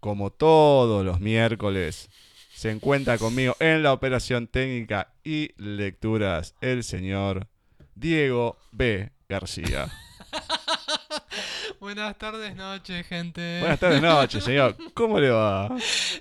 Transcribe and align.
Como 0.00 0.30
todos 0.30 1.04
los 1.04 1.20
miércoles, 1.20 2.08
se 2.54 2.70
encuentra 2.70 3.18
conmigo 3.18 3.56
en 3.60 3.82
la 3.82 3.92
operación 3.92 4.46
técnica 4.46 5.12
y 5.24 5.50
lecturas 5.56 6.54
el 6.60 6.84
señor 6.84 7.48
Diego 7.94 8.56
B. 8.72 9.10
García. 9.28 9.88
Buenas 11.80 12.18
tardes, 12.18 12.56
noches, 12.56 13.06
gente. 13.06 13.60
Buenas 13.60 13.78
tardes, 13.78 14.02
noches, 14.02 14.42
señor. 14.42 14.76
¿Cómo 14.94 15.20
le 15.20 15.30
va? 15.30 15.68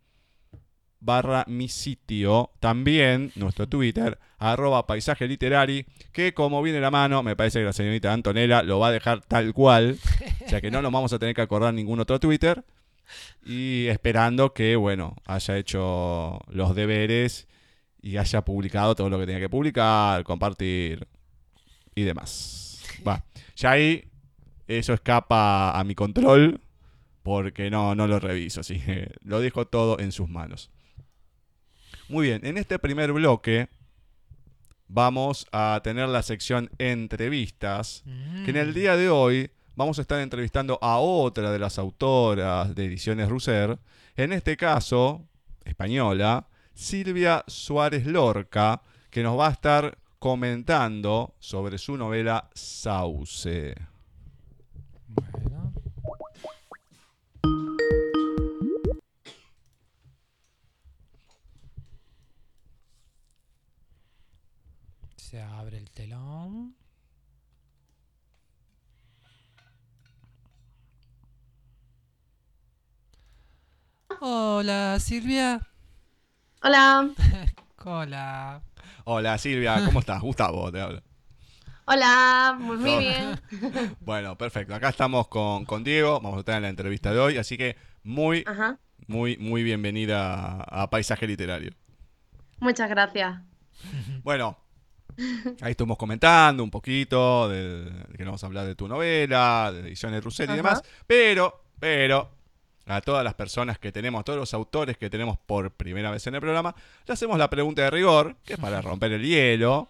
barra 1.00 1.44
mi 1.48 1.68
sitio. 1.68 2.50
También 2.60 3.32
nuestro 3.34 3.68
Twitter, 3.68 4.18
arroba 4.38 4.86
paisaje 4.86 5.26
literari, 5.26 5.86
que 6.12 6.34
como 6.34 6.62
viene 6.62 6.80
la 6.80 6.90
mano, 6.90 7.22
me 7.22 7.36
parece 7.36 7.60
que 7.60 7.64
la 7.64 7.72
señorita 7.72 8.12
Antonella 8.12 8.62
lo 8.62 8.78
va 8.78 8.88
a 8.88 8.92
dejar 8.92 9.22
tal 9.22 9.52
cual. 9.52 9.98
O 10.44 10.48
sea 10.50 10.60
que 10.60 10.72
no 10.72 10.82
nos 10.82 10.90
vamos 10.90 11.12
a 11.12 11.18
tener 11.20 11.34
que 11.34 11.42
acordar 11.42 11.72
ningún 11.72 12.00
otro 12.00 12.18
Twitter. 12.18 12.64
Y 13.44 13.86
esperando 13.86 14.52
que, 14.52 14.74
bueno, 14.74 15.14
haya 15.24 15.58
hecho 15.58 16.40
los 16.48 16.74
deberes 16.74 17.46
y 18.02 18.16
haya 18.16 18.44
publicado 18.44 18.94
todo 18.94 19.10
lo 19.10 19.18
que 19.18 19.26
tenía 19.26 19.40
que 19.40 19.48
publicar, 19.48 20.24
compartir 20.24 21.06
y 21.94 22.02
demás. 22.02 22.82
Va, 23.06 23.24
ya 23.56 23.72
ahí 23.72 24.04
eso 24.66 24.92
escapa 24.94 25.78
a 25.78 25.84
mi 25.84 25.94
control 25.94 26.60
porque 27.22 27.70
no, 27.70 27.94
no 27.94 28.06
lo 28.06 28.18
reviso, 28.18 28.60
así 28.60 28.78
que 28.80 29.12
lo 29.22 29.40
dejo 29.40 29.66
todo 29.66 29.98
en 29.98 30.12
sus 30.12 30.28
manos. 30.28 30.70
Muy 32.08 32.26
bien, 32.28 32.44
en 32.44 32.56
este 32.56 32.78
primer 32.78 33.12
bloque 33.12 33.68
vamos 34.88 35.46
a 35.52 35.80
tener 35.84 36.08
la 36.08 36.22
sección 36.22 36.70
entrevistas, 36.78 38.02
que 38.44 38.50
en 38.50 38.56
el 38.56 38.74
día 38.74 38.96
de 38.96 39.08
hoy 39.08 39.50
vamos 39.76 39.98
a 39.98 40.02
estar 40.02 40.20
entrevistando 40.20 40.78
a 40.82 40.98
otra 40.98 41.52
de 41.52 41.58
las 41.58 41.78
autoras 41.78 42.74
de 42.74 42.86
Ediciones 42.86 43.28
Russer, 43.28 43.78
en 44.16 44.32
este 44.32 44.56
caso, 44.56 45.24
española, 45.64 46.48
Silvia 46.74 47.44
Suárez 47.46 48.06
Lorca, 48.06 48.82
que 49.10 49.22
nos 49.22 49.38
va 49.38 49.48
a 49.48 49.52
estar 49.52 49.98
comentando 50.18 51.34
sobre 51.38 51.78
su 51.78 51.96
novela 51.96 52.50
Sauce. 52.54 53.74
Se 65.16 65.40
abre 65.40 65.78
el 65.78 65.90
telón. 65.90 66.76
Hola, 74.20 74.98
Silvia. 75.00 75.69
Hola. 76.62 77.08
Hola. 77.84 78.60
Hola 79.04 79.38
Silvia, 79.38 79.82
¿cómo 79.84 80.00
estás? 80.00 80.20
Gustavo 80.20 80.70
te 80.70 80.80
habla. 80.80 81.02
Hola, 81.86 82.56
muy, 82.58 82.76
bien. 82.98 83.40
Bueno, 84.00 84.36
perfecto. 84.36 84.74
Acá 84.74 84.90
estamos 84.90 85.26
con, 85.28 85.64
con 85.64 85.82
Diego, 85.82 86.20
vamos 86.20 86.40
a 86.40 86.44
tener 86.44 86.62
la 86.62 86.68
entrevista 86.68 87.12
de 87.12 87.18
hoy, 87.18 87.36
así 87.38 87.56
que 87.56 87.76
muy, 88.04 88.44
Ajá. 88.46 88.78
muy, 89.08 89.36
muy 89.38 89.62
bienvenida 89.64 90.34
a, 90.34 90.82
a 90.82 90.90
Paisaje 90.90 91.26
Literario. 91.26 91.72
Muchas 92.60 92.88
gracias. 92.90 93.40
Bueno, 94.22 94.56
ahí 95.62 95.70
estuvimos 95.72 95.96
comentando 95.98 96.62
un 96.62 96.70
poquito 96.70 97.48
de, 97.48 97.84
de 97.86 98.16
que 98.16 98.24
nos 98.24 98.32
vamos 98.32 98.44
a 98.44 98.46
hablar 98.46 98.66
de 98.66 98.74
tu 98.76 98.86
novela, 98.86 99.72
de 99.72 99.80
ediciones 99.80 100.22
Russell 100.22 100.50
y 100.50 100.56
demás, 100.56 100.82
pero, 101.06 101.64
pero, 101.80 102.30
a 102.86 103.00
todas 103.00 103.24
las 103.24 103.34
personas 103.34 103.78
que 103.78 103.92
tenemos, 103.92 104.20
a 104.20 104.24
todos 104.24 104.38
los 104.38 104.54
autores 104.54 104.96
que 104.96 105.10
tenemos 105.10 105.38
por 105.38 105.70
primera 105.70 106.10
vez 106.10 106.26
en 106.26 106.34
el 106.34 106.40
programa, 106.40 106.74
le 107.06 107.14
hacemos 107.14 107.38
la 107.38 107.50
pregunta 107.50 107.82
de 107.82 107.90
rigor, 107.90 108.36
que 108.44 108.54
es 108.54 108.58
para 108.58 108.80
romper 108.82 109.12
el 109.12 109.22
hielo. 109.22 109.88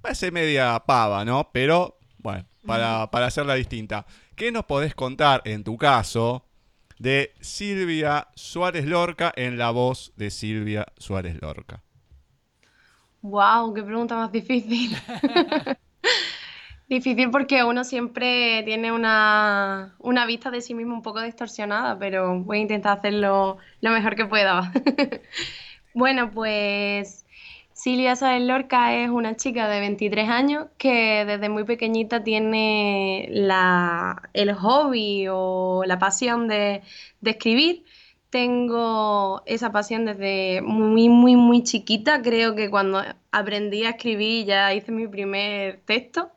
Parece 0.00 0.30
media 0.30 0.78
pava, 0.86 1.24
¿no? 1.24 1.50
Pero, 1.52 1.98
bueno, 2.18 2.44
para, 2.64 3.10
para 3.10 3.26
hacerla 3.26 3.54
distinta. 3.54 4.06
¿Qué 4.34 4.52
nos 4.52 4.64
podés 4.64 4.94
contar, 4.94 5.42
en 5.44 5.64
tu 5.64 5.76
caso, 5.76 6.44
de 6.98 7.34
Silvia 7.40 8.28
Suárez 8.34 8.86
Lorca 8.86 9.32
en 9.36 9.58
la 9.58 9.70
voz 9.70 10.12
de 10.16 10.30
Silvia 10.30 10.86
Suárez 10.98 11.40
Lorca? 11.40 11.82
Wow, 13.22 13.74
qué 13.74 13.82
pregunta 13.82 14.14
más 14.14 14.30
difícil. 14.30 14.96
Difícil 16.88 17.30
porque 17.32 17.64
uno 17.64 17.82
siempre 17.82 18.62
tiene 18.64 18.92
una, 18.92 19.96
una 19.98 20.24
vista 20.24 20.52
de 20.52 20.60
sí 20.60 20.72
mismo 20.72 20.94
un 20.94 21.02
poco 21.02 21.20
distorsionada, 21.20 21.98
pero 21.98 22.40
voy 22.40 22.58
a 22.58 22.60
intentar 22.60 22.98
hacerlo 22.98 23.58
lo 23.80 23.90
mejor 23.90 24.14
que 24.16 24.26
pueda. 24.26 24.72
Bueno, 25.98 26.30
pues 26.30 27.24
Silvia 27.72 28.16
Sáenz 28.16 28.46
Lorca 28.46 28.94
es 28.94 29.08
una 29.08 29.34
chica 29.36 29.66
de 29.66 29.80
23 29.80 30.28
años 30.28 30.66
que 30.76 31.24
desde 31.24 31.48
muy 31.48 31.64
pequeñita 31.64 32.22
tiene 32.22 33.28
la, 33.30 34.28
el 34.34 34.52
hobby 34.52 35.26
o 35.30 35.84
la 35.86 35.98
pasión 35.98 36.48
de 36.48 36.82
escribir. 37.24 37.84
Tengo 38.28 39.42
esa 39.46 39.72
pasión 39.72 40.04
desde 40.04 40.60
muy, 40.60 41.08
muy, 41.08 41.34
muy 41.36 41.62
chiquita. 41.62 42.20
Creo 42.20 42.54
que 42.54 42.68
cuando 42.68 43.02
aprendí 43.32 43.84
a 43.84 43.90
escribir 43.90 44.44
ya 44.44 44.74
hice 44.74 44.92
mi 44.92 45.08
primer 45.08 45.80
texto 45.86 46.35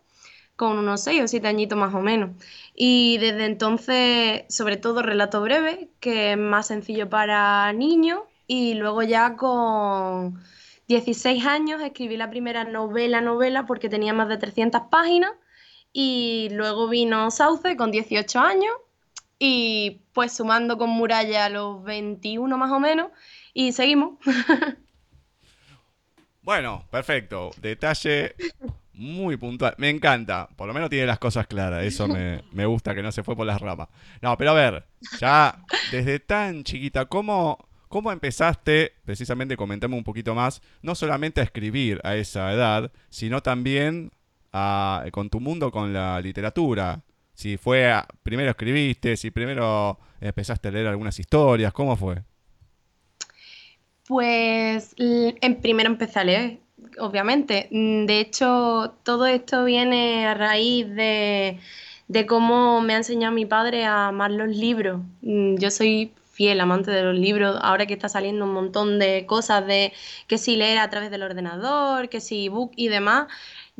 con 0.59 0.77
unos 0.77 1.03
6 1.03 1.23
o 1.23 1.27
7 1.29 1.47
añitos 1.47 1.77
más 1.77 1.95
o 1.95 2.01
menos. 2.01 2.31
Y 2.75 3.17
desde 3.19 3.45
entonces, 3.45 4.43
sobre 4.49 4.75
todo 4.75 5.01
relato 5.01 5.41
breve, 5.41 5.87
que 6.01 6.33
es 6.33 6.37
más 6.37 6.67
sencillo 6.67 7.09
para 7.09 7.71
niños. 7.71 8.23
Y 8.45 8.73
luego 8.73 9.01
ya 9.01 9.37
con 9.37 10.43
16 10.89 11.45
años 11.45 11.81
escribí 11.81 12.17
la 12.17 12.29
primera 12.29 12.65
novela, 12.65 13.21
novela, 13.21 13.65
porque 13.65 13.87
tenía 13.87 14.11
más 14.11 14.27
de 14.27 14.35
300 14.35 14.81
páginas. 14.91 15.31
Y 15.93 16.49
luego 16.51 16.89
vino 16.89 17.31
Sauce 17.31 17.77
con 17.77 17.91
18 17.91 18.37
años. 18.41 18.73
Y 19.39 20.01
pues 20.11 20.33
sumando 20.33 20.77
con 20.77 20.89
Muralla 20.89 21.45
a 21.45 21.49
los 21.49 21.81
21 21.85 22.57
más 22.57 22.71
o 22.73 22.81
menos. 22.81 23.11
Y 23.53 23.71
seguimos. 23.71 24.19
Bueno, 26.41 26.83
perfecto. 26.89 27.51
Detalle 27.61 28.33
muy 28.99 29.37
puntual. 29.37 29.73
Me 29.77 29.89
encanta. 29.89 30.49
Por 30.55 30.67
lo 30.67 30.73
menos 30.73 30.89
tiene 30.89 31.05
las 31.07 31.19
cosas 31.19 31.47
claras. 31.47 31.83
Eso 31.83 32.07
me, 32.07 32.43
me 32.51 32.65
gusta, 32.65 32.93
que 32.93 33.01
no 33.01 33.11
se 33.11 33.23
fue 33.23 33.35
por 33.35 33.45
las 33.47 33.61
ramas. 33.61 33.87
No, 34.21 34.37
pero 34.37 34.51
a 34.51 34.53
ver, 34.53 34.85
ya 35.19 35.63
desde 35.91 36.19
tan 36.19 36.63
chiquita, 36.63 37.05
¿cómo, 37.05 37.57
cómo 37.87 38.11
empezaste, 38.11 38.93
precisamente 39.05 39.57
comentame 39.57 39.95
un 39.95 40.03
poquito 40.03 40.35
más, 40.35 40.61
no 40.81 40.93
solamente 40.95 41.41
a 41.41 41.45
escribir 41.45 41.99
a 42.03 42.15
esa 42.15 42.51
edad, 42.53 42.91
sino 43.09 43.41
también 43.41 44.11
a- 44.53 45.05
con 45.11 45.29
tu 45.29 45.39
mundo 45.39 45.71
con 45.71 45.93
la 45.93 46.19
literatura? 46.21 47.01
Si 47.33 47.55
fue, 47.57 47.89
a- 47.91 48.05
primero 48.21 48.49
escribiste, 48.49 49.15
si 49.15 49.31
primero 49.31 49.97
empezaste 50.19 50.67
a 50.67 50.71
leer 50.71 50.87
algunas 50.87 51.17
historias, 51.19 51.71
¿cómo 51.71 51.95
fue? 51.95 52.21
Pues 54.07 54.95
en 54.97 55.61
primero 55.61 55.87
empecé 55.89 56.19
a 56.19 56.23
leer, 56.23 56.59
obviamente. 56.99 57.67
Mm, 57.71 58.05
De 58.05 58.19
hecho, 58.19 58.95
todo 59.03 59.25
esto 59.27 59.65
viene 59.65 60.25
a 60.27 60.33
raíz 60.33 60.87
de, 60.95 61.59
de 62.07 62.25
cómo 62.25 62.81
me 62.81 62.93
ha 62.93 62.97
enseñado 62.97 63.33
mi 63.33 63.45
padre 63.45 63.85
a 63.85 64.07
amar 64.07 64.31
los 64.31 64.49
libros. 64.49 65.01
Mm, 65.21 65.57
Yo 65.57 65.71
soy 65.71 66.13
fiel 66.31 66.61
amante 66.61 66.91
de 66.91 67.03
los 67.03 67.15
libros, 67.17 67.57
ahora 67.61 67.85
que 67.85 67.93
está 67.93 68.07
saliendo 68.09 68.45
un 68.45 68.53
montón 68.53 68.97
de 68.99 69.25
cosas 69.25 69.65
de 69.67 69.91
que 70.27 70.37
si 70.37 70.55
leer 70.55 70.77
a 70.79 70.89
través 70.89 71.11
del 71.11 71.23
ordenador, 71.23 72.07
que 72.09 72.21
si 72.21 72.45
ebook 72.45 72.71
y 72.77 72.87
demás. 72.87 73.27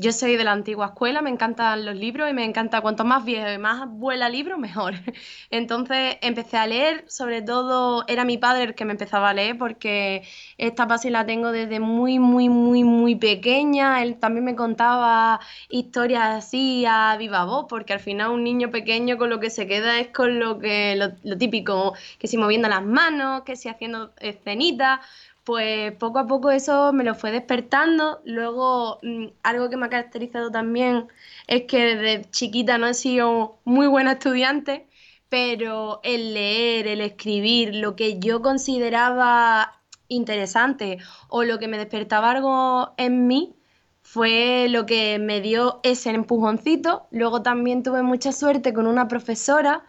Yo 0.02 0.14
soy 0.14 0.38
de 0.38 0.46
la 0.46 0.54
antigua 0.54 0.86
escuela, 0.86 1.22
me 1.22 1.30
encantan 1.30 1.84
los 1.86 1.94
libros 1.94 2.30
y 2.30 2.34
me 2.34 2.46
encanta 2.46 2.80
cuanto 2.80 3.04
más 3.04 3.26
viejo 3.26 3.52
y 3.52 3.58
más 3.58 3.86
vuela 3.90 4.30
libro, 4.30 4.58
mejor. 4.58 4.94
Entonces 5.52 6.16
empecé 6.22 6.56
a 6.56 6.68
leer, 6.68 7.04
sobre 7.10 7.42
todo 7.42 8.06
era 8.08 8.24
mi 8.24 8.38
padre 8.38 8.64
el 8.64 8.76
que 8.76 8.86
me 8.86 8.94
empezaba 8.94 9.32
a 9.32 9.34
leer 9.34 9.58
porque 9.58 10.24
esta 10.58 10.88
pasión 10.88 11.12
la 11.14 11.26
tengo 11.26 11.52
desde 11.52 11.82
muy, 11.82 12.18
muy, 12.18 12.48
muy, 12.48 12.86
muy 12.86 13.16
pequeña. 13.16 14.02
Él 14.02 14.18
también 14.20 14.46
me 14.46 14.56
contaba 14.56 15.42
historias 15.68 16.46
así 16.46 16.86
a 16.88 17.18
viva 17.18 17.44
voz, 17.44 17.66
porque 17.68 17.92
al 17.92 18.00
final 18.00 18.32
un 18.32 18.46
niño 18.46 18.72
pequeño 18.72 19.18
con 19.18 19.30
lo 19.30 19.42
que 19.42 19.50
se 19.50 19.68
queda 19.68 20.00
es 20.00 20.08
con 20.14 20.40
lo 20.40 20.60
que 20.60 20.96
lo, 20.96 21.10
lo 21.24 21.38
típico, 21.38 21.94
que 22.18 22.28
si 22.30 22.38
moviendo 22.38 22.70
las 22.70 22.86
manos, 22.86 23.42
que 23.44 23.58
si 23.58 23.68
haciendo 23.68 24.14
escenitas. 24.22 25.02
Pues 25.50 25.94
poco 25.94 26.20
a 26.20 26.28
poco 26.28 26.52
eso 26.52 26.94
me 26.94 27.04
lo 27.04 27.16
fue 27.16 27.32
despertando. 27.32 28.22
Luego, 28.24 29.00
mm, 29.02 29.30
algo 29.42 29.68
que 29.72 29.78
me 29.78 29.88
ha 29.88 29.90
caracterizado 29.90 30.52
también 30.52 31.08
es 31.48 31.64
que 31.64 31.96
desde 31.96 32.30
chiquita 32.30 32.78
no 32.78 32.86
he 32.86 32.94
sido 32.94 33.58
muy 33.66 33.88
buena 33.88 34.12
estudiante, 34.12 34.88
pero 35.28 36.02
el 36.04 36.36
leer, 36.36 36.86
el 36.86 37.02
escribir, 37.02 37.74
lo 37.74 37.96
que 37.96 38.20
yo 38.20 38.44
consideraba 38.44 39.82
interesante 40.08 41.00
o 41.30 41.44
lo 41.44 41.58
que 41.58 41.68
me 41.68 41.80
despertaba 41.80 42.30
algo 42.30 42.94
en 42.98 43.26
mí, 43.26 43.56
fue 44.04 44.68
lo 44.70 44.86
que 44.86 45.18
me 45.18 45.42
dio 45.42 45.80
ese 45.82 46.12
empujoncito. 46.12 47.08
Luego 47.10 47.42
también 47.42 47.82
tuve 47.82 48.04
mucha 48.04 48.34
suerte 48.34 48.72
con 48.72 48.86
una 48.86 49.08
profesora 49.08 49.84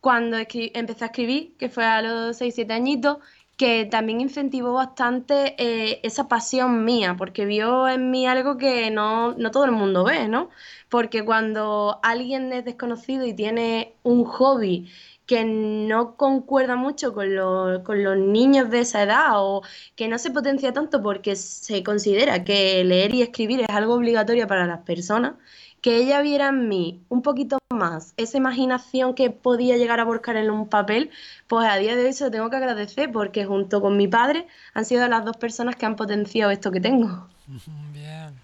cuando 0.00 0.36
empecé 0.38 1.04
a 1.04 1.06
escribir, 1.08 1.56
que 1.56 1.68
fue 1.68 1.84
a 1.84 2.02
los 2.02 2.36
6-7 2.40 2.72
añitos, 2.72 3.18
que 3.58 3.86
también 3.86 4.20
incentivó 4.20 4.74
bastante 4.74 5.56
eh, 5.58 6.00
esa 6.04 6.28
pasión 6.28 6.84
mía, 6.84 7.16
porque 7.18 7.44
vio 7.44 7.88
en 7.88 8.10
mí 8.10 8.26
algo 8.26 8.56
que 8.56 8.90
no, 8.92 9.34
no 9.34 9.50
todo 9.50 9.64
el 9.64 9.72
mundo 9.72 10.04
ve, 10.04 10.28
¿no? 10.28 10.48
Porque 10.88 11.24
cuando 11.24 11.98
alguien 12.04 12.52
es 12.52 12.64
desconocido 12.64 13.26
y 13.26 13.34
tiene 13.34 13.96
un 14.04 14.24
hobby 14.24 14.88
que 15.26 15.44
no 15.44 16.16
concuerda 16.16 16.76
mucho 16.76 17.12
con, 17.12 17.28
con, 17.84 18.04
los 18.04 18.16
niños 18.16 18.70
de 18.70 18.80
esa 18.80 19.02
edad 19.02 19.32
o 19.34 19.62
que 19.96 20.08
no 20.08 20.18
se 20.18 20.30
potencia 20.30 20.72
tanto 20.72 21.02
porque 21.02 21.36
se 21.36 21.82
considera 21.82 22.44
que 22.44 22.84
leer 22.84 23.14
y 23.14 23.22
escribir 23.22 23.60
es 23.62 23.68
algo 23.70 23.94
obligatorio 23.94 24.46
para 24.46 24.66
las 24.66 24.80
personas, 24.84 25.34
que 25.80 25.96
ella 25.96 26.20
viera 26.22 26.48
en 26.48 26.68
mí 26.68 27.02
un 27.08 27.22
poquito 27.22 27.58
más 27.70 28.14
esa 28.16 28.36
imaginación 28.36 29.14
que 29.14 29.30
podía 29.30 29.76
llegar 29.76 30.00
a 30.00 30.04
volcar 30.04 30.36
en 30.36 30.50
un 30.50 30.68
papel, 30.68 31.10
pues 31.46 31.68
a 31.68 31.76
día 31.76 31.96
de 31.96 32.06
hoy 32.06 32.12
se 32.12 32.24
lo 32.24 32.30
tengo 32.30 32.50
que 32.50 32.56
agradecer 32.56 33.10
porque 33.12 33.44
junto 33.44 33.80
con 33.80 33.96
mi 33.96 34.08
padre 34.08 34.46
han 34.74 34.84
sido 34.84 35.06
las 35.08 35.24
dos 35.24 35.36
personas 35.36 35.76
que 35.76 35.86
han 35.86 35.96
potenciado 35.96 36.50
esto 36.50 36.70
que 36.70 36.80
tengo. 36.80 37.28
Bien. 37.92 38.34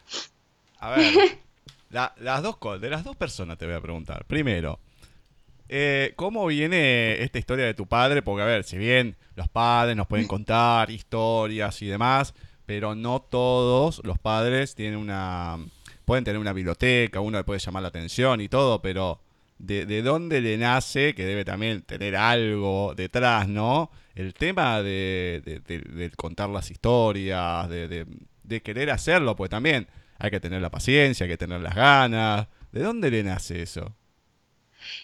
A 0.79 0.91
ver, 0.91 1.39
las 1.91 2.43
dos, 2.43 2.57
de 2.81 2.91
las 2.91 3.05
dos 3.05 3.17
personas 3.17 3.57
te 3.59 3.67
voy 3.67 3.75
a 3.75 3.81
preguntar. 3.81 4.25
Primero, 4.27 4.79
eh, 5.69 6.13
¿cómo 6.17 6.47
viene 6.47 7.23
esta 7.23 7.39
historia 7.39 7.65
de 7.65 7.75
tu 7.75 7.87
padre? 7.87 8.23
Porque, 8.23 8.43
a 8.43 8.47
ver, 8.47 8.65
si 8.65 8.77
bien 8.77 9.17
los 9.35 9.49
padres 9.49 9.97
nos 9.97 10.07
pueden 10.07 10.27
contar 10.27 10.91
historias 10.91 11.81
y 11.81 11.87
demás, 11.87 12.35
pero 12.67 12.95
no 12.95 13.21
todos 13.21 14.03
los 14.05 14.19
padres 14.19 14.75
tienen 14.75 14.99
una 14.99 15.59
pueden 16.05 16.25
tener 16.25 16.41
una 16.41 16.53
biblioteca, 16.53 17.21
uno 17.21 17.39
le 17.39 17.45
puede 17.45 17.61
llamar 17.61 17.83
la 17.83 17.89
atención 17.89 18.41
y 18.41 18.49
todo, 18.49 18.83
pero 18.83 19.21
de, 19.59 20.03
dónde 20.03 20.41
le 20.41 20.57
nace, 20.59 21.15
que 21.15 21.25
debe 21.25 21.45
también 21.45 21.83
tener 21.83 22.17
algo 22.17 22.95
detrás, 22.95 23.49
¿no? 23.49 23.91
El 24.15 24.35
tema 24.35 24.83
de, 24.83 25.63
de 25.65 26.11
contar 26.17 26.51
las 26.51 26.71
historias, 26.71 27.69
de, 27.69 28.63
querer 28.63 28.91
hacerlo, 28.91 29.35
pues 29.37 29.51
también 29.51 29.89
hay 30.19 30.31
que 30.31 30.41
tener 30.41 30.61
la 30.61 30.71
paciencia, 30.71 31.25
hay 31.25 31.31
que 31.31 31.37
tener 31.37 31.61
las 31.61 31.75
ganas. 31.75 32.49
¿De 32.73 32.83
dónde 32.83 33.11
le 33.11 33.23
nace 33.23 33.63
eso? 33.63 33.95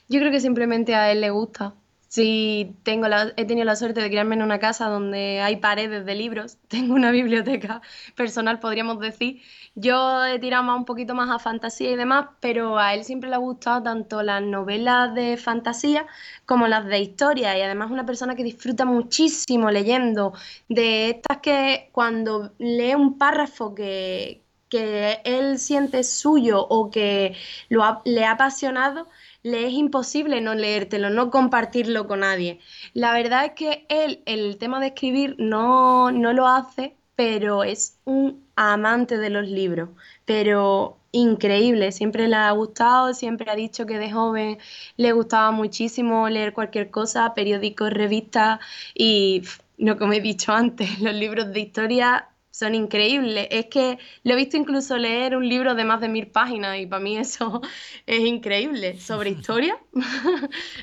Yo 0.09 0.21
creo 0.21 0.31
que 0.31 0.41
simplemente 0.41 0.95
a 0.95 1.11
él 1.11 1.21
le 1.21 1.31
gusta. 1.31 1.75
Sí, 2.09 2.75
tengo 2.83 3.07
la, 3.07 3.33
he 3.37 3.45
tenido 3.45 3.65
la 3.65 3.77
suerte 3.77 4.01
de 4.01 4.09
criarme 4.09 4.35
en 4.35 4.43
una 4.43 4.59
casa 4.59 4.89
donde 4.89 5.41
hay 5.41 5.57
paredes 5.59 6.05
de 6.05 6.17
libros, 6.17 6.59
tengo 6.69 6.95
una 6.95 7.13
biblioteca 7.13 7.83
personal, 8.17 8.59
podríamos 8.59 8.99
decir. 8.99 9.43
Yo 9.75 10.25
he 10.25 10.39
tirado 10.39 10.77
un 10.77 10.85
poquito 10.85 11.15
más 11.15 11.31
a 11.31 11.39
fantasía 11.39 11.91
y 11.91 11.97
demás, 11.97 12.29
pero 12.41 12.79
a 12.79 12.93
él 12.95 13.05
siempre 13.05 13.31
le 13.31 13.37
ha 13.37 13.39
gustado 13.39 13.83
tanto 13.83 14.23
las 14.23 14.43
novelas 14.43 15.15
de 15.15 15.37
fantasía 15.37 16.07
como 16.45 16.67
las 16.69 16.87
de 16.87 16.99
historia 17.01 17.57
y 17.57 17.63
además 17.63 17.91
una 17.91 18.05
persona 18.05 18.35
que 18.35 18.45
disfruta 18.45 18.85
muchísimo 18.85 19.71
leyendo, 19.71 20.35
de 20.69 21.11
estas 21.11 21.39
que 21.39 21.89
cuando 21.93 22.53
lee 22.59 22.95
un 22.95 23.17
párrafo 23.19 23.75
que, 23.75 24.43
que 24.69 25.21
él 25.25 25.59
siente 25.59 26.05
suyo 26.05 26.67
o 26.69 26.91
que 26.91 27.37
lo 27.69 28.03
le 28.05 28.25
ha 28.25 28.33
apasionado, 28.33 29.09
le 29.43 29.67
es 29.67 29.73
imposible 29.73 30.41
no 30.41 30.55
leértelo, 30.55 31.11
no 31.11 31.31
compartirlo 31.31 32.07
con 32.07 32.21
nadie. 32.21 32.61
La 32.95 33.13
verdad 33.13 33.47
es 33.47 33.53
que 33.53 33.87
él, 33.89 34.23
el 34.27 34.59
tema 34.59 34.81
de 34.81 34.89
escribir, 34.89 35.37
no, 35.39 36.11
no 36.13 36.33
lo 36.33 36.47
hace, 36.47 36.97
pero 37.21 37.65
es 37.65 37.99
un 38.07 38.47
amante 38.57 39.19
de 39.19 39.29
los 39.29 39.47
libros, 39.47 39.91
pero 40.25 40.97
increíble, 41.13 41.93
siempre 41.93 42.29
le 42.29 42.37
ha 42.37 42.51
gustado, 42.53 43.13
siempre 43.13 43.51
ha 43.51 43.55
dicho 43.55 43.85
que 43.85 43.99
de 43.99 44.11
joven 44.11 44.57
le 44.97 45.13
gustaba 45.13 45.51
muchísimo 45.51 46.31
leer 46.31 46.55
cualquier 46.55 46.91
cosa, 46.91 47.35
periódicos, 47.35 47.91
revistas 47.93 48.61
y, 48.95 49.43
no 49.77 49.99
como 49.99 50.15
he 50.15 50.23
dicho 50.23 50.53
antes, 50.55 50.99
los 51.01 51.13
libros 51.13 51.53
de 51.53 51.61
historia 51.61 52.31
son 52.51 52.75
increíbles. 52.75 53.49
Es 53.51 53.67
que 53.67 53.99
lo 54.25 54.33
he 54.33 54.37
visto 54.37 54.57
incluso 54.57 54.97
leer 54.97 55.37
un 55.37 55.47
libro 55.47 55.75
de 55.75 55.85
más 55.85 56.01
de 56.01 56.09
mil 56.09 56.27
páginas 56.27 56.79
y 56.79 56.87
para 56.87 57.03
mí 57.03 57.19
eso 57.19 57.61
es 58.07 58.21
increíble. 58.21 58.99
Sobre 58.99 59.29
historia, 59.39 59.79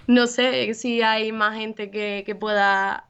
no 0.06 0.28
sé 0.28 0.76
si 0.76 1.02
hay 1.02 1.32
más 1.32 1.58
gente 1.58 1.90
que, 1.90 2.36
pueda 2.40 3.10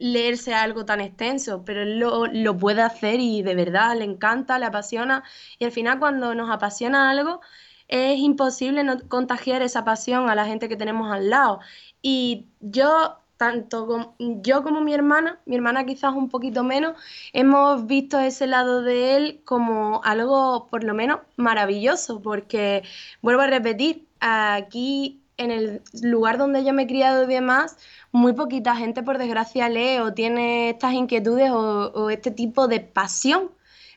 leerse 0.00 0.54
algo 0.54 0.84
tan 0.84 1.00
extenso, 1.00 1.64
pero 1.64 1.82
él 1.82 1.98
lo, 1.98 2.56
puede 2.58 2.82
hacer 2.82 3.20
y 3.20 3.42
de 3.42 3.54
verdad 3.54 3.96
le 3.96 4.04
encanta, 4.04 4.58
le 4.58 4.66
apasiona 4.66 5.24
y 5.58 5.64
al 5.64 5.72
final 5.72 5.98
cuando 5.98 6.34
nos 6.34 6.50
apasiona 6.50 7.10
algo 7.10 7.40
es 7.88 8.18
imposible 8.18 8.84
no 8.84 8.98
contagiar 9.08 9.62
esa 9.62 9.84
pasión 9.84 10.28
a 10.28 10.34
la 10.34 10.44
gente 10.46 10.68
que 10.68 10.76
tenemos 10.76 11.10
al 11.12 11.30
lado. 11.30 11.60
Y 12.02 12.46
yo 12.60 13.18
tanto 13.38 14.14
yo 14.18 14.62
como 14.64 14.80
mi 14.80 14.92
hermana, 14.92 15.40
mi 15.46 15.54
hermana 15.56 15.86
quizás 15.86 16.12
un 16.14 16.28
poquito 16.28 16.64
menos, 16.64 16.94
hemos 17.32 17.86
visto 17.86 18.18
ese 18.18 18.46
lado 18.46 18.82
de 18.82 19.16
él 19.16 19.42
como 19.44 20.02
algo 20.04 20.66
por 20.70 20.84
lo 20.84 20.92
menos 20.94 21.20
maravilloso, 21.36 22.20
porque 22.20 22.82
vuelvo 23.22 23.42
a 23.42 23.46
repetir, 23.46 24.08
aquí 24.20 25.22
en 25.36 25.52
el 25.52 25.82
lugar 26.02 26.36
donde 26.36 26.64
yo 26.64 26.72
me 26.72 26.82
he 26.82 26.86
criado 26.86 27.24
y 27.24 27.26
demás, 27.26 27.78
muy 28.12 28.32
poquita 28.32 28.76
gente 28.76 29.02
por 29.02 29.18
desgracia 29.18 29.68
lee 29.68 29.98
o 29.98 30.14
tiene 30.14 30.70
estas 30.70 30.94
inquietudes 30.94 31.50
o, 31.50 31.92
o 31.92 32.10
este 32.10 32.30
tipo 32.30 32.68
de 32.68 32.80
pasión, 32.80 33.52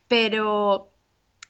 pero 0.08 0.92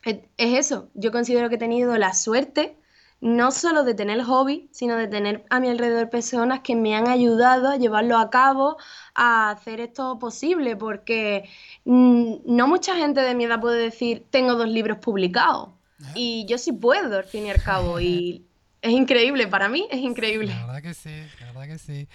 es 0.04 0.20
eso, 0.38 0.90
yo 0.94 1.12
considero 1.12 1.50
que 1.50 1.56
he 1.56 1.60
tenido 1.60 1.98
la 1.98 2.14
suerte 2.14 2.78
no 3.22 3.52
solo 3.52 3.84
de 3.84 3.94
tener 3.94 4.18
el 4.18 4.26
hobby, 4.26 4.68
sino 4.72 4.98
de 4.98 5.08
tener 5.08 5.46
a 5.52 5.60
mi 5.60 5.70
alrededor 5.70 6.10
personas 6.10 6.62
que 6.62 6.76
me 6.76 6.96
han 6.96 7.08
ayudado 7.08 7.70
a 7.70 7.78
llevarlo 7.78 8.18
a 8.18 8.32
cabo, 8.32 8.78
a 9.14 9.52
hacer 9.52 9.80
esto 9.80 10.18
posible, 10.18 10.76
porque 10.76 11.48
mm, 11.86 12.38
no 12.46 12.68
mucha 12.68 12.96
gente 12.96 13.22
de 13.22 13.36
mi 13.36 13.44
edad 13.46 13.62
puede 13.62 13.80
decir, 13.80 14.26
tengo 14.32 14.56
dos 14.56 14.68
libros 14.68 14.98
publicados. 14.98 15.70
Y 16.16 16.46
yo 16.48 16.58
sí 16.58 16.72
puedo, 16.72 17.18
al 17.20 17.26
fin 17.26 17.46
y 17.46 17.52
al 17.52 17.62
cabo. 17.62 18.00
Y 18.00 18.48
es 18.82 18.92
increíble, 18.92 19.48
para 19.48 19.70
mí 19.70 19.88
es 19.90 20.00
increíble. 20.00 20.48
La 20.48 20.66
verdad 20.66 20.82
que 20.82 20.94
sí, 20.94 21.12
la 21.40 21.48
verdad 21.48 21.68
que 21.68 21.78
sí. 21.78 22.08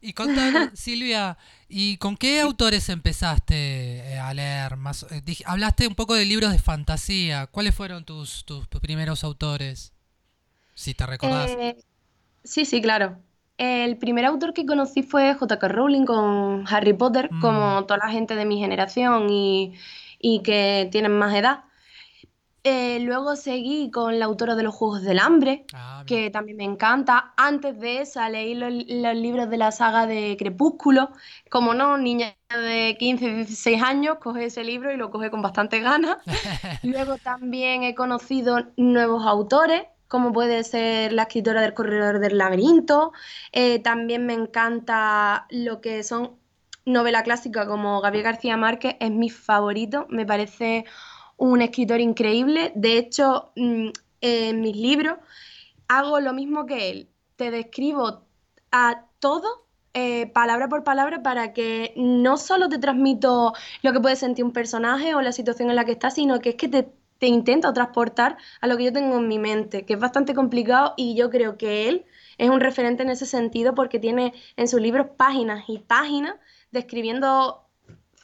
Y 0.00 0.12
contanos, 0.12 0.70
Silvia, 0.74 1.38
¿y 1.68 1.96
con 1.96 2.16
qué 2.16 2.40
autores 2.40 2.88
empezaste 2.88 3.54
eh, 3.54 4.18
a 4.18 4.34
leer? 4.34 4.76
Más, 4.76 5.06
eh, 5.10 5.22
hablaste 5.46 5.86
un 5.86 5.94
poco 5.94 6.14
de 6.14 6.24
libros 6.24 6.52
de 6.52 6.58
fantasía. 6.58 7.46
¿Cuáles 7.46 7.74
fueron 7.74 8.04
tus, 8.04 8.44
tus 8.44 8.66
primeros 8.80 9.24
autores? 9.24 9.92
Si 10.74 10.94
te 10.94 11.06
recordás. 11.06 11.50
Eh, 11.50 11.76
sí, 12.44 12.64
sí, 12.64 12.80
claro. 12.80 13.18
El 13.60 13.98
primer 13.98 14.24
autor 14.24 14.54
que 14.54 14.64
conocí 14.64 15.02
fue 15.02 15.34
J.K. 15.34 15.68
Rowling 15.68 16.06
con 16.06 16.64
Harry 16.66 16.94
Potter, 16.94 17.28
mm. 17.30 17.40
como 17.42 17.84
toda 17.84 17.98
la 17.98 18.10
gente 18.10 18.34
de 18.34 18.46
mi 18.46 18.58
generación 18.58 19.28
y, 19.28 19.74
que 20.42 20.88
tienen 20.90 21.12
más 21.12 21.34
edad. 21.34 21.64
Eh, 22.62 23.00
luego 23.00 23.36
seguí 23.36 23.90
con 23.90 24.18
la 24.18 24.26
autora 24.26 24.54
de 24.54 24.62
los 24.62 24.74
Juegos 24.74 25.02
del 25.02 25.18
Hambre, 25.18 25.64
ah, 25.72 26.04
que 26.06 26.30
también 26.30 26.58
me 26.58 26.64
encanta. 26.64 27.32
Antes 27.36 27.78
de 27.80 28.02
esa 28.02 28.28
leí 28.28 28.54
los, 28.54 28.70
libros 28.70 29.48
de 29.48 29.56
la 29.56 29.72
saga 29.72 30.06
de 30.06 30.36
Crepúsculo. 30.38 31.10
Como 31.48 31.72
no, 31.72 31.96
niña 31.96 32.36
de 32.50 32.96
15, 32.98 33.34
16 33.34 33.82
años, 33.82 34.18
coge 34.20 34.46
ese 34.46 34.62
libro 34.62 34.92
y 34.92 34.98
lo 34.98 35.10
coge 35.10 35.30
con 35.30 35.40
bastante 35.40 35.80
ganas. 35.80 36.18
Luego 36.82 37.16
también 37.16 37.82
he 37.82 37.94
conocido 37.94 38.66
nuevos 38.76 39.26
autores, 39.26 39.84
como 40.06 40.32
puede 40.32 40.62
ser 40.64 41.14
la 41.14 41.22
escritora 41.22 41.62
del 41.62 41.72
Corredor 41.72 42.18
del 42.18 42.36
Laberinto. 42.36 43.12
Eh, 43.52 43.78
también 43.78 44.26
me 44.26 44.34
encanta 44.34 45.46
lo 45.48 45.80
que 45.80 46.02
son 46.02 46.38
novela 46.84 47.22
clásica 47.22 47.66
como 47.66 48.00
Gabriel 48.00 48.24
García 48.24 48.56
Márquez, 48.56 48.96
es 49.00 49.10
mi 49.10 49.30
favorito, 49.30 50.06
me 50.08 50.26
parece 50.26 50.84
un 51.40 51.62
escritor 51.62 52.00
increíble. 52.00 52.72
De 52.74 52.98
hecho, 52.98 53.50
mm, 53.56 53.88
en 54.20 54.60
mis 54.60 54.76
libros 54.76 55.18
hago 55.88 56.20
lo 56.20 56.32
mismo 56.32 56.66
que 56.66 56.90
él, 56.90 57.08
te 57.36 57.50
describo 57.50 58.22
a 58.70 59.06
todo 59.18 59.66
eh, 59.94 60.26
palabra 60.28 60.68
por 60.68 60.84
palabra 60.84 61.22
para 61.22 61.52
que 61.52 61.92
no 61.96 62.36
solo 62.36 62.68
te 62.68 62.78
transmito 62.78 63.54
lo 63.82 63.92
que 63.92 64.00
puede 64.00 64.16
sentir 64.16 64.44
un 64.44 64.52
personaje 64.52 65.14
o 65.14 65.22
la 65.22 65.32
situación 65.32 65.70
en 65.70 65.76
la 65.76 65.84
que 65.84 65.92
está, 65.92 66.10
sino 66.10 66.38
que 66.40 66.50
es 66.50 66.56
que 66.56 66.68
te 66.68 66.92
te 67.20 67.26
intento 67.26 67.72
transportar 67.72 68.38
a 68.62 68.66
lo 68.66 68.76
que 68.76 68.84
yo 68.84 68.92
tengo 68.92 69.18
en 69.18 69.28
mi 69.28 69.38
mente, 69.38 69.84
que 69.84 69.92
es 69.92 70.00
bastante 70.00 70.34
complicado 70.34 70.94
y 70.96 71.14
yo 71.14 71.30
creo 71.30 71.58
que 71.58 71.88
él 71.88 72.06
es 72.38 72.48
un 72.50 72.60
referente 72.60 73.02
en 73.02 73.10
ese 73.10 73.26
sentido 73.26 73.74
porque 73.74 73.98
tiene 74.00 74.32
en 74.56 74.68
sus 74.68 74.80
libros 74.80 75.08
páginas 75.18 75.64
y 75.68 75.78
páginas 75.78 76.36
describiendo 76.72 77.69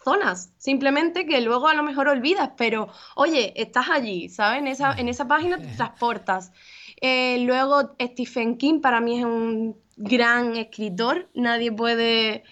zonas, 0.06 0.52
simplemente 0.56 1.26
que 1.26 1.40
luego 1.40 1.66
a 1.66 1.74
lo 1.74 1.82
mejor 1.82 2.06
olvidas, 2.06 2.50
pero 2.56 2.88
oye, 3.16 3.52
estás 3.56 3.90
allí, 3.90 4.28
¿sabes? 4.28 4.60
En 4.60 4.68
esa, 4.68 4.92
en 4.92 5.08
esa 5.08 5.26
página 5.26 5.58
te 5.58 5.66
transportas. 5.76 6.52
Eh, 7.00 7.38
luego 7.40 7.96
Stephen 8.00 8.56
King 8.56 8.80
para 8.80 9.00
mí 9.00 9.18
es 9.18 9.24
un 9.24 9.76
gran 9.96 10.56
escritor, 10.56 11.28
nadie 11.34 11.72
puede, 11.72 12.44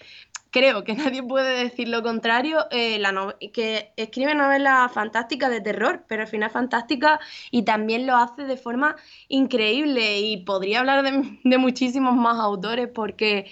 creo 0.51 0.83
que 0.83 0.95
nadie 1.03 1.23
puede 1.23 1.63
decir 1.63 1.87
lo 1.87 2.03
contrario, 2.03 2.65
eh, 2.71 2.99
la 2.99 3.35
que 3.53 3.93
escribe 3.95 4.35
novelas 4.35 4.91
fantásticas 4.91 5.49
de 5.49 5.61
terror, 5.61 6.03
pero 6.09 6.23
al 6.23 6.27
final 6.27 6.51
fantástica 6.51 7.21
y 7.51 7.63
también 7.63 8.05
lo 8.05 8.17
hace 8.17 8.43
de 8.43 8.57
forma 8.57 8.97
increíble 9.29 10.19
y 10.19 10.43
podría 10.43 10.79
hablar 10.81 11.03
de, 11.03 11.57
muchísimos 11.57 12.15
más 12.15 12.37
autores 12.37 12.89
porque 12.93 13.49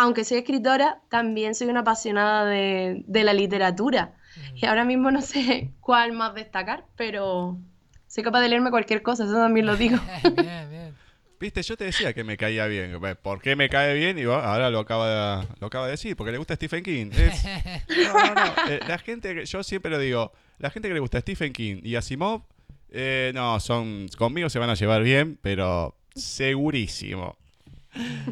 aunque 0.00 0.24
soy 0.24 0.38
escritora, 0.38 0.98
también 1.10 1.54
soy 1.54 1.68
una 1.68 1.80
apasionada 1.80 2.46
de, 2.46 3.04
la 3.06 3.34
literatura. 3.34 4.14
Y 4.54 4.64
ahora 4.64 4.84
mismo 4.84 5.10
no 5.10 5.20
sé 5.20 5.72
cuál 5.80 6.12
más 6.12 6.34
destacar, 6.34 6.86
pero 6.96 7.58
soy 8.06 8.24
capaz 8.24 8.40
de 8.40 8.48
leerme 8.48 8.70
cualquier 8.70 9.02
cosa, 9.02 9.24
eso 9.24 9.34
también 9.34 9.66
lo 9.66 9.76
digo. 9.76 9.98
bien, 10.34 10.70
bien. 10.70 10.94
Viste, 11.38 11.62
yo 11.62 11.76
te 11.76 11.84
decía 11.84 12.14
que 12.14 12.24
me 12.24 12.38
caía 12.38 12.66
bien. 12.66 12.98
¿Por 13.22 13.42
qué 13.42 13.56
me 13.56 13.68
cae 13.68 13.94
bien? 13.94 14.18
Y 14.18 14.24
ahora 14.24 14.70
lo 14.70 14.78
acaba, 14.78 15.40
de, 15.40 15.48
lo 15.58 15.66
acaba 15.66 15.86
de 15.86 15.92
decir, 15.92 16.16
porque 16.16 16.32
le 16.32 16.38
gusta 16.38 16.54
Stephen 16.54 16.82
King. 16.82 17.10
no, 17.88 18.12
no, 18.12 18.34
no. 18.34 18.70
Eh, 18.70 18.80
la 18.86 18.98
gente, 18.98 19.44
yo 19.44 19.62
siempre 19.62 19.90
lo 19.90 19.98
digo, 19.98 20.32
la 20.58 20.70
gente 20.70 20.88
que 20.88 20.94
le 20.94 21.00
gusta 21.00 21.20
Stephen 21.20 21.52
King 21.52 21.80
y 21.82 21.96
Asimov, 21.96 22.42
eh, 22.90 23.32
no, 23.34 23.60
son, 23.60 24.08
conmigo 24.16 24.48
se 24.48 24.58
van 24.58 24.70
a 24.70 24.74
llevar 24.74 25.02
bien, 25.02 25.38
pero 25.40 25.96
segurísimo. 26.14 27.36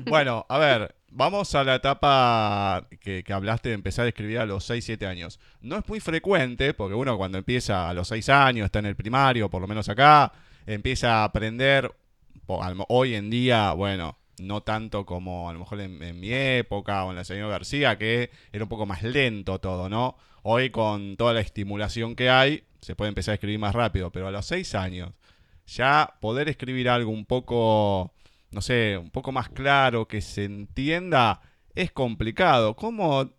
Bueno, 0.06 0.44
a 0.48 0.58
ver, 0.58 0.94
vamos 1.10 1.54
a 1.54 1.64
la 1.64 1.76
etapa 1.76 2.86
que, 3.00 3.24
hablaste 3.30 3.70
de 3.70 3.74
empezar 3.74 4.06
a 4.06 4.08
escribir 4.08 4.38
a 4.38 4.46
los 4.46 4.64
6, 4.64 4.84
7 4.84 5.06
años. 5.06 5.40
No 5.60 5.76
es 5.76 5.88
muy 5.88 6.00
frecuente, 6.00 6.74
porque 6.74 6.94
uno 6.94 7.16
cuando 7.16 7.38
empieza 7.38 7.88
a 7.88 7.94
los 7.94 8.08
6 8.08 8.28
años, 8.28 8.66
está 8.66 8.78
en 8.78 8.86
el 8.86 8.96
primario, 8.96 9.50
por 9.50 9.60
lo 9.60 9.68
menos 9.68 9.88
acá, 9.88 10.32
empieza 10.66 11.20
a 11.20 11.24
aprender 11.24 11.94
hoy 12.88 13.14
en 13.14 13.30
día, 13.30 13.72
bueno, 13.72 14.18
no 14.40 14.62
tanto 14.62 15.04
como 15.04 15.48
a 15.48 15.52
lo 15.52 15.60
mejor 15.60 15.80
en, 15.80 16.20
mi 16.20 16.32
época 16.32 17.04
o 17.04 17.10
en 17.10 17.16
la 17.16 17.24
señora 17.24 17.52
García, 17.52 17.98
que 17.98 18.30
era 18.52 18.64
un 18.64 18.68
poco 18.68 18.86
más 18.86 19.02
lento 19.02 19.58
todo, 19.58 19.88
¿no? 19.88 20.16
Hoy 20.42 20.70
con 20.70 21.16
toda 21.16 21.34
la 21.34 21.40
estimulación 21.40 22.14
que 22.14 22.30
hay, 22.30 22.64
se 22.80 22.94
puede 22.94 23.10
empezar 23.10 23.32
a 23.32 23.34
escribir 23.34 23.58
más 23.58 23.74
rápido, 23.74 24.10
pero 24.10 24.28
a 24.28 24.30
los 24.30 24.46
seis 24.46 24.74
años, 24.74 25.12
ya 25.66 26.14
poder 26.20 26.48
escribir 26.48 26.88
algo 26.88 27.10
un 27.10 27.26
poco, 27.26 28.14
no 28.50 28.60
sé, 28.60 28.96
un 28.98 29.10
poco 29.10 29.32
más 29.32 29.48
claro, 29.48 30.08
que 30.08 30.20
se 30.20 30.44
entienda, 30.44 31.40
es 31.74 31.92
complicado. 31.92 32.76
¿Cómo, 32.76 33.30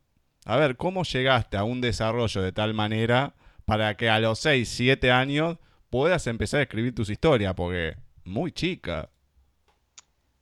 a 0.46 0.58
ver, 0.58 0.78
cómo 0.78 1.04
llegaste 1.04 1.58
a 1.58 1.64
un 1.64 1.82
desarrollo 1.82 2.42
de 2.42 2.52
tal 2.52 2.74
manera 2.74 3.36
para 3.66 3.96
que 3.98 4.10
a 4.10 4.20
los 4.20 4.40
seis, 4.40 4.70
siete 4.70 5.12
años 5.12 5.58
puedas 5.90 6.28
empezar 6.28 6.60
a 6.60 6.64
escribir 6.64 6.96
tus 6.96 7.10
historias? 7.10 7.54
Porque 7.54 7.96
muy 8.24 8.52
chica. 8.52 9.10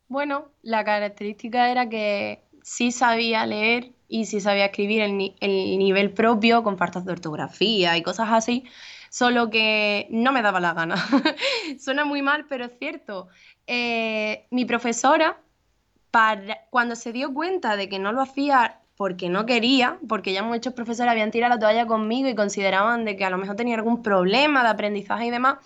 Bueno, 0.07 0.51
la 0.61 0.83
característica 0.83 1.69
era 1.69 1.89
que 1.89 2.43
sí 2.63 2.91
sabía 2.91 3.45
leer 3.45 3.91
y 4.07 4.25
sí 4.25 4.39
sabía 4.39 4.65
escribir 4.65 5.01
el, 5.01 5.17
nivel 5.17 6.11
propio 6.13 6.63
con 6.63 6.77
faltas 6.77 7.05
de 7.05 7.11
ortografía 7.11 7.97
y 7.97 8.03
cosas 8.03 8.29
así, 8.31 8.63
solo 9.17 9.49
que 9.49 10.07
no 10.11 10.31
me 10.31 10.43
daba 10.43 10.59
la 10.59 10.75
gana. 10.75 10.95
Suena 11.79 12.05
muy 12.05 12.21
mal, 12.21 12.45
pero 12.47 12.65
es 12.65 12.77
cierto. 12.77 13.29
Eh, 13.65 14.45
mi 14.51 14.65
profesora, 14.65 15.39
cuando 16.69 16.95
se 16.95 17.11
dio 17.11 17.33
cuenta 17.33 17.75
de 17.75 17.89
que 17.89 17.97
no 17.97 18.11
lo 18.11 18.21
hacía 18.21 18.79
porque 18.95 19.29
no 19.29 19.47
quería, 19.47 19.97
porque 20.07 20.33
ya 20.33 20.43
muchos 20.43 20.73
profesores 20.73 21.11
habían 21.11 21.31
tirado 21.31 21.55
la 21.55 21.59
toalla 21.59 21.87
conmigo 21.87 22.29
y 22.29 22.35
consideraban 22.35 23.05
de 23.05 23.17
que 23.17 23.25
a 23.25 23.31
lo 23.31 23.39
mejor 23.39 23.55
tenía 23.55 23.75
algún 23.75 24.03
problema 24.03 24.61
de 24.61 24.69
aprendizaje 24.69 25.25
y 25.25 25.31
demás, 25.31 25.57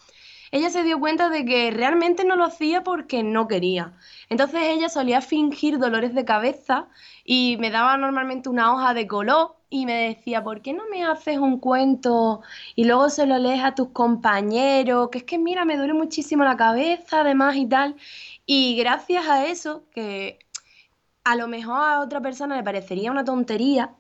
ella 0.51 0.70
se 0.70 0.84
dio 0.84 1.00
cuenta 1.00 1.29
de 1.29 1.43
que 1.43 1.72
realmente 1.72 2.24
no 2.24 2.38
lo 2.38 2.46
hacía 2.46 2.84
porque 2.84 3.22
no 3.22 3.50
quería. 3.50 3.93
Entonces 4.29 4.62
ella 4.63 4.88
solía 4.88 5.20
fingir 5.20 5.77
dolores 5.77 6.13
de 6.13 6.24
cabeza 6.24 6.88
y 7.25 7.58
me 7.60 7.70
daba 7.70 7.98
normalmente 7.98 8.48
una 8.48 8.74
hoja 8.74 8.93
de 8.93 9.08
color 9.08 9.61
y 9.71 9.85
me 9.85 10.09
decía, 10.09 10.43
¿por 10.43 10.61
qué 10.61 10.73
no 10.73 10.83
me 10.89 11.05
haces 11.05 11.37
un 11.39 11.57
cuento 11.59 12.41
y 12.75 12.83
luego 12.83 13.09
se 13.09 13.25
lo 13.25 13.37
lees 13.39 13.63
a 13.63 13.73
tus 13.73 13.89
compañeros? 13.91 15.09
Que 15.11 15.19
es 15.19 15.23
que 15.23 15.39
mira, 15.39 15.65
me 15.65 15.77
duele 15.77 15.93
muchísimo 15.93 16.43
la 16.43 16.57
cabeza 16.57 17.21
además 17.21 17.55
y 17.55 17.67
tal. 17.67 17.95
Y 18.45 18.75
gracias 18.77 19.27
a 19.27 19.47
eso, 19.47 19.86
que 19.91 20.39
a 21.23 21.36
lo 21.38 21.47
mejor 21.47 21.77
a 21.77 22.01
otra 22.01 22.21
persona 22.21 22.57
le 22.57 22.63
parecería 22.63 23.12
una 23.12 23.23
tontería, 23.23 23.95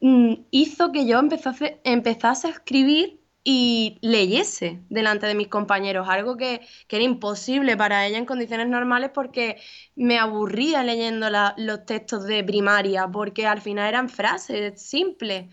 mm, 0.00 0.34
hizo 0.50 0.92
que 0.92 1.06
yo 1.06 1.18
empezase, 1.18 1.80
empezase 1.84 2.48
a 2.48 2.50
escribir 2.50 3.21
y 3.44 3.98
leyese 4.02 4.82
delante 4.88 5.26
de 5.26 5.34
mis 5.34 5.48
compañeros, 5.48 6.08
algo 6.08 6.36
que, 6.36 6.60
era 6.88 7.04
imposible 7.04 7.76
para 7.76 8.06
ella 8.06 8.18
en 8.18 8.26
condiciones 8.26 8.68
normales 8.68 9.10
porque 9.14 9.60
me 9.96 10.18
aburría 10.18 10.82
leyendo 10.84 11.28
los 11.56 11.86
textos 11.86 12.24
de 12.24 12.44
primaria, 12.44 13.08
porque 13.08 13.46
al 13.46 13.60
final 13.60 13.88
eran 13.88 14.08
frases 14.08 14.80
simples. 14.80 15.52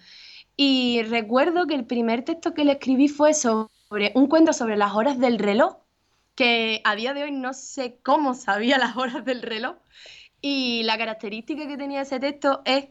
Y 0.55 1.03
recuerdo 1.03 1.67
que 1.67 1.75
el 1.75 1.85
primer 1.85 2.23
texto 2.25 2.53
que 2.53 2.65
le 2.65 2.73
escribí 2.73 3.07
fue 3.07 3.33
sobre 3.33 4.11
un 4.15 4.27
cuento 4.27 4.53
sobre 4.53 4.77
las 4.77 4.93
horas 4.93 5.19
del 5.19 5.39
reloj, 5.39 5.77
que 6.35 6.81
a 6.85 6.95
día 6.95 7.13
de 7.13 7.23
hoy 7.23 7.31
no 7.31 7.53
sé 7.53 7.99
cómo 8.03 8.33
sabía 8.33 8.77
las 8.77 8.97
horas 8.97 9.25
del 9.25 9.41
reloj. 9.41 9.77
Y 10.41 10.83
la 10.83 10.97
característica 10.97 11.67
que 11.67 11.77
tenía 11.77 12.01
ese 12.01 12.19
texto 12.19 12.61
es 12.65 12.89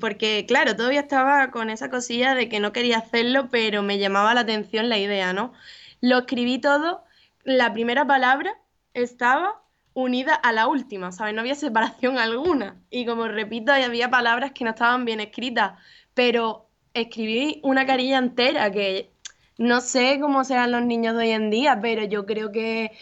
porque 0.00 0.44
claro, 0.46 0.76
todavía 0.76 1.00
estaba 1.00 1.50
con 1.50 1.70
esa 1.70 1.90
cosilla 1.90 2.34
de 2.34 2.48
que 2.48 2.60
no 2.60 2.72
quería 2.72 2.98
hacerlo, 2.98 3.48
pero 3.50 3.82
me 3.82 3.98
llamaba 3.98 4.34
la 4.34 4.42
atención 4.42 4.88
la 4.88 4.98
idea, 4.98 5.32
¿no? 5.32 5.52
Lo 6.00 6.18
escribí 6.18 6.58
todo, 6.58 7.04
la 7.44 7.72
primera 7.72 8.06
palabra 8.06 8.58
estaba 8.92 9.62
unida 9.94 10.34
a 10.34 10.52
la 10.52 10.66
última, 10.66 11.12
¿sabes? 11.12 11.34
No 11.34 11.40
había 11.40 11.54
separación 11.54 12.18
alguna. 12.18 12.76
Y 12.90 13.06
como 13.06 13.28
repito, 13.28 13.72
había 13.72 14.10
palabras 14.10 14.52
que 14.52 14.64
no 14.64 14.70
estaban 14.70 15.04
bien 15.04 15.20
escritas, 15.20 15.78
pero 16.14 16.68
escribí 16.92 17.60
una 17.62 17.86
carilla 17.86 18.18
entera 18.18 18.70
que 18.70 19.10
no 19.58 19.80
sé 19.80 20.18
cómo 20.20 20.44
serán 20.44 20.72
los 20.72 20.82
niños 20.82 21.14
de 21.14 21.20
hoy 21.24 21.30
en 21.30 21.50
día, 21.50 21.80
pero 21.80 22.04
yo 22.04 22.26
creo 22.26 22.52
que, 22.52 22.92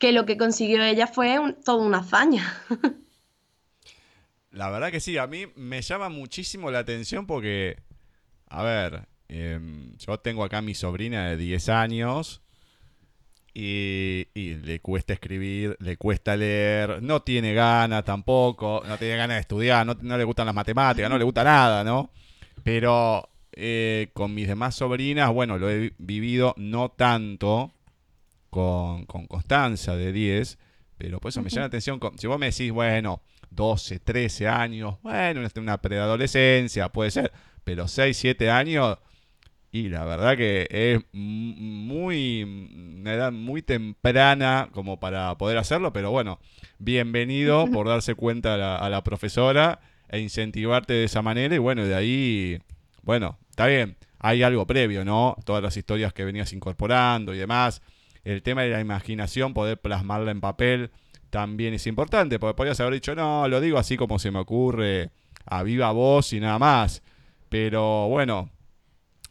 lo 0.00 0.26
que 0.26 0.36
consiguió 0.36 0.82
ella 0.82 1.06
fue 1.06 1.38
toda 1.64 1.84
una 1.84 1.98
hazaña. 1.98 2.42
La 4.52 4.68
verdad 4.68 4.90
que 4.90 5.00
sí, 5.00 5.16
a 5.16 5.26
mí 5.26 5.46
me 5.56 5.80
llama 5.80 6.10
muchísimo 6.10 6.70
la 6.70 6.80
atención 6.80 7.26
porque, 7.26 7.78
a 8.48 8.62
ver, 8.62 9.06
em, 9.28 9.96
yo 9.96 10.18
tengo 10.20 10.44
acá 10.44 10.58
a 10.58 10.62
mi 10.62 10.74
sobrina 10.74 11.30
de 11.30 11.38
10 11.38 11.70
años 11.70 12.42
y, 13.54 14.26
le 14.34 14.80
cuesta 14.80 15.14
escribir, 15.14 15.76
le 15.80 15.96
cuesta 15.96 16.36
leer, 16.36 17.02
no 17.02 17.22
tiene 17.22 17.54
ganas 17.54 18.04
tampoco, 18.04 18.82
no 18.86 18.98
tiene 18.98 19.16
ganas 19.16 19.36
de 19.36 19.40
estudiar, 19.40 19.86
no, 19.86 20.18
le 20.18 20.24
gustan 20.24 20.46
las 20.46 20.54
matemáticas, 20.54 21.08
no 21.08 21.16
le 21.16 21.24
gusta 21.24 21.44
nada, 21.44 21.82
¿no? 21.82 22.10
Pero 22.62 23.30
eh, 23.52 24.10
con 24.12 24.34
mis 24.34 24.48
demás 24.48 24.74
sobrinas, 24.74 25.32
bueno, 25.32 25.58
lo 25.58 25.70
he 25.70 25.94
vivido 25.96 26.54
no 26.58 26.90
tanto 26.90 27.72
con, 28.50 29.06
con 29.06 29.26
Constanza 29.26 29.96
de 29.96 30.12
10, 30.12 30.58
pero 30.98 31.20
por 31.20 31.30
eso 31.30 31.40
me 31.40 31.48
llama 31.48 31.62
la 31.62 31.66
atención, 31.68 31.98
si 32.18 32.26
vos 32.26 32.38
me 32.38 32.50
decís, 32.50 32.70
bueno, 32.70 33.22
12, 33.54 34.00
13 34.00 34.48
años, 34.48 34.96
bueno, 35.02 35.46
una 35.56 35.78
preadolescencia, 35.80 36.88
puede 36.88 37.10
ser, 37.10 37.32
pero 37.64 37.88
6, 37.88 38.16
7 38.16 38.50
años, 38.50 38.98
y 39.70 39.88
la 39.88 40.04
verdad 40.04 40.36
que 40.36 40.66
es 40.70 41.00
muy, 41.12 42.42
una 42.42 43.14
edad 43.14 43.32
muy 43.32 43.62
temprana 43.62 44.68
como 44.72 45.00
para 45.00 45.36
poder 45.38 45.58
hacerlo, 45.58 45.92
pero 45.92 46.10
bueno, 46.10 46.40
bienvenido 46.78 47.66
por 47.66 47.88
darse 47.88 48.14
cuenta 48.14 48.54
a 48.54 48.56
la, 48.56 48.76
a 48.76 48.90
la 48.90 49.02
profesora 49.04 49.80
e 50.08 50.20
incentivarte 50.20 50.92
de 50.92 51.04
esa 51.04 51.22
manera, 51.22 51.54
y 51.54 51.58
bueno, 51.58 51.84
de 51.84 51.94
ahí, 51.94 52.58
bueno, 53.02 53.38
está 53.50 53.66
bien, 53.66 53.96
hay 54.22 54.42
algo 54.44 54.66
previo, 54.66 55.04
¿no? 55.04 55.36
Todas 55.44 55.62
las 55.62 55.76
historias 55.76 56.12
que 56.12 56.24
venías 56.24 56.52
incorporando 56.52 57.34
y 57.34 57.38
demás. 57.38 57.82
El 58.22 58.42
tema 58.42 58.62
de 58.62 58.70
la 58.70 58.80
imaginación, 58.80 59.52
poder 59.52 59.80
plasmarla 59.80 60.30
en 60.30 60.40
papel, 60.40 60.92
también 61.32 61.72
es 61.72 61.86
importante, 61.86 62.38
porque 62.38 62.54
podrías 62.54 62.78
haber 62.80 62.92
dicho, 62.92 63.14
no, 63.14 63.48
lo 63.48 63.62
digo 63.62 63.78
así 63.78 63.96
como 63.96 64.18
se 64.18 64.30
me 64.30 64.38
ocurre, 64.38 65.12
a 65.46 65.62
viva 65.62 65.90
voz 65.90 66.34
y 66.34 66.40
nada 66.40 66.58
más. 66.58 67.02
Pero 67.48 68.06
bueno, 68.08 68.50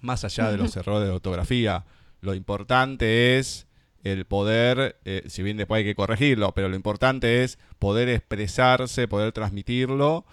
más 0.01 0.25
allá 0.25 0.49
de 0.49 0.57
los 0.57 0.75
errores 0.77 1.07
de 1.07 1.13
ortografía, 1.13 1.85
lo 2.19 2.33
importante 2.33 3.37
es 3.37 3.67
el 4.03 4.25
poder, 4.25 4.99
eh, 5.05 5.25
si 5.27 5.43
bien 5.43 5.57
después 5.57 5.77
hay 5.77 5.83
que 5.85 5.93
corregirlo, 5.93 6.55
pero 6.55 6.69
lo 6.69 6.75
importante 6.75 7.43
es 7.43 7.59
poder 7.77 8.09
expresarse, 8.09 9.07
poder 9.07 9.31
transmitirlo 9.31 10.25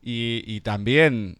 y, 0.00 0.44
y 0.46 0.62
también 0.62 1.36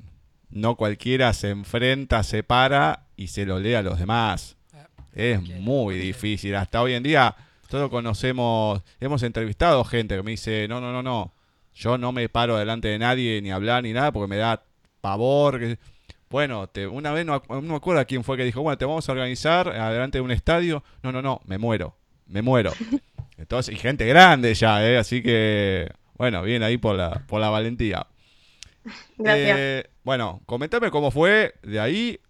no 0.50 0.76
cualquiera 0.76 1.32
se 1.32 1.48
enfrenta, 1.48 2.22
se 2.24 2.42
para 2.42 3.06
y 3.16 3.28
se 3.28 3.46
lo 3.46 3.58
lee 3.58 3.72
a 3.72 3.82
los 3.82 3.98
demás. 3.98 4.58
Ah, 4.74 4.86
es 5.14 5.40
muy 5.40 5.96
difícil. 5.96 6.54
Hasta 6.56 6.82
hoy 6.82 6.92
en 6.92 7.02
día 7.02 7.34
todos 7.68 7.90
conocemos, 7.90 8.82
hemos 9.00 9.22
entrevistado 9.22 9.84
gente 9.84 10.16
que 10.16 10.22
me 10.22 10.32
dice, 10.32 10.66
no, 10.68 10.80
no, 10.80 10.92
no, 10.92 11.02
no, 11.02 11.34
yo 11.74 11.98
no 11.98 12.12
me 12.12 12.28
paro 12.28 12.56
delante 12.56 12.88
de 12.88 12.98
nadie 12.98 13.40
ni 13.42 13.50
hablar 13.50 13.82
ni 13.82 13.92
nada 13.92 14.12
porque 14.12 14.28
me 14.28 14.36
da 14.36 14.64
pavor. 15.00 15.78
Bueno, 16.30 16.68
te, 16.68 16.86
una 16.86 17.12
vez 17.12 17.24
no, 17.26 17.42
no, 17.48 17.62
me 17.62 17.76
acuerdo 17.76 18.04
quién 18.06 18.24
fue 18.24 18.36
que 18.36 18.44
dijo, 18.44 18.62
bueno, 18.62 18.78
te 18.78 18.84
vamos 18.84 19.08
a 19.08 19.12
organizar 19.12 19.68
adelante 19.68 20.18
de 20.18 20.22
un 20.22 20.30
estadio. 20.30 20.82
No, 21.02 21.12
no, 21.12 21.22
no, 21.22 21.40
me 21.44 21.58
muero, 21.58 21.96
me 22.26 22.42
muero. 22.42 22.72
Entonces, 23.38 23.74
y 23.74 23.78
gente 23.78 24.06
grande 24.06 24.54
ya, 24.54 24.84
¿eh? 24.86 24.96
Así 24.96 25.22
que, 25.22 25.90
bueno, 26.16 26.42
bien 26.42 26.62
ahí 26.62 26.78
por 26.78 26.96
la, 26.96 27.24
por 27.26 27.40
la 27.40 27.50
valentía. 27.50 28.06
Gracias. 29.18 29.58
Eh, 29.58 29.84
bueno, 30.02 30.40
comentame 30.46 30.90
cómo 30.90 31.10
fue 31.10 31.54
de 31.62 31.80
ahí 31.80 32.20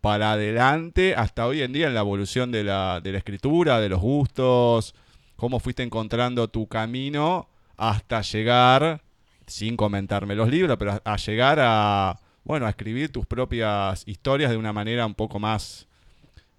para 0.00 0.32
adelante 0.32 1.14
hasta 1.14 1.46
hoy 1.46 1.62
en 1.62 1.72
día 1.72 1.86
en 1.86 1.94
la 1.94 2.00
evolución 2.00 2.50
de 2.50 2.64
la, 2.64 3.00
escritura, 3.04 3.80
de 3.80 3.88
los 3.88 4.00
gustos, 4.00 4.94
cómo 5.36 5.60
fuiste 5.60 5.82
encontrando 5.82 6.48
tu 6.48 6.66
camino 6.66 7.48
hasta 7.76 8.22
llegar, 8.22 9.02
sin 9.46 9.76
comentarme 9.76 10.34
los 10.34 10.48
libros, 10.48 10.76
pero 10.78 11.00
a, 11.04 11.16
llegar 11.16 11.58
a, 11.60 12.18
bueno, 12.44 12.66
a 12.66 12.70
escribir 12.70 13.10
tus 13.10 13.26
propias 13.26 14.02
historias 14.06 14.50
de 14.50 14.56
una 14.56 14.72
manera 14.72 15.06
un 15.06 15.14
poco 15.14 15.38
más 15.38 15.86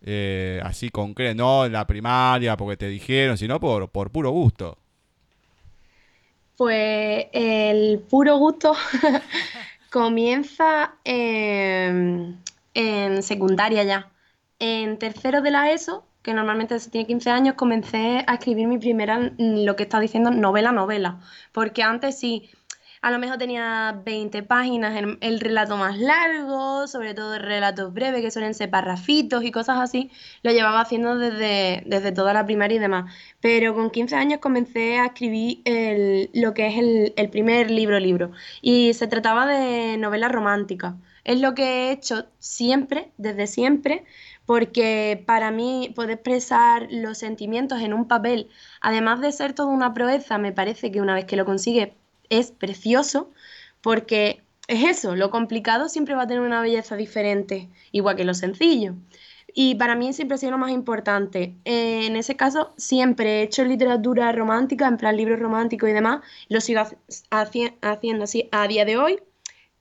eh, 0.03 0.59
así 0.63 0.89
concreta, 0.89 1.35
no 1.35 1.65
en 1.65 1.73
la 1.73 1.85
primaria 1.85 2.57
porque 2.57 2.77
te 2.77 2.87
dijeron, 2.87 3.37
sino 3.37 3.59
por, 3.59 3.89
puro 3.89 4.31
gusto. 4.31 4.77
Pues 6.57 7.25
el 7.33 7.99
puro 8.07 8.37
gusto 8.37 8.75
comienza 9.91 10.95
en, 11.03 12.39
en 12.73 13.23
secundaria 13.23 13.83
ya. 13.83 14.11
En 14.59 14.97
tercero 14.99 15.41
de 15.41 15.51
la 15.51 15.71
ESO, 15.71 16.05
que 16.21 16.33
normalmente 16.33 16.79
se 16.79 16.89
tiene 16.91 17.07
15 17.07 17.29
años, 17.31 17.55
comencé 17.55 18.23
a 18.27 18.35
escribir 18.35 18.67
mi 18.67 18.77
primera, 18.77 19.19
mm, 19.19 19.65
lo 19.65 19.75
que 19.75 19.83
está 19.83 19.99
diciendo, 19.99 20.31
novela, 20.31 20.71
novela. 20.71 21.19
Porque 21.51 21.81
antes 21.83 22.19
sí, 22.19 22.49
a 23.01 23.09
lo 23.11 23.17
mejor 23.17 23.37
tenía 23.39 23.99
20 24.05 24.43
páginas, 24.43 24.95
el, 24.95 25.17
el 25.21 25.39
relato 25.39 25.75
más 25.77 25.97
largo, 25.97 26.87
sobre 26.87 27.13
todo 27.15 27.35
el 27.35 27.41
relatos 27.41 27.91
breves, 27.93 28.21
que 28.21 28.29
suelen 28.31 28.53
ser 28.53 28.69
parrafitos 28.69 29.43
y 29.43 29.51
cosas 29.51 29.79
así, 29.79 30.11
lo 30.43 30.51
llevaba 30.51 30.81
haciendo 30.81 31.17
desde, 31.17 31.81
desde 31.87 32.11
toda 32.11 32.33
la 32.33 32.45
primaria 32.45 32.75
y 32.77 32.79
demás. 32.79 33.11
Pero 33.39 33.73
con 33.73 33.89
15 33.89 34.15
años 34.15 34.39
comencé 34.39 34.99
a 34.99 35.07
escribir 35.07 35.61
el- 35.65 36.29
lo 36.33 36.53
que 36.53 36.67
es 36.67 36.77
el, 36.77 37.13
el 37.17 37.29
primer 37.31 37.71
libro 37.71 37.99
libro. 37.99 38.31
Y 38.61 38.93
se 38.93 39.07
trataba 39.07 39.45
de 39.47 39.97
novela 39.97 40.27
romántica. 40.29 40.95
Es 41.23 41.39
lo 41.41 41.53
que 41.55 41.63
he 41.63 41.91
hecho 41.91 42.25
siempre, 42.39 43.11
desde 43.17 43.47
siempre, 43.47 44.03
porque 44.45 45.23
para 45.27 45.51
mí 45.51 45.91
poder 45.95 46.11
expresar 46.11 46.87
los 46.91 47.17
sentimientos 47.19 47.81
en 47.81 47.93
un 47.93 48.07
papel, 48.07 48.49
además 48.81 49.21
de 49.21 49.31
ser 49.31 49.53
toda 49.53 49.69
una 49.69 49.93
proeza, 49.93 50.37
me 50.37 50.51
parece 50.51 50.91
que 50.91 51.01
una 51.01 51.13
vez 51.15 51.25
que 51.25 51.35
lo 51.35 51.45
consigue 51.45 51.93
es 52.29 52.51
precioso, 52.51 53.31
porque 53.81 54.41
es 54.67 54.83
eso, 54.83 55.15
lo 55.15 55.29
complicado 55.31 55.89
siempre 55.89 56.15
va 56.15 56.23
a 56.23 56.27
tener 56.27 56.41
una 56.43 56.61
belleza 56.61 56.95
diferente, 56.95 57.69
igual 57.91 58.15
que 58.15 58.25
lo 58.25 58.33
sencillo. 58.33 58.95
Y 59.53 59.75
para 59.75 59.95
mí 59.95 60.13
siempre 60.13 60.35
ha 60.35 60.37
sido 60.37 60.51
lo 60.53 60.57
más 60.57 60.71
importante. 60.71 61.55
Eh, 61.65 62.05
en 62.07 62.15
ese 62.15 62.35
caso, 62.37 62.73
siempre 62.77 63.39
he 63.39 63.43
hecho 63.43 63.65
literatura 63.65 64.31
romántica, 64.31 64.87
en 64.87 64.97
plan 64.97 65.17
libros 65.17 65.39
románticos 65.39 65.89
y 65.89 65.93
demás. 65.93 66.21
Lo 66.47 66.61
sigo 66.61 66.79
haci- 66.81 66.97
haci- 67.29 67.73
haciendo 67.81 68.23
así 68.23 68.47
a 68.51 68.67
día 68.67 68.85
de 68.85 68.97
hoy. 68.97 69.19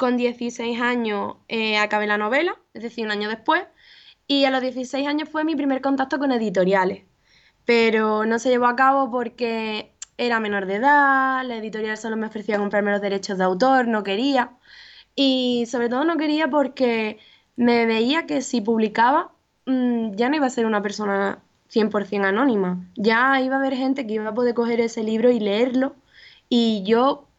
Con 0.01 0.17
16 0.17 0.81
años 0.81 1.37
eh, 1.49 1.77
acabé 1.77 2.07
la 2.07 2.17
novela, 2.17 2.57
es 2.73 2.83
decir, 2.83 3.05
un 3.05 3.13
año 3.13 3.29
después. 3.29 3.65
Y 4.27 4.47
a 4.47 4.51
los 4.51 4.63
16 4.63 5.07
años 5.07 5.29
fue 5.29 5.45
mi 5.45 5.55
primer 5.57 5.83
contacto 5.83 6.19
con 6.19 6.33
editoriales. 6.33 7.05
Pero 7.67 8.25
no 8.25 8.39
se 8.39 8.49
llevó 8.49 8.65
a 8.67 8.77
cabo 8.77 9.11
porque 9.11 9.93
era 10.17 10.41
menor 10.41 10.65
de 10.65 10.77
edad, 10.77 11.45
la 11.45 11.57
editorial 11.57 11.99
solo 11.99 12.17
me 12.17 12.29
ofrecía 12.29 12.57
comprarme 12.57 12.93
los 12.93 13.03
derechos 13.03 13.37
de 13.37 13.45
autor, 13.45 13.89
no 13.89 14.03
quería. 14.03 14.57
Y 15.15 15.67
sobre 15.67 15.91
todo 15.91 16.05
no 16.05 16.17
quería 16.17 16.49
porque 16.49 17.19
me 17.57 17.85
veía 17.85 18.25
que 18.27 18.41
si 18.41 18.63
publicaba 18.63 19.33
mm, 19.67 20.15
ya 20.15 20.31
no 20.31 20.37
iba 20.37 20.47
a 20.47 20.51
ser 20.51 20.65
una 20.65 20.81
persona 20.81 21.43
100% 21.71 22.25
anónima. 22.25 22.89
Ya 22.97 23.39
iba 23.43 23.57
a 23.57 23.59
haber 23.59 23.77
gente 23.77 24.07
que 24.07 24.15
iba 24.15 24.31
a 24.31 24.35
poder 24.35 24.55
coger 24.55 24.81
ese 24.81 25.03
libro 25.05 25.31
y 25.31 25.41
leerlo. 25.41 25.95
Y 26.49 26.85
yo, 26.87 27.30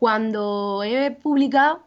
cuando 0.00 0.82
he 0.82 1.10
publicado, 1.12 1.84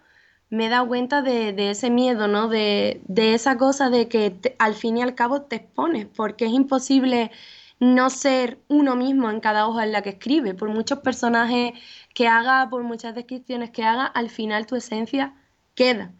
me 0.52 0.68
he 0.68 0.70
dado 0.70 0.88
cuenta 0.88 1.24
de, 1.24 1.72
ese 1.72 1.90
miedo, 1.90 2.28
¿no? 2.28 2.48
De, 2.48 3.02
de 3.08 3.34
esa 3.34 3.58
cosa 3.58 3.90
de 3.90 4.08
que 4.08 4.36
al 4.60 4.76
fin 4.76 4.98
y 4.98 5.02
al 5.02 5.16
cabo 5.16 5.42
te 5.44 5.58
expones, 5.58 6.08
porque 6.16 6.46
es 6.46 6.52
imposible 6.54 7.32
no 7.80 8.12
ser 8.12 8.60
uno 8.68 8.96
mismo 8.96 9.32
en 9.32 9.40
cada 9.40 9.68
hoja 9.68 9.84
en 9.84 9.92
la 9.94 10.04
que 10.04 10.12
escribe. 10.12 10.54
Por 10.54 10.70
muchos 10.70 11.00
personajes 11.00 11.74
que 12.14 12.28
haga, 12.28 12.70
por 12.70 12.84
muchas 12.84 13.16
descripciones 13.16 13.72
que 13.72 13.84
haga, 13.84 14.06
al 14.06 14.30
final 14.30 14.68
tu 14.68 14.76
esencia 14.76 15.34
queda. 15.76 16.14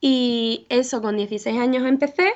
Y 0.00 0.66
eso, 0.70 1.02
con 1.02 1.16
16 1.18 1.58
años 1.58 1.86
empecé, 1.86 2.32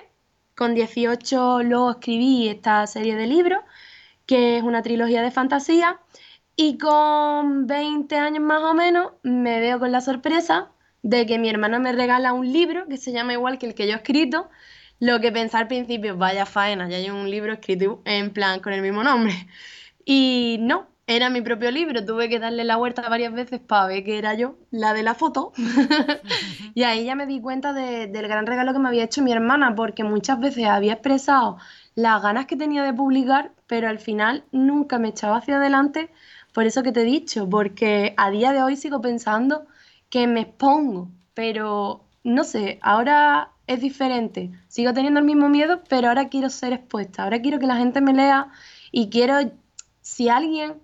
con 0.54 0.74
18 0.74 1.62
luego 1.62 1.92
escribí 1.92 2.48
esta 2.48 2.86
serie 2.86 3.16
de 3.16 3.26
libros, 3.26 3.60
que 4.26 4.58
es 4.58 4.62
una 4.62 4.82
trilogía 4.82 5.22
de 5.22 5.30
fantasía, 5.30 6.00
y 6.62 6.76
con 6.78 7.66
20 7.66 8.16
años 8.16 8.42
más 8.42 8.62
o 8.62 8.74
menos 8.74 9.12
me 9.22 9.60
veo 9.60 9.78
con 9.78 9.92
la 9.92 10.00
sorpresa 10.02 10.70
de 11.02 11.24
que 11.26 11.38
mi 11.38 11.48
hermana 11.48 11.78
me 11.78 11.92
regala 11.92 12.32
un 12.34 12.52
libro 12.52 12.86
que 12.88 12.98
se 12.98 13.12
llama 13.12 13.32
igual 13.32 13.58
que 13.58 13.66
el 13.66 13.74
que 13.74 13.86
yo 13.86 13.94
he 13.94 13.96
escrito, 13.96 14.48
lo 14.98 15.20
que 15.20 15.32
pensé 15.32 15.56
al 15.56 15.68
principio, 15.68 16.16
vaya 16.18 16.44
faena, 16.44 16.88
ya 16.88 16.98
hay 16.98 17.08
un 17.10 17.30
libro 17.30 17.54
escrito 17.54 18.02
en 18.04 18.32
plan 18.32 18.60
con 18.60 18.72
el 18.74 18.82
mismo 18.82 19.02
nombre. 19.02 19.32
Y 20.04 20.58
no, 20.60 20.88
era 21.06 21.30
mi 21.30 21.40
propio 21.40 21.70
libro, 21.70 22.04
tuve 22.04 22.28
que 22.28 22.38
darle 22.38 22.64
la 22.64 22.76
vuelta 22.76 23.08
varias 23.08 23.32
veces 23.32 23.60
para 23.60 23.86
ver 23.86 24.04
que 24.04 24.18
era 24.18 24.34
yo, 24.34 24.56
la 24.70 24.92
de 24.94 25.02
la 25.02 25.14
foto. 25.14 25.52
Y 26.74 26.82
ahí 26.84 27.04
ya 27.04 27.14
me 27.14 27.26
di 27.26 27.40
cuenta 27.40 27.72
de- 27.72 28.06
del 28.06 28.28
gran 28.28 28.46
regalo 28.46 28.72
que 28.72 28.78
me 28.78 28.88
había 28.88 29.04
hecho 29.04 29.22
mi 29.22 29.32
hermana, 29.32 29.74
porque 29.74 30.04
muchas 30.04 30.40
veces 30.40 30.66
había 30.66 30.94
expresado 30.94 31.58
las 31.94 32.22
ganas 32.22 32.46
que 32.46 32.56
tenía 32.56 32.82
de 32.82 32.92
publicar, 32.94 33.52
pero 33.66 33.88
al 33.88 33.98
final 33.98 34.44
nunca 34.52 34.98
me 34.98 35.08
echaba 35.08 35.38
hacia 35.38 35.56
adelante, 35.56 36.10
por 36.52 36.64
eso 36.66 36.82
que 36.82 36.92
te 36.92 37.02
he 37.02 37.04
dicho, 37.04 37.48
porque 37.48 38.14
a 38.16 38.30
día 38.30 38.52
de 38.52 38.62
hoy 38.62 38.76
sigo 38.76 39.00
pensando 39.00 39.66
que 40.08 40.26
me 40.26 40.40
expongo, 40.42 41.10
pero 41.34 42.04
no 42.24 42.44
sé, 42.44 42.78
ahora 42.82 43.52
es 43.66 43.80
diferente. 43.80 44.50
Sigo 44.68 44.92
teniendo 44.92 45.20
el 45.20 45.26
mismo 45.26 45.48
miedo, 45.48 45.82
pero 45.88 46.08
ahora 46.08 46.28
quiero 46.28 46.50
ser 46.50 46.72
expuesta, 46.72 47.24
ahora 47.24 47.40
quiero 47.40 47.58
que 47.58 47.66
la 47.66 47.76
gente 47.76 48.00
me 48.00 48.12
lea 48.14 48.48
y 48.92 49.08
quiero, 49.10 49.34
si 50.02 50.28
alguien 50.28 50.80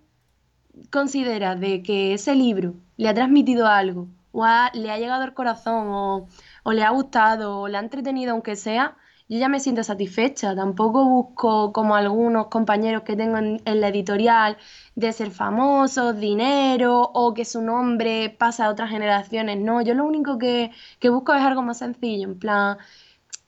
considera 0.90 1.54
de 1.56 1.82
que 1.82 2.14
ese 2.14 2.34
libro 2.34 2.74
le 2.96 3.08
ha 3.08 3.14
transmitido 3.14 3.66
algo, 3.66 4.08
o 4.32 4.44
ha- 4.44 4.70
le 4.74 4.90
ha 4.90 4.98
llegado 4.98 5.22
al 5.24 5.34
corazón, 5.34 5.86
o, 5.88 6.28
o 6.64 6.72
le 6.72 6.82
ha 6.84 6.90
gustado, 6.90 7.60
o 7.60 7.68
le 7.68 7.76
ha 7.78 7.80
entretenido, 7.80 8.32
aunque 8.32 8.56
sea, 8.56 8.96
yo 9.28 9.38
ya 9.38 9.48
me 9.48 9.60
siento 9.60 9.82
satisfecha. 9.82 10.54
Tampoco 10.54 11.04
busco, 11.04 11.72
como 11.72 11.96
algunos 11.96 12.46
compañeros 12.46 13.02
que 13.02 13.16
tengo 13.16 13.38
en, 13.38 13.60
en 13.64 13.80
la 13.80 13.88
editorial, 13.88 14.56
de 14.94 15.12
ser 15.12 15.30
famosos, 15.30 16.18
dinero, 16.18 17.10
o 17.12 17.34
que 17.34 17.44
su 17.44 17.60
nombre 17.62 18.30
pase 18.30 18.62
a 18.62 18.70
otras 18.70 18.90
generaciones. 18.90 19.58
No, 19.58 19.80
yo 19.82 19.94
lo 19.94 20.04
único 20.04 20.38
que, 20.38 20.70
que 21.00 21.08
busco 21.08 21.34
es 21.34 21.42
algo 21.42 21.62
más 21.62 21.78
sencillo, 21.78 22.28
en 22.28 22.38
plan, 22.38 22.78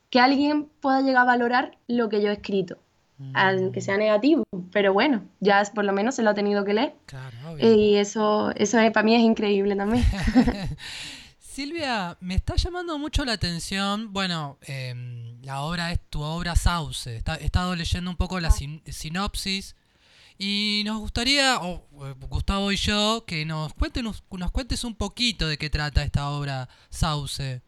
que 0.09 0.19
alguien 0.19 0.65
pueda 0.81 1.01
llegar 1.01 1.21
a 1.23 1.25
valorar 1.25 1.77
lo 1.87 2.09
que 2.09 2.21
yo 2.21 2.29
he 2.29 2.33
escrito 2.33 2.77
aunque 3.33 3.81
sea 3.81 3.97
negativo, 3.97 4.43
pero 4.71 4.93
bueno, 4.93 5.23
ya 5.41 5.59
es- 5.59 5.69
por 5.71 5.83
lo 5.83 5.91
menos 5.91 6.15
se 6.15 6.23
lo 6.23 6.29
ha 6.29 6.33
tenido 6.33 6.63
que 6.63 6.73
leer 6.73 6.93
Claro, 7.05 7.35
obvio. 7.51 7.67
y 7.75 7.95
eso, 7.97 8.51
eso 8.55 8.79
es- 8.79 8.91
para 8.91 9.03
mí 9.03 9.13
es 9.13 9.21
increíble 9.21 9.75
también. 9.75 10.05
Silvia, 11.63 12.15
me 12.21 12.35
está 12.35 12.55
llamando 12.55 12.97
mucho 12.97 13.25
la 13.25 13.33
atención, 13.33 14.13
bueno, 14.13 14.57
em, 14.61 15.41
la 15.41 15.59
obra 15.59 15.91
es 15.91 15.99
tu 16.09 16.21
obra 16.21 16.55
Sauce. 16.55 17.17
Está- 17.17 17.35
he 17.35 17.43
estado 17.43 17.75
leyendo 17.75 18.09
un 18.09 18.15
poco 18.15 18.39
la 18.39 18.49
sin- 18.49 18.81
sinopsis 18.89 19.75
y 20.37 20.83
nos 20.85 20.99
gustaría, 20.99 21.57
o 21.57 21.85
eh, 22.07 22.15
Gustavo 22.29 22.71
y 22.71 22.77
yo, 22.77 23.25
que 23.27 23.43
nos, 23.43 23.73
cuenten, 23.73 24.05
nos 24.05 24.51
cuentes 24.53 24.85
un 24.85 24.95
poquito 24.95 25.49
de 25.49 25.57
qué 25.57 25.69
trata 25.69 26.01
esta 26.01 26.29
obra 26.29 26.69
Sauce, 26.89 27.61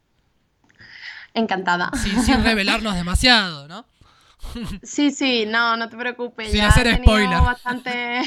Encantada. 1.34 1.92
sin, 2.02 2.24
sin 2.24 2.42
revelarnos 2.46 2.96
demasiado, 2.96 3.68
¿no? 3.68 3.86
Sí, 4.84 5.12
sí, 5.12 5.46
no, 5.46 5.78
no 5.78 5.88
te 5.90 5.98
preocupes. 5.98 6.50
Sin 6.52 6.58
ya 6.62 6.68
hacer 6.68 6.88
he 6.88 6.96
spoiler. 6.98 7.40
bastante, 7.42 8.22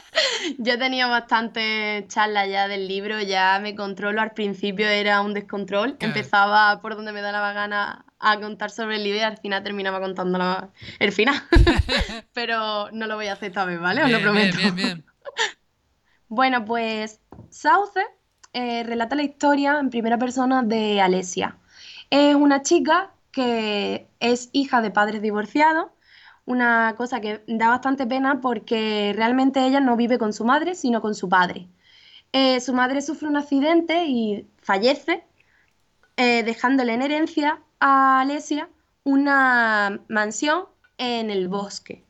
yo 0.58 0.72
he 0.72 0.78
tenido 0.78 1.08
bastante 1.08 2.04
charla 2.08 2.46
ya 2.46 2.68
del 2.68 2.88
libro, 2.88 3.20
ya 3.20 3.58
me 3.60 3.74
controlo. 3.74 4.20
Al 4.20 4.32
principio 4.32 4.88
era 4.88 5.20
un 5.20 5.34
descontrol. 5.34 5.96
Claro. 5.98 6.14
Empezaba 6.14 6.80
por 6.80 6.96
donde 6.96 7.12
me 7.12 7.20
daba 7.20 7.52
gana 7.52 8.04
a 8.18 8.40
contar 8.40 8.70
sobre 8.70 8.96
el 8.96 9.04
libro 9.04 9.20
y 9.20 9.22
al 9.22 9.38
final 9.38 9.62
terminaba 9.62 10.00
contando 10.00 10.38
la- 10.38 10.70
el 10.98 11.12
final. 11.12 11.40
Pero 12.32 12.90
no 12.92 13.06
lo 13.06 13.14
voy 13.16 13.28
a 13.28 13.34
hacer 13.34 13.48
esta 13.50 13.64
vez, 13.64 13.78
¿vale? 13.80 14.02
Os 14.02 14.10
lo 14.10 14.20
prometo. 14.20 14.56
bien, 14.56 14.74
bien, 14.74 14.86
bien. 14.86 15.04
Bueno, 16.28 16.64
pues 16.64 17.20
Sauce 17.50 18.00
eh, 18.52 18.82
relata 18.84 19.16
la 19.16 19.22
historia 19.22 19.78
en 19.80 19.90
primera 19.90 20.18
persona 20.18 20.62
de 20.62 21.00
Alesia. 21.00 21.56
Es 22.10 22.34
una 22.34 22.62
chica 22.62 23.12
que 23.38 24.10
es 24.18 24.50
hija 24.52 24.80
de 24.82 24.90
padres 24.90 25.22
divorciados, 25.22 25.92
una 26.44 26.96
cosa 26.96 27.20
que 27.20 27.44
da 27.46 27.68
bastante 27.68 28.04
pena 28.04 28.40
porque 28.40 29.12
realmente 29.14 29.64
ella 29.64 29.78
no 29.78 29.96
vive 29.96 30.18
con 30.18 30.32
su 30.32 30.44
madre, 30.44 30.74
sino 30.74 31.00
con 31.00 31.14
su 31.14 31.28
padre. 31.28 31.68
Eh, 32.32 32.60
su 32.60 32.72
madre 32.74 33.00
sufre 33.00 33.28
un 33.28 33.36
accidente 33.36 34.06
y 34.06 34.48
fallece, 34.60 35.24
eh, 36.16 36.42
dejándole 36.42 36.94
en 36.94 37.02
herencia 37.02 37.60
a 37.78 38.22
Alesia 38.22 38.68
una 39.04 40.00
mansión 40.08 40.64
en 40.96 41.30
el 41.30 41.46
bosque. 41.46 42.02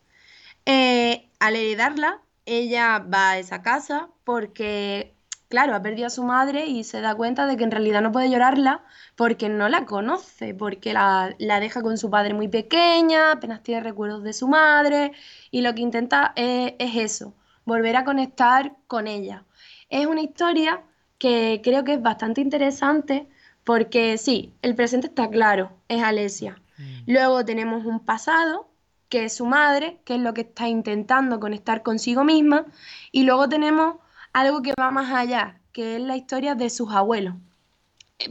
Eh, 0.65 1.29
al 1.41 1.57
heredarla, 1.57 2.23
ella 2.47 3.01
va 3.01 3.33
a 3.33 3.39
esa 3.39 3.61
casa 3.61 4.09
porque, 4.25 5.15
claro, 5.49 5.75
ha 5.75 5.83
perdido 5.83 6.07
a 6.07 6.11
su 6.11 6.23
madre 6.23 6.67
y 6.67 6.85
se 6.85 7.01
da 7.01 7.15
cuenta 7.15 7.47
de 7.47 7.57
que 7.57 7.65
en 7.65 7.71
realidad 7.71 8.03
no 8.03 8.13
puede 8.13 8.31
llorarla 8.31 8.85
porque 9.17 9.49
no 9.49 9.69
la 9.69 9.85
conoce, 9.85 10.55
porque 10.55 10.93
la, 10.93 11.35
la 11.39 11.61
deja 11.61 11.83
con 11.83 11.99
su 11.99 12.11
padre 12.11 12.35
muy 12.35 12.49
pequeña, 12.49 13.33
apenas 13.33 13.63
tiene 13.63 13.83
recuerdos 13.83 14.23
de 14.23 14.33
su 14.33 14.49
madre 14.49 15.13
y 15.51 15.63
lo 15.63 15.75
que 15.75 15.83
intenta 15.83 16.33
es, 16.37 16.75
es 16.79 16.97
eso, 16.97 17.35
volver 17.65 17.97
a 17.97 18.05
conectar 18.05 18.77
con 18.87 19.07
ella. 19.07 19.45
Es 19.89 20.07
una 20.07 20.23
historia 20.23 20.83
que 21.19 21.61
creo 21.65 21.85
que 21.85 21.95
es 21.95 22.03
bastante 22.03 22.41
interesante 22.41 23.29
porque 23.65 24.17
sí, 24.17 24.55
el 24.63 24.75
presente 24.75 25.09
está 25.09 25.29
claro, 25.29 25.73
es 25.89 26.03
Alesia. 26.03 26.63
Mm. 26.79 27.13
Luego 27.13 27.45
tenemos 27.45 27.85
un 27.85 28.01
pasado, 28.01 28.69
que 29.09 29.25
es 29.25 29.37
su 29.37 29.47
madre, 29.47 30.01
que 30.05 30.15
es 30.15 30.21
lo 30.21 30.33
que 30.35 30.43
está 30.43 30.69
intentando 30.69 31.41
conectar 31.41 31.83
consigo 31.83 32.25
misma. 32.25 32.67
Y 33.13 33.25
luego 33.25 33.49
tenemos 33.49 33.97
algo 34.33 34.63
que 34.63 34.73
va 34.79 34.91
más 34.91 35.13
allá, 35.13 35.61
que 35.73 35.97
es 35.97 36.03
la 36.03 36.17
historia 36.17 36.55
de 36.55 36.71
sus 36.71 36.93
abuelos. 36.93 37.35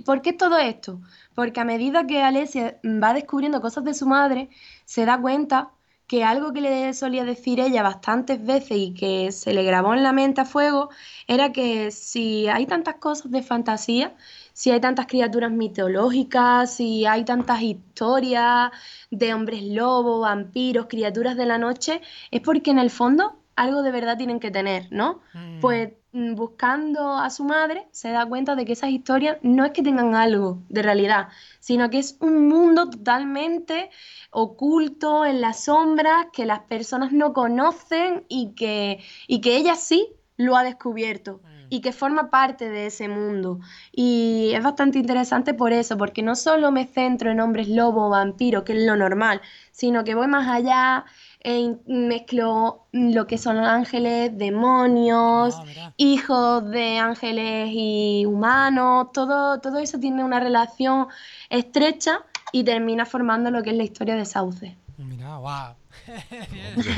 ¿Por 0.05 0.21
qué 0.21 0.33
todo 0.33 0.57
esto? 0.57 1.01
Porque 1.33 1.60
a 1.62 1.65
medida 1.65 2.05
que 2.07 2.21
Alesia 2.21 2.79
va 2.83 3.13
descubriendo 3.13 3.62
cosas 3.62 3.83
de 3.86 3.93
su 3.93 4.05
madre, 4.05 4.49
se 4.86 5.05
da 5.05 5.19
cuenta 5.19 5.71
que 6.07 6.23
algo 6.23 6.53
que 6.53 6.62
le 6.62 6.93
solía 6.93 7.25
decir 7.25 7.60
ella 7.60 7.83
bastantes 7.83 8.43
veces 8.45 8.77
y 8.77 8.93
que 8.93 9.31
se 9.31 9.53
le 9.53 9.63
grabó 9.63 9.93
en 9.93 10.03
la 10.03 10.13
mente 10.13 10.41
a 10.41 10.45
fuego 10.45 10.89
era 11.27 11.51
que 11.51 11.91
si 11.91 12.47
hay 12.47 12.65
tantas 12.65 12.95
cosas 12.95 13.31
de 13.31 13.43
fantasía, 13.43 14.15
si 14.53 14.71
hay 14.71 14.79
tantas 14.79 15.07
criaturas 15.07 15.51
mitológicas, 15.51 16.73
si 16.75 17.05
hay 17.05 17.25
tantas 17.25 17.62
historias 17.62 18.71
de 19.12 19.33
hombres 19.33 19.63
lobo, 19.63 20.21
vampiros, 20.21 20.88
criaturas 20.88 21.36
de 21.36 21.45
la 21.45 21.57
noche, 21.57 22.01
es 22.31 22.41
porque 22.41 22.71
en 22.71 22.79
el 22.79 22.89
fondo 22.89 23.38
algo 23.57 23.81
de 23.81 23.91
verdad 23.91 24.17
tienen 24.17 24.39
que 24.39 24.51
tener, 24.51 24.87
¿no? 24.91 25.19
Mm. 25.33 25.59
Pues 25.59 25.89
mm, 26.13 26.35
buscando 26.35 27.17
a 27.17 27.29
su 27.29 27.43
madre 27.43 27.87
se 27.91 28.09
da 28.11 28.25
cuenta 28.25 28.55
de 28.55 28.63
que 28.63 28.73
esas 28.73 28.91
historias 28.91 29.37
no 29.41 29.65
es 29.65 29.71
que 29.71 29.83
tengan 29.83 30.15
algo 30.15 30.59
de 30.69 30.83
realidad, 30.83 31.27
sino 31.59 31.89
que 31.89 31.97
es 31.97 32.17
un 32.21 32.47
mundo 32.47 32.89
totalmente 32.89 33.89
oculto 34.31 35.25
en 35.25 35.41
las 35.41 35.65
sombras 35.65 36.27
que 36.31 36.45
las 36.45 36.59
personas 36.59 37.11
no 37.11 37.33
conocen 37.33 38.23
y 38.29 38.53
que, 38.53 39.03
y 39.27 39.41
que 39.41 39.57
ella 39.57 39.75
sí 39.75 40.07
lo 40.37 40.55
ha 40.55 40.63
descubierto 40.63 41.41
Mm. 41.43 41.65
y 41.69 41.81
que 41.81 41.91
forma 41.91 42.29
parte 42.29 42.69
de 42.69 42.85
ese 42.87 43.07
mundo. 43.07 43.59
Y 43.91 44.51
es 44.53 44.63
bastante 44.63 44.99
interesante 44.99 45.53
por 45.53 45.73
eso, 45.73 45.97
porque 45.97 46.21
no 46.21 46.35
solo 46.35 46.71
me 46.71 46.85
centro 46.85 47.31
en 47.31 47.39
hombres 47.39 47.67
lobo 47.67 48.05
o 48.07 48.09
vampiro, 48.09 48.63
que 48.63 48.73
es 48.73 48.85
lo 48.85 48.95
normal, 48.95 49.41
sino 49.71 50.03
que 50.03 50.15
voy 50.15 50.27
más 50.27 50.47
allá 50.47 51.05
e 51.39 51.78
mezclo 51.86 52.88
lo 52.91 53.28
que 53.28 53.38
son 53.38 53.58
ángeles, 53.58 54.38
demonios, 54.38 55.56
Ah, 55.56 55.93
hijos 55.97 56.69
de 56.69 56.97
ángeles 56.97 57.69
y 57.71 58.26
humanos, 58.26 59.08
todo, 59.13 59.60
todo 59.60 59.80
eso 59.80 60.00
tiene 60.00 60.23
una 60.23 60.39
relación 60.39 61.08
estrecha 61.50 62.26
y 62.52 62.63
termina 62.63 63.06
formando 63.06 63.52
lo 63.52 63.63
que 63.63 63.71
es 63.71 63.78
la 63.78 63.84
historia 63.84 64.15
de 64.15 64.26
Sauce. 64.26 64.78
Wow. 64.97 65.76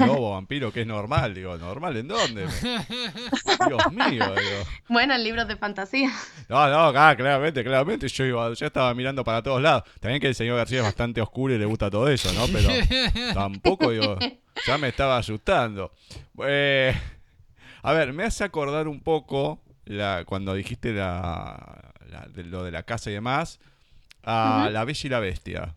Lobo, 0.05 0.31
vampiro, 0.31 0.71
que 0.71 0.81
es 0.81 0.87
normal. 0.87 1.33
Digo, 1.33 1.57
¿normal 1.57 1.97
en 1.97 2.07
dónde? 2.07 2.47
Dios 3.67 3.91
mío, 3.91 4.07
digo. 4.35 4.63
Bueno, 4.87 5.15
en 5.15 5.23
libros 5.23 5.47
de 5.47 5.55
fantasía. 5.57 6.11
No, 6.47 6.67
no, 6.69 6.87
ah, 6.99 7.15
claramente, 7.15 7.63
claramente. 7.63 8.07
Yo 8.07 8.25
iba, 8.25 8.53
ya 8.53 8.67
estaba 8.67 8.93
mirando 8.93 9.23
para 9.23 9.41
todos 9.41 9.61
lados. 9.61 9.83
También 9.99 10.19
que 10.21 10.27
el 10.27 10.35
señor 10.35 10.57
García 10.57 10.79
es 10.79 10.83
bastante 10.85 11.21
oscuro 11.21 11.53
y 11.53 11.57
le 11.57 11.65
gusta 11.65 11.89
todo 11.89 12.07
eso, 12.09 12.31
¿no? 12.33 12.45
Pero 12.47 12.69
tampoco, 13.33 13.91
digo, 13.91 14.17
ya 14.65 14.77
me 14.77 14.87
estaba 14.89 15.17
asustando. 15.17 15.91
Eh, 16.45 16.93
a 17.81 17.93
ver, 17.93 18.13
me 18.13 18.23
hace 18.23 18.43
acordar 18.43 18.87
un 18.87 19.01
poco 19.01 19.61
la, 19.85 20.23
cuando 20.25 20.53
dijiste 20.53 20.93
la, 20.93 21.93
la- 22.09 22.27
de 22.27 22.43
lo 22.43 22.63
de 22.63 22.71
la 22.71 22.83
casa 22.83 23.09
y 23.09 23.13
demás, 23.13 23.59
a 24.23 24.69
La 24.71 24.83
Bella 24.85 25.01
y 25.03 25.09
la 25.09 25.19
Bestia. 25.19 25.75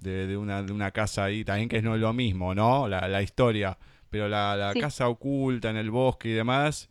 De, 0.00 0.26
de 0.26 0.36
una, 0.36 0.62
de 0.62 0.72
una 0.72 0.90
casa 0.90 1.24
ahí, 1.24 1.44
también 1.44 1.68
que 1.68 1.80
no 1.82 1.94
es 1.94 2.00
lo 2.00 2.12
mismo, 2.12 2.54
¿no? 2.54 2.86
La, 2.88 3.08
la 3.08 3.22
historia. 3.22 3.78
Pero 4.10 4.28
la, 4.28 4.54
la 4.56 4.72
Sí. 4.72 4.80
casa 4.80 5.08
oculta 5.08 5.70
en 5.70 5.76
el 5.76 5.90
bosque 5.90 6.28
y 6.28 6.32
demás, 6.32 6.88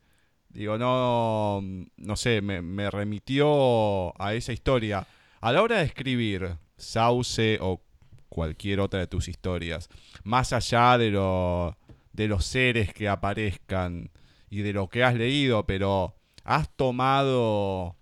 digo, 0.49 0.77
no, 0.77 1.61
no 1.97 2.15
sé, 2.15 2.41
me, 2.41 2.61
me 2.61 2.89
remitió 2.91 4.19
a 4.21 4.33
esa 4.33 4.51
historia. 4.53 5.07
A 5.41 5.51
la 5.51 5.61
hora 5.61 5.77
de 5.77 5.83
escribir 5.85 6.57
Sauce 6.77 7.57
o 7.61 7.81
cualquier 8.29 8.79
otra 8.81 8.99
de 8.99 9.07
tus 9.07 9.27
historias, 9.27 9.87
más 10.23 10.51
allá 10.51 10.97
de, 10.97 11.11
lo, 11.11 11.77
de 12.11 12.27
los 12.27 12.43
seres 12.45 12.93
que 12.93 13.07
aparezcan 13.07 14.09
y 14.49 14.61
de 14.61 14.73
lo 14.73 14.89
que 14.89 15.03
has 15.03 15.15
leído, 15.15 15.65
pero 15.65 16.15
has 16.43 16.69
tomado, 16.75 17.95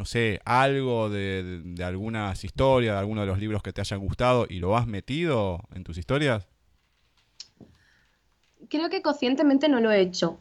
no 0.00 0.06
sé, 0.06 0.40
algo 0.46 1.10
de, 1.10 1.42
de- 1.42 1.60
de 1.62 1.84
algunas 1.84 2.42
historias, 2.42 2.94
de 2.94 3.00
alguno 3.00 3.20
de 3.20 3.26
los 3.26 3.38
libros 3.38 3.62
que 3.62 3.70
te 3.74 3.82
hayan 3.82 4.00
gustado 4.00 4.46
y 4.48 4.58
lo 4.58 4.74
has 4.74 4.86
metido 4.86 5.60
en 5.74 5.84
tus 5.84 5.98
historias? 5.98 6.48
Creo 8.70 8.88
que 8.88 9.02
conscientemente 9.02 9.68
no 9.68 9.78
lo 9.80 9.90
he 9.90 10.00
hecho. 10.00 10.38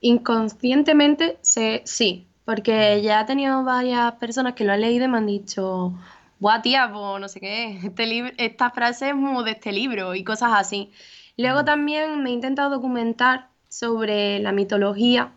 Inconscientemente 0.00 1.38
sé- 1.42 1.82
sí, 1.86 2.28
porque 2.44 3.02
ya 3.02 3.22
he 3.22 3.24
tenido 3.24 3.64
varias 3.64 4.12
personas 4.14 4.54
que 4.54 4.62
lo 4.64 4.72
han 4.72 4.80
leído 4.82 5.06
y 5.06 5.08
me 5.08 5.18
han 5.18 5.26
dicho, 5.26 5.92
buah, 6.38 6.62
tía, 6.62 6.88
pues 6.92 7.20
no 7.20 7.28
sé 7.28 7.40
qué, 7.40 7.80
este 7.84 8.06
libro, 8.06 8.32
esta 8.38 8.70
frase 8.70 9.08
es 9.08 9.16
muy 9.16 9.44
de 9.44 9.52
este 9.52 9.72
libro 9.72 10.14
y 10.14 10.22
cosas 10.22 10.52
así. 10.54 10.92
Luego 11.36 11.64
también 11.64 12.22
me 12.22 12.30
he 12.30 12.32
intentado 12.32 12.70
documentar 12.70 13.48
sobre 13.68 14.38
la 14.38 14.52
mitología 14.52 15.32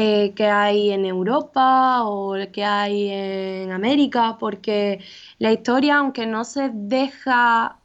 eh, 0.00 0.32
que 0.34 0.46
hay 0.46 0.92
en 0.92 1.04
Europa 1.04 2.04
o 2.04 2.36
que 2.52 2.64
hay 2.64 3.10
en 3.10 3.72
América, 3.72 4.36
porque 4.38 5.00
la 5.40 5.50
historia, 5.52 5.96
aunque 5.98 6.24
no 6.26 6.44
se 6.44 6.70
deja 6.72 7.80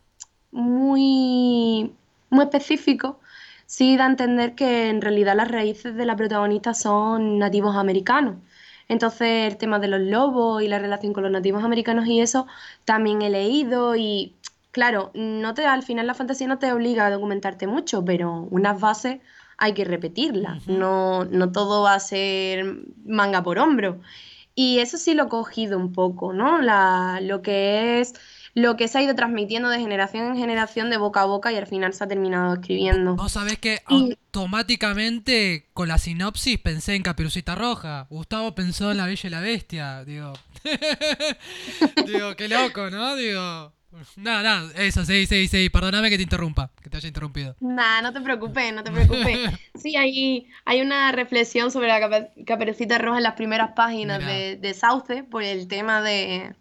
muy, 0.52 1.92
muy 2.30 2.44
específico, 2.46 3.20
sí 3.66 3.98
da 3.98 4.06
a 4.06 4.10
entender 4.10 4.54
que 4.56 4.90
en 4.90 5.02
realidad 5.02 5.36
las 5.36 5.50
raíces 5.50 5.96
de 5.96 6.06
la 6.06 6.16
protagonista 6.16 6.74
son 6.76 7.40
nativos 7.40 7.76
americanos. 7.76 8.36
Entonces 8.88 9.52
el 9.52 9.58
tema 9.58 9.80
de 9.80 9.88
los 9.88 10.02
lobos 10.02 10.62
y 10.62 10.68
la 10.68 10.78
relación 10.80 11.14
con 11.14 11.24
los 11.24 11.32
nativos 11.32 11.64
americanos 11.64 12.06
y 12.08 12.22
eso 12.22 12.46
también 12.86 13.22
he 13.24 13.30
leído 13.32 13.96
y 13.96 14.36
claro, 14.72 15.12
no 15.16 15.54
te, 15.56 15.66
al 15.66 15.84
final 15.84 16.08
la 16.08 16.14
fantasía 16.16 16.48
no 16.48 16.60
te 16.60 16.72
obliga 16.74 17.08
a 17.08 17.12
documentarte 17.12 17.66
mucho, 17.68 18.06
pero 18.06 18.48
unas 18.52 18.80
bases 18.80 19.20
hay 19.58 19.74
que 19.74 19.86
repetirlas, 19.86 20.68
no, 20.68 21.26
no 21.26 21.52
todo 21.52 21.84
va 21.84 21.94
a 21.96 22.00
ser 22.00 22.78
manga 23.06 23.44
por 23.44 23.60
hombro. 23.60 24.00
Y 24.56 24.80
eso 24.80 24.98
sí 24.98 25.14
lo 25.16 25.24
he 25.24 25.30
cogido 25.30 25.78
un 25.80 25.94
poco, 25.94 26.32
¿no? 26.32 26.62
La, 26.62 27.20
lo 27.24 27.42
que 27.42 28.00
es 28.02 28.14
lo 28.56 28.78
que 28.78 28.88
se 28.88 29.00
ha 29.00 29.02
ido 29.02 29.16
transmitiendo 29.16 29.68
de 29.70 29.80
generación 29.80 30.28
en 30.28 30.38
generación, 30.38 30.92
de 30.92 30.98
boca 30.98 31.22
a 31.22 31.26
boca, 31.26 31.52
y 31.52 31.56
al 31.56 31.66
final 31.66 31.92
se 31.94 32.04
ha 32.04 32.08
terminado 32.08 32.54
escribiendo. 32.54 33.16
Vos 33.16 33.32
sabés 33.32 33.58
que 33.58 33.82
Y- 33.90 34.12
automáticamente 34.26 35.70
con 35.74 35.88
la 35.88 35.98
sinopsis 35.98 36.60
pensé 36.60 36.94
en 36.94 37.02
Caperucita 37.02 37.56
Roja. 37.56 38.06
Gustavo 38.12 38.54
pensó 38.54 38.92
en 38.92 38.98
La 38.98 39.08
Bella 39.08 39.28
y 39.28 39.32
la 39.32 39.40
Bestia. 39.42 40.06
Digo, 40.06 40.34
digo, 42.06 42.36
qué 42.36 42.48
loco, 42.48 42.90
¿no? 42.92 43.16
Digo, 43.16 43.74
nada, 44.18 44.44
nada, 44.44 44.72
eso, 44.76 45.06
sí, 45.06 45.26
sí, 45.26 45.48
sí. 45.48 45.70
Perdóname 45.70 46.10
que 46.10 46.18
te 46.18 46.24
interrumpa, 46.24 46.72
que 46.82 46.90
te 46.90 46.98
haya 46.98 47.08
interrumpido. 47.08 47.56
Nah, 47.60 48.02
no 48.02 48.12
te 48.12 48.20
preocupes, 48.22 48.74
no 48.74 48.84
te 48.84 48.92
preocupes. 48.92 49.38
Sí, 49.76 49.96
hay, 49.96 50.48
hay 50.66 50.82
una 50.82 51.12
reflexión 51.12 51.72
sobre 51.72 51.88
la 51.88 52.00
capa- 52.00 52.30
caperucita 52.46 52.98
roja 52.98 53.18
en 53.18 53.24
las 53.24 53.34
primeras 53.34 53.72
páginas 53.74 54.20
de, 54.20 54.58
de 54.58 54.74
Sauce 54.74 55.24
por 55.24 55.44
el 55.44 55.68
tema 55.68 56.02
de, 56.02 56.56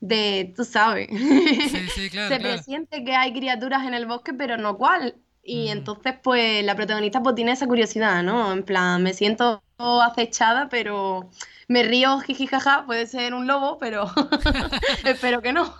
de 0.00 0.52
tú 0.56 0.64
sabes. 0.64 1.08
Sí, 1.10 1.88
sí, 1.90 2.10
claro, 2.10 2.28
Se 2.34 2.40
claro. 2.40 2.54
presiente 2.56 3.04
que 3.04 3.14
hay 3.16 3.32
criaturas 3.32 3.86
en 3.86 3.94
el 3.94 4.06
bosque, 4.06 4.34
pero 4.34 4.56
no 4.58 4.76
cuál. 4.78 5.16
Y 5.42 5.68
Mm. 5.68 5.72
entonces, 5.72 6.14
pues, 6.22 6.64
la 6.64 6.76
protagonista 6.76 7.22
pues 7.22 7.34
tiene 7.36 7.52
esa 7.52 7.66
curiosidad, 7.66 8.22
¿no? 8.22 8.52
En 8.52 8.62
plan, 8.64 9.02
me 9.02 9.14
siento 9.14 9.62
acechada, 9.78 10.68
pero 10.68 11.30
me 11.68 11.82
río, 11.84 12.20
jiji, 12.20 12.46
jaja, 12.46 12.84
puede 12.86 13.06
ser 13.06 13.34
un 13.34 13.46
lobo, 13.46 13.78
pero 13.78 14.06
espero 15.04 15.42
que 15.42 15.52
no. 15.52 15.74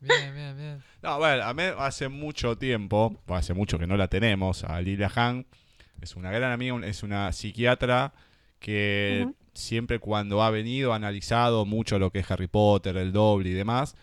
Bien, 0.00 0.34
bien, 0.34 0.56
bien. 0.56 0.82
No, 1.02 1.18
bueno, 1.18 1.44
a 1.44 1.54
mí 1.54 1.62
hace 1.78 2.08
mucho 2.08 2.58
tiempo, 2.58 3.10
bueno, 3.26 3.38
hace 3.38 3.54
mucho 3.54 3.78
que 3.78 3.86
no 3.86 3.96
la 3.96 4.08
tenemos, 4.08 4.64
a 4.64 4.80
Lilia 4.80 5.10
Han, 5.14 5.46
es 6.00 6.16
una 6.16 6.30
gran 6.30 6.50
amiga, 6.50 6.86
es 6.86 7.02
una 7.02 7.32
psiquiatra 7.32 8.12
que 8.58 9.28
siempre 9.54 9.98
cuando 10.00 10.42
ha 10.42 10.50
venido 10.50 10.92
ha 10.92 10.96
analizado 10.96 11.64
mucho 11.66 11.98
lo 11.98 12.10
que 12.10 12.20
es 12.20 12.30
Harry 12.30 12.48
Potter, 12.48 12.96
el 12.96 13.12
doble 13.12 13.50
y 13.50 13.52
demás. 13.52 13.94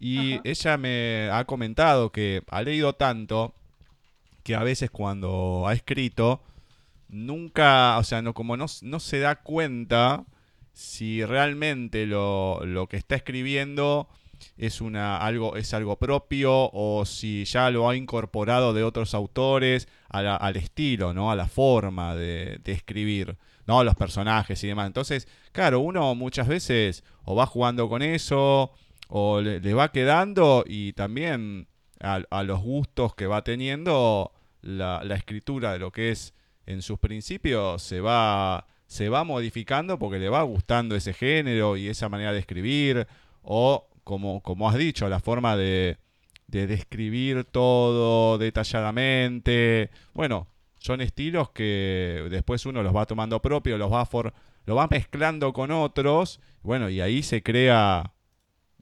Y 0.00 0.40
ella 0.46 0.76
me 0.76 1.30
ha 1.30 1.44
comentado 1.44 2.10
que 2.10 2.42
ha 2.48 2.62
leído 2.62 2.94
tanto 2.94 3.54
que 4.42 4.54
a 4.54 4.62
veces 4.62 4.90
cuando 4.90 5.66
ha 5.66 5.72
escrito, 5.72 6.42
nunca, 7.08 7.96
o 7.98 8.04
sea, 8.04 8.22
no, 8.22 8.34
como 8.34 8.56
no, 8.56 8.66
no 8.82 9.00
se 9.00 9.18
da 9.20 9.36
cuenta 9.36 10.24
si 10.72 11.24
realmente 11.24 12.06
lo, 12.06 12.60
lo 12.66 12.88
que 12.88 12.96
está 12.96 13.14
escribiendo 13.14 14.08
es 14.56 14.80
una 14.80 15.18
algo 15.18 15.56
es 15.56 15.74
algo 15.74 15.96
propio 15.96 16.70
o 16.72 17.04
si 17.04 17.44
ya 17.44 17.70
lo 17.70 17.88
ha 17.88 17.96
incorporado 17.96 18.72
de 18.72 18.84
otros 18.84 19.14
autores 19.14 19.88
al 20.08 20.56
estilo, 20.56 21.12
¿no? 21.12 21.30
A 21.30 21.36
la 21.36 21.48
forma 21.48 22.14
de, 22.14 22.60
escribir, 22.66 23.36
¿no? 23.66 23.82
Los 23.82 23.96
personajes 23.96 24.62
y 24.62 24.68
demás. 24.68 24.86
Entonces, 24.86 25.26
claro, 25.50 25.80
uno 25.80 26.14
muchas 26.14 26.46
veces 26.46 27.02
o 27.24 27.34
va 27.34 27.46
jugando 27.46 27.88
con 27.88 28.02
eso 28.02 28.70
o 29.08 29.40
le, 29.40 29.74
va 29.74 29.90
quedando 29.90 30.64
y 30.66 30.92
también 30.92 31.66
a, 32.00 32.42
los 32.44 32.60
gustos 32.60 33.14
que 33.14 33.26
va 33.26 33.42
teniendo 33.42 34.32
la, 34.62 35.02
la 35.04 35.16
escritura 35.16 35.72
de 35.72 35.78
lo 35.78 35.90
que 35.90 36.10
es 36.10 36.34
en 36.66 36.80
sus 36.80 36.98
principios 36.98 37.82
se 37.82 38.00
va 38.00 38.66
se 38.86 39.08
va 39.08 39.24
modificando 39.24 39.98
porque 39.98 40.18
le 40.18 40.28
va 40.28 40.42
gustando 40.42 40.94
ese 40.94 41.12
género 41.12 41.76
y 41.76 41.88
esa 41.88 42.08
manera 42.08 42.32
de 42.32 42.38
escribir 42.38 43.06
o 43.42 43.88
como, 44.04 44.42
como 44.42 44.68
has 44.68 44.76
dicho, 44.76 45.08
la 45.08 45.20
forma 45.20 45.56
de, 45.56 45.98
de 46.46 46.66
describir 46.66 47.44
todo 47.44 48.38
detalladamente. 48.38 49.90
Bueno, 50.12 50.48
son 50.78 51.00
estilos 51.00 51.50
que 51.50 52.26
después 52.30 52.66
uno 52.66 52.82
los 52.82 52.94
va 52.94 53.06
tomando 53.06 53.40
propio, 53.40 53.78
los 53.78 53.92
va, 53.92 54.04
for, 54.06 54.32
lo 54.66 54.76
va 54.76 54.86
mezclando 54.86 55.52
con 55.52 55.70
otros, 55.70 56.40
bueno, 56.62 56.90
y 56.90 57.00
ahí 57.00 57.22
se 57.22 57.42
crea 57.42 58.12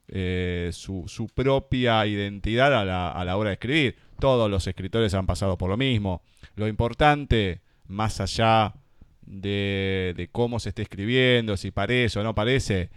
eh, 0.09 0.71
su, 0.73 1.05
su, 1.07 1.29
propia 1.29 2.05
identidad 2.07 2.75
a 2.75 2.85
la, 2.85 3.11
a 3.11 3.25
la 3.25 3.37
hora 3.37 3.51
de 3.51 3.55
escribir. 3.55 3.97
Todos 4.19 4.51
los 4.51 4.67
escritores 4.67 5.15
han 5.15 5.27
pasado 5.27 5.57
por 5.57 5.71
lo 5.71 5.77
mismo. 5.77 6.23
Lo 6.55 6.69
importante, 6.69 7.63
más 7.87 8.21
allá 8.21 8.75
de, 9.23 10.13
de 10.17 10.29
cómo 10.29 10.61
se 10.61 10.71
esté 10.71 10.83
escribiendo, 10.83 11.57
si 11.57 11.71
parece 11.71 12.19
o 12.19 12.23
no 12.23 12.35
parece, 12.35 12.91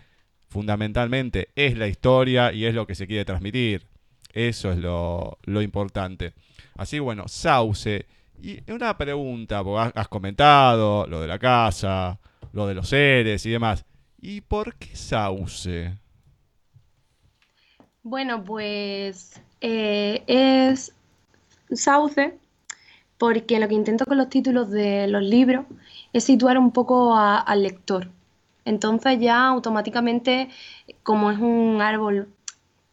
fundamentalmente 0.55 1.49
es 1.53 1.77
la 1.77 1.85
historia 1.85 2.53
y 2.53 2.65
es 2.65 2.73
lo 2.73 2.87
que 2.87 2.95
se 2.95 3.07
quiere 3.07 3.25
transmitir. 3.25 3.85
Eso 4.31 4.71
es 4.71 4.77
lo, 4.77 5.37
importante. 5.61 6.31
Así 6.77 6.97
bueno, 6.99 7.27
Sauce. 7.27 8.05
Y 8.41 8.71
una 8.71 8.97
pregunta, 8.97 9.61
porque 9.65 9.99
has 9.99 10.07
comentado 10.07 11.07
lo 11.07 11.19
de 11.19 11.27
la 11.27 11.39
casa, 11.39 12.17
lo 12.53 12.67
de 12.67 12.73
los 12.73 12.87
seres 12.87 13.45
y 13.45 13.49
demás. 13.49 13.83
¿Y 14.17 14.39
por 14.39 14.75
qué 14.75 14.95
Sauce? 14.95 15.93
Bueno, 18.01 18.41
pues 18.41 19.41
eh, 19.59 20.23
es 20.25 20.93
Sauce 21.73 22.39
porque 23.17 23.59
lo 23.59 23.67
que 23.67 23.75
intento 23.75 24.05
con 24.05 24.17
los 24.17 24.29
títulos 24.29 24.69
de 24.69 25.07
los 25.07 25.21
libros 25.21 25.65
es 26.13 26.23
situar 26.23 26.57
un 26.57 26.71
poco 26.71 27.13
al 27.13 27.61
lector. 27.61 28.14
Entonces 28.65 29.19
ya 29.19 29.47
automáticamente, 29.47 30.49
como 31.03 31.31
es 31.31 31.39
un 31.39 31.81
árbol 31.81 32.29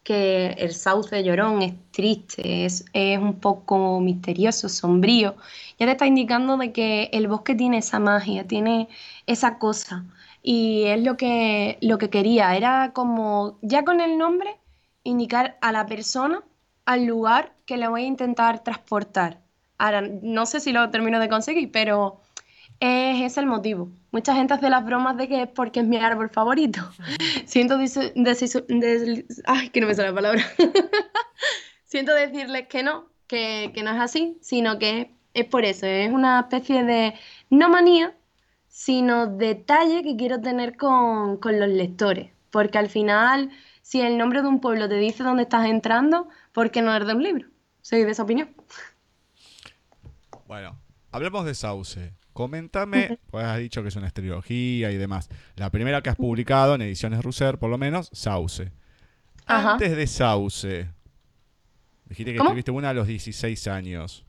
que 0.05 0.49
el 0.59 0.75
sauce 0.75 1.23
llorón 1.25 1.63
es 1.63 1.75
triste, 1.93 2.65
es, 2.65 2.85
un 3.21 3.39
poco 3.41 4.01
misterioso, 4.01 4.69
sombrío, 4.69 5.37
ya 5.79 5.87
te 5.87 5.93
está 5.93 6.07
indicando 6.07 6.57
de 6.57 6.73
que 6.73 7.09
el 7.13 7.29
bosque 7.29 7.55
tiene 7.55 7.79
esa 7.79 7.99
magia, 8.01 8.47
tiene 8.47 8.89
esa 9.27 9.59
cosa. 9.59 10.05
Y 10.43 10.85
es 10.87 11.03
lo 11.03 11.17
que, 11.17 11.79
lo 11.81 11.99
que 11.99 12.11
quería, 12.11 12.57
era 12.57 12.93
como 12.93 13.59
ya 13.63 13.85
con 13.85 14.01
el 14.01 14.19
nombre 14.19 14.57
indicar 15.05 15.57
a 15.61 15.73
la 15.73 15.87
persona, 15.87 16.43
al 16.85 17.05
lugar 17.07 17.53
que 17.67 17.77
le 17.77 17.89
voy 17.89 18.03
a 18.03 18.07
intentar 18.07 18.63
transportar. 18.65 19.41
Ahora, 19.79 20.03
no 20.03 20.47
sé 20.47 20.61
si 20.61 20.73
lo 20.73 20.91
termino 20.91 21.21
de 21.21 21.29
conseguir, 21.29 21.71
pero 21.73 22.21
es 22.83 23.23
ese 23.23 23.39
el 23.41 23.47
motivo. 23.47 23.91
Mucha 24.11 24.35
gente 24.35 24.55
hace 24.55 24.69
las 24.69 24.85
bromas 24.85 25.17
de 25.17 25.29
que 25.29 25.43
es 25.43 25.49
porque 25.49 25.81
es 25.81 25.87
mi 25.87 25.99
árbol 25.99 26.31
favorito. 26.31 26.81
Siento 27.47 27.79
ay, 27.79 29.69
que 29.71 29.81
no 29.81 29.87
me 29.87 29.95
sale 29.95 30.09
la 30.09 30.15
palabra. 30.15 30.43
Siento 31.85 32.13
decirles 32.13 32.67
que 32.67 32.83
no, 32.83 33.07
que, 33.29 33.71
que, 33.73 33.85
no 33.85 33.93
es 33.93 34.01
así, 34.01 34.37
sino 34.41 34.81
que 34.81 35.15
es 35.33 35.45
por 35.45 35.65
eso. 35.65 35.87
Es 35.87 36.11
una 36.11 36.41
especie 36.41 36.83
de 36.83 37.15
no 37.51 37.69
manía, 37.69 38.17
sino 38.67 39.29
detalle 39.29 40.03
que 40.03 40.17
quiero 40.17 40.41
tener 40.41 40.77
con, 40.77 41.37
con 41.37 41.61
los 41.61 41.69
lectores. 41.69 42.33
Porque 42.51 42.79
al 42.79 42.89
final, 42.89 43.51
si 43.83 44.01
el 44.01 44.19
nombre 44.19 44.43
de 44.43 44.49
un 44.49 44.61
pueblo 44.61 44.89
te 44.89 44.97
dice 44.97 45.23
dónde 45.23 45.45
estás 45.45 45.67
entrando, 45.67 46.29
¿por 46.53 46.73
qué 46.73 46.83
no 46.83 46.97
es 46.97 47.07
de 47.07 47.15
un 47.15 47.23
libro? 47.23 47.47
Soy 47.81 48.03
de 48.03 48.11
esa 48.11 48.25
opinión. 48.25 48.53
Bueno, 50.49 50.77
hablemos 51.13 51.45
de 51.45 51.55
Sauce. 51.55 52.22
Coméntame, 52.33 53.19
pues 53.31 53.45
has 53.45 53.59
dicho 53.59 53.83
que 53.83 53.89
es 53.89 53.97
una 53.97 54.11
trilogía 54.11 54.91
y 54.91 54.97
demás. 54.97 55.29
La 55.57 55.71
primera 55.71 56.03
que 56.03 56.11
has 56.11 56.17
publicado 56.17 56.75
en 56.75 56.83
ediciones 56.83 57.23
Russer, 57.23 57.59
por 57.59 57.71
lo 57.71 57.77
menos, 57.77 58.09
Sauce. 58.13 58.73
Antes 59.47 59.97
de 59.97 60.07
Sauce, 60.07 60.89
dijiste 62.07 62.33
que 62.33 62.39
escribiste 62.39 62.71
una 62.71 62.91
a 62.91 62.95
los 62.95 63.07
16 63.07 63.67
años. 63.69 64.25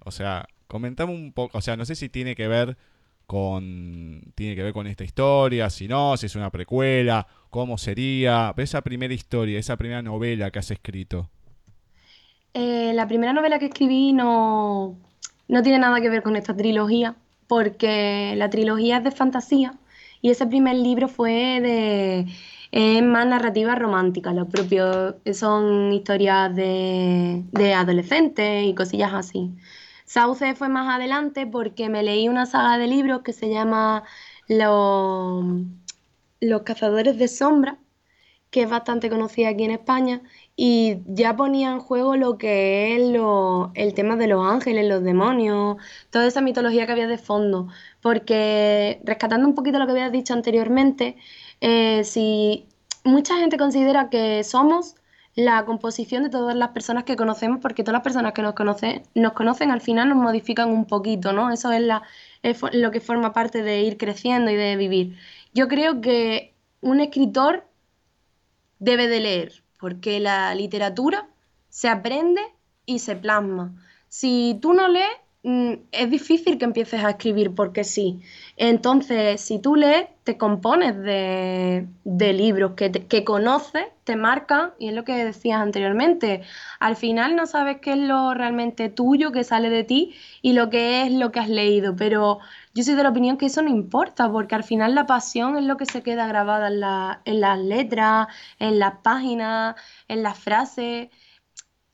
O 0.00 0.10
sea, 0.10 0.46
comentame 0.66 1.12
un 1.12 1.32
poco, 1.32 1.58
o 1.58 1.60
sea, 1.60 1.76
no 1.76 1.84
sé 1.84 1.94
si 1.96 2.08
tiene 2.08 2.34
que 2.34 2.48
ver 2.48 2.78
con 3.26 4.22
tiene 4.34 4.54
que 4.54 4.62
ver 4.62 4.72
con 4.72 4.86
esta 4.86 5.04
historia, 5.04 5.70
si 5.70 5.88
no, 5.88 6.16
si 6.16 6.26
es 6.26 6.36
una 6.36 6.50
precuela, 6.50 7.26
cómo 7.50 7.78
sería, 7.78 8.54
esa 8.56 8.82
primera 8.82 9.12
historia, 9.12 9.58
esa 9.58 9.76
primera 9.76 10.02
novela 10.02 10.50
que 10.50 10.58
has 10.58 10.70
escrito. 10.70 11.30
Eh, 12.54 12.92
la 12.94 13.06
primera 13.06 13.32
novela 13.32 13.58
que 13.58 13.66
escribí 13.66 14.12
no, 14.12 14.96
no 15.48 15.62
tiene 15.62 15.78
nada 15.78 16.00
que 16.00 16.08
ver 16.08 16.22
con 16.22 16.36
esta 16.36 16.54
trilogía 16.56 17.16
porque 17.54 18.34
la 18.36 18.50
trilogía 18.50 18.96
es 18.96 19.04
de 19.04 19.12
fantasía 19.12 19.78
y 20.20 20.30
ese 20.30 20.44
primer 20.44 20.74
libro 20.74 21.06
fue 21.06 21.60
de 21.60 22.26
es 22.72 23.00
más 23.04 23.26
narrativa 23.28 23.76
romántica, 23.76 24.32
los 24.32 24.48
propios 24.48 25.14
son 25.34 25.92
historias 25.92 26.52
de, 26.56 27.44
adolescentes 27.76 28.66
y 28.66 28.74
cosillas 28.74 29.14
así. 29.14 29.52
Sauce 30.04 30.56
fue 30.56 30.68
más 30.68 30.92
adelante 30.96 31.46
porque 31.46 31.88
me 31.88 32.02
leí 32.02 32.28
una 32.28 32.46
saga 32.46 32.76
de 32.76 32.88
libros 32.88 33.22
que 33.22 33.32
se 33.32 33.48
llama 33.48 34.02
Los, 34.48 35.44
Los 36.40 36.62
Cazadores 36.62 37.16
de 37.18 37.28
Sombra, 37.28 37.78
que 38.50 38.62
es 38.62 38.70
bastante 38.70 39.08
conocida 39.10 39.50
aquí 39.50 39.62
en 39.62 39.70
España, 39.70 40.22
y 40.56 40.98
ya 41.06 41.36
ponía 41.36 41.70
en 41.72 41.80
juego 41.80 42.16
lo 42.16 42.38
que 42.38 42.94
es 42.94 43.00
el 43.74 43.94
tema 43.94 44.16
de 44.16 44.28
los 44.28 44.46
ángeles, 44.46 44.88
los 44.88 45.02
demonios, 45.02 45.78
toda 46.10 46.26
esa 46.26 46.40
mitología 46.40 46.86
que 46.86 46.92
había 46.92 47.08
de 47.08 47.18
fondo. 47.18 47.68
Porque 48.00 49.00
rescatando 49.04 49.48
un 49.48 49.54
poquito 49.54 49.78
lo 49.78 49.86
que 49.86 49.92
habías 49.92 50.12
dicho 50.12 50.32
anteriormente, 50.34 51.16
eh, 51.60 52.04
si 52.04 52.66
mucha 53.04 53.36
gente 53.38 53.56
considera 53.58 54.10
que 54.10 54.44
somos 54.44 54.96
la 55.36 55.64
composición 55.64 56.22
de 56.22 56.30
todas 56.30 56.54
las 56.54 56.70
personas 56.70 57.04
que 57.04 57.16
conocemos, 57.16 57.60
porque 57.60 57.82
todas 57.82 57.94
las 57.94 58.04
personas 58.04 58.32
que 58.32 58.42
nos 58.42 58.54
conocen, 58.54 59.02
nos 59.14 59.32
conocen 59.32 59.70
al 59.70 59.80
final 59.80 60.08
nos 60.08 60.18
modifican 60.18 60.70
un 60.70 60.86
poquito, 60.86 61.32
¿no? 61.32 61.50
Eso 61.50 61.72
es, 61.72 61.82
es 62.42 62.60
lo 62.72 62.90
que 62.92 63.00
forma 63.00 63.32
parte 63.32 63.62
de 63.62 63.82
ir 63.82 63.96
creciendo 63.98 64.50
y 64.50 64.56
de 64.56 64.76
vivir. 64.76 65.18
Yo 65.52 65.68
creo 65.68 66.00
que 66.00 66.54
un 66.80 67.00
escritor 67.00 67.66
debe 68.78 69.08
de 69.08 69.20
leer, 69.20 69.63
porque 69.84 70.18
la 70.18 70.54
literatura 70.54 71.28
se 71.68 71.90
aprende 71.90 72.40
y 72.86 73.00
se 73.00 73.16
plasma. 73.16 73.74
Si 74.08 74.58
tú 74.62 74.72
no 74.72 74.88
lees, 74.88 75.14
es 75.44 76.10
difícil 76.10 76.56
que 76.56 76.64
empieces 76.64 77.04
a 77.04 77.10
escribir 77.10 77.54
porque 77.54 77.84
sí. 77.84 78.20
Entonces, 78.56 79.40
si 79.42 79.58
tú 79.58 79.76
lees, 79.76 80.06
te 80.24 80.38
compones 80.38 80.96
de, 81.02 81.86
libros 82.32 82.72
que, 82.76 82.90
que 82.90 83.24
conoces, 83.24 83.84
te 84.04 84.16
marcan, 84.16 84.72
y 84.78 84.88
es 84.88 84.94
lo 84.94 85.04
que 85.04 85.22
decías 85.22 85.60
anteriormente. 85.60 86.42
Al 86.80 86.96
final 86.96 87.36
no 87.36 87.46
sabes 87.46 87.78
qué 87.82 87.92
es 87.92 87.98
lo 87.98 88.32
realmente 88.32 88.88
tuyo 88.88 89.32
que 89.32 89.44
sale 89.44 89.68
de 89.68 89.84
ti 89.84 90.14
y 90.40 90.54
lo 90.54 90.70
que 90.70 91.02
es 91.02 91.12
lo 91.12 91.30
que 91.30 91.40
has 91.40 91.50
leído, 91.50 91.94
pero 91.94 92.38
yo 92.74 92.82
soy 92.82 92.94
de 92.94 93.02
la 93.04 93.10
opinión 93.10 93.36
que 93.36 93.46
eso 93.46 93.62
no 93.62 93.68
importa, 93.68 94.30
porque 94.32 94.54
al 94.54 94.64
final 94.64 94.94
la 94.94 95.06
pasión 95.06 95.56
es 95.56 95.64
lo 95.64 95.76
que 95.76 95.86
se 95.86 96.02
queda 96.02 96.26
grabada 96.26 96.68
en, 97.24 97.40
las 97.40 97.58
letras, 97.58 98.28
en 98.58 98.78
las 98.78 98.94
páginas, 99.02 99.76
en 100.08 100.22
las 100.22 100.38
frases. 100.38 101.08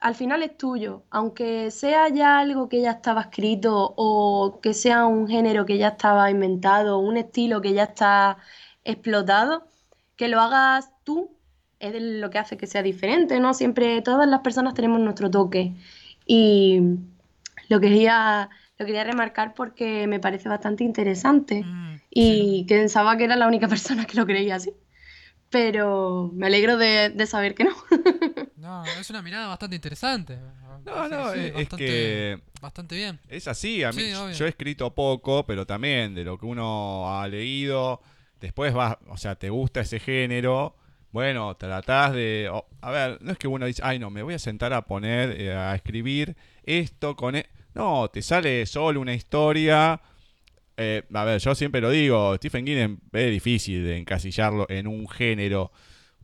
Al 0.00 0.14
final 0.14 0.42
es 0.42 0.56
tuyo, 0.56 1.04
aunque 1.10 1.70
sea 1.70 2.08
ya 2.08 2.38
algo 2.38 2.68
que 2.68 2.80
ya 2.80 2.92
estaba 2.92 3.22
escrito 3.22 3.94
o 3.96 4.60
que 4.62 4.72
sea 4.72 5.06
un 5.06 5.28
género 5.28 5.66
que 5.66 5.76
ya 5.78 5.88
estaba 5.88 6.30
inventado, 6.30 6.98
un 6.98 7.18
estilo 7.18 7.60
que 7.60 7.74
ya 7.74 7.84
está 7.84 8.38
explotado, 8.84 9.66
que 10.16 10.28
lo 10.28 10.40
hagas 10.40 10.90
tú 11.04 11.36
es 11.80 11.94
lo 12.00 12.30
que 12.30 12.38
hace 12.38 12.56
que 12.56 12.66
sea 12.66 12.82
diferente, 12.82 13.40
¿no? 13.40 13.54
Siempre 13.54 14.02
todas 14.02 14.28
las 14.28 14.40
personas 14.40 14.74
tenemos 14.74 15.00
nuestro 15.00 15.30
toque 15.30 15.74
y 16.26 16.80
lo 17.68 17.80
quería 17.80 18.50
lo 18.80 18.86
quería 18.86 19.04
remarcar 19.04 19.52
porque 19.52 20.06
me 20.06 20.20
parece 20.20 20.48
bastante 20.48 20.84
interesante 20.84 21.62
mm, 21.64 21.96
y 22.08 22.64
pensaba 22.66 23.18
que 23.18 23.24
era 23.24 23.36
la 23.36 23.46
única 23.46 23.68
persona 23.68 24.06
que 24.06 24.16
lo 24.16 24.26
creía 24.26 24.56
así. 24.56 24.72
Pero 25.50 26.30
me 26.32 26.46
alegro 26.46 26.76
de, 26.76 27.12
saber 27.26 27.54
que 27.54 27.64
no. 27.64 27.72
no, 28.70 29.00
es 29.00 29.10
una 29.10 29.22
mirada 29.22 29.48
bastante 29.48 29.76
interesante. 29.76 30.38
No, 30.84 31.08
no, 31.08 31.32
es, 31.32 31.68
que. 31.68 32.40
Bastante 32.60 32.96
bien. 32.96 33.18
Es 33.28 33.48
así, 33.48 33.82
a 33.82 33.92
mí. 33.92 34.10
yo 34.10 34.46
he 34.46 34.48
escrito 34.48 34.94
poco, 34.94 35.44
pero 35.46 35.66
también 35.66 36.14
de 36.14 36.24
lo 36.24 36.38
que 36.38 36.46
uno 36.46 37.18
ha 37.18 37.26
leído. 37.28 38.00
Después 38.40 38.72
vas, 38.72 38.96
o 39.08 39.18
sea, 39.18 39.34
te 39.34 39.50
gusta 39.50 39.80
ese 39.80 40.00
género, 40.00 40.74
bueno, 41.12 41.56
tratás 41.56 42.12
de... 42.12 42.50
a 42.80 42.90
ver, 42.90 43.18
no 43.20 43.32
es 43.32 43.38
que 43.38 43.48
uno 43.48 43.66
dice, 43.66 43.82
ay 43.84 43.98
no, 43.98 44.10
me 44.10 44.22
voy 44.22 44.34
a 44.34 44.38
sentar 44.38 44.72
a 44.72 44.82
poner, 44.82 45.40
eh, 45.40 45.52
a 45.52 45.74
escribir 45.74 46.36
esto 46.62 47.16
con... 47.16 47.36
E-". 47.36 47.46
No, 47.74 48.08
te 48.08 48.22
sale 48.22 48.64
solo 48.66 49.00
una 49.00 49.14
historia. 49.14 50.00
Eh, 50.76 51.02
a 51.12 51.24
ver, 51.24 51.40
yo 51.40 51.54
siempre 51.54 51.80
lo 51.80 51.90
digo, 51.90 52.34
Stephen 52.36 52.64
King 52.64 52.96
es 53.12 53.30
difícil 53.30 53.84
de 53.84 53.98
encasillarlo 53.98 54.66
en 54.70 54.86
un 54.86 55.08
género 55.08 55.72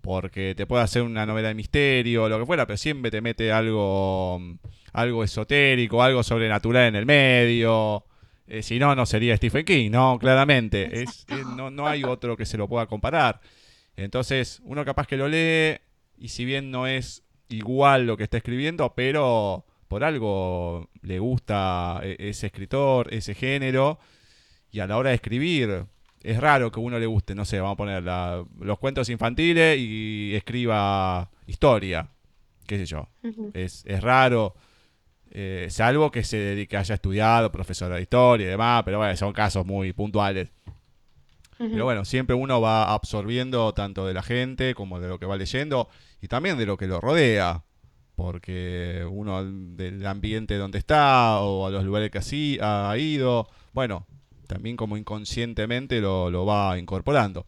porque 0.06 0.54
te 0.54 0.66
puede 0.66 0.84
hacer 0.84 1.02
una 1.02 1.26
novela 1.26 1.48
de 1.48 1.54
misterio 1.54 2.24
o 2.24 2.28
lo 2.28 2.38
que 2.38 2.46
fuera, 2.46 2.64
pero 2.64 2.76
siempre 2.76 3.10
te 3.10 3.20
mete 3.20 3.50
algo, 3.50 4.40
algo 4.92 5.24
esotérico, 5.24 6.02
algo 6.02 6.22
sobrenatural 6.22 6.84
en 6.84 6.96
el 6.96 7.06
medio. 7.06 8.04
Eh, 8.46 8.62
si 8.62 8.78
no, 8.78 8.94
no 8.94 9.04
sería 9.04 9.36
Stephen 9.36 9.64
King, 9.64 9.90
¿no? 9.90 10.16
Claramente. 10.20 11.02
Es, 11.02 11.26
no, 11.56 11.70
no 11.70 11.88
hay 11.88 12.04
otro 12.04 12.36
que 12.36 12.46
se 12.46 12.56
lo 12.56 12.68
pueda 12.68 12.86
comparar. 12.86 13.40
Entonces, 13.96 14.62
uno 14.64 14.84
capaz 14.84 15.08
que 15.08 15.16
lo 15.16 15.26
lee 15.26 15.78
y 16.16 16.28
si 16.28 16.44
bien 16.44 16.70
no 16.70 16.86
es 16.86 17.24
igual 17.48 18.06
lo 18.06 18.16
que 18.16 18.22
está 18.22 18.36
escribiendo, 18.36 18.94
pero 18.94 19.64
por 19.88 20.04
algo 20.04 20.88
le 21.02 21.18
gusta 21.18 22.00
e, 22.04 22.16
ese 22.18 22.46
escritor, 22.46 23.12
ese 23.12 23.34
género, 23.34 23.98
y 24.70 24.78
a 24.78 24.86
la 24.86 24.98
hora 24.98 25.10
de 25.10 25.16
escribir, 25.16 25.86
es 26.26 26.40
raro 26.40 26.72
que 26.72 26.80
uno 26.80 26.98
le 26.98 27.06
guste, 27.06 27.36
no 27.36 27.44
sé, 27.44 27.60
vamos 27.60 27.74
a 27.74 27.76
poner 27.76 28.02
los 28.58 28.78
cuentos 28.80 29.08
infantiles 29.08 29.78
y 29.78 30.34
escriba 30.34 31.30
historia, 31.46 32.08
qué 32.66 32.78
sé 32.78 32.86
yo. 32.86 33.08
es, 33.54 33.84
es, 33.86 34.02
raro, 34.02 34.56
eh, 35.30 35.68
salvo 35.70 36.10
que 36.10 36.24
se 36.24 36.36
dedique, 36.36 36.76
haya 36.76 36.96
estudiado, 36.96 37.52
profesor 37.52 37.92
de 37.92 38.02
historia 38.02 38.46
y 38.48 38.50
demás, 38.50 38.82
pero 38.84 38.98
bueno, 38.98 39.16
son 39.16 39.32
casos 39.32 39.64
muy 39.64 39.92
puntuales. 39.92 40.48
Pero 41.58 41.84
bueno, 41.84 42.04
siempre 42.04 42.34
uno 42.34 42.60
va 42.60 42.92
absorbiendo 42.92 43.72
tanto 43.72 44.04
de 44.06 44.12
la 44.12 44.22
gente 44.22 44.74
como 44.74 45.00
de 45.00 45.08
lo 45.08 45.18
que 45.18 45.26
va 45.26 45.36
leyendo 45.36 45.88
y 46.20 46.26
también 46.26 46.58
de 46.58 46.66
lo 46.66 46.76
que 46.76 46.86
lo 46.86 47.00
rodea. 47.00 47.62
Porque 48.14 49.06
uno 49.08 49.42
del 49.44 50.04
ambiente 50.06 50.56
donde 50.56 50.78
está 50.78 51.40
o 51.40 51.66
a 51.66 51.70
los 51.70 51.84
lugares 51.84 52.10
que 52.10 52.18
así 52.18 52.58
ha 52.60 52.94
ido, 52.98 53.48
bueno, 53.72 54.06
también 54.46 54.76
como 54.76 54.96
inconscientemente 54.96 56.00
lo, 56.00 56.46
va 56.46 56.78
incorporando. 56.78 57.44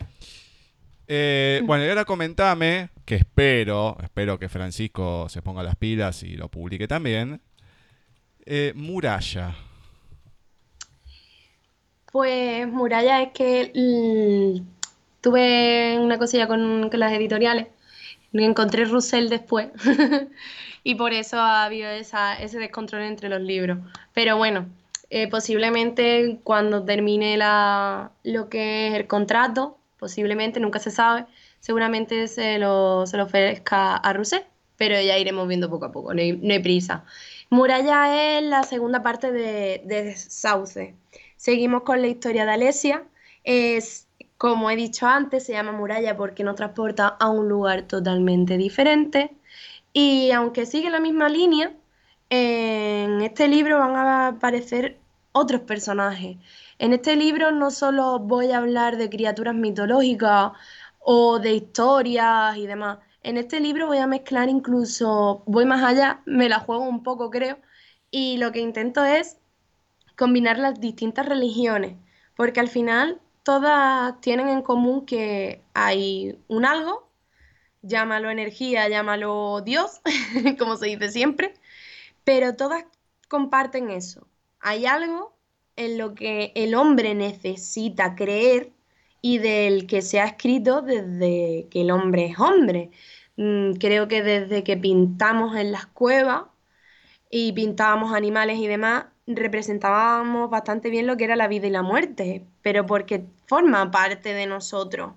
Eh, 1.07 1.62
bueno, 1.64 1.84
y 1.84 1.88
ahora 1.88 2.05
comentame, 2.05 2.90
que 3.05 3.16
espero, 3.16 3.96
espero 4.03 4.38
que 4.38 4.49
Francisco 4.49 5.28
se 5.28 5.40
ponga 5.40 5.62
las 5.62 5.76
pilas 5.76 6.22
y 6.22 6.36
lo 6.36 6.49
publique 6.49 6.86
también. 6.86 7.40
Eh, 8.44 8.72
muralla. 8.74 9.55
Pues 12.11 12.66
Muralla 12.66 13.22
es 13.22 13.32
que 13.32 13.70
mm, 13.74 14.66
tuve 15.20 15.99
una 15.99 16.18
cosilla 16.18 16.46
con, 16.46 16.88
las 16.92 17.12
editoriales. 17.12 17.66
Encontré 18.32 18.84
Russell 18.84 19.28
después 19.28 19.68
y 20.84 20.94
por 20.94 21.12
eso 21.12 21.38
ha 21.38 21.64
habido 21.64 21.90
ese 21.90 22.59
descontrol 22.59 23.03
entre 23.03 23.28
los 23.28 23.40
libros. 23.40 23.78
Pero 24.14 24.36
bueno, 24.36 24.66
eh, 25.11 25.28
posiblemente 25.28 26.40
cuando 26.44 26.84
termine 26.84 27.36
la, 27.36 28.12
lo 28.24 28.48
que 28.48 28.88
es 28.88 28.94
el 28.94 29.06
contrato, 29.06 29.78
posiblemente, 29.98 30.61
nunca 30.61 30.78
se 30.78 30.90
sabe, 30.90 31.26
seguramente 31.61 32.28
se 32.28 32.59
lo, 32.59 33.06
se 33.06 33.16
lo 33.16 33.24
ofrezca 33.24 33.96
a 33.96 34.12
Russell, 34.12 34.42
pero 34.76 35.00
ya 35.00 35.18
iremos 35.18 35.48
viendo 35.48 35.70
poco 35.70 35.86
a 35.86 35.92
poco, 35.92 36.14
no 36.14 36.20
hay, 36.20 36.59
prisa. 36.61 37.04
Muralla 37.50 38.38
es 38.38 38.44
la 38.44 38.62
segunda 38.62 39.02
parte 39.02 39.32
de, 39.32 39.82
de 39.84 40.14
Sauce. 40.16 40.94
Seguimos 41.36 41.82
con 41.82 42.02
la 42.02 42.09
historia 42.09 42.44
de 42.44 42.52
Alesia. 42.52 43.04
Es, 43.44 44.09
como 44.36 44.70
he 44.70 44.76
dicho 44.76 45.06
antes, 45.06 45.46
se 45.46 45.52
llama 45.52 45.72
muralla 45.72 46.16
porque 46.16 46.44
nos 46.44 46.56
transporta 46.56 47.09
a 47.09 47.30
un 47.30 47.48
lugar 47.48 47.82
totalmente 47.82 48.56
diferente. 48.59 49.30
Y 49.92 50.30
aunque 50.32 50.66
sigue 50.66 50.90
la 50.90 51.00
misma 51.00 51.28
línea, 51.28 51.72
en 52.30 53.20
este 53.22 53.48
libro 53.48 53.78
van 53.78 53.96
a 53.96 54.28
aparecer 54.28 54.98
otros 55.32 55.62
personajes. 55.62 56.36
En 56.78 56.92
este 56.92 57.16
libro 57.16 57.52
no 57.52 57.70
solo 57.70 58.18
voy 58.18 58.52
a 58.52 58.58
hablar 58.58 58.96
de 58.96 59.10
criaturas 59.10 59.54
mitológicas 59.54 60.52
o 61.00 61.38
de 61.38 61.54
historias 61.54 62.56
y 62.56 62.66
demás. 62.66 62.98
En 63.22 63.36
este 63.36 63.60
libro 63.60 63.86
voy 63.86 63.98
a 63.98 64.06
mezclar 64.06 64.48
incluso, 64.48 65.42
voy 65.46 65.64
más 65.64 65.82
allá, 65.82 66.22
me 66.26 66.48
la 66.48 66.60
juego 66.60 66.84
un 66.84 67.02
poco 67.02 67.30
creo, 67.30 67.58
y 68.10 68.38
lo 68.38 68.52
que 68.52 68.60
intento 68.60 69.04
es 69.04 69.38
combinar 70.16 70.58
las 70.58 70.80
distintas 70.80 71.26
religiones, 71.26 71.96
porque 72.36 72.60
al 72.60 72.68
final 72.68 73.20
todas 73.42 74.20
tienen 74.20 74.48
en 74.48 74.62
común 74.62 75.04
que 75.06 75.62
hay 75.74 76.38
un 76.48 76.64
algo, 76.64 77.08
llámalo 77.82 78.30
energía, 78.30 78.88
llámalo 78.88 79.62
Dios, 79.62 80.00
como 80.58 80.76
se 80.76 80.86
dice 80.86 81.10
siempre, 81.10 81.54
pero 82.28 82.56
todas 82.56 82.84
comparten 83.28 83.88
eso. 83.88 84.28
Hay 84.60 84.84
algo 84.84 85.34
en 85.76 85.96
lo 85.96 86.14
que 86.14 86.52
el 86.56 86.74
hombre 86.74 87.14
necesita 87.14 88.16
creer 88.16 88.70
y 89.22 89.38
del 89.38 89.86
que 89.86 90.02
se 90.02 90.20
ha 90.20 90.26
escrito 90.26 90.82
desde 90.82 91.68
que 91.70 91.80
el 91.80 91.90
hombre 91.90 92.26
es 92.26 92.38
hombre. 92.38 92.90
Mm, 93.36 93.76
creo 93.76 94.08
que 94.08 94.22
desde 94.22 94.62
que 94.62 94.76
pintamos 94.76 95.56
en 95.56 95.72
las 95.72 95.86
cuevas 95.86 96.42
y 97.30 97.52
pintábamos 97.54 98.12
animales 98.12 98.58
y 98.58 98.66
demás, 98.66 99.06
representábamos 99.26 100.50
bastante 100.50 100.90
bien 100.90 101.06
lo 101.06 101.16
que 101.16 101.24
era 101.24 101.34
la 101.34 101.48
vida 101.48 101.66
y 101.66 101.70
la 101.70 101.82
muerte, 101.82 102.44
pero 102.60 102.84
porque 102.84 103.24
forma 103.46 103.90
parte 103.90 104.34
de 104.34 104.44
nosotros. 104.44 105.12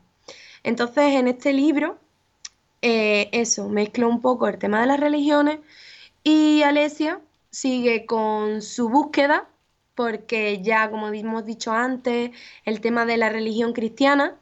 Entonces, 0.63 1.15
en 1.15 1.27
este 1.27 1.51
libro, 1.51 1.97
eh, 2.81 3.27
eso, 3.33 3.67
mezcla 3.67 4.07
un 4.07 4.21
poco 4.21 4.47
el 4.47 4.57
tema 4.57 4.79
de 4.79 4.87
las 4.87 4.99
religiones 5.01 5.59
y 6.23 6.63
Alesia 6.63 7.21
sigue 7.49 8.05
con 8.05 8.61
su 8.61 8.89
búsqueda, 8.89 9.47
porque 9.95 10.61
ya, 10.61 10.89
como 10.89 11.07
hemos 11.09 11.45
dicho 11.45 11.71
antes, 11.71 12.31
el 12.65 12.81
tema 12.81 13.05
de 13.05 13.17
la 13.17 13.29
religión 13.29 13.73
cristiana, 13.73 14.35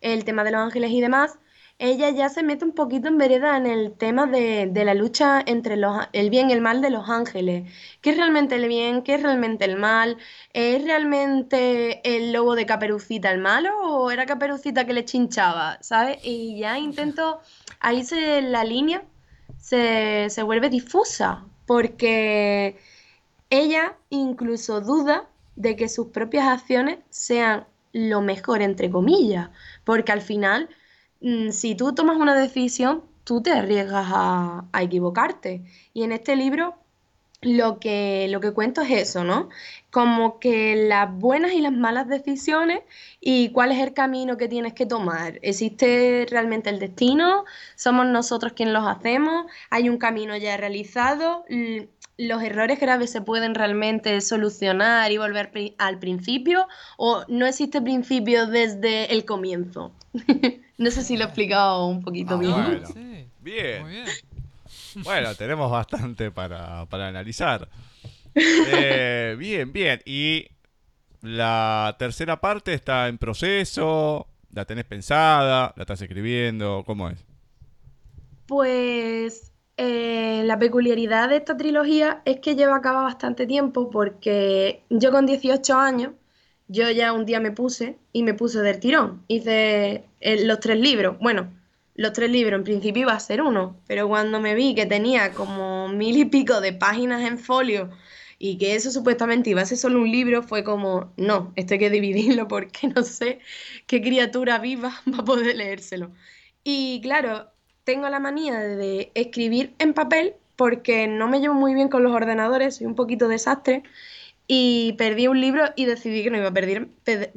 el 0.00 0.24
tema 0.24 0.44
de 0.44 0.52
los 0.52 0.60
ángeles 0.60 0.90
y 0.90 1.00
demás, 1.00 1.38
ella 1.78 2.08
ya 2.10 2.28
se 2.30 2.42
mete 2.42 2.64
un 2.64 2.72
poquito 2.72 3.08
en 3.08 3.18
vereda 3.18 3.56
en 3.56 3.66
el 3.66 3.92
tema 3.92 4.26
de, 4.26 4.70
la 4.74 4.94
lucha 4.94 5.42
entre 5.44 5.76
el 6.12 6.30
bien 6.30 6.48
y 6.48 6.54
el 6.54 6.62
mal 6.62 6.80
de 6.80 6.90
los 6.90 7.08
ángeles. 7.10 7.70
¿Qué 8.00 8.10
es 8.10 8.16
realmente 8.16 8.54
el 8.54 8.66
bien? 8.68 9.02
¿Qué 9.02 9.14
es 9.14 9.22
realmente 9.22 9.66
el 9.66 9.76
mal? 9.76 10.16
¿Es 10.54 10.82
realmente 10.84 12.00
el 12.16 12.32
lobo 12.32 12.54
de 12.54 12.66
Caperucita 12.66 13.30
el 13.30 13.40
malo 13.40 13.78
o 13.82 14.10
era 14.10 14.24
Caperucita 14.26 14.86
que 14.86 14.94
le 14.94 15.04
chinchaba? 15.04 15.78
¿Sabes? 15.82 16.18
Y 16.24 16.58
ya 16.58 16.78
intento, 16.78 17.40
ahí 17.80 18.04
se, 18.04 18.40
la 18.42 18.64
línea 18.64 19.02
se, 19.58 20.28
se 20.30 20.42
vuelve 20.42 20.70
difusa 20.70 21.44
porque 21.66 22.78
ella 23.50 23.96
incluso 24.10 24.80
duda 24.80 25.28
de 25.56 25.76
que 25.76 25.88
sus 25.88 26.08
propias 26.08 26.46
acciones 26.46 26.98
sean 27.10 27.66
lo 27.92 28.20
mejor, 28.20 28.62
entre 28.62 28.90
comillas, 28.90 29.50
porque 29.84 30.12
al 30.12 30.20
final 30.20 30.68
Mm, 31.20 31.50
si 31.50 31.74
tú 31.74 31.94
tomas 31.94 32.16
una 32.18 32.34
decisión, 32.36 33.02
tú 33.24 33.42
te 33.42 33.52
arriesgas 33.52 34.06
a, 34.14 34.64
equivocarte. 34.80 35.64
Y 35.94 36.02
en 36.04 36.12
este 36.12 36.36
libro 36.36 36.76
lo 37.42 37.78
que, 37.80 38.28
lo 38.30 38.40
que 38.40 38.52
cuento 38.52 38.82
es 38.82 38.90
eso, 38.90 39.24
¿no? 39.24 39.48
Como 39.96 40.38
que 40.40 40.76
las 40.76 41.10
buenas 41.10 41.54
y 41.54 41.62
las 41.62 41.72
malas 41.72 42.06
decisiones 42.06 42.80
y 43.18 43.48
cuál 43.52 43.72
es 43.72 43.78
el 43.78 43.94
camino 43.94 44.36
que 44.36 44.46
tienes 44.46 44.74
que 44.74 44.84
tomar. 44.84 45.38
¿Existe 45.40 46.26
realmente 46.28 46.68
el 46.68 46.78
destino? 46.78 47.46
¿Somos 47.76 48.04
nosotros 48.06 48.52
quienes 48.52 48.74
los 48.74 48.86
hacemos? 48.86 49.46
¿Hay 49.70 49.88
un 49.88 49.96
camino 49.96 50.36
ya 50.36 50.58
realizado? 50.58 51.46
¿Los 52.18 52.42
errores 52.42 52.78
graves 52.78 53.08
se 53.08 53.22
pueden 53.22 53.54
realmente 53.54 54.20
solucionar 54.20 55.10
y 55.12 55.16
volver 55.16 55.50
al 55.78 55.98
principio? 55.98 56.68
¿O 56.98 57.24
no 57.28 57.46
existe 57.46 57.80
principio 57.80 58.46
desde 58.46 59.14
el 59.14 59.24
comienzo? 59.24 59.92
No 60.78 60.90
sé 60.90 61.04
si 61.04 61.16
lo 61.16 61.22
he 61.22 61.26
explicado 61.28 61.86
un 61.86 62.02
poquito 62.02 62.34
ah, 62.34 62.38
bien. 62.38 62.52
Bueno. 62.52 62.88
bien. 63.40 63.86
bien. 63.86 64.04
Bueno, 65.04 65.34
tenemos 65.34 65.70
bastante 65.70 66.30
para, 66.30 66.82
analizar. 66.90 67.68
Eh, 68.36 69.34
bien, 69.38 69.72
bien. 69.72 70.00
Y 70.04 70.46
la 71.22 71.96
tercera 71.98 72.40
parte 72.40 72.74
está 72.74 73.08
en 73.08 73.18
proceso. 73.18 74.28
¿La 74.52 74.64
tenés 74.64 74.84
pensada? 74.84 75.72
¿La 75.76 75.82
estás 75.82 76.00
escribiendo? 76.02 76.84
¿Cómo 76.86 77.08
es? 77.08 77.24
Pues 78.46 79.52
eh, 79.76 80.42
la 80.44 80.58
peculiaridad 80.58 81.28
de 81.28 81.36
esta 81.36 81.56
trilogía 81.56 82.22
es 82.24 82.40
que 82.40 82.54
lleva 82.54 82.76
a 82.76 82.80
cabo 82.80 83.02
bastante 83.02 83.46
tiempo 83.46 83.90
porque 83.90 84.82
yo 84.88 85.10
con 85.10 85.26
18 85.26 85.74
años 85.74 86.12
yo 86.68 86.90
ya 86.90 87.12
un 87.12 87.26
día 87.26 87.40
me 87.40 87.52
puse 87.52 87.98
y 88.12 88.22
me 88.22 88.34
puse 88.34 88.60
del 88.60 88.80
tirón. 88.80 89.22
Hice 89.28 90.04
eh, 90.20 90.44
los 90.44 90.60
tres 90.60 90.78
libros. 90.78 91.18
Bueno, 91.20 91.52
los 91.94 92.12
tres 92.12 92.30
libros 92.30 92.58
en 92.58 92.64
principio 92.64 93.02
iba 93.02 93.12
a 93.12 93.20
ser 93.20 93.42
uno, 93.42 93.76
pero 93.86 94.08
cuando 94.08 94.40
me 94.40 94.54
vi 94.54 94.74
que 94.74 94.86
tenía 94.86 95.32
como 95.32 95.88
mil 95.88 96.16
y 96.16 96.24
pico 96.24 96.60
de 96.60 96.72
páginas 96.72 97.22
en 97.22 97.38
folio 97.38 97.90
y 98.38 98.58
que 98.58 98.74
eso 98.74 98.90
supuestamente 98.90 99.50
iba 99.50 99.62
a 99.62 99.66
ser 99.66 99.78
solo 99.78 100.00
un 100.00 100.10
libro, 100.10 100.42
fue 100.42 100.64
como, 100.64 101.12
no, 101.16 101.52
esto 101.56 101.74
hay 101.74 101.80
que 101.80 101.90
dividirlo 101.90 102.48
porque 102.48 102.88
no 102.88 103.02
sé 103.02 103.40
qué 103.86 104.02
criatura 104.02 104.58
viva 104.58 105.00
va 105.12 105.18
a 105.18 105.24
poder 105.24 105.56
leérselo. 105.56 106.12
Y 106.64 107.00
claro, 107.02 107.50
tengo 107.84 108.08
la 108.08 108.20
manía 108.20 108.58
de 108.58 109.12
escribir 109.14 109.74
en 109.78 109.94
papel 109.94 110.34
porque 110.56 111.06
no 111.06 111.28
me 111.28 111.40
llevo 111.40 111.54
muy 111.54 111.74
bien 111.74 111.88
con 111.88 112.02
los 112.02 112.12
ordenadores, 112.12 112.76
soy 112.76 112.86
un 112.86 112.94
poquito 112.94 113.28
desastre. 113.28 113.82
Y 114.48 114.94
perdí 114.94 115.26
un 115.28 115.40
libro 115.40 115.64
y 115.76 115.86
decidí 115.86 116.22
que 116.22 116.30
no 116.30 116.38
iba 116.38 116.48
a 116.48 116.52
perder, 116.52 116.88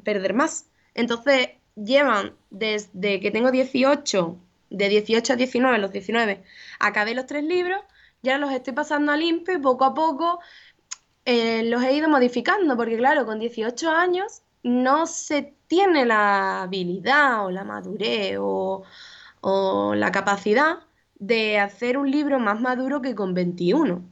perder 0.04 0.34
más. 0.34 0.70
Entonces, 0.94 1.50
llevan 1.76 2.36
desde 2.50 3.20
que 3.20 3.32
tengo 3.32 3.52
18, 3.52 4.38
de 4.70 4.90
18 4.90 5.34
a 5.34 5.36
19, 5.36 5.78
los 5.80 5.92
19, 5.92 6.44
acabé 6.80 7.16
los 7.16 7.26
tres 7.26 7.44
libros, 7.44 7.82
ya 8.22 8.38
los 8.38 8.52
estoy 8.52 8.74
pasando 8.74 9.12
a 9.12 9.18
limpio 9.18 9.62
poco 9.62 9.86
a 9.86 9.94
poco 9.94 10.40
eh, 11.32 11.64
los 11.64 11.84
he 11.84 11.94
ido 11.94 12.10
modificando, 12.10 12.76
porque 12.76 12.98
claro, 12.98 13.24
con 13.24 13.38
18 13.40 13.92
años 13.92 14.42
no 14.64 15.06
se 15.06 15.54
tiene 15.68 16.04
la 16.04 16.64
habilidad 16.64 17.46
o 17.46 17.52
la 17.52 17.64
madurez 17.64 18.38
o, 18.40 18.84
la 19.96 20.12
capacidad 20.12 20.80
de 21.20 21.60
hacer 21.60 21.98
un 22.00 22.10
libro 22.10 22.40
más 22.40 22.60
maduro 22.60 23.02
que 23.02 23.14
con 23.14 23.36
21. 23.36 24.04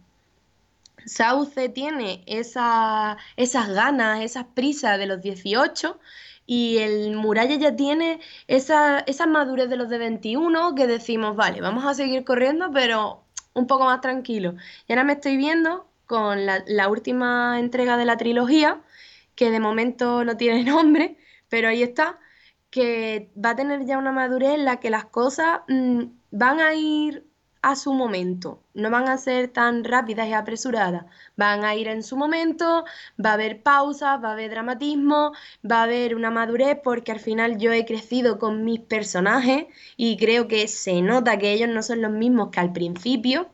Sauce 1.08 1.70
tiene 1.70 2.24
esa, 2.28 3.18
esas 3.36 3.70
ganas, 3.70 4.22
esas 4.22 4.46
prisas 4.54 5.00
de 5.00 5.08
los 5.08 5.20
18 5.22 6.00
y 6.46 6.78
el 6.78 7.16
Muralla 7.16 7.56
ya 7.56 7.76
tiene 7.76 8.20
esa, 8.48 9.00
esa 9.00 9.26
madurez 9.26 9.70
de 9.70 9.78
los 9.78 9.90
de 9.90 9.98
21 9.98 10.76
que 10.76 10.86
decimos, 10.86 11.36
vale, 11.36 11.62
vamos 11.62 11.84
a 11.86 11.96
seguir 11.96 12.24
corriendo, 12.24 12.72
pero 12.72 13.24
un 13.54 13.66
poco 13.68 13.86
más 13.86 14.02
tranquilo. 14.02 14.56
Y 14.88 14.94
ahora 14.94 15.04
me 15.04 15.14
estoy 15.14 15.38
viendo 15.38 15.87
con 16.08 16.46
la, 16.46 16.88
última 16.90 17.60
entrega 17.60 17.98
de 17.98 18.06
la 18.06 18.18
trilogía, 18.18 18.82
que 19.36 19.52
de 19.52 19.60
momento 19.60 20.24
no 20.26 20.38
tiene 20.38 20.64
nombre, 20.72 21.18
pero 21.50 21.70
ahí 21.70 21.84
está, 21.84 22.20
que 22.70 23.32
va 23.44 23.52
a 23.52 23.56
tener 23.56 23.86
ya 23.86 23.98
una 23.98 24.12
madurez 24.12 24.56
en 24.56 24.66
la 24.66 24.80
que 24.80 24.90
las 24.90 25.06
cosas 25.06 25.62
mm, 25.68 26.04
van 26.32 26.60
a 26.62 26.74
ir 26.76 27.28
a 27.62 27.76
su 27.76 27.94
momento, 27.94 28.64
no 28.74 28.90
van 28.90 29.10
a 29.10 29.18
ser 29.18 29.50
tan 29.50 29.84
rápidas 29.84 30.28
y 30.30 30.34
apresuradas, 30.34 31.06
van 31.36 31.66
a 31.66 31.76
ir 31.76 31.88
en 31.88 32.04
su 32.04 32.16
momento, 32.16 32.86
va 33.24 33.32
a 33.32 33.34
haber 33.34 33.62
pausas, 33.62 34.24
va 34.24 34.30
a 34.30 34.34
haber 34.34 34.52
dramatismo, 34.52 35.34
va 35.70 35.82
a 35.82 35.84
haber 35.84 36.16
una 36.16 36.32
madurez 36.32 36.78
porque 36.84 37.12
al 37.12 37.20
final 37.20 37.58
yo 37.58 37.72
he 37.74 37.86
crecido 37.86 38.40
con 38.40 38.64
mis 38.64 38.80
personajes 38.80 39.66
y 39.98 40.18
creo 40.18 40.48
que 40.48 40.68
se 40.68 41.02
nota 41.02 41.38
que 41.40 41.52
ellos 41.52 41.70
no 41.70 41.84
son 41.84 42.02
los 42.02 42.12
mismos 42.12 42.50
que 42.52 42.60
al 42.60 42.72
principio. 42.74 43.50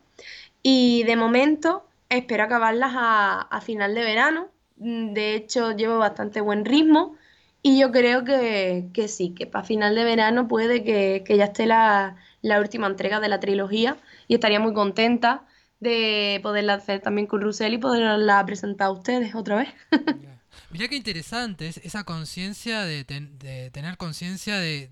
Y 0.62 1.04
de 1.04 1.16
momento 1.16 1.86
espero 2.18 2.44
acabarlas 2.44 2.92
a, 2.96 3.62
final 3.62 3.96
de 3.96 4.04
verano, 4.04 4.50
de 4.76 5.36
hecho 5.36 5.72
llevo 5.72 5.98
bastante 5.98 6.42
buen 6.42 6.66
ritmo 6.66 7.16
y 7.62 7.80
yo 7.80 7.92
creo 7.92 8.24
que, 8.26 8.90
sí, 9.08 9.34
que 9.34 9.48
para 9.48 9.64
final 9.64 9.96
de 9.96 10.04
verano 10.04 10.48
puede 10.48 10.84
que, 10.84 11.24
que 11.26 11.38
ya 11.38 11.46
esté 11.46 11.66
la 11.66 12.18
la 12.44 12.60
última 12.60 12.86
entrega 12.86 13.20
de 13.20 13.30
la 13.30 13.40
trilogía 13.40 13.98
y 14.28 14.36
estaría 14.36 14.60
muy 14.60 14.74
contenta 14.74 15.48
de 15.80 16.40
poderla 16.44 16.76
hacer 16.76 17.00
también 17.00 17.26
con 17.26 17.42
Russell 17.42 17.74
y 17.74 17.78
poderla 17.80 18.46
presentar 18.46 18.88
a 18.88 18.92
ustedes 18.92 19.34
otra 19.34 19.56
vez. 19.56 19.70
Mirá 20.70 20.88
qué 20.88 20.96
interesante 20.96 21.68
es 21.68 21.78
esa 21.78 22.04
conciencia 22.04 22.84
de, 22.84 23.04
tener 23.06 23.98
conciencia 23.98 24.60
de, 24.60 24.90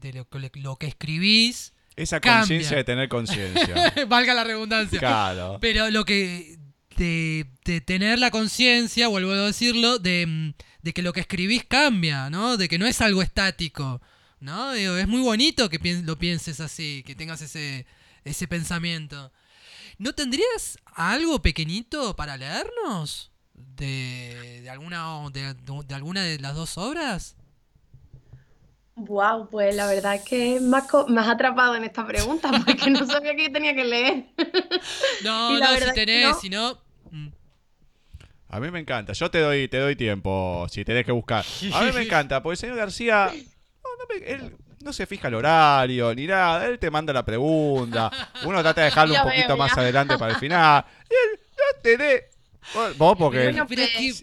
lo, 0.56 0.76
que 0.78 0.88
escribís. 0.88 1.74
Esa 1.96 2.20
conciencia 2.22 2.78
de 2.78 2.84
tener 2.84 3.10
conciencia. 3.10 3.94
Valga 4.08 4.34
la 4.34 4.44
redundancia. 4.44 5.00
Claro. 5.00 5.58
Pero 5.60 5.90
lo 5.90 6.06
que. 6.06 6.58
De, 7.02 7.82
tener 7.82 8.20
la 8.20 8.30
conciencia, 8.30 9.08
vuelvo 9.08 9.32
a 9.32 9.48
decirlo, 9.48 9.98
de, 9.98 10.54
de 10.84 10.94
que 10.94 11.02
lo 11.02 11.14
que 11.14 11.22
escribís 11.22 11.66
cambia, 11.66 12.30
¿no? 12.30 12.58
De 12.58 12.70
que 12.70 12.78
no 12.78 12.86
es 12.86 13.02
algo 13.02 13.24
estático. 13.24 14.02
¿No? 14.40 14.74
es 14.74 15.08
muy 15.08 15.22
bonito 15.22 15.70
que 15.70 15.80
lo 16.04 16.18
pienses 16.18 16.60
así, 16.60 17.04
que 17.06 17.14
tengas 17.14 17.42
ese, 17.42 17.86
ese 18.24 18.48
pensamiento. 18.48 19.32
¿No 20.00 20.14
tendrías 20.14 20.80
algo 20.96 21.42
pequeñito 21.42 22.16
para 22.16 22.38
leernos? 22.38 23.32
¿De, 23.54 24.62
de 24.64 24.70
alguna, 24.70 25.30
de, 25.32 25.54
de, 25.54 25.96
alguna 25.96 26.24
de 26.24 26.40
las 26.40 26.56
dos 26.56 26.78
obras? 26.78 27.36
Wow, 28.96 29.48
pues 29.50 29.76
la 29.76 29.88
verdad 29.88 30.16
es 30.16 30.24
que 30.24 30.60
me 30.60 30.78
has, 30.78 31.28
atrapado 31.28 31.76
en 31.76 31.84
esta 31.84 32.06
pregunta 32.06 32.52
porque 32.66 32.90
no 32.90 33.06
sabía 33.06 33.36
que 33.36 33.50
tenía 33.50 33.74
que 33.74 33.86
leer. 33.86 34.26
No, 35.24 35.60
no, 35.60 35.68
si 35.78 35.94
tenés, 35.94 36.40
si 36.40 36.50
no. 36.50 36.74
Mm. 36.74 36.91
A 38.54 38.60
mí 38.60 38.70
me 38.70 38.80
encanta, 38.80 39.14
yo 39.14 39.32
te 39.32 39.40
doy, 39.40 39.68
te 39.70 39.78
doy 39.78 39.96
tiempo 39.96 40.68
si 40.70 40.84
tenés 40.84 41.06
que 41.06 41.14
buscar. 41.14 41.46
A 41.74 41.84
mí 41.84 41.92
me 41.94 42.02
encanta, 42.06 42.44
porque 42.44 42.54
el 42.54 42.58
señor 42.58 42.76
García 42.76 43.32
él 44.26 44.56
no 44.84 44.94
se 44.94 45.06
fija 45.06 45.28
el 45.28 45.36
horario 45.36 46.14
ni 46.14 46.28
nada. 46.28 46.66
Él 46.66 46.80
te 46.80 46.90
manda 46.90 47.14
la 47.14 47.24
pregunta. 47.24 48.12
Uno 48.44 48.62
trata 48.62 48.82
de 48.82 48.86
dejarlo 48.86 49.16
un 49.24 49.30
poquito 49.30 49.58
más 49.58 49.78
adelante 49.78 50.18
para 50.18 50.34
el 50.34 50.40
final. 50.40 50.86
Y 51.10 51.14
él 51.14 51.40
no 51.40 51.82
te 51.82 51.98
dé. 51.98 52.30
Vos, 52.98 53.18
porque. 53.18 53.54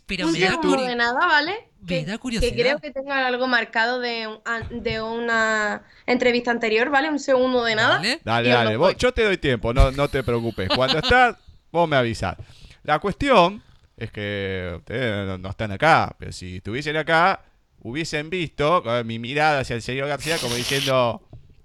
pero, 0.06 0.26
un 0.28 0.34
segundo 0.34 0.76
de 0.76 0.96
nada, 0.96 1.26
¿vale? 1.26 1.68
Que, 1.86 2.04
que, 2.04 2.54
creo 2.54 2.80
que 2.80 2.90
tenga 2.90 3.26
algo 3.26 3.46
marcado 3.46 4.00
de, 4.00 4.28
de 4.70 5.00
una 5.00 5.82
entrevista 6.06 6.50
anterior, 6.50 6.90
¿vale? 6.90 7.08
Un 7.08 7.18
segundo 7.18 7.64
de 7.64 7.74
nada. 7.76 8.02
Dale, 8.24 8.48
dale. 8.48 8.96
yo 8.98 9.12
te 9.12 9.22
doy 9.22 9.38
tiempo, 9.38 9.72
no, 9.72 9.90
no 9.92 10.08
te 10.08 10.22
preocupes. 10.22 10.68
Cuando 10.74 10.98
estás, 11.02 11.36
vos 11.70 11.88
me 11.88 11.96
avisás. 11.96 12.36
La 12.82 12.98
cuestión 12.98 13.62
es 13.98 14.10
que 14.12 14.74
ustedes 14.76 15.38
no 15.40 15.50
están 15.50 15.72
acá, 15.72 16.14
pero 16.18 16.32
si 16.32 16.56
estuviesen 16.56 16.96
acá, 16.96 17.42
hubiesen 17.80 18.30
visto 18.30 18.82
mi 19.04 19.18
mirada 19.18 19.60
hacia 19.60 19.76
el 19.76 19.82
señor 19.82 20.08
García 20.08 20.38
como 20.38 20.54
diciendo, 20.54 21.22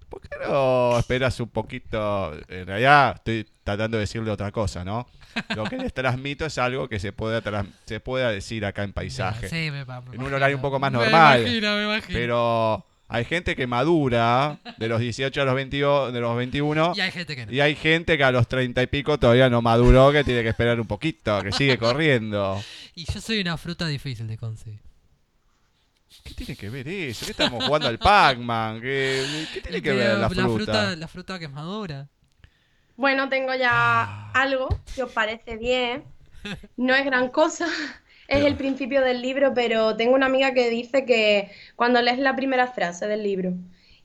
¿por 0.10 0.22
qué 0.22 0.30
no 0.48 0.98
esperas 0.98 1.40
un 1.40 1.50
poquito? 1.50 2.34
En 2.48 2.68
realidad 2.68 3.16
estoy 3.16 3.48
tratando 3.64 3.98
de 3.98 4.02
decirle 4.02 4.32
otra 4.32 4.52
cosa, 4.52 4.84
¿no? 4.84 5.08
Lo 5.56 5.64
que 5.66 5.78
les 5.78 5.94
transmito 5.94 6.46
es 6.46 6.58
algo 6.58 6.88
que 6.90 7.00
se 7.00 7.12
pueda, 7.12 7.42
se 7.86 8.00
pueda 8.00 8.32
decir 8.32 8.66
acá 8.66 8.84
en 8.84 8.94
paisaje. 8.94 9.48
en 9.68 10.22
un 10.22 10.34
horario 10.34 10.56
un 10.58 10.62
poco 10.62 10.80
más 10.80 10.92
normal. 10.92 11.44
Pero 12.14 12.86
hay 13.08 13.26
gente 13.26 13.56
que 13.56 13.68
madura 13.68 14.60
de 14.78 14.88
los 14.88 15.00
18 15.00 15.42
a 15.42 15.46
los 15.46 15.56
22, 15.56 16.14
de 16.14 16.20
los 16.20 16.36
21. 16.36 16.94
Y 16.96 17.02
hay 17.02 17.12
gente 17.12 17.36
que 17.36 17.46
no. 17.46 17.52
Y 17.52 17.62
hay 17.62 17.76
gente 17.76 18.18
que 18.18 18.24
a 18.24 18.32
los 18.32 18.48
30 18.48 18.82
y 18.82 18.88
pico 18.88 19.20
todavía 19.20 19.50
no 19.50 19.62
maduró, 19.62 20.12
que 20.12 20.24
tiene 20.24 20.42
que 20.42 20.50
esperar 20.50 20.80
un 20.80 20.88
poquito, 20.88 21.42
que 21.42 21.52
sigue 21.52 21.78
corriendo. 21.78 22.62
Y 22.96 23.12
yo 23.12 23.20
soy 23.20 23.42
una 23.42 23.58
fruta 23.58 23.88
difícil 23.88 24.28
de 24.28 24.38
conseguir. 24.38 24.80
¿Qué 26.24 26.34
tiene 26.36 26.56
que 26.56 26.70
ver 26.70 26.88
eso? 26.88 27.26
¿Qué 27.26 27.32
estamos 27.32 27.64
jugando 27.66 27.88
al 27.88 27.98
Pac-Man? 27.98 28.80
¿Qué, 28.80 29.26
tiene 29.64 29.82
que 29.82 29.94
ver 29.94 30.20
la 30.20 30.30
fruta? 30.30 30.96
La 30.96 31.08
fruta 31.08 31.40
que 31.40 31.46
es 31.46 31.52
madura. 31.52 32.08
Bueno, 32.96 33.30
tengo 33.30 33.56
ya 33.56 33.72
ah. 33.72 34.32
algo 34.36 34.70
que 34.94 35.04
os 35.04 35.12
parece 35.12 35.58
bien. 35.58 36.04
No 36.78 36.94
es 36.94 37.06
gran 37.06 37.30
cosa. 37.30 37.68
Es 38.40 38.46
el 38.46 38.56
principio 38.56 39.02
del 39.02 39.22
libro, 39.22 39.54
pero 39.54 39.96
tengo 39.96 40.14
una 40.14 40.26
amiga 40.26 40.54
que 40.54 40.70
dice 40.70 41.06
que 41.06 41.52
cuando 41.76 42.02
lees 42.02 42.20
la 42.20 42.36
primera 42.36 42.68
frase 42.68 43.08
del 43.08 43.24
libro 43.24 43.54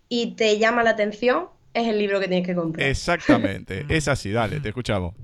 y 0.08 0.34
te 0.34 0.58
llama 0.58 0.82
la 0.82 0.90
atención, 0.90 1.48
es 1.74 1.86
el 1.86 1.98
libro 1.98 2.20
que 2.20 2.28
tienes 2.28 2.46
que 2.46 2.54
comprar. 2.54 2.86
Exactamente, 2.86 3.86
es 3.88 4.08
así, 4.08 4.30
dale, 4.30 4.60
te 4.60 4.68
escuchamos. 4.68 5.14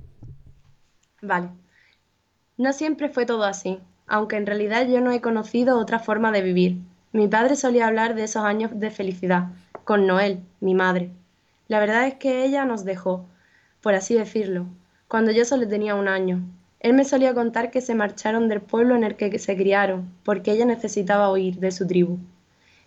Vale. 1.23 1.49
No 2.57 2.73
siempre 2.73 3.09
fue 3.09 3.27
todo 3.27 3.45
así 3.45 3.81
aunque 4.07 4.37
en 4.37 4.47
realidad 4.47 4.87
yo 4.87 5.01
no 5.01 5.11
he 5.13 5.21
conocido 5.21 5.79
otra 5.79 5.99
forma 5.99 6.33
de 6.33 6.43
vivir. 6.43 6.79
Mi 7.13 7.29
padre 7.29 7.57
solía 7.57 7.87
hablar 7.87 8.15
de 8.15 8.25
esos 8.25 8.45
años 8.45 8.71
de 8.75 8.91
felicidad, 8.91 9.49
con 9.85 10.07
Noel, 10.07 10.41
mi 10.61 10.75
madre. 10.75 11.11
La 11.69 11.81
verdad 11.81 12.07
es 12.07 12.15
que 12.15 12.45
ella 12.45 12.65
nos 12.65 12.85
dejó, 12.85 13.27
por 13.81 13.95
así 13.95 14.15
decirlo, 14.15 14.67
cuando 15.09 15.31
yo 15.31 15.45
solo 15.45 15.67
tenía 15.69 15.95
un 15.95 16.09
año. 16.09 16.43
Él 16.85 16.93
me 16.93 17.07
solía 17.07 17.33
contar 17.33 17.71
que 17.71 17.81
se 17.81 17.95
marcharon 17.95 18.47
del 18.47 18.61
pueblo 18.61 18.95
en 18.95 19.05
el 19.05 19.17
que 19.17 19.39
se 19.39 19.57
criaron, 19.57 20.11
porque 20.23 20.53
ella 20.53 20.67
necesitaba 20.67 21.33
huir 21.33 21.57
de 21.57 21.71
su 21.71 21.87
tribu. 21.87 22.19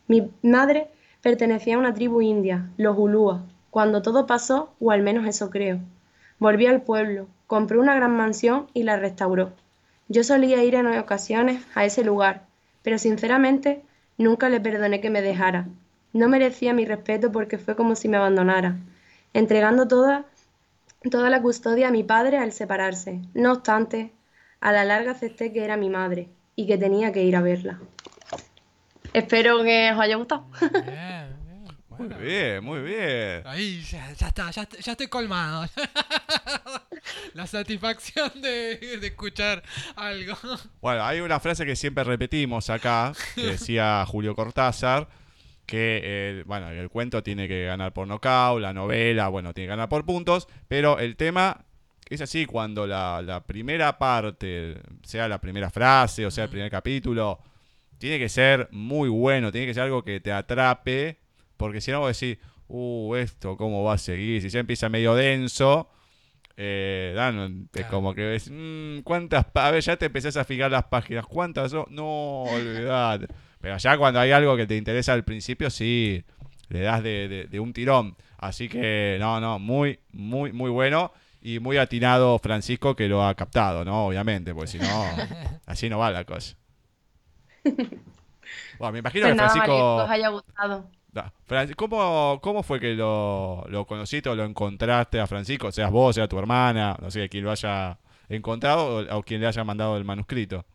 Mi 0.08 0.30
madre 0.43 0.89
pertenecía 1.24 1.78
a 1.78 1.80
una 1.80 1.95
tribu 1.95 2.22
india, 2.22 2.70
los 2.78 2.95
Ulúa, 2.95 3.41
cuando 3.72 4.04
todo 4.04 4.28
pasó, 4.28 4.72
o 4.80 4.91
al 4.91 5.02
menos 5.02 5.26
eso 5.26 5.50
creo. 5.50 5.80
Volvió 6.38 6.70
al 6.70 6.84
pueblo, 6.84 7.28
compró 7.48 7.82
una 7.82 7.95
gran 7.95 8.16
mansión 8.16 8.68
y 8.76 8.84
la 8.84 8.98
restauró. 8.98 9.52
Yo 10.10 10.24
solía 10.24 10.64
ir 10.64 10.76
en 10.76 10.86
ocasiones 10.86 11.66
a 11.74 11.84
ese 11.84 12.04
lugar, 12.04 12.43
pero 12.84 13.00
sinceramente 13.00 13.82
nunca 14.20 14.48
le 14.48 14.62
perdoné 14.62 15.02
que 15.02 15.10
me 15.10 15.24
dejara. 15.24 15.70
No 16.14 16.30
merecía 16.30 16.72
mi 16.72 16.86
respeto 16.86 17.32
porque 17.32 17.58
fue 17.58 17.76
como 17.76 17.95
si 17.95 18.10
me 18.10 18.18
abandonara, 18.18 18.78
entregando 19.34 19.88
toda, 19.88 20.26
toda 21.12 21.30
la 21.30 21.41
custodia 21.41 21.89
a 21.89 21.91
mi 21.91 22.04
padre 22.04 22.38
al 22.38 22.52
separarse. 22.52 23.22
No 23.34 23.54
obstante, 23.54 24.12
a 24.60 24.72
la 24.72 24.84
larga 24.86 25.12
acepté 25.12 25.54
que 25.54 25.64
era 25.64 25.78
mi 25.78 25.89
madre 25.89 26.30
y 26.56 26.68
que 26.68 26.78
tenía 26.78 27.12
que 27.12 27.24
ir 27.24 27.36
a 27.36 27.41
verla. 27.41 27.80
Espero 29.14 29.64
que 29.64 29.91
os 29.91 30.00
haya 30.00 30.16
gustado. 30.16 30.48
Muy 31.98 32.10
bien, 32.10 32.64
muy 32.64 32.82
bien. 32.82 33.41
Ahí 33.45 33.82
ya, 33.82 34.12
está, 34.12 34.52
ya, 34.52 34.68
estoy 34.91 35.08
colmado. 35.08 35.68
La 37.34 37.48
satisfacción 37.48 38.41
de, 38.41 38.74
escuchar 39.02 39.64
algo. 39.95 40.36
Bueno, 40.82 41.04
hay 41.04 41.22
una 41.22 41.39
frase 41.39 41.66
que 41.66 41.76
siempre 41.76 42.04
repetimos 42.04 42.70
acá, 42.70 43.14
que 43.34 43.41
decía 43.52 44.06
Julio 44.08 44.36
Cortázar, 44.36 45.08
que 45.68 45.99
eh, 46.01 46.43
bueno, 46.47 46.70
el 46.70 46.89
cuento 46.89 47.22
tiene 47.22 47.47
que 47.47 47.65
ganar 47.65 47.93
por 47.93 48.07
nocaut, 48.07 48.59
la 48.59 48.74
novela, 48.74 49.28
bueno, 49.28 49.53
tiene 49.53 49.68
que 49.68 49.72
ganar 49.72 49.89
por 49.89 50.05
puntos, 50.05 50.47
pero 50.68 50.97
el 50.97 51.15
tema 51.18 51.65
es 52.09 52.22
así, 52.22 52.45
cuando 52.45 52.88
la, 52.88 53.22
la 53.22 53.45
primera 53.45 53.99
parte, 53.99 54.80
sea 55.03 55.28
la 55.28 55.39
primera 55.41 55.70
frase 55.70 56.26
o 56.26 56.32
sea 56.32 56.45
el 56.45 56.49
primer 56.49 56.72
capítulo, 56.72 57.39
tiene 57.97 58.18
que 58.18 58.30
ser 58.30 58.70
muy 58.72 59.09
bueno, 59.09 59.51
tiene 59.51 59.68
que 59.68 59.74
ser 59.74 59.84
algo 59.84 60.03
que 60.03 60.22
te 60.22 60.32
atrape, 60.32 61.18
porque 61.57 61.82
si 61.82 61.91
no 61.91 61.99
vos 61.99 62.18
decís, 62.18 62.38
uh, 62.70 63.15
esto, 63.15 63.57
¿cómo 63.57 63.84
va 63.84 63.93
a 63.93 63.97
seguir? 63.97 64.41
Si 64.41 64.49
ya 64.49 64.61
empieza 64.61 64.88
medio 64.88 65.15
denso, 65.15 65.89
eh, 66.55 67.11
dan, 67.13 67.70
es 67.74 67.86
como 67.88 68.13
que 68.13 68.26
ves, 68.26 68.49
mm, 68.51 68.99
¿cuántas? 69.01 69.45
A 69.53 69.72
ver, 69.72 69.84
ya 69.84 69.97
te 69.97 70.05
empezás 70.05 70.38
a 70.38 70.45
fijar 70.45 70.72
las 70.72 70.86
páginas, 70.86 71.26
¿cuántas 71.26 71.72
son? 71.72 71.86
No, 71.89 72.43
olvidate. 72.43 73.28
Pero 73.60 73.78
ya 73.78 73.97
cuando 73.97 74.20
hay 74.20 74.32
algo 74.32 74.55
que 74.55 74.68
te 74.68 74.78
interesa 74.78 75.14
al 75.14 75.24
principio, 75.24 75.70
sí, 75.70 76.24
le 76.70 76.82
das 76.82 77.03
de, 77.03 77.47
de, 77.49 77.60
un 77.60 77.74
tirón. 77.74 78.16
Así 78.38 78.70
que, 78.70 79.18
no, 79.20 79.39
no, 79.39 79.60
muy, 79.60 79.99
muy, 80.12 80.51
muy 80.51 80.70
bueno. 80.70 81.12
Y 81.41 81.60
muy 81.60 81.78
atinado 81.78 82.39
Francisco 82.39 82.95
que 82.95 83.08
lo 83.08 83.26
ha 83.26 83.34
captado, 83.36 83.86
¿no? 83.86 84.08
Obviamente, 84.08 84.53
porque 84.53 84.68
si 84.68 84.80
no, 84.80 85.05
así 85.66 85.88
no 85.89 85.99
va 85.99 86.12
la 86.12 86.24
cosa. 86.26 86.55
Bueno, 88.80 88.93
me 88.93 88.99
imagino 88.99 89.26
Pues 89.26 89.34
que 89.34 89.39
Francisco... 89.39 89.95
Os 89.95 90.10
haya 90.10 90.30
gustado. 90.30 90.89
¿Cómo, 91.76 92.39
¿Cómo 92.41 92.64
fue 92.64 92.80
que 92.80 92.93
lo, 92.93 93.66
lo 93.70 93.86
conociste 93.86 94.30
o 94.30 94.36
lo 94.36 94.45
encontraste 94.45 95.20
a 95.20 95.28
Francisco? 95.28 95.72
Seas 95.72 95.91
vos, 95.91 96.16
sea 96.16 96.28
tu 96.28 96.38
hermana, 96.38 96.95
no 97.01 97.10
sé, 97.10 97.28
quien 97.30 97.43
lo 97.43 97.51
haya 97.51 97.97
encontrado 98.30 98.99
o, 98.99 99.18
o 99.18 99.24
quien 99.24 99.41
le 99.41 99.47
haya 99.47 99.64
mandado 99.64 99.97
el 99.97 100.05
manuscrito. 100.05 100.66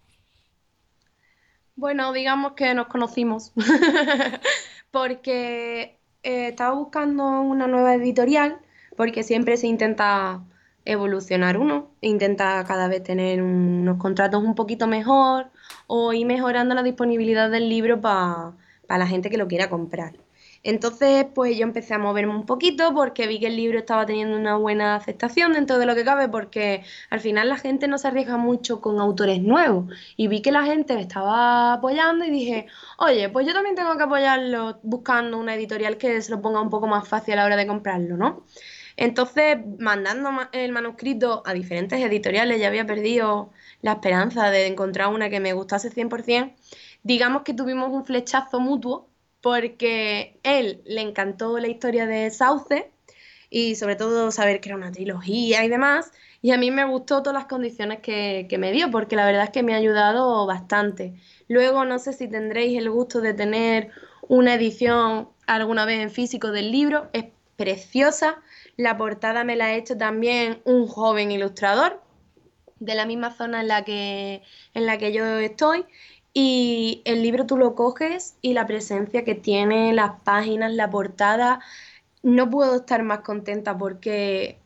Bueno, 1.74 2.12
digamos 2.12 2.52
que 2.52 2.74
nos 2.74 2.86
conocimos 2.86 3.52
porque 4.90 5.98
eh, 6.22 6.48
estaba 6.48 6.74
buscando 6.74 7.40
una 7.40 7.66
nueva 7.66 7.94
editorial 7.94 8.60
porque 8.96 9.22
siempre 9.22 9.56
se 9.56 9.66
intenta 9.66 10.42
evolucionar 10.84 11.56
uno, 11.58 11.90
intenta 12.00 12.64
cada 12.64 12.88
vez 12.88 13.02
tener 13.02 13.42
unos 13.42 13.98
contratos 13.98 14.42
un 14.42 14.54
poquito 14.54 14.86
mejor 14.86 15.50
o 15.86 16.12
ir 16.12 16.26
mejorando 16.26 16.74
la 16.74 16.82
disponibilidad 16.82 17.50
del 17.50 17.68
libro 17.68 18.00
para 18.00 18.54
la 18.88 19.06
gente 19.06 19.30
que 19.30 19.38
lo 19.38 19.48
quiera 19.48 19.70
comprar. 19.70 20.14
Entonces, 20.64 21.26
pues 21.34 21.56
yo 21.56 21.64
empecé 21.64 21.94
a 21.94 21.98
moverme 21.98 22.34
un 22.34 22.46
poquito 22.46 22.94
porque 22.94 23.26
vi 23.26 23.40
que 23.40 23.48
el 23.48 23.56
libro 23.56 23.78
estaba 23.78 24.06
teniendo 24.06 24.36
una 24.36 24.56
buena 24.56 24.94
aceptación 24.96 25.52
dentro 25.54 25.78
de 25.78 25.86
lo 25.86 25.94
que 25.96 26.04
cabe, 26.04 26.28
porque 26.28 26.84
al 27.10 27.20
final 27.20 27.48
la 27.48 27.56
gente 27.58 27.88
no 27.88 27.98
se 27.98 28.08
arriesga 28.08 28.36
mucho 28.36 28.80
con 28.80 29.00
autores 29.00 29.40
nuevos. 29.42 29.92
Y 30.16 30.28
vi 30.28 30.40
que 30.42 30.52
la 30.52 30.64
gente 30.64 30.94
me 30.94 31.00
estaba 31.02 31.74
apoyando 31.74 32.24
y 32.24 32.30
dije, 32.30 32.66
oye, 32.98 33.28
pues 33.28 33.46
yo 33.46 33.52
también 33.54 33.74
tengo 33.74 33.96
que 33.96 34.04
apoyarlo 34.04 34.78
buscando 34.82 35.38
una 35.38 35.54
editorial 35.56 35.96
que 35.98 36.20
se 36.22 36.30
lo 36.30 36.40
ponga 36.40 36.60
un 36.60 36.70
poco 36.70 36.86
más 36.86 37.08
fácil 37.08 37.34
a 37.34 37.36
la 37.38 37.44
hora 37.46 37.56
de 37.56 37.66
comprarlo, 37.66 38.16
¿no? 38.16 38.44
Entonces, 38.96 39.58
mandando 39.78 40.32
ma- 40.32 40.50
el 40.52 40.72
manuscrito 40.72 41.42
a 41.46 41.52
diferentes 41.54 42.00
editoriales, 42.00 42.60
ya 42.60 42.68
había 42.68 42.86
perdido 42.86 43.50
la 43.80 43.92
esperanza 43.92 44.50
de 44.50 44.66
encontrar 44.66 45.08
una 45.08 45.30
que 45.30 45.40
me 45.40 45.52
gustase 45.52 45.90
100%. 45.90 46.54
Digamos 47.02 47.42
que 47.42 47.54
tuvimos 47.54 47.90
un 47.90 48.04
flechazo 48.04 48.60
mutuo 48.60 49.08
porque 49.42 50.38
él 50.44 50.80
le 50.86 51.02
encantó 51.02 51.58
la 51.58 51.68
historia 51.68 52.06
de 52.06 52.30
Sauce 52.30 52.90
y 53.50 53.74
sobre 53.74 53.96
todo 53.96 54.30
saber 54.30 54.60
que 54.60 54.70
era 54.70 54.76
una 54.76 54.92
trilogía 54.92 55.64
y 55.64 55.68
demás. 55.68 56.12
Y 56.40 56.52
a 56.52 56.58
mí 56.58 56.70
me 56.70 56.84
gustó 56.84 57.22
todas 57.22 57.34
las 57.34 57.46
condiciones 57.46 58.00
que, 58.00 58.46
que 58.48 58.58
me 58.58 58.72
dio 58.72 58.90
porque 58.90 59.16
la 59.16 59.26
verdad 59.26 59.44
es 59.44 59.50
que 59.50 59.62
me 59.62 59.74
ha 59.74 59.76
ayudado 59.76 60.46
bastante. 60.46 61.14
Luego 61.48 61.84
no 61.84 61.98
sé 61.98 62.12
si 62.14 62.28
tendréis 62.28 62.78
el 62.78 62.88
gusto 62.90 63.20
de 63.20 63.34
tener 63.34 63.90
una 64.28 64.54
edición 64.54 65.28
alguna 65.46 65.84
vez 65.84 66.00
en 66.00 66.10
físico 66.10 66.50
del 66.50 66.70
libro. 66.72 67.10
Es 67.12 67.26
preciosa. 67.56 68.40
La 68.76 68.96
portada 68.96 69.44
me 69.44 69.56
la 69.56 69.66
ha 69.66 69.74
hecho 69.74 69.96
también 69.96 70.62
un 70.64 70.86
joven 70.86 71.30
ilustrador 71.30 72.00
de 72.78 72.94
la 72.94 73.06
misma 73.06 73.30
zona 73.32 73.60
en 73.60 73.68
la 73.68 73.84
que, 73.84 74.42
en 74.74 74.86
la 74.86 74.98
que 74.98 75.12
yo 75.12 75.24
estoy. 75.38 75.84
Y 76.34 77.02
el 77.04 77.22
libro 77.22 77.46
tú 77.46 77.56
lo 77.58 77.74
coges 77.74 78.36
y 78.40 78.54
la 78.54 78.66
presencia 78.66 79.24
que 79.24 79.34
tiene, 79.34 79.92
las 79.92 80.20
páginas, 80.20 80.72
la 80.72 80.90
portada, 80.90 81.60
no 82.22 82.48
puedo 82.50 82.76
estar 82.76 83.02
más 83.02 83.20
contenta 83.20 83.76
porque 83.76 84.58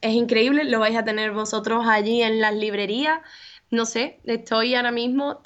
es 0.00 0.14
increíble, 0.14 0.64
lo 0.64 0.80
vais 0.80 0.96
a 0.96 1.04
tener 1.04 1.32
vosotros 1.32 1.86
allí 1.88 2.22
en 2.22 2.40
las 2.40 2.54
librerías. 2.54 3.20
No 3.70 3.84
sé, 3.84 4.20
estoy 4.24 4.74
ahora 4.74 4.92
mismo, 4.92 5.40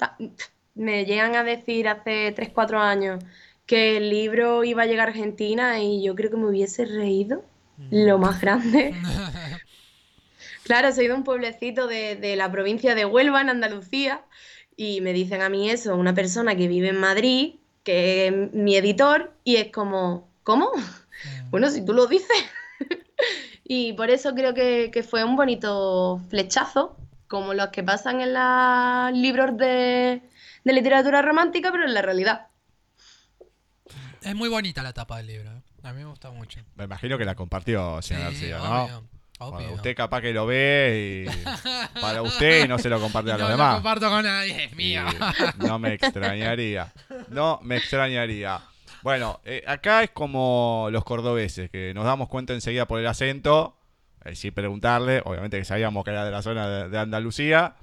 me 0.75 1.05
llegan 1.05 1.35
a 1.35 1.43
decir 1.43 1.87
hace 1.87 2.31
3, 2.35 2.49
4 2.53 2.79
años 2.79 3.23
que 3.65 3.97
el 3.97 4.09
libro 4.09 4.63
iba 4.63 4.83
a 4.83 4.85
llegar 4.85 5.07
a 5.07 5.11
Argentina 5.11 5.79
y 5.81 6.03
yo 6.03 6.15
creo 6.15 6.31
que 6.31 6.37
me 6.37 6.47
hubiese 6.47 6.85
reído 6.85 7.43
lo 7.89 8.17
más 8.17 8.41
grande. 8.41 8.93
Claro, 10.63 10.93
soy 10.93 11.07
de 11.07 11.13
un 11.13 11.25
pueblecito 11.25 11.87
de, 11.87 12.15
de 12.15 12.37
la 12.37 12.49
provincia 12.49 12.95
de 12.95 13.03
Huelva, 13.03 13.41
en 13.41 13.49
Andalucía, 13.49 14.23
y 14.77 15.01
me 15.01 15.13
dicen 15.13 15.41
a 15.41 15.49
mí 15.49 15.69
eso, 15.69 15.95
una 15.95 16.13
persona 16.13 16.55
que 16.55 16.67
vive 16.67 16.89
en 16.89 16.99
Madrid, 16.99 17.55
que 17.83 18.27
es 18.27 18.53
mi 18.53 18.75
editor, 18.75 19.33
y 19.43 19.57
es 19.57 19.71
como, 19.71 20.29
¿cómo? 20.43 20.71
Bueno, 21.49 21.69
si 21.69 21.85
tú 21.85 21.93
lo 21.93 22.07
dices. 22.07 22.27
Y 23.65 23.93
por 23.93 24.09
eso 24.09 24.35
creo 24.35 24.53
que, 24.53 24.91
que 24.91 25.03
fue 25.03 25.23
un 25.23 25.37
bonito 25.37 26.19
flechazo, 26.29 26.97
como 27.29 27.53
los 27.53 27.69
que 27.69 27.81
pasan 27.81 28.19
en 28.19 28.33
los 28.33 29.17
libros 29.17 29.57
de, 29.57 30.21
de 30.65 30.73
literatura 30.73 31.21
romántica, 31.21 31.71
pero 31.71 31.85
en 31.85 31.93
la 31.93 32.01
realidad. 32.01 32.47
Es 34.21 34.35
muy 34.35 34.49
bonita 34.49 34.83
la 34.83 34.91
tapa 34.93 35.17
del 35.17 35.27
libro. 35.27 35.49
¿eh? 35.51 35.61
A 35.83 35.93
mí 35.93 35.99
me 36.03 36.09
gusta 36.09 36.29
mucho. 36.31 36.59
Me 36.75 36.83
imagino 36.83 37.17
que 37.17 37.23
la 37.25 37.35
compartió, 37.35 38.01
señor 38.01 38.33
Sí, 38.33 38.49
García, 38.49 38.57
¿no? 38.57 38.83
obvio, 38.83 39.03
Bueno, 39.51 39.73
usted 39.73 39.95
capaz 39.95 40.21
que 40.21 40.33
lo 40.33 40.45
ve 40.45 41.27
y 41.27 41.99
para 42.01 42.21
usted 42.21 42.65
y 42.65 42.67
no 42.67 42.77
se 42.79 42.89
lo 42.89 42.99
comparte 42.99 43.31
a 43.31 43.37
los 43.37 43.41
no 43.43 43.47
lo 43.49 43.51
demás. 43.53 43.75
comparto 43.75 44.09
con 44.09 44.23
nadie, 44.23 44.65
es 44.65 44.71
Y 44.73 44.75
mío. 44.75 45.03
no 45.57 45.79
me 45.79 45.93
extrañaría. 45.93 46.91
No 47.29 47.59
me 47.63 47.77
extrañaría. 47.77 48.61
Bueno, 49.01 49.39
eh, 49.43 49.63
acá 49.67 50.03
es 50.03 50.11
como 50.11 50.87
los 50.91 51.03
cordobeses, 51.03 51.69
que 51.69 51.93
nos 51.93 52.05
damos 52.05 52.29
cuenta 52.29 52.53
enseguida 52.53 52.85
por 52.87 52.99
el 52.99 53.07
acento, 53.07 53.75
eh, 54.23 54.35
sin 54.35 54.53
preguntarle, 54.53 55.21
obviamente 55.25 55.59
que 55.59 55.65
sabíamos 55.65 56.03
que 56.05 56.11
era 56.11 56.23
de 56.23 56.31
la 56.31 56.41
zona 56.41 56.67
de, 56.69 56.89
de 56.89 56.97
Andalucía. 56.99 57.75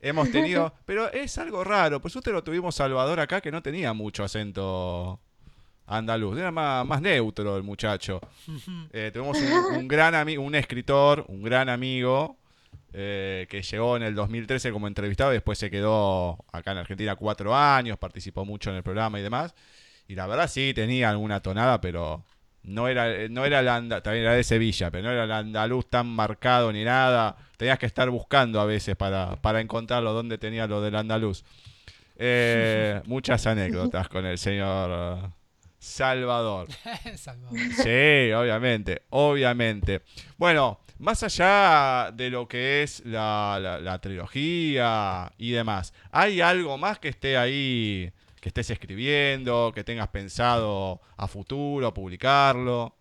Hemos 0.00 0.30
tenido, 0.30 0.74
pero 0.84 1.10
es 1.12 1.38
algo 1.38 1.64
raro, 1.64 2.00
pues 2.00 2.14
usted 2.16 2.32
lo 2.32 2.42
tuvimos 2.44 2.74
Salvador 2.74 3.20
acá 3.20 3.40
que 3.40 3.50
no 3.52 3.62
tenía 3.62 3.92
mucho 3.92 4.24
acento 4.24 5.20
andaluz, 5.86 6.38
era 6.38 6.50
más, 6.50 6.86
más 6.86 7.00
neutro 7.00 7.56
el 7.56 7.62
muchacho. 7.62 8.20
Eh, 8.92 9.10
tuvimos 9.12 9.38
un, 9.38 9.76
un 9.76 9.88
gran 9.88 10.14
amigo, 10.14 10.42
un 10.42 10.54
escritor, 10.54 11.24
un 11.28 11.42
gran 11.42 11.68
amigo, 11.68 12.36
eh, 12.98 13.46
que 13.50 13.60
llegó 13.60 13.96
en 13.98 14.04
el 14.04 14.14
2013 14.14 14.72
como 14.72 14.86
entrevistado 14.86 15.30
y 15.32 15.34
después 15.34 15.58
se 15.58 15.70
quedó 15.70 16.38
acá 16.50 16.72
en 16.72 16.78
Argentina 16.78 17.14
cuatro 17.14 17.54
años, 17.54 17.98
participó 17.98 18.46
mucho 18.46 18.70
en 18.70 18.76
el 18.76 18.82
programa 18.82 19.20
y 19.20 19.22
demás. 19.22 19.54
Y 20.08 20.14
la 20.14 20.26
verdad 20.26 20.48
sí 20.48 20.72
tenía 20.74 21.10
alguna 21.10 21.40
tonada, 21.40 21.80
pero 21.80 22.24
no 22.62 22.88
era, 22.88 23.28
no 23.28 23.44
era 23.44 23.60
el 23.60 23.68
anda, 23.68 24.02
también 24.02 24.24
era 24.24 24.34
de 24.34 24.44
Sevilla, 24.44 24.90
pero 24.90 25.04
no 25.04 25.12
era 25.12 25.24
el 25.24 25.32
andaluz 25.32 25.90
tan 25.90 26.06
marcado 26.06 26.72
ni 26.72 26.84
nada. 26.84 27.36
Tenías 27.58 27.78
que 27.78 27.86
estar 27.86 28.08
buscando 28.08 28.60
a 28.60 28.64
veces 28.64 28.96
para, 28.96 29.36
para 29.42 29.60
encontrarlo 29.60 30.12
dónde 30.12 30.38
tenía 30.38 30.66
lo 30.66 30.80
del 30.80 30.96
andaluz. 30.96 31.44
Eh, 32.16 33.02
muchas 33.06 33.46
anécdotas 33.46 34.08
con 34.08 34.24
el 34.24 34.38
señor 34.38 35.32
Salvador. 35.78 36.68
Salvador. 37.16 37.58
Sí, 37.58 38.32
obviamente, 38.32 39.02
obviamente. 39.10 40.02
Bueno, 40.36 40.80
más 40.98 41.22
allá 41.22 42.10
de 42.12 42.30
lo 42.30 42.48
que 42.48 42.82
es 42.82 43.04
la, 43.04 43.58
la- 43.60 43.80
la 43.80 43.98
trilogía 44.00 45.32
y 45.38 45.50
demás, 45.52 45.92
¿hay 46.10 46.40
algo 46.40 46.78
más 46.78 46.98
que 46.98 47.08
esté 47.08 47.36
ahí, 47.36 48.10
que 48.40 48.48
estés 48.48 48.70
escribiendo, 48.70 49.72
que 49.74 49.84
tengas 49.84 50.08
pensado 50.08 51.00
a 51.16 51.28
futuro 51.28 51.92
publicarlo? 51.92 52.94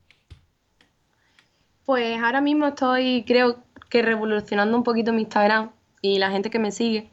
Pues 1.86 2.20
ahora 2.22 2.42
mismo 2.42 2.68
estoy, 2.68 3.24
creo 3.28 3.64
que 3.90 4.02
revolucionando 4.02 4.76
un 4.78 4.84
poquito 4.84 5.14
mi 5.14 5.22
Instagram 5.22 5.72
y 6.02 6.18
la 6.20 6.32
gente 6.32 6.50
que 6.50 6.60
me 6.60 6.72
sigue 6.72 7.10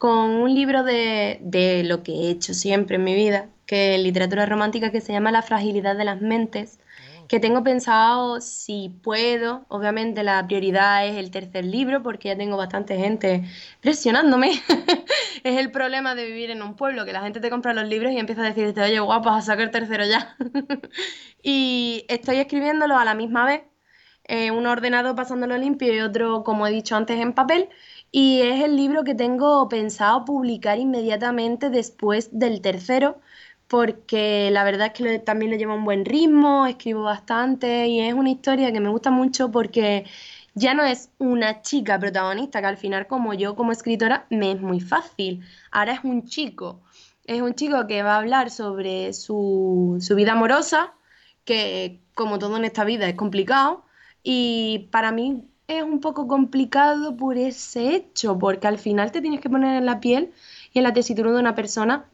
con 0.00 0.30
un 0.30 0.54
libro 0.54 0.82
de, 0.82 1.40
de 1.42 1.84
lo 1.84 2.02
que 2.02 2.12
he 2.12 2.30
hecho 2.30 2.54
siempre 2.54 2.96
en 2.96 3.04
mi 3.04 3.14
vida, 3.14 3.50
que 3.66 3.96
es 3.96 4.02
literatura 4.02 4.46
romántica, 4.46 4.90
que 4.90 5.02
se 5.02 5.12
llama 5.12 5.30
La 5.30 5.42
fragilidad 5.42 5.94
de 5.94 6.06
las 6.06 6.22
mentes, 6.22 6.80
que 7.28 7.38
tengo 7.38 7.62
pensado 7.62 8.40
si 8.40 8.88
puedo, 9.02 9.66
obviamente 9.68 10.22
la 10.22 10.46
prioridad 10.46 11.06
es 11.06 11.16
el 11.18 11.30
tercer 11.30 11.66
libro 11.66 12.02
porque 12.02 12.28
ya 12.28 12.36
tengo 12.38 12.56
bastante 12.56 12.96
gente 12.96 13.44
presionándome. 13.82 14.52
es 15.44 15.58
el 15.58 15.70
problema 15.70 16.14
de 16.14 16.24
vivir 16.24 16.50
en 16.50 16.62
un 16.62 16.76
pueblo, 16.76 17.04
que 17.04 17.12
la 17.12 17.20
gente 17.20 17.40
te 17.40 17.50
compra 17.50 17.74
los 17.74 17.86
libros 17.86 18.10
y 18.12 18.18
empieza 18.18 18.40
a 18.40 18.46
decirte, 18.46 18.80
oye, 18.80 19.00
guapa, 19.00 19.36
a 19.36 19.42
sacar 19.42 19.64
el 19.66 19.70
tercero 19.70 20.06
ya. 20.06 20.34
y 21.42 22.06
estoy 22.08 22.38
escribiéndolo 22.38 22.96
a 22.96 23.04
la 23.04 23.14
misma 23.14 23.44
vez 23.44 23.64
eh, 24.24 24.52
uno 24.52 24.70
ordenado 24.70 25.16
pasándolo 25.16 25.58
limpio 25.58 25.92
y 25.92 26.00
otro, 26.00 26.44
como 26.44 26.64
he 26.66 26.70
dicho 26.70 26.94
antes, 26.94 27.18
en 27.18 27.32
papel. 27.32 27.68
Y 28.12 28.40
es 28.42 28.64
el 28.64 28.76
libro 28.76 29.04
que 29.04 29.14
tengo 29.14 29.68
pensado 29.68 30.24
publicar 30.24 30.78
inmediatamente 30.78 31.70
después 31.70 32.28
del 32.32 32.60
tercero, 32.60 33.20
porque 33.68 34.50
la 34.50 34.64
verdad 34.64 34.88
es 34.88 34.92
que 34.94 35.18
también 35.20 35.52
le 35.52 35.58
lleva 35.58 35.74
un 35.74 35.84
buen 35.84 36.04
ritmo, 36.04 36.66
escribo 36.66 37.02
bastante 37.04 37.86
y 37.86 38.00
es 38.00 38.14
una 38.14 38.30
historia 38.30 38.72
que 38.72 38.80
me 38.80 38.88
gusta 38.88 39.10
mucho 39.12 39.52
porque 39.52 40.06
ya 40.54 40.74
no 40.74 40.82
es 40.84 41.10
una 41.18 41.62
chica 41.62 41.98
protagonista, 41.98 42.60
que 42.60 42.66
al 42.66 42.76
final 42.76 43.06
como 43.06 43.34
yo 43.34 43.54
como 43.56 43.72
escritora 43.72 44.26
me 44.30 44.52
es 44.52 44.60
muy 44.60 44.80
fácil. 44.80 45.44
Ahora 45.70 45.92
es 45.94 46.04
un 46.04 46.24
chico. 46.26 46.80
Es 47.24 47.42
un 47.42 47.54
chico 47.54 47.86
que 47.86 48.02
va 48.02 48.14
a 48.14 48.18
hablar 48.18 48.50
sobre 48.50 49.12
su, 49.12 49.98
su 50.00 50.16
vida 50.16 50.32
amorosa, 50.32 50.94
que 51.44 52.00
como 52.14 52.38
todo 52.38 52.56
en 52.56 52.64
esta 52.64 52.84
vida 52.84 53.08
es 53.08 53.14
complicado. 53.14 53.84
Y 54.22 54.88
para 54.90 55.12
mí 55.12 55.49
es 55.70 55.84
un 55.84 56.00
poco 56.00 56.26
complicado 56.26 57.16
por 57.16 57.38
ese 57.38 57.94
hecho, 57.94 58.38
porque 58.38 58.66
al 58.66 58.78
final 58.78 59.12
te 59.12 59.20
tienes 59.20 59.40
que 59.40 59.50
poner 59.50 59.76
en 59.76 59.86
la 59.86 60.00
piel 60.00 60.32
y 60.72 60.78
en 60.78 60.84
la 60.84 60.92
tesitura 60.92 61.32
de 61.32 61.38
una 61.38 61.54
persona 61.54 62.06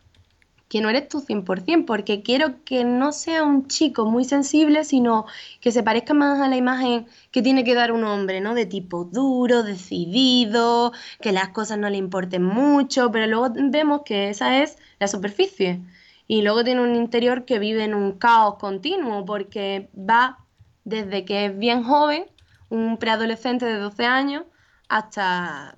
que 0.68 0.80
no 0.80 0.90
eres 0.90 1.08
tú 1.08 1.20
100%, 1.20 1.84
porque 1.86 2.22
quiero 2.22 2.64
que 2.64 2.84
no 2.84 3.12
sea 3.12 3.44
un 3.44 3.68
chico 3.68 4.04
muy 4.04 4.24
sensible, 4.24 4.84
sino 4.84 5.26
que 5.60 5.70
se 5.70 5.82
parezca 5.82 6.12
más 6.12 6.40
a 6.40 6.48
la 6.48 6.56
imagen 6.56 7.06
que 7.30 7.40
tiene 7.40 7.62
que 7.62 7.74
dar 7.74 7.92
un 7.92 8.04
hombre, 8.04 8.40
¿no? 8.40 8.54
De 8.54 8.66
tipo 8.66 9.04
duro, 9.04 9.62
decidido, 9.62 10.92
que 11.20 11.32
las 11.32 11.50
cosas 11.50 11.78
no 11.78 11.88
le 11.88 11.98
importen 11.98 12.42
mucho, 12.42 13.10
pero 13.12 13.26
luego 13.26 13.54
vemos 13.70 14.02
que 14.04 14.28
esa 14.28 14.62
es 14.62 14.76
la 14.98 15.06
superficie. 15.06 15.80
Y 16.26 16.42
luego 16.42 16.64
tiene 16.64 16.80
un 16.82 16.96
interior 16.96 17.44
que 17.44 17.60
vive 17.60 17.84
en 17.84 17.94
un 17.94 18.18
caos 18.18 18.56
continuo, 18.56 19.24
porque 19.24 19.88
va 19.96 20.38
desde 20.84 21.24
que 21.24 21.46
es 21.46 21.58
bien 21.58 21.84
joven, 21.84 22.26
un 22.68 22.96
preadolescente 22.98 23.64
de 23.64 23.78
12 23.78 24.04
años, 24.06 24.44
hasta 24.88 25.74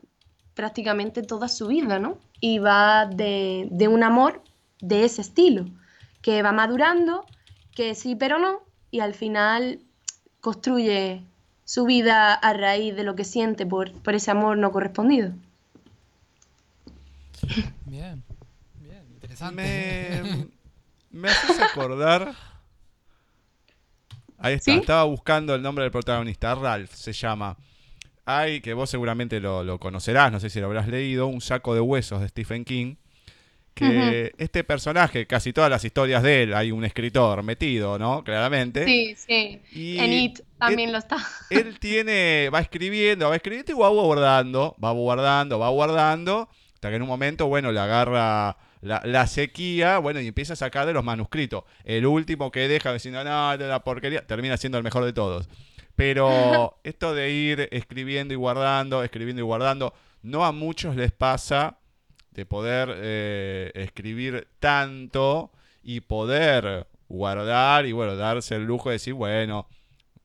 prácticamente 0.54 1.22
toda 1.22 1.48
su 1.48 1.68
vida, 1.68 1.98
¿no? 1.98 2.18
Y 2.40 2.58
va 2.58 3.06
de, 3.06 3.68
de 3.70 3.88
un 3.88 4.02
amor 4.02 4.42
de 4.80 5.04
ese 5.04 5.22
estilo, 5.22 5.66
que 6.22 6.42
va 6.42 6.52
madurando, 6.52 7.24
que 7.74 7.94
sí 7.94 8.16
pero 8.16 8.38
no, 8.38 8.60
y 8.90 9.00
al 9.00 9.14
final 9.14 9.80
construye 10.40 11.22
su 11.64 11.84
vida 11.84 12.32
a 12.32 12.52
raíz 12.54 12.96
de 12.96 13.04
lo 13.04 13.14
que 13.14 13.24
siente 13.24 13.66
por, 13.66 13.92
por 13.92 14.14
ese 14.14 14.30
amor 14.30 14.56
no 14.56 14.72
correspondido. 14.72 15.32
Bien, 17.84 18.22
bien, 18.80 19.04
interesante. 19.12 19.62
Me, 19.62 20.48
me 21.10 21.28
haces 21.28 21.60
acordar. 21.60 22.34
Ahí 24.38 24.54
está, 24.54 24.74
estaba 24.74 25.04
buscando 25.04 25.54
el 25.54 25.62
nombre 25.62 25.82
del 25.82 25.90
protagonista, 25.90 26.54
Ralph 26.54 26.92
se 26.92 27.12
llama. 27.12 27.56
Hay, 28.24 28.60
que 28.60 28.74
vos 28.74 28.90
seguramente 28.90 29.40
lo, 29.40 29.64
lo, 29.64 29.78
conocerás, 29.78 30.30
no 30.30 30.38
sé 30.38 30.50
si 30.50 30.60
lo 30.60 30.66
habrás 30.66 30.86
leído, 30.86 31.26
Un 31.26 31.40
saco 31.40 31.74
de 31.74 31.80
huesos 31.80 32.20
de 32.20 32.28
Stephen 32.28 32.64
King 32.64 32.96
que 33.78 34.32
este 34.38 34.64
personaje, 34.64 35.26
casi 35.26 35.52
todas 35.52 35.70
las 35.70 35.84
historias 35.84 36.22
de 36.22 36.42
él, 36.42 36.54
hay 36.54 36.72
un 36.72 36.84
escritor 36.84 37.42
metido, 37.42 37.98
¿no? 37.98 38.24
Claramente. 38.24 38.84
Sí, 38.84 39.14
sí. 39.16 39.98
en 39.98 40.12
It 40.12 40.40
también 40.58 40.92
lo 40.92 40.98
está. 40.98 41.18
Él 41.50 41.78
tiene, 41.78 42.50
va 42.52 42.60
escribiendo, 42.60 43.28
va 43.28 43.36
escribiendo 43.36 43.72
y 43.72 43.74
va 43.76 43.88
guardando, 43.88 44.76
va 44.82 44.90
guardando, 44.90 45.58
va 45.58 45.68
guardando, 45.68 46.48
hasta 46.74 46.90
que 46.90 46.96
en 46.96 47.02
un 47.02 47.08
momento, 47.08 47.46
bueno, 47.46 47.70
le 47.70 47.80
agarra 47.80 48.56
la, 48.80 49.26
sequía, 49.26 49.98
bueno, 49.98 50.20
y 50.20 50.28
empieza 50.28 50.52
a 50.52 50.56
sacar 50.56 50.86
de 50.86 50.92
los 50.92 51.04
manuscritos. 51.04 51.64
El 51.84 52.06
último 52.06 52.50
que 52.50 52.68
deja 52.68 52.92
diciendo, 52.92 53.22
no, 53.24 53.56
de 53.56 53.66
la 53.66 53.82
porquería, 53.82 54.26
termina 54.26 54.56
siendo 54.56 54.78
el 54.78 54.84
mejor 54.84 55.04
de 55.04 55.12
todos. 55.12 55.48
Pero 55.96 56.78
esto 56.84 57.14
de 57.14 57.30
ir 57.30 57.68
escribiendo 57.72 58.34
y 58.34 58.36
guardando, 58.36 59.02
escribiendo 59.02 59.40
y 59.40 59.44
guardando, 59.44 59.94
no 60.22 60.44
a 60.44 60.52
muchos 60.52 60.96
les 60.96 61.12
pasa 61.12 61.78
de 62.30 62.46
poder 62.46 62.94
eh, 62.96 63.72
escribir 63.74 64.46
tanto 64.60 65.50
y 65.82 66.00
poder 66.00 66.86
guardar 67.08 67.86
y 67.86 67.92
bueno, 67.92 68.14
darse 68.14 68.54
el 68.56 68.64
lujo 68.64 68.90
de 68.90 68.94
decir, 68.94 69.14
bueno, 69.14 69.66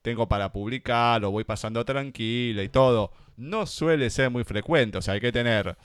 tengo 0.01 0.27
para 0.27 0.51
publicar, 0.51 1.21
lo 1.21 1.31
voy 1.31 1.43
pasando 1.43 1.83
tranquila 1.85 2.61
y 2.61 2.69
todo. 2.69 3.11
No 3.37 3.65
suele 3.65 4.09
ser 4.09 4.29
muy 4.29 4.43
frecuente, 4.43 4.97
o 4.97 5.01
sea, 5.01 5.15
hay 5.15 5.21
que 5.21 5.31
tener 5.31 5.75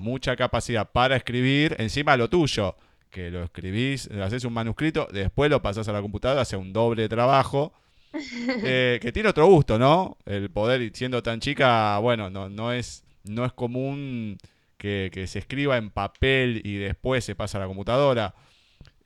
mucha 0.00 0.34
capacidad 0.36 0.90
para 0.90 1.16
escribir 1.16 1.76
encima 1.78 2.16
lo 2.16 2.28
tuyo, 2.28 2.76
que 3.10 3.30
lo 3.30 3.42
escribís, 3.44 4.08
haces 4.10 4.44
un 4.44 4.52
manuscrito, 4.52 5.08
después 5.12 5.50
lo 5.50 5.62
pasas 5.62 5.88
a 5.88 5.92
la 5.92 6.00
computadora, 6.00 6.42
hace 6.42 6.56
un 6.56 6.72
doble 6.72 7.08
trabajo. 7.08 7.72
Eh, 8.12 8.98
que 9.00 9.12
tiene 9.12 9.28
otro 9.28 9.46
gusto, 9.46 9.78
¿no? 9.78 10.18
El 10.26 10.50
poder, 10.50 10.90
siendo 10.94 11.22
tan 11.22 11.38
chica, 11.38 11.96
bueno, 12.00 12.28
no, 12.28 12.48
no, 12.48 12.72
es, 12.72 13.04
no 13.22 13.44
es 13.44 13.52
común 13.52 14.36
que, 14.76 15.26
se 15.28 15.38
escriba 15.38 15.76
en 15.76 15.90
papel 15.90 16.60
y 16.64 16.74
después 16.76 17.24
se 17.24 17.36
pasa 17.36 17.58
a 17.58 17.60
la 17.60 17.66
computadora. 17.68 18.34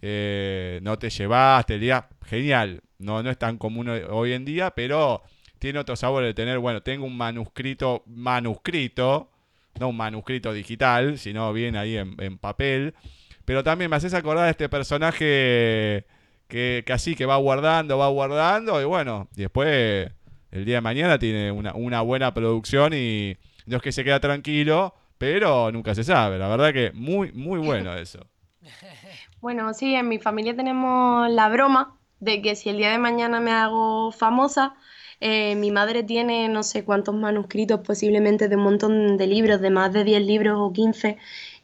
Eh, 0.01 0.81
no 0.83 0.99
te 0.99 1.11
llevaste 1.11 1.75
el 1.75 1.81
día, 1.81 2.09
genial. 2.25 2.81
No, 2.99 3.23
no 3.23 3.31
es 3.31 3.39
tan 3.39 3.59
común 3.59 3.89
hoy 3.89 4.33
en 4.33 4.47
día, 4.47 4.71
pero 4.71 5.23
tiene 5.59 5.79
otro 5.79 5.97
sabor 5.97 6.25
de 6.25 6.35
tener, 6.35 6.59
bueno, 6.59 6.83
tengo 6.83 7.05
un 7.07 7.17
manuscrito, 7.17 8.03
manuscrito, 8.07 9.31
no 9.79 9.89
un 9.89 9.97
manuscrito 9.97 10.53
digital, 10.53 11.19
sino 11.19 11.53
bien 11.53 11.77
ahí 11.77 11.97
en, 11.97 12.39
papel. 12.39 12.95
Pero 13.45 13.63
también 13.63 13.91
me 13.91 13.97
haces 13.97 14.15
acordar 14.15 14.45
de 14.45 14.51
este 14.53 14.69
personaje 14.69 16.07
que, 16.49 16.85
así 16.93 17.15
que 17.15 17.27
va 17.27 17.37
guardando, 17.37 17.99
va 17.99 18.09
guardando, 18.09 18.81
y 18.81 18.85
bueno, 18.85 19.29
después 19.35 20.11
el 20.51 20.65
día 20.65 20.77
de 20.77 20.81
mañana 20.81 21.19
tiene 21.19 21.51
una, 21.51 21.75
una 21.75 22.01
buena 22.01 22.33
producción 22.33 22.93
y 22.95 23.37
no 23.67 23.77
es 23.77 23.83
que 23.83 23.93
se 23.93 24.05
queda 24.05 24.21
tranquilo, 24.21 24.95
pero 25.19 25.71
nunca 25.73 25.95
se 25.95 26.05
sabe. 26.05 26.39
La 26.39 26.49
verdad 26.49 26.73
que 26.73 26.93
muy, 26.93 27.33
muy 27.33 27.59
bueno 27.59 27.95
eso. 27.99 28.27
Bueno, 29.41 29.75
sí, 29.75 29.95
en 29.95 30.09
mi 30.09 30.19
familia 30.19 30.57
tenemos 30.57 31.31
la 31.31 31.49
broma 31.49 31.99
de 32.21 32.41
que 32.41 32.57
si 32.57 32.71
el 32.71 32.79
día 32.79 32.91
de 32.91 32.99
mañana 32.99 33.41
me 33.41 33.51
hago 33.51 34.11
famosa, 34.11 34.75
eh, 35.27 35.55
mi 35.55 35.71
madre 35.71 36.03
tiene 36.03 36.51
no 36.51 36.63
sé 36.63 36.85
cuántos 36.85 37.15
manuscritos, 37.15 37.81
posiblemente 37.81 38.47
de 38.47 38.57
un 38.57 38.63
montón 38.65 39.17
de 39.17 39.27
libros, 39.27 39.59
de 39.63 39.71
más 39.71 39.91
de 39.91 40.05
10 40.05 40.27
libros 40.27 40.59
o 40.61 40.71
15, 40.71 41.17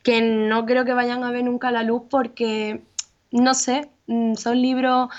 que 0.03 0.23
no 0.23 0.65
creo 0.65 0.87
que 0.87 0.95
vayan 0.95 1.25
a 1.25 1.31
ver 1.31 1.45
nunca 1.45 1.71
la 1.71 1.83
luz 1.83 2.05
porque, 2.09 2.83
no 3.31 3.53
sé, 3.53 3.91
mm, 4.07 4.35
son 4.37 4.63
libros... 4.63 5.11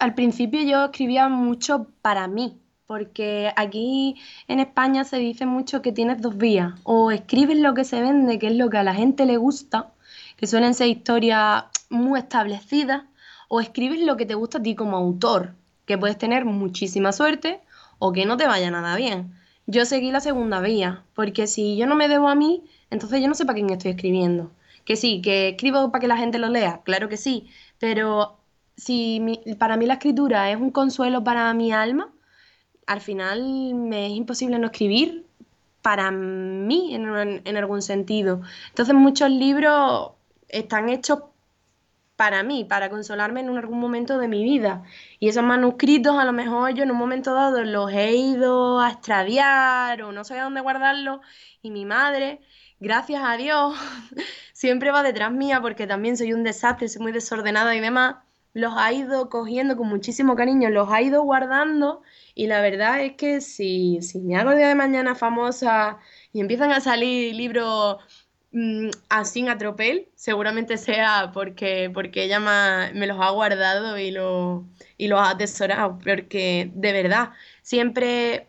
Al 0.00 0.14
principio 0.14 0.60
yo 0.62 0.86
escribía 0.86 1.28
mucho 1.28 1.86
para 2.02 2.26
mí, 2.26 2.58
porque 2.86 3.52
aquí 3.54 4.16
en 4.48 4.58
España 4.58 5.04
se 5.04 5.18
dice 5.18 5.46
mucho 5.46 5.80
que 5.80 5.92
tienes 5.92 6.20
dos 6.20 6.36
vías, 6.36 6.74
o 6.82 7.12
escribes 7.12 7.58
lo 7.58 7.74
que 7.74 7.84
se 7.84 8.00
vende, 8.00 8.40
que 8.40 8.48
es 8.48 8.56
lo 8.56 8.68
que 8.68 8.78
a 8.78 8.82
la 8.82 8.94
gente 8.94 9.26
le 9.26 9.36
gusta, 9.36 9.92
que 10.36 10.48
suelen 10.48 10.74
ser 10.74 10.88
historias 10.88 11.66
muy 11.88 12.18
establecidas, 12.18 13.04
o 13.48 13.60
escribes 13.60 14.00
lo 14.00 14.16
que 14.16 14.26
te 14.26 14.34
gusta 14.34 14.58
a 14.58 14.62
ti 14.62 14.74
como 14.74 14.96
autor, 14.96 15.54
que 15.86 15.98
puedes 15.98 16.18
tener 16.18 16.44
muchísima 16.44 17.12
suerte 17.12 17.60
o 17.98 18.12
que 18.12 18.26
no 18.26 18.36
te 18.36 18.46
vaya 18.46 18.70
nada 18.70 18.96
bien. 18.96 19.34
Yo 19.66 19.84
seguí 19.84 20.10
la 20.10 20.20
segunda 20.20 20.60
vía, 20.60 21.04
porque 21.14 21.46
si 21.46 21.76
yo 21.76 21.86
no 21.86 21.94
me 21.94 22.08
debo 22.08 22.28
a 22.28 22.34
mí, 22.34 22.64
entonces 22.90 23.20
yo 23.20 23.28
no 23.28 23.34
sé 23.34 23.44
para 23.44 23.54
quién 23.54 23.70
estoy 23.70 23.92
escribiendo. 23.92 24.50
Que 24.84 24.96
sí, 24.96 25.20
que 25.22 25.50
escribo 25.50 25.92
para 25.92 26.00
que 26.00 26.08
la 26.08 26.16
gente 26.16 26.38
lo 26.38 26.48
lea, 26.48 26.80
claro 26.84 27.08
que 27.08 27.16
sí, 27.16 27.48
pero 27.78 28.38
si 28.76 29.22
para 29.58 29.76
mí 29.76 29.86
la 29.86 29.94
escritura 29.94 30.50
es 30.50 30.56
un 30.56 30.70
consuelo 30.70 31.22
para 31.22 31.52
mi 31.54 31.72
alma, 31.72 32.10
al 32.86 33.00
final 33.00 33.74
me 33.74 34.06
es 34.06 34.12
imposible 34.12 34.58
no 34.58 34.66
escribir 34.66 35.26
para 35.82 36.10
mí 36.10 36.94
en, 36.94 37.56
algún 37.56 37.82
sentido. 37.82 38.42
Entonces 38.68 38.94
muchos 38.94 39.30
libros 39.30 40.12
están 40.48 40.88
hechos 40.88 41.20
para 42.20 42.42
mí, 42.42 42.66
para 42.66 42.90
consolarme 42.90 43.40
en 43.40 43.56
algún 43.56 43.80
momento 43.80 44.18
de 44.18 44.28
mi 44.28 44.44
vida. 44.44 44.82
Y 45.20 45.30
esos 45.30 45.42
manuscritos 45.42 46.18
a 46.18 46.26
lo 46.26 46.34
mejor 46.34 46.74
yo 46.74 46.82
en 46.82 46.90
un 46.90 46.98
momento 46.98 47.32
dado 47.32 47.64
los 47.64 47.90
he 47.92 48.14
ido 48.14 48.78
a 48.78 48.90
extraviar 48.90 50.02
o 50.02 50.12
no 50.12 50.22
sé 50.24 50.36
dónde 50.38 50.60
guardarlos 50.60 51.20
y 51.62 51.70
mi 51.70 51.86
madre, 51.86 52.42
gracias 52.78 53.22
a 53.24 53.38
Dios, 53.38 53.74
siempre 54.52 54.90
va 54.90 55.02
detrás 55.02 55.32
mía 55.32 55.62
porque 55.62 55.86
también 55.86 56.18
soy 56.18 56.34
un 56.34 56.44
desastre, 56.44 56.88
soy 56.90 57.00
muy 57.00 57.12
desordenada 57.12 57.74
y 57.74 57.80
demás, 57.80 58.16
los 58.52 58.74
ha 58.76 58.92
ido 58.92 59.30
cogiendo 59.30 59.78
con 59.78 59.88
muchísimo 59.88 60.36
cariño, 60.36 60.68
los 60.68 60.90
ha 60.92 61.00
ido 61.00 61.22
guardando 61.22 62.02
y 62.34 62.48
la 62.48 62.60
verdad 62.60 63.00
es 63.00 63.14
que 63.14 63.40
si, 63.40 64.02
si 64.02 64.20
me 64.20 64.36
hago 64.36 64.50
el 64.50 64.58
día 64.58 64.68
de 64.68 64.74
mañana 64.74 65.14
famosa 65.14 65.98
y 66.34 66.40
empiezan 66.40 66.70
a 66.70 66.80
salir 66.80 67.34
libros 67.34 67.96
mm, 68.52 68.90
así 69.08 69.46
a 69.48 69.58
tropel, 69.58 70.08
seguramente 70.14 70.76
sea 70.76 71.30
porque, 71.32 71.90
porque 71.92 72.24
ella 72.24 72.40
me 72.40 73.06
los 73.06 73.18
ha 73.20 73.30
guardado 73.30 73.98
y, 73.98 74.10
lo, 74.10 74.64
y 74.98 75.08
los 75.08 75.20
ha 75.20 75.30
atesorado. 75.30 75.98
Porque 76.04 76.70
de 76.74 76.92
verdad, 76.92 77.30
siempre 77.62 78.48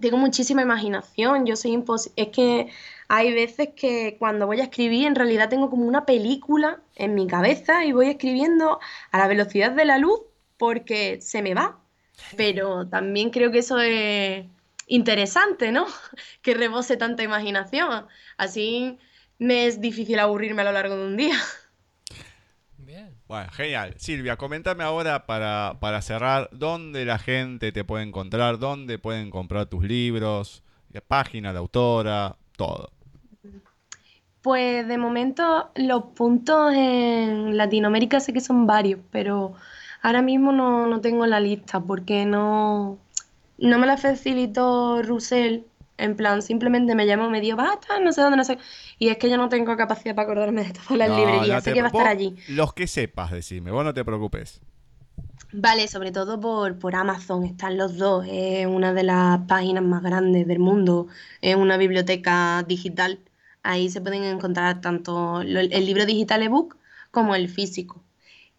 tengo 0.00 0.16
muchísima 0.16 0.62
imaginación. 0.62 1.46
Yo 1.46 1.56
soy 1.56 1.82
Es 2.16 2.28
que 2.28 2.68
hay 3.08 3.32
veces 3.34 3.70
que 3.76 4.16
cuando 4.18 4.46
voy 4.46 4.60
a 4.60 4.64
escribir, 4.64 5.06
en 5.06 5.14
realidad 5.14 5.48
tengo 5.48 5.70
como 5.70 5.86
una 5.86 6.06
película 6.06 6.80
en 6.96 7.14
mi 7.14 7.26
cabeza 7.26 7.84
y 7.84 7.92
voy 7.92 8.08
escribiendo 8.08 8.80
a 9.12 9.18
la 9.18 9.28
velocidad 9.28 9.72
de 9.72 9.84
la 9.84 9.98
luz 9.98 10.20
porque 10.58 11.20
se 11.22 11.42
me 11.42 11.54
va 11.54 11.80
pero 12.36 12.88
también 12.88 13.30
creo 13.30 13.50
que 13.50 13.58
eso 13.60 13.78
es 13.80 14.46
interesante, 14.86 15.72
¿no? 15.72 15.86
Que 16.42 16.54
rebose 16.54 16.96
tanta 16.96 17.22
imaginación. 17.22 18.06
Así 18.36 18.98
me 19.40 19.66
es 19.66 19.80
difícil 19.80 20.20
aburrirme 20.20 20.62
a 20.62 20.66
lo 20.66 20.72
largo 20.72 20.96
de 20.96 21.06
un 21.06 21.16
día. 21.16 21.34
Bien. 22.76 23.16
Bueno, 23.26 23.50
genial. 23.50 23.94
Silvia, 23.96 24.36
comentame 24.36 24.84
ahora 24.84 25.26
para, 25.26 25.78
para 25.80 26.02
cerrar, 26.02 26.48
¿dónde 26.52 27.04
la 27.04 27.18
gente 27.18 27.72
te 27.72 27.82
puede 27.82 28.04
encontrar? 28.04 28.58
¿Dónde 28.58 28.98
pueden 28.98 29.30
comprar 29.30 29.66
tus 29.66 29.82
libros? 29.82 30.62
Página 31.08 31.52
de 31.52 31.58
autora, 31.58 32.36
todo. 32.56 32.90
Pues 34.42 34.86
de 34.86 34.98
momento 34.98 35.70
los 35.74 36.04
puntos 36.14 36.72
en 36.74 37.56
Latinoamérica 37.56 38.20
sé 38.20 38.32
que 38.32 38.40
son 38.40 38.66
varios, 38.66 39.00
pero 39.10 39.54
ahora 40.02 40.20
mismo 40.20 40.52
no, 40.52 40.86
no 40.86 41.00
tengo 41.00 41.26
la 41.26 41.40
lista 41.40 41.80
porque 41.80 42.26
no, 42.26 42.98
no 43.58 43.78
me 43.78 43.86
la 43.86 43.96
facilitó 43.96 45.02
Russell. 45.02 45.60
En 46.00 46.16
plan, 46.16 46.42
simplemente 46.42 46.94
me 46.94 47.06
llamó, 47.06 47.30
me 47.30 47.40
dio, 47.40 47.56
basta, 47.56 48.00
no 48.00 48.12
sé 48.12 48.22
dónde, 48.22 48.36
no 48.38 48.44
sé. 48.44 48.58
Y 48.98 49.08
es 49.08 49.18
que 49.18 49.30
yo 49.30 49.36
no 49.36 49.48
tengo 49.48 49.76
capacidad 49.76 50.14
para 50.14 50.24
acordarme 50.26 50.64
de 50.64 50.72
todas 50.72 50.98
las 50.98 51.08
No, 51.08 51.16
librerías, 51.16 51.48
no 51.48 51.60
sé 51.60 51.72
que 51.72 51.82
va 51.82 51.88
a 51.88 51.90
estar 51.90 52.06
allí. 52.06 52.36
Los 52.46 52.72
que 52.74 52.86
sepas, 52.86 53.30
decime, 53.32 53.70
vos 53.70 53.84
no 53.84 53.94
te 53.94 54.04
preocupes. 54.04 54.60
Vale, 55.52 55.88
sobre 55.88 56.12
todo 56.12 56.40
por, 56.40 56.78
por 56.78 56.94
Amazon, 56.94 57.44
están 57.44 57.76
los 57.76 57.96
dos, 57.96 58.24
es 58.28 58.66
una 58.66 58.92
de 58.92 59.02
las 59.02 59.40
páginas 59.46 59.82
más 59.84 60.02
grandes 60.02 60.46
del 60.46 60.60
mundo, 60.60 61.08
es 61.40 61.56
una 61.56 61.76
biblioteca 61.76 62.62
digital. 62.66 63.20
Ahí 63.62 63.90
se 63.90 64.00
pueden 64.00 64.22
encontrar 64.24 64.80
tanto 64.80 65.40
el 65.42 65.86
libro 65.86 66.06
digital 66.06 66.42
ebook 66.42 66.76
como 67.10 67.34
el 67.34 67.48
físico. 67.48 68.02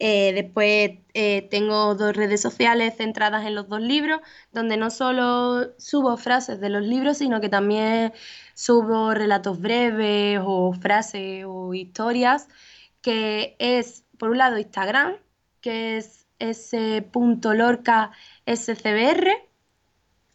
Eh, 0.04 0.34
después 0.34 0.94
eh, 1.14 1.48
tengo 1.52 1.94
dos 1.94 2.16
redes 2.16 2.42
sociales 2.42 2.96
centradas 2.98 3.46
en 3.46 3.54
los 3.54 3.70
dos 3.70 3.82
libros, 3.82 4.20
donde 4.52 4.76
no 4.76 4.90
solo 4.90 5.78
subo 5.78 6.18
frases 6.18 6.60
de 6.60 6.70
los 6.70 6.82
libros, 6.82 7.20
sino 7.20 7.40
que 7.40 7.50
también 7.50 8.12
subo 8.56 9.14
relatos 9.14 9.62
breves 9.62 10.40
o 10.44 10.74
frases 10.74 11.46
o 11.48 11.76
historias, 11.76 12.48
que 13.02 13.56
es, 13.60 14.04
por 14.18 14.32
un 14.32 14.40
lado, 14.40 14.58
Instagram, 14.58 15.18
que 15.62 15.98
es 15.98 16.28
s.lorca.scbr, 16.40 18.12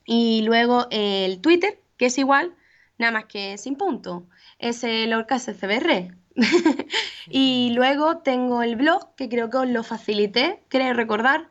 y 0.05 0.43
luego 0.43 0.87
el 0.91 1.41
Twitter, 1.41 1.83
que 1.97 2.07
es 2.07 2.19
igual, 2.19 2.55
nada 2.99 3.11
más 3.13 3.25
que 3.25 3.59
sin 3.59 3.75
punto, 3.77 4.29
slorca.scbr. 4.61 6.15
Y 7.29 7.73
luego 7.75 8.19
tengo 8.19 8.63
el 8.63 8.77
blog, 8.77 9.15
que 9.17 9.29
creo 9.29 9.51
que 9.51 9.57
os 9.57 9.69
lo 9.69 9.83
facilité, 9.83 10.63
creo 10.69 10.95
recordar, 10.95 11.49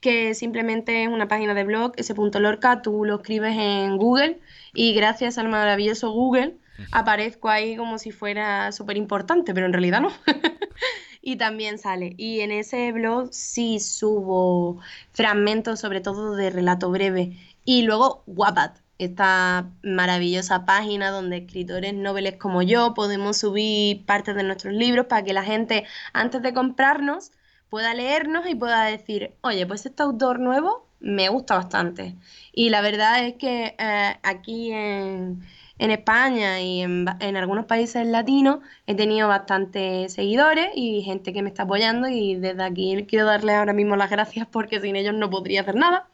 que 0.00 0.34
simplemente 0.34 1.02
es 1.02 1.08
una 1.08 1.26
página 1.26 1.54
de 1.54 1.64
blog, 1.64 1.92
s.lorca, 1.96 2.82
tú 2.82 3.04
lo 3.04 3.16
escribes 3.16 3.56
en 3.56 3.96
Google 3.96 4.40
y 4.74 4.94
gracias 4.94 5.38
al 5.38 5.48
maravilloso 5.48 6.12
Google 6.12 6.56
aparezco 6.92 7.48
ahí 7.48 7.76
como 7.76 7.98
si 7.98 8.12
fuera 8.12 8.70
súper 8.72 8.96
importante, 8.96 9.52
pero 9.54 9.66
en 9.66 9.72
realidad 9.72 10.00
no. 10.00 10.12
y 11.22 11.36
también 11.36 11.78
sale. 11.78 12.14
Y 12.16 12.40
en 12.40 12.52
ese 12.52 12.92
blog 12.92 13.30
sí 13.32 13.80
subo 13.80 14.80
fragmentos, 15.12 15.80
sobre 15.80 16.00
todo 16.00 16.36
de 16.36 16.50
relato 16.50 16.90
breve. 16.90 17.36
Y 17.64 17.82
luego 17.82 18.22
Wattpad, 18.26 18.72
esta 18.98 19.70
maravillosa 19.82 20.66
página 20.66 21.10
donde 21.10 21.38
escritores 21.38 21.94
noveles 21.94 22.36
como 22.36 22.62
yo 22.62 22.94
podemos 22.94 23.38
subir 23.38 24.04
partes 24.06 24.34
de 24.34 24.42
nuestros 24.42 24.74
libros 24.74 25.06
para 25.06 25.24
que 25.24 25.32
la 25.32 25.44
gente, 25.44 25.86
antes 26.12 26.42
de 26.42 26.52
comprarnos, 26.52 27.32
pueda 27.70 27.94
leernos 27.94 28.46
y 28.46 28.54
pueda 28.54 28.84
decir, 28.84 29.34
oye, 29.42 29.66
pues 29.66 29.86
este 29.86 30.02
autor 30.02 30.40
nuevo 30.40 30.86
me 31.00 31.28
gusta 31.28 31.56
bastante. 31.56 32.16
Y 32.52 32.70
la 32.70 32.80
verdad 32.80 33.24
es 33.24 33.34
que 33.34 33.76
eh, 33.78 34.16
aquí 34.22 34.72
en, 34.72 35.42
en 35.78 35.90
España 35.90 36.60
y 36.60 36.82
en, 36.82 37.06
en 37.20 37.36
algunos 37.36 37.66
países 37.66 38.06
latinos 38.06 38.58
he 38.86 38.94
tenido 38.94 39.28
bastantes 39.28 40.12
seguidores 40.12 40.70
y 40.74 41.02
gente 41.02 41.32
que 41.32 41.42
me 41.42 41.50
está 41.50 41.64
apoyando 41.64 42.08
y 42.08 42.36
desde 42.36 42.62
aquí 42.64 43.06
quiero 43.08 43.26
darles 43.26 43.56
ahora 43.56 43.72
mismo 43.72 43.96
las 43.96 44.10
gracias 44.10 44.46
porque 44.50 44.80
sin 44.80 44.96
ellos 44.96 45.14
no 45.14 45.30
podría 45.30 45.62
hacer 45.62 45.76
nada. 45.76 46.08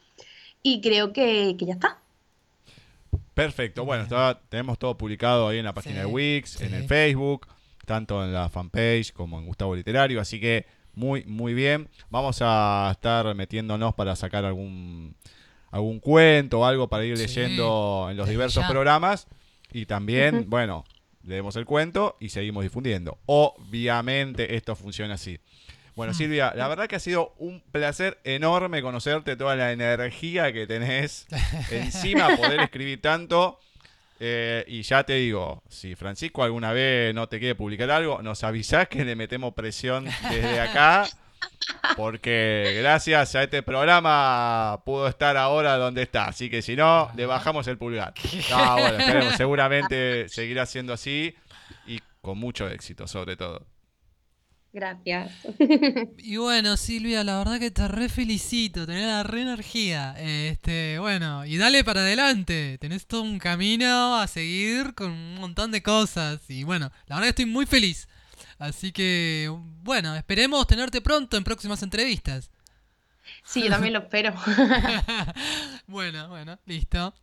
Y 0.63 0.81
creo 0.81 1.13
que, 1.13 1.57
que 1.59 1.67
ya 1.67 1.75
está. 1.75 2.04
Perfecto, 3.35 3.85
bueno, 3.85 4.05
está- 4.05 4.41
tenemos 4.49 4.79
todo 4.79 4.97
publicado 4.97 5.49
ahí 5.49 5.59
en 5.59 5.65
la 5.65 5.75
página 5.75 6.01
de 6.01 6.07
Sí, 6.07 6.11
Wix, 6.13 6.61
en 6.61 6.75
el 6.75 6.87
Facebook, 6.87 7.47
tanto 7.85 8.25
en 8.25 8.33
la 8.33 8.49
fanpage 8.49 9.13
como 9.13 9.39
en 9.39 9.47
Gustavo 9.47 9.75
Literario, 9.75 10.21
así 10.21 10.41
que 10.41 10.67
muy, 10.95 11.25
muy 11.25 11.53
bien. 11.55 11.89
Vamos 12.11 12.39
a 12.41 12.89
estar 12.93 13.35
metiéndonos 13.35 13.95
para 13.95 14.15
sacar 14.15 14.45
algún, 14.45 15.17
algún 15.73 15.99
cuento 15.99 16.61
o 16.61 16.65
algo 16.65 16.89
para 16.89 17.05
ir 17.05 17.17
Sí, 17.17 17.25
leyendo 17.27 18.07
en 18.09 18.17
los 18.17 18.27
desde 18.27 18.35
diversos 18.37 18.63
ya. 18.63 18.69
programas. 18.71 19.27
Y 19.73 19.87
también, 19.87 20.49
bueno, 20.49 20.85
leemos 21.25 21.57
el 21.57 21.65
cuento 21.65 22.17
y 22.21 22.29
seguimos 22.29 22.63
difundiendo. 22.63 23.19
Obviamente 23.27 24.55
esto 24.55 24.77
funciona 24.77 25.15
así. 25.15 25.41
Bueno, 25.97 26.13
Mm. 26.13 26.17
Silvia, 26.17 26.53
la 26.57 26.67
verdad 26.69 26.87
que 26.89 26.97
ha 26.97 27.01
sido 27.01 27.35
un 27.39 27.61
placer 27.61 28.19
enorme 28.25 28.83
conocerte, 28.83 29.37
toda 29.37 29.55
la 29.57 29.73
energía 29.73 30.53
que 30.53 30.67
tenés 30.67 31.27
encima, 31.71 32.37
poder 32.37 32.61
escribir 32.61 33.01
tanto. 33.01 33.61
Eh, 34.21 34.65
y 34.69 34.83
ya 34.83 35.03
te 35.05 35.15
digo, 35.15 35.63
si 35.69 35.97
Francisco 35.97 36.45
alguna 36.45 36.73
vez 36.73 37.15
no 37.15 37.29
te 37.29 37.39
quiere 37.39 37.55
publicar 37.57 37.91
algo, 37.91 38.23
nos 38.23 38.43
avisás 38.45 38.89
que 38.89 39.05
le 39.05 39.17
metemos 39.17 39.55
presión 39.55 40.05
desde 40.31 40.61
acá. 40.61 41.07
Porque 41.97 42.75
gracias 42.79 43.35
a 43.35 43.43
este 43.43 43.63
programa 43.63 44.81
pudo 44.85 45.09
estar 45.09 45.37
ahora 45.37 45.77
donde 45.77 46.03
está. 46.03 46.27
Así 46.27 46.49
que 46.49 46.63
si 46.63 46.75
no, 46.75 47.11
le 47.17 47.27
bajamos 47.27 47.67
el 47.69 47.77
pulgar. 47.79 48.15
No, 48.51 48.73
bueno, 48.79 48.99
esperemos. 48.99 49.35
Seguramente 49.37 50.29
seguirá 50.29 50.65
siendo 50.67 50.93
así 50.93 51.35
y 51.87 52.01
con 52.23 52.39
mucho 52.39 52.69
éxito, 52.69 53.07
sobre 53.07 53.37
todo. 53.37 53.67
Gracias. 54.75 55.31
Y 56.19 56.37
bueno, 56.37 56.77
Silvia, 56.77 57.23
la 57.23 57.39
verdad 57.39 57.61
que 57.61 57.71
te 57.71 57.87
re 57.87 58.09
felicito, 58.09 58.87
tenés 58.87 59.07
la 59.07 59.23
re 59.23 59.43
energía. 59.43 60.17
Este, 60.19 60.99
bueno, 60.99 61.45
y 61.45 61.57
dale 61.59 61.85
para 61.85 62.01
adelante. 62.01 62.77
Tenés 62.81 63.07
todo 63.07 63.23
un 63.23 63.39
camino 63.39 64.17
a 64.19 64.27
seguir 64.27 64.95
con 64.97 65.13
un 65.13 65.37
montón 65.37 65.71
de 65.71 65.81
cosas. 65.81 66.51
Y 66.51 66.65
bueno, 66.65 66.91
la 67.07 67.15
verdad 67.15 67.27
que 67.27 67.43
estoy 67.43 67.47
muy 67.47 67.67
feliz. 67.67 68.09
Así 68.59 68.91
que, 68.91 69.49
bueno, 69.85 70.17
esperemos 70.17 70.67
tenerte 70.67 71.01
pronto 71.01 71.37
en 71.37 71.45
próximas 71.45 71.81
entrevistas. 71.85 72.51
Sí, 73.45 73.63
yo 73.63 73.71
también 73.71 73.93
lo 73.93 74.01
espero. 74.01 74.35
bueno, 75.87 76.29
bueno, 76.31 76.59
listo. 76.67 77.15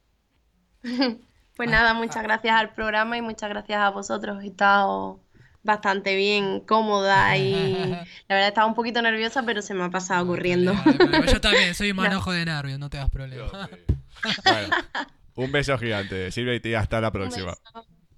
Pues 1.57 1.69
nada, 1.69 1.93
muchas 1.93 2.23
gracias 2.23 2.55
al 2.55 2.73
programa 2.73 3.17
y 3.17 3.21
muchas 3.21 3.49
gracias 3.49 3.77
a 3.77 3.89
vosotros. 3.89 4.41
He 4.41 4.47
estado 4.47 5.19
bastante 5.63 6.15
bien, 6.15 6.59
cómoda 6.61 7.37
y 7.37 7.73
la 8.27 8.35
verdad 8.35 8.47
estaba 8.47 8.67
un 8.67 8.75
poquito 8.75 9.01
nerviosa, 9.01 9.43
pero 9.43 9.61
se 9.61 9.73
me 9.73 9.83
ha 9.83 9.89
pasado 9.89 10.25
corriendo. 10.27 10.73
Vale. 10.73 11.31
Yo 11.31 11.39
también, 11.41 11.73
soy 11.75 11.93
manojo 11.93 12.31
de 12.31 12.45
nervios, 12.45 12.79
no 12.79 12.89
te 12.89 12.97
das 12.97 13.09
problema. 13.09 13.47
Bueno, 14.45 14.75
un 15.35 15.51
beso 15.51 15.75
gigante, 15.79 16.31
Silvia, 16.31 16.53
y 16.53 16.59
te- 16.59 16.75
hasta 16.77 17.01
la 17.01 17.07
Un 17.07 17.13
próxima. 17.13 17.55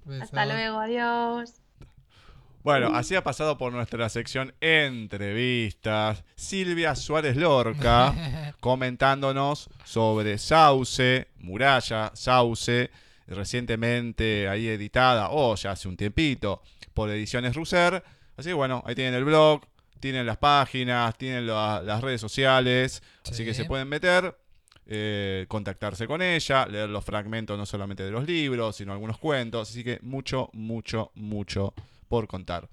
beso. 0.03 0.23
Hasta 0.23 0.45
luego, 0.45 0.79
adiós. 0.79 1.53
Bueno, 2.61 2.91
así 2.95 3.15
ha 3.15 3.23
pasado 3.23 3.57
por 3.57 3.71
nuestra 3.73 4.07
sección 4.09 4.53
entrevistas 4.61 6.23
Silvia 6.35 6.95
Suárez 6.95 7.35
Lorca 7.35 8.53
comentándonos 8.59 9.69
sobre 9.85 10.37
Sauce, 10.37 11.27
Muralla, 11.39 12.11
Sauce, 12.15 12.89
recientemente 13.27 14.47
ahí 14.49 14.67
editada, 14.67 15.29
o 15.29 15.55
ya 15.55 15.71
hace 15.71 15.87
un 15.87 15.97
tiempito, 15.97 16.61
por 16.93 17.09
Ediciones 17.09 17.55
Russer. 17.55 18.03
Así 18.37 18.49
que 18.49 18.53
bueno, 18.53 18.83
ahí 18.85 18.95
tienen 18.95 19.13
el 19.13 19.25
blog, 19.25 19.61
tienen 19.99 20.25
las 20.25 20.37
páginas, 20.37 21.17
tienen 21.17 21.47
la- 21.47 21.81
las 21.83 22.01
redes 22.01 22.19
sociales, 22.21 23.01
así 23.29 23.43
que 23.45 23.53
se 23.53 23.65
pueden 23.65 23.87
meter. 23.89 24.35
eh, 24.85 25.45
contactarse 25.47 26.07
con 26.07 26.21
ella, 26.21 26.65
leer 26.65 26.89
los 26.89 27.05
fragmentos 27.05 27.57
no 27.57 27.65
solamente 27.65 28.03
de 28.03 28.11
los 28.11 28.25
libros, 28.27 28.75
sino 28.75 28.91
algunos 28.91 29.17
cuentos, 29.17 29.69
así 29.69 29.81
que 29.81 29.97
mucho, 30.01 30.49
mucho, 30.51 31.09
mucho 31.15 31.73
por 32.09 32.27
contar. 32.27 32.67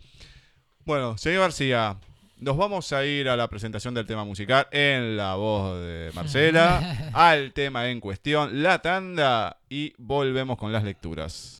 Bueno, 0.84 1.16
señor 1.18 1.42
García, 1.42 1.98
nos 2.36 2.56
vamos 2.56 2.92
a 2.92 3.04
ir 3.04 3.28
a 3.28 3.36
la 3.36 3.46
presentación 3.46 3.94
del 3.94 4.06
tema 4.06 4.24
musical 4.24 4.66
en 4.72 5.16
la 5.16 5.36
voz 5.36 5.78
de 5.80 6.10
Marcela, 6.12 7.10
al 7.14 7.52
tema 7.52 7.88
en 7.88 8.00
cuestión, 8.00 8.60
la 8.60 8.82
tanda, 8.82 9.58
y 9.68 9.92
volvemos 9.96 10.58
con 10.58 10.72
las 10.72 10.82
lecturas. 10.82 11.59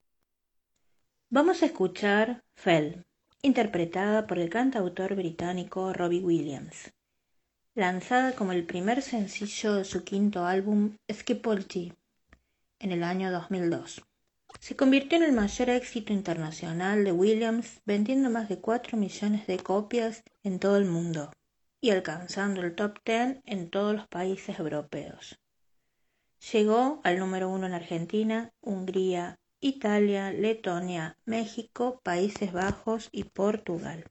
Vamos 1.33 1.63
a 1.63 1.67
escuchar 1.67 2.43
Fell, 2.57 3.07
interpretada 3.41 4.27
por 4.27 4.41
el 4.41 4.51
cantautor 4.51 5.15
británico 5.15 5.93
Robbie 5.93 6.19
Williams, 6.19 6.93
lanzada 7.77 8.33
como 8.35 8.51
el 8.51 8.67
primer 8.67 9.01
sencillo 9.01 9.75
de 9.75 9.85
su 9.85 10.03
quinto 10.03 10.45
álbum 10.45 10.97
Skipolchi 11.09 11.93
en 12.81 12.91
el 12.91 13.05
año 13.05 13.31
2002. 13.31 14.03
Se 14.59 14.75
convirtió 14.75 15.19
en 15.19 15.23
el 15.23 15.33
mayor 15.33 15.71
éxito 15.71 16.13
internacional 16.13 17.05
de 17.05 17.13
Williams, 17.13 17.81
vendiendo 17.87 18.29
más 18.29 18.49
de 18.49 18.59
4 18.59 18.99
millones 18.99 19.47
de 19.47 19.59
copias 19.59 20.25
en 20.43 20.59
todo 20.59 20.79
el 20.79 20.87
mundo 20.87 21.31
y 21.81 21.91
alcanzando 21.91 22.61
el 22.61 22.75
top 22.75 22.99
10 23.05 23.43
en 23.47 23.71
todos 23.71 23.95
los 23.95 24.09
países 24.09 24.59
europeos. 24.59 25.39
Llegó 26.53 27.01
al 27.05 27.21
número 27.21 27.49
uno 27.51 27.67
en 27.67 27.75
Argentina, 27.75 28.53
Hungría, 28.61 29.40
Italia, 29.63 30.33
Letonia, 30.33 31.19
México, 31.27 32.01
Países 32.03 32.51
Bajos 32.51 33.11
y 33.13 33.25
Portugal. 33.25 34.05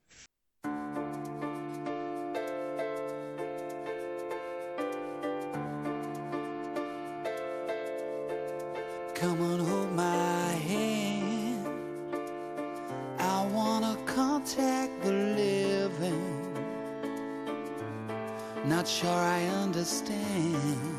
Come 9.16 9.42
on, 9.42 9.60
hold 9.60 9.92
my 9.96 10.54
hand. 10.70 11.68
I 13.18 13.46
wanna 13.52 13.98
contact 14.06 15.02
the 15.02 15.12
living. 15.12 16.40
Not 18.66 18.88
sure 18.88 19.10
I 19.10 19.46
understand. 19.64 20.99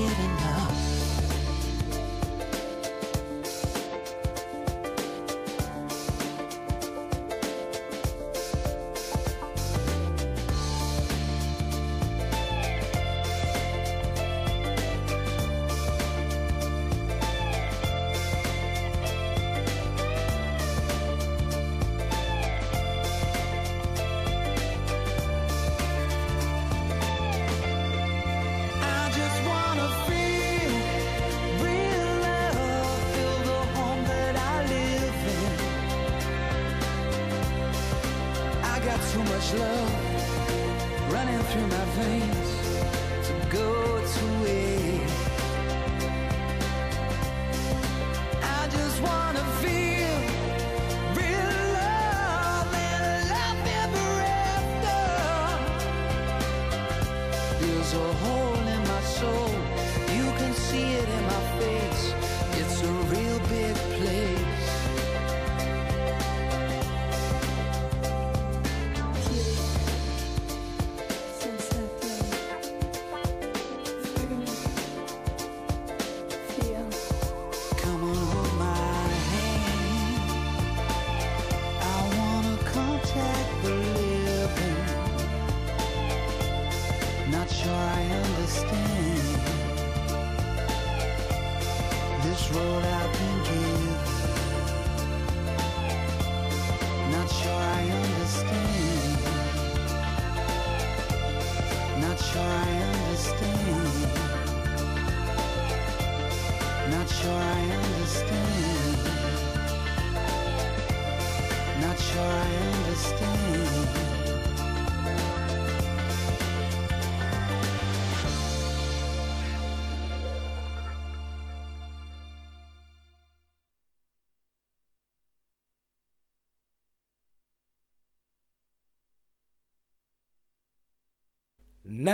giving 0.00 0.44
up. 0.44 0.59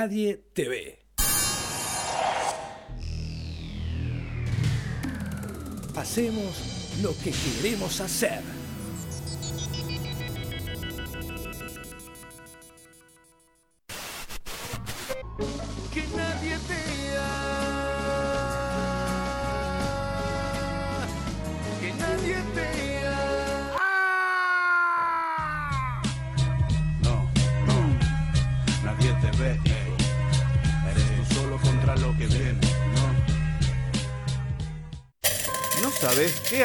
Nadie 0.06 0.40
te 0.52 0.68
ve. 0.68 0.98
Hacemos 5.96 6.94
lo 7.02 7.12
que 7.18 7.32
queremos 7.32 8.00
hacer. 8.00 8.55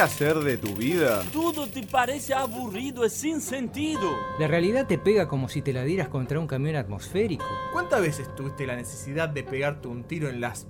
Hacer 0.02 0.40
de 0.40 0.58
tu 0.58 0.74
vida? 0.74 1.24
Todo 1.32 1.68
te 1.68 1.84
parece 1.84 2.34
aburrido 2.34 3.06
y 3.06 3.10
sin 3.10 3.40
sentido. 3.40 4.18
La 4.40 4.48
realidad 4.48 4.88
te 4.88 4.98
pega 4.98 5.28
como 5.28 5.48
si 5.48 5.62
te 5.62 5.74
la 5.74 5.84
dieras 5.84 6.10
contra 6.10 6.40
un 6.40 6.48
camión 6.48 6.76
atmosférico. 6.76 7.46
¿Cuántas 7.72 8.02
veces 8.02 8.34
tuviste 8.36 8.66
la 8.66 8.76
necesidad 8.76 9.30
de 9.30 9.44
pegarte 9.44 9.88
un 9.88 10.04
tiro 10.04 10.30
en 10.30 10.42
las... 10.42 10.68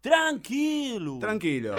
Tranquilo. 0.00 1.18
Tranquilo. 1.18 1.74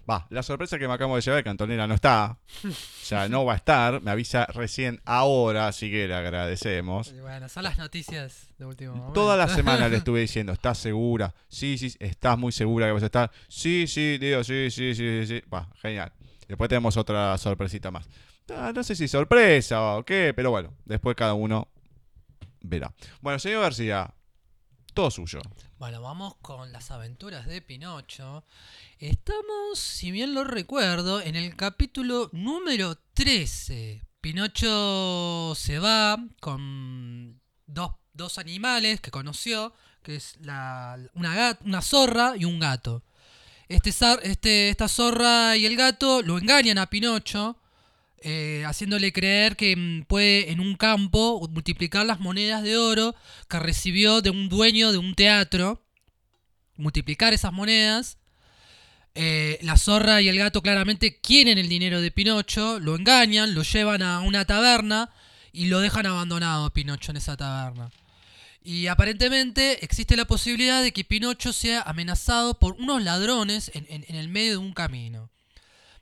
Va, 0.09 0.27
la 0.31 0.43
sorpresa 0.43 0.79
que 0.79 0.87
me 0.87 0.95
acabo 0.95 1.17
de 1.17 1.23
llevar 1.23 1.39
es 1.39 1.45
que 1.45 1.51
Antonella 1.51 1.87
no 1.87 1.95
está. 1.95 2.39
O 2.65 2.71
sea, 3.03 3.29
no 3.29 3.45
va 3.45 3.55
a 3.55 3.57
estar. 3.57 4.01
Me 4.03 4.11
avisa 4.11 4.47
recién 4.47 5.01
ahora, 5.05 5.69
así 5.69 5.91
que 5.91 6.07
le 6.07 6.15
agradecemos. 6.15 7.13
Y 7.13 7.21
bueno, 7.21 7.49
son 7.49 7.65
las 7.65 7.77
noticias 7.77 8.49
de 8.57 8.67
último 8.67 8.93
momento. 8.95 9.13
Toda 9.13 9.37
la 9.37 9.49
semana 9.55 9.89
le 9.89 9.97
estuve 9.97 10.21
diciendo, 10.21 10.53
¿estás 10.53 10.79
segura? 10.79 11.35
Sí, 11.49 11.77
sí, 11.77 11.93
estás 11.99 12.39
muy 12.39 12.53
segura 12.53 12.87
que 12.87 12.93
vas 12.93 13.03
a 13.03 13.07
estar. 13.07 13.31
Sí, 13.49 13.87
sí, 13.89 14.19
digo, 14.19 14.45
sí, 14.45 14.71
sí, 14.71 14.95
sí, 14.95 15.27
sí. 15.27 15.43
Va, 15.53 15.69
genial. 15.83 16.13
Después 16.47 16.69
tenemos 16.69 16.97
otra 16.97 17.37
sorpresita 17.39 17.91
más. 17.91 18.09
Ah, 18.55 18.73
no 18.73 18.85
sé 18.85 18.95
si 18.95 19.09
sorpresa 19.09 19.97
o 19.97 20.05
qué, 20.05 20.33
pero 20.35 20.53
bueno, 20.53 20.73
después 20.85 21.17
cada 21.17 21.35
uno 21.35 21.69
verá. 22.61 22.93
Bueno, 23.21 23.41
señor 23.41 23.63
García, 23.63 24.15
todo 24.97 25.11
suyo. 25.11 25.43
Bueno, 25.79 26.01
vamos 26.01 26.37
con 26.41 26.73
las 26.73 26.91
aventuras 26.91 27.47
de 27.47 27.61
Pinocho. 27.61 28.45
Estamos, 28.99 29.79
si 29.79 30.11
bien 30.11 30.33
lo 30.33 30.43
recuerdo, 30.43 31.21
en 31.21 31.37
el 31.37 31.55
capítulo 31.55 32.31
número 32.33 32.97
13. 33.13 34.03
Pinocho 34.23 35.53
se 35.55 35.79
va 35.79 36.17
con 36.41 37.39
dos, 37.67 37.91
dos 38.15 38.39
animales 38.39 39.03
que 39.03 39.11
conoció, 39.11 39.75
que 40.03 40.17
es 40.17 40.39
la, 40.41 40.99
una, 41.13 41.83
zorra 41.83 42.33
y 42.39 42.47
un 42.47 42.59
gato. 42.59 43.03
Este, 43.69 43.91
este, 44.23 44.71
esta 44.71 44.89
zorra 44.89 45.59
y 45.59 45.67
el 45.67 45.77
gato 45.77 46.23
lo 46.23 46.39
engañan 46.39 46.79
a 46.79 46.89
Pinocho, 46.89 47.59
eh, 48.23 48.65
haciéndole 48.67 49.13
creer 49.13 49.57
que 49.57 49.77
mm, 49.77 50.03
puede 50.05 50.51
en 50.51 50.61
un 50.61 50.75
campo 50.77 51.47
multiplicar 51.51 52.05
las 52.07 52.21
monedas 52.21 52.63
de 52.63 52.77
oro 52.77 53.15
que 53.49 53.59
recibió 53.59 54.21
de 54.23 54.31
un 54.31 54.49
dueño 54.49 54.93
de 54.93 54.99
un 54.99 55.15
teatro. 55.15 55.83
Multiplicar 56.77 57.33
esas 57.33 57.53
monedas. 57.53 58.19
Eh, 59.15 59.59
la 59.63 59.79
zorra 59.79 60.21
y 60.21 60.29
el 60.29 60.37
gato 60.39 60.61
claramente 60.61 61.21
quieren 61.21 61.57
el 61.57 61.69
dinero 61.71 62.03
de 62.03 62.11
Pinocho, 62.11 62.79
lo 62.81 62.95
engañan, 62.97 63.55
lo 63.55 63.63
llevan 63.63 64.03
a 64.03 64.21
una 64.21 64.45
taberna 64.45 65.11
y 65.53 65.67
lo 65.67 65.81
dejan 65.81 66.05
abandonado 66.05 66.67
a 66.67 66.73
Pinocho 66.75 67.13
en 67.13 67.17
esa 67.17 67.35
taberna. 67.37 67.91
Y 68.63 68.89
aparentemente 68.89 69.83
existe 69.85 70.17
la 70.17 70.27
posibilidad 70.27 70.83
de 70.83 70.93
que 70.93 71.05
Pinocho 71.05 71.55
sea 71.55 71.81
amenazado 71.83 72.59
por 72.59 72.75
unos 72.75 73.03
ladrones 73.03 73.71
en, 73.75 73.87
en- 73.89 74.05
en 74.09 74.17
el 74.17 74.29
medio 74.29 74.51
de 74.53 74.57
un 74.59 74.75
camino. 74.75 75.31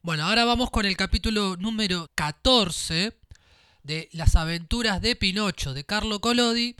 Bueno, 0.04 0.26
ahora 0.26 0.44
vamos 0.44 0.70
con 0.70 0.84
el 0.84 0.98
capítulo 0.98 1.56
número 1.56 2.10
14 2.14 3.18
de 3.84 4.10
Las 4.12 4.36
aventuras 4.36 5.00
de 5.00 5.16
Pinocho 5.16 5.72
de 5.72 5.86
Carlo 5.86 6.20
Collodi, 6.20 6.76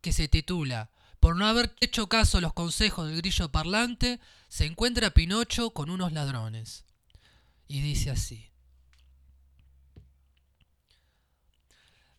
que 0.00 0.12
se 0.12 0.26
titula 0.26 0.90
Por 1.20 1.36
no 1.36 1.46
haber 1.46 1.72
hecho 1.80 2.08
caso 2.08 2.38
a 2.38 2.40
los 2.40 2.52
consejos 2.52 3.06
del 3.06 3.18
grillo 3.18 3.52
parlante, 3.52 4.18
se 4.48 4.64
encuentra 4.66 5.10
Pinocho 5.10 5.70
con 5.70 5.88
unos 5.88 6.10
ladrones. 6.10 6.84
Y 7.68 7.80
dice 7.80 8.10
así. 8.10 8.50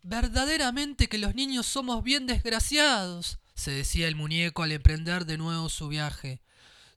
Verdaderamente 0.04 1.10
que 1.10 1.18
los 1.18 1.36
niños 1.36 1.66
somos 1.66 2.02
bien 2.02 2.28
desgraciados, 2.28 3.40
se 3.56 3.72
decía 3.72 4.08
el 4.08 4.16
muñeco 4.16 4.64
al 4.64 4.72
emprender 4.72 5.26
de 5.26 5.38
nuevo 5.38 5.68
su 5.68 5.90
viaje. 5.90 6.42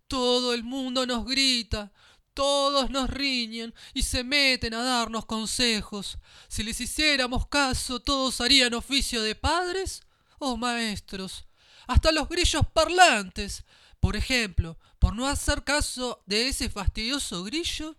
Todo 0.07 0.55
el 0.55 0.63
mundo 0.63 1.07
nos 1.07 1.27
grita, 1.27 1.91
todos 2.37 2.91
nos 2.91 3.09
riñen 3.09 3.75
y 3.95 4.03
se 4.03 4.23
meten 4.23 4.75
a 4.75 4.83
darnos 4.83 5.25
consejos. 5.25 6.19
Si 6.49 6.63
les 6.63 6.79
hiciéramos 6.83 7.49
caso, 7.49 7.99
todos 7.99 8.43
harían 8.43 8.75
oficio 8.75 9.23
de 9.23 9.35
padres 9.35 10.03
o 10.39 10.59
maestros. 10.59 11.47
Hasta 11.87 12.13
los 12.13 12.29
grillos 12.29 12.67
parlantes. 12.75 13.65
Por 14.01 14.17
ejemplo, 14.17 14.79
por 14.99 15.17
no 15.17 15.27
hacer 15.27 15.65
caso 15.65 16.23
de 16.27 16.49
ese 16.49 16.69
fastidioso 16.69 17.43
grillo, 17.43 17.97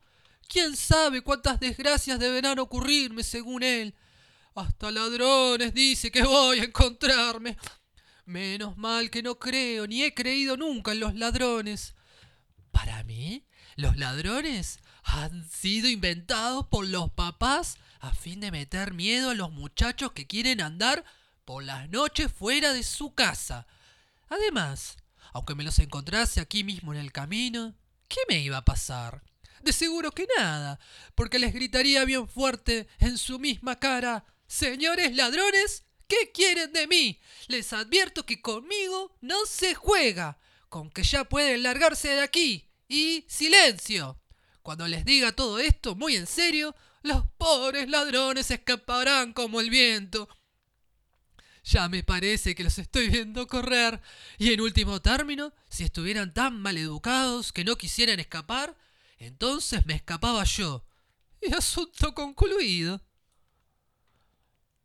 ¿quién 0.48 0.78
sabe 0.78 1.22
cuántas 1.22 1.60
desgracias 1.60 2.20
deberán 2.20 2.60
ocurrirme 2.60 3.24
según 3.24 3.64
él? 3.64 3.96
Hasta 4.54 4.92
ladrones 4.92 5.74
dice 5.74 6.12
que 6.12 6.22
voy 6.22 6.60
a 6.60 6.66
encontrarme. 6.66 7.58
Menos 8.26 8.78
mal 8.78 9.10
que 9.10 9.24
no 9.24 9.40
creo, 9.40 9.88
ni 9.88 10.04
he 10.04 10.14
creído 10.14 10.58
nunca 10.58 10.92
en 10.92 11.00
los 11.00 11.16
ladrones. 11.16 11.96
Para 12.72 13.04
mí, 13.04 13.44
los 13.78 13.96
ladrones 13.96 14.80
han 15.04 15.50
sido 15.50 15.88
inventados 15.88 16.68
por 16.68 16.86
los 16.86 17.10
papás 17.12 17.78
a 18.02 18.14
fin 18.14 18.42
de 18.42 18.52
meter 18.52 18.94
miedo 18.94 19.30
a 19.30 19.36
los 19.36 19.52
muchachos 19.52 20.12
que 20.12 20.28
quieren 20.28 20.60
andar 20.60 21.06
por 21.46 21.64
las 21.64 21.90
noches 21.90 22.30
fuera 22.30 22.74
de 22.74 22.84
su 22.84 23.14
casa. 23.14 23.66
Además, 24.28 24.98
aunque 25.32 25.56
me 25.56 25.64
los 25.64 25.80
encontrase 25.80 26.42
aquí 26.42 26.66
mismo 26.66 26.94
en 26.94 27.00
el 27.00 27.14
camino, 27.14 27.74
¿qué 28.10 28.20
me 28.28 28.40
iba 28.40 28.58
a 28.58 28.66
pasar? 28.66 29.24
De 29.62 29.72
seguro 29.72 30.12
que 30.12 30.28
nada, 30.38 30.80
porque 31.16 31.40
les 31.40 31.54
gritaría 31.54 32.04
bien 32.04 32.28
fuerte 32.28 32.90
en 33.00 33.18
su 33.18 33.40
misma 33.40 33.80
cara, 33.80 34.26
Señores 34.48 35.14
ladrones, 35.14 35.84
¿qué 36.08 36.32
quieren 36.32 36.72
de 36.72 36.88
mí? 36.88 37.20
Les 37.48 37.74
advierto 37.74 38.26
que 38.26 38.42
conmigo 38.42 39.16
no 39.20 39.46
se 39.46 39.76
juega, 39.76 40.40
con 40.70 40.90
que 40.90 41.04
ya 41.04 41.26
pueden 41.26 41.64
largarse 41.64 42.08
de 42.08 42.22
aquí. 42.22 42.67
Y 42.88 43.26
silencio. 43.28 44.20
Cuando 44.62 44.88
les 44.88 45.06
diga 45.06 45.32
todo 45.32 45.60
esto 45.60 45.96
muy 45.96 46.16
en 46.16 46.28
serio, 46.28 46.76
los 47.02 47.24
pobres 47.38 47.90
ladrones 47.90 48.52
escaparán 48.52 49.34
como 49.34 49.62
el 49.62 49.70
viento. 49.70 50.28
Ya 51.64 51.90
me 51.90 52.04
parece 52.04 52.56
que 52.56 52.64
los 52.64 52.78
estoy 52.78 53.10
viendo 53.10 53.48
correr. 53.48 54.02
Y 54.38 54.54
en 54.54 54.62
último 54.62 55.02
término, 55.02 55.54
si 55.70 55.84
estuvieran 55.84 56.34
tan 56.34 56.62
mal 56.62 56.78
educados 56.78 57.52
que 57.52 57.66
no 57.66 57.76
quisieran 57.76 58.20
escapar, 58.20 58.76
entonces 59.18 59.86
me 59.86 59.96
escapaba 59.96 60.44
yo. 60.46 60.86
Y 61.42 61.54
asunto 61.54 62.14
concluido. 62.14 63.02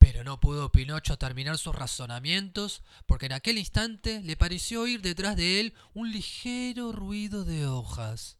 Pero 0.02 0.24
no 0.24 0.40
pudo 0.40 0.72
Pinocho 0.72 1.16
terminar 1.16 1.58
sus 1.58 1.76
razonamientos, 1.76 2.82
porque 3.06 3.26
en 3.26 3.34
aquel 3.34 3.56
instante 3.56 4.20
le 4.20 4.36
pareció 4.36 4.82
oír 4.82 5.00
detrás 5.00 5.36
de 5.36 5.60
él 5.60 5.74
un 5.94 6.10
ligero 6.10 6.90
ruido 6.90 7.44
de 7.44 7.68
hojas. 7.68 8.36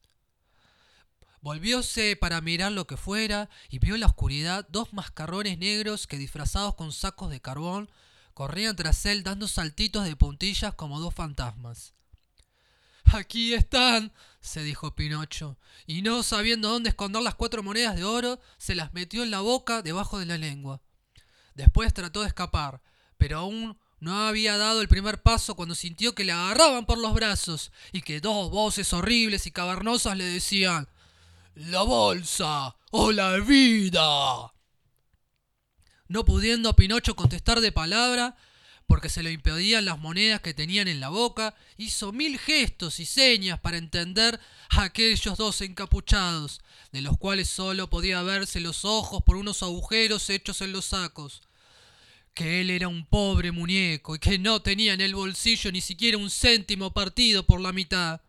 Volvióse 1.40 2.16
para 2.16 2.40
mirar 2.40 2.72
lo 2.72 2.88
que 2.88 2.96
fuera 2.96 3.48
y 3.70 3.78
vio 3.78 3.94
en 3.94 4.00
la 4.00 4.08
oscuridad 4.08 4.66
dos 4.70 4.92
mascarrones 4.92 5.56
negros 5.56 6.08
que 6.08 6.18
disfrazados 6.18 6.74
con 6.74 6.90
sacos 6.90 7.30
de 7.30 7.40
carbón 7.40 7.88
corrían 8.34 8.74
tras 8.74 9.06
él 9.06 9.22
dando 9.22 9.46
saltitos 9.46 10.04
de 10.04 10.16
puntillas 10.16 10.74
como 10.74 10.98
dos 10.98 11.14
fantasmas. 11.14 11.94
Aquí 13.04 13.54
están, 13.54 14.12
se 14.40 14.64
dijo 14.64 14.96
Pinocho, 14.96 15.56
y 15.86 16.02
no 16.02 16.24
sabiendo 16.24 16.70
dónde 16.70 16.88
esconder 16.88 17.22
las 17.22 17.36
cuatro 17.36 17.62
monedas 17.62 17.94
de 17.94 18.02
oro, 18.02 18.40
se 18.58 18.74
las 18.74 18.92
metió 18.94 19.22
en 19.22 19.30
la 19.30 19.42
boca 19.42 19.82
debajo 19.82 20.18
de 20.18 20.26
la 20.26 20.38
lengua. 20.38 20.82
Después 21.54 21.92
trató 21.92 22.22
de 22.22 22.28
escapar, 22.28 22.80
pero 23.18 23.38
aún 23.38 23.78
no 24.00 24.26
había 24.26 24.56
dado 24.56 24.80
el 24.80 24.88
primer 24.88 25.22
paso 25.22 25.54
cuando 25.54 25.74
sintió 25.74 26.14
que 26.14 26.24
le 26.24 26.32
agarraban 26.32 26.86
por 26.86 26.98
los 26.98 27.14
brazos 27.14 27.70
y 27.92 28.02
que 28.02 28.20
dos 28.20 28.50
voces 28.50 28.92
horribles 28.92 29.46
y 29.46 29.52
cavernosas 29.52 30.16
le 30.16 30.24
decían 30.24 30.88
La 31.54 31.82
bolsa 31.82 32.76
o 32.90 33.12
la 33.12 33.36
vida. 33.36 34.52
No 36.08 36.24
pudiendo 36.24 36.74
Pinocho 36.74 37.14
contestar 37.14 37.60
de 37.60 37.70
palabra, 37.70 38.36
porque 38.86 39.08
se 39.08 39.22
lo 39.22 39.30
impedían 39.30 39.84
las 39.84 39.98
monedas 39.98 40.40
que 40.40 40.52
tenían 40.52 40.88
en 40.88 41.00
la 41.00 41.08
boca, 41.08 41.54
hizo 41.76 42.12
mil 42.12 42.38
gestos 42.38 43.00
y 43.00 43.06
señas 43.06 43.60
para 43.60 43.78
entender 43.78 44.38
a 44.68 44.82
aquellos 44.82 45.38
dos 45.38 45.60
encapuchados, 45.60 46.60
de 46.92 47.00
los 47.00 47.16
cuales 47.16 47.48
solo 47.48 47.88
podía 47.88 48.22
verse 48.22 48.60
los 48.60 48.84
ojos 48.84 49.22
por 49.24 49.36
unos 49.36 49.62
agujeros 49.62 50.28
hechos 50.30 50.60
en 50.60 50.72
los 50.72 50.86
sacos. 50.86 51.42
Que 52.34 52.60
él 52.60 52.70
era 52.70 52.88
un 52.88 53.06
pobre 53.06 53.50
muñeco 53.50 54.14
y 54.14 54.18
que 54.18 54.38
no 54.38 54.62
tenía 54.62 54.92
en 54.92 55.00
el 55.00 55.14
bolsillo 55.14 55.72
ni 55.72 55.80
siquiera 55.80 56.18
un 56.18 56.30
céntimo 56.30 56.92
partido 56.92 57.44
por 57.44 57.60
la 57.60 57.72
mitad. 57.72 58.20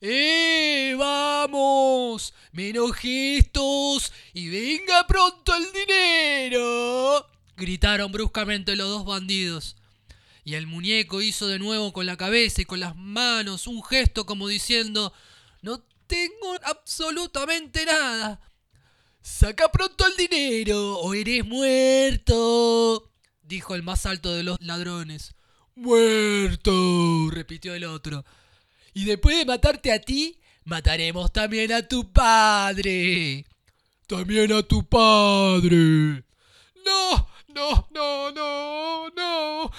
¡Eh! 0.00 0.96
¡Vamos! 0.98 2.34
¡Menos 2.50 2.92
gestos! 2.96 4.12
¡Y 4.34 4.48
venga 4.48 5.06
pronto 5.06 5.54
el 5.54 5.72
dinero! 5.72 7.28
gritaron 7.56 8.10
bruscamente 8.10 8.74
los 8.74 8.88
dos 8.88 9.04
bandidos. 9.04 9.76
Y 10.44 10.54
el 10.54 10.66
muñeco 10.66 11.22
hizo 11.22 11.46
de 11.46 11.60
nuevo 11.60 11.92
con 11.92 12.06
la 12.06 12.16
cabeza 12.16 12.62
y 12.62 12.64
con 12.64 12.80
las 12.80 12.96
manos 12.96 13.68
un 13.68 13.82
gesto 13.84 14.26
como 14.26 14.48
diciendo 14.48 15.12
tengo 16.06 16.54
absolutamente 16.64 17.84
nada. 17.84 18.40
Saca 19.22 19.70
pronto 19.70 20.04
el 20.06 20.16
dinero 20.16 20.98
o 20.98 21.14
eres 21.14 21.44
muerto, 21.44 23.10
dijo 23.42 23.74
el 23.74 23.82
más 23.82 24.04
alto 24.06 24.32
de 24.32 24.42
los 24.42 24.60
ladrones. 24.60 25.34
Muerto, 25.74 27.30
repitió 27.30 27.74
el 27.74 27.84
otro. 27.84 28.24
Y 28.94 29.04
después 29.04 29.36
de 29.38 29.46
matarte 29.46 29.92
a 29.92 30.00
ti, 30.00 30.38
mataremos 30.64 31.32
también 31.32 31.72
a 31.72 31.86
tu 31.86 32.12
padre. 32.12 33.46
También 34.06 34.52
a 34.52 34.62
tu 34.62 34.84
padre. 34.84 36.24
No, 36.84 37.28
no, 37.54 37.88
no, 37.92 38.32
no, 38.32 39.08
no. 39.10 39.70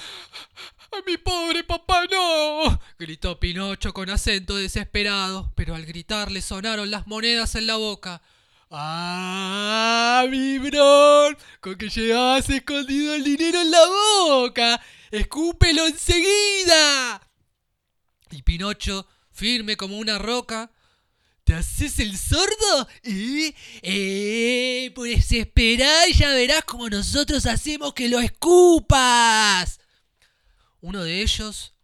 Mi 1.01 1.17
pobre 1.17 1.63
papá 1.63 2.05
no. 2.09 2.79
gritó 2.97 3.39
Pinocho 3.39 3.93
con 3.93 4.09
acento 4.09 4.55
desesperado, 4.55 5.51
pero 5.55 5.75
al 5.75 5.85
gritar 5.85 6.31
le 6.31 6.41
sonaron 6.41 6.91
las 6.91 7.07
monedas 7.07 7.55
en 7.55 7.67
la 7.67 7.75
boca. 7.75 8.21
¡Ah, 8.69 10.25
vibrón! 10.29 11.37
Con 11.59 11.77
que 11.77 11.89
llevabas 11.89 12.49
escondido 12.49 13.15
el 13.15 13.23
dinero 13.23 13.61
en 13.61 13.71
la 13.71 13.85
boca. 13.87 14.81
¡Escúpelo 15.11 15.87
enseguida! 15.87 17.21
Y 18.31 18.41
Pinocho, 18.43 19.07
firme 19.31 19.75
como 19.75 19.97
una 19.97 20.17
roca, 20.19 20.71
¿te 21.43 21.53
haces 21.53 21.99
el 21.99 22.17
sordo? 22.17 22.87
¿Eh? 23.03 23.53
¡Eh! 23.81 24.91
Pues 24.95 25.31
espera 25.31 26.07
y 26.07 26.13
ya 26.13 26.33
verás 26.33 26.63
como 26.63 26.89
nosotros 26.89 27.45
hacemos 27.45 27.93
que 27.93 28.09
lo 28.09 28.19
escupas. 28.19 29.79
Uno 30.83 31.01
de 31.05 31.21
ellos 31.21 31.75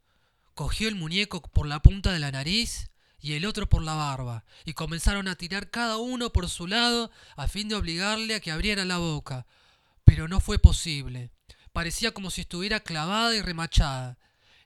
cogió 0.55 0.89
el 0.89 0.95
muñeco 0.95 1.41
por 1.41 1.65
la 1.65 1.81
punta 1.81 2.11
de 2.11 2.19
la 2.19 2.33
nariz 2.33 2.89
y 3.21 3.31
el 3.31 3.45
otro 3.45 3.69
por 3.69 3.81
la 3.81 3.93
barba, 3.93 4.43
y 4.65 4.73
comenzaron 4.73 5.29
a 5.29 5.35
tirar 5.35 5.69
cada 5.69 5.95
uno 5.95 6.33
por 6.33 6.49
su 6.49 6.67
lado 6.67 7.09
a 7.37 7.47
fin 7.47 7.69
de 7.69 7.75
obligarle 7.75 8.35
a 8.35 8.41
que 8.41 8.51
abriera 8.51 8.83
la 8.83 8.97
boca. 8.97 9.47
Pero 10.03 10.27
no 10.27 10.41
fue 10.41 10.59
posible. 10.59 11.31
Parecía 11.71 12.13
como 12.13 12.29
si 12.29 12.41
estuviera 12.41 12.81
clavada 12.81 13.33
y 13.33 13.41
remachada. 13.41 14.17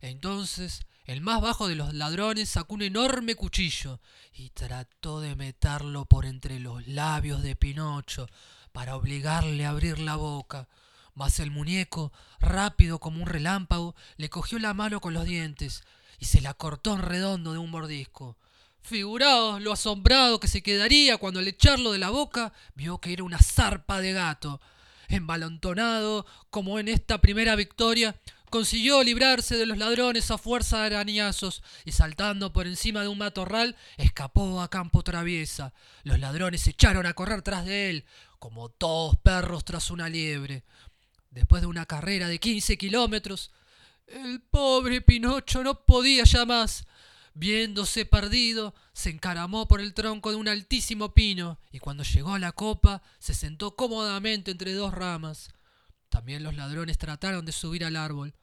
Entonces 0.02 0.82
el 1.06 1.22
más 1.22 1.40
bajo 1.40 1.68
de 1.68 1.76
los 1.76 1.94
ladrones 1.94 2.50
sacó 2.50 2.74
un 2.74 2.82
enorme 2.82 3.36
cuchillo 3.36 4.02
y 4.34 4.50
trató 4.50 5.22
de 5.22 5.36
meterlo 5.36 6.06
por 6.06 6.26
entre 6.26 6.60
los 6.60 6.88
labios 6.88 7.44
de 7.44 7.56
Pinocho 7.56 8.26
para 8.72 8.96
obligarle 8.96 9.68
a 9.68 9.70
abrir 9.70 10.00
la 10.00 10.16
boca. 10.16 10.68
Mas 11.16 11.40
el 11.40 11.52
muñeco, 11.52 12.12
rápido 12.40 13.00
como 13.00 13.22
un 13.22 13.28
relámpago, 13.28 13.96
le 14.18 14.30
cogió 14.30 14.60
la 14.60 14.74
mano 14.74 15.00
con 15.00 15.14
los 15.14 15.26
dientes 15.26 15.84
y 16.20 16.26
se 16.26 16.42
la 16.42 16.54
cortó 16.54 16.94
en 16.94 17.02
redondo 17.02 17.54
de 17.54 17.60
un 17.60 17.70
mordisco. 17.70 18.38
Figuraos 18.82 19.62
lo 19.62 19.72
asombrado 19.72 20.40
que 20.40 20.48
se 20.48 20.62
quedaría 20.62 21.18
cuando 21.18 21.40
al 21.40 21.48
echarlo 21.48 21.92
de 21.92 22.00
la 22.00 22.10
boca 22.10 22.52
vio 22.76 23.00
que 23.00 23.14
era 23.14 23.24
una 23.24 23.40
zarpa 23.40 24.02
de 24.02 24.14
gato. 24.14 24.60
Embalontonado 25.08 26.26
como 26.50 26.80
en 26.80 26.88
esta 26.88 27.22
primera 27.22 27.56
victoria, 27.56 28.16
consiguió 28.50 29.02
librarse 29.02 29.58
de 29.58 29.66
los 29.66 29.78
ladrones 29.78 30.30
a 30.32 30.38
fuerza 30.38 30.82
de 30.82 30.96
arañazos 30.96 31.64
y 31.86 31.92
saltando 31.92 32.54
por 32.54 32.68
encima 32.68 33.02
de 33.02 33.08
un 33.08 33.18
matorral 33.18 33.76
escapó 33.98 34.62
a 34.62 34.70
campo 34.70 35.02
traviesa. 35.02 35.74
Los 36.04 36.20
ladrones 36.20 36.62
se 36.62 36.72
echaron 36.72 37.06
a 37.06 37.14
correr 37.14 37.42
tras 37.42 37.66
de 37.66 37.90
él, 37.90 38.06
como 38.38 38.70
todos 38.70 39.16
perros 39.16 39.64
tras 39.66 39.92
una 39.92 40.10
liebre. 40.10 40.64
Después 41.34 41.62
de 41.64 41.68
una 41.68 41.88
carrera 41.88 42.28
de 42.28 42.40
quince 42.40 42.78
kilómetros, 42.78 43.52
el 44.06 44.40
pobre 44.42 45.02
Pinocho 45.02 45.64
no 45.64 45.84
podía 45.84 46.24
ya 46.26 46.46
más. 46.46 46.86
Viéndose 47.34 48.06
perdido, 48.06 48.76
se 48.94 49.10
encaramó 49.10 49.68
por 49.68 49.82
el 49.82 49.96
tronco 49.96 50.30
de 50.30 50.36
un 50.36 50.48
altísimo 50.48 51.16
pino 51.16 51.58
y 51.72 51.80
cuando 51.80 52.04
llegó 52.04 52.36
a 52.36 52.40
la 52.40 52.52
copa 52.52 53.02
se 53.18 53.34
sentó 53.34 53.76
cómodamente 53.76 54.52
entre 54.52 54.74
dos 54.74 54.94
ramas. 54.94 55.50
También 56.10 56.44
los 56.44 56.56
ladrones 56.56 57.00
trataron 57.00 57.44
de 57.44 57.52
subir 57.52 57.84
al 57.84 57.96
árbol, 57.96 58.36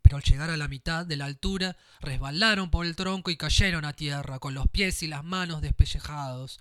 pero 0.00 0.16
al 0.16 0.22
llegar 0.22 0.50
a 0.50 0.56
la 0.56 0.68
mitad 0.68 1.04
de 1.04 1.16
la 1.16 1.24
altura 1.24 1.76
resbalaron 2.00 2.70
por 2.70 2.86
el 2.86 2.94
tronco 2.94 3.32
y 3.32 3.36
cayeron 3.36 3.84
a 3.84 3.94
tierra 3.94 4.38
con 4.38 4.54
los 4.54 4.68
pies 4.68 5.02
y 5.02 5.08
las 5.08 5.24
manos 5.24 5.60
despellejados. 5.60 6.60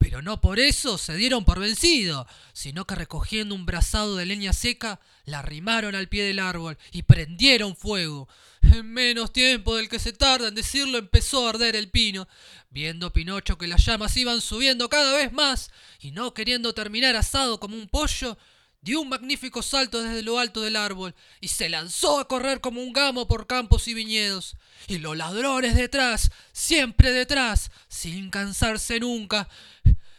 Pero 0.00 0.22
no 0.22 0.40
por 0.40 0.58
eso 0.58 0.96
se 0.96 1.14
dieron 1.14 1.44
por 1.44 1.60
vencido, 1.60 2.26
sino 2.54 2.86
que 2.86 2.94
recogiendo 2.94 3.54
un 3.54 3.66
brazado 3.66 4.16
de 4.16 4.24
leña 4.24 4.54
seca, 4.54 4.98
la 5.26 5.40
arrimaron 5.40 5.94
al 5.94 6.08
pie 6.08 6.24
del 6.24 6.38
árbol 6.38 6.78
y 6.90 7.02
prendieron 7.02 7.76
fuego. 7.76 8.26
En 8.62 8.90
menos 8.90 9.30
tiempo 9.30 9.76
del 9.76 9.90
que 9.90 9.98
se 9.98 10.14
tarda 10.14 10.48
en 10.48 10.54
decirlo 10.54 10.96
empezó 10.96 11.46
a 11.46 11.50
arder 11.50 11.76
el 11.76 11.90
pino. 11.90 12.26
Viendo 12.70 13.12
Pinocho 13.12 13.58
que 13.58 13.68
las 13.68 13.84
llamas 13.84 14.16
iban 14.16 14.40
subiendo 14.40 14.88
cada 14.88 15.14
vez 15.18 15.32
más 15.32 15.70
y 16.00 16.12
no 16.12 16.32
queriendo 16.32 16.72
terminar 16.72 17.14
asado 17.14 17.60
como 17.60 17.76
un 17.76 17.86
pollo, 17.86 18.38
dio 18.82 19.00
un 19.00 19.08
magnífico 19.08 19.62
salto 19.62 20.02
desde 20.02 20.22
lo 20.22 20.38
alto 20.38 20.60
del 20.62 20.76
árbol 20.76 21.14
y 21.40 21.48
se 21.48 21.68
lanzó 21.68 22.18
a 22.18 22.28
correr 22.28 22.60
como 22.60 22.82
un 22.82 22.92
gamo 22.92 23.26
por 23.26 23.46
campos 23.46 23.88
y 23.88 23.94
viñedos. 23.94 24.56
Y 24.88 24.98
los 24.98 25.16
ladrones 25.16 25.74
detrás, 25.74 26.30
siempre 26.52 27.12
detrás, 27.12 27.70
sin 27.88 28.30
cansarse 28.30 29.00
nunca. 29.00 29.48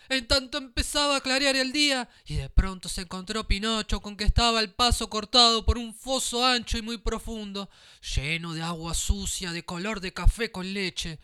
En 0.09 0.27
tanto 0.27 0.57
empezaba 0.57 1.15
a 1.15 1.21
clarear 1.21 1.55
el 1.55 1.71
día 1.71 2.09
y 2.25 2.35
de 2.35 2.49
pronto 2.49 2.89
se 2.89 3.01
encontró 3.01 3.47
Pinocho 3.47 4.01
con 4.01 4.17
que 4.17 4.25
estaba 4.25 4.59
el 4.59 4.73
paso 4.73 5.09
cortado 5.09 5.65
por 5.65 5.77
un 5.77 5.93
foso 5.93 6.45
ancho 6.45 6.77
y 6.77 6.81
muy 6.81 6.97
profundo, 6.97 7.69
lleno 8.15 8.53
de 8.53 8.61
agua 8.61 8.93
sucia 8.93 9.51
de 9.51 9.63
color 9.63 10.01
de 10.01 10.11
café 10.11 10.51
con 10.51 10.73
leche. 10.73 11.19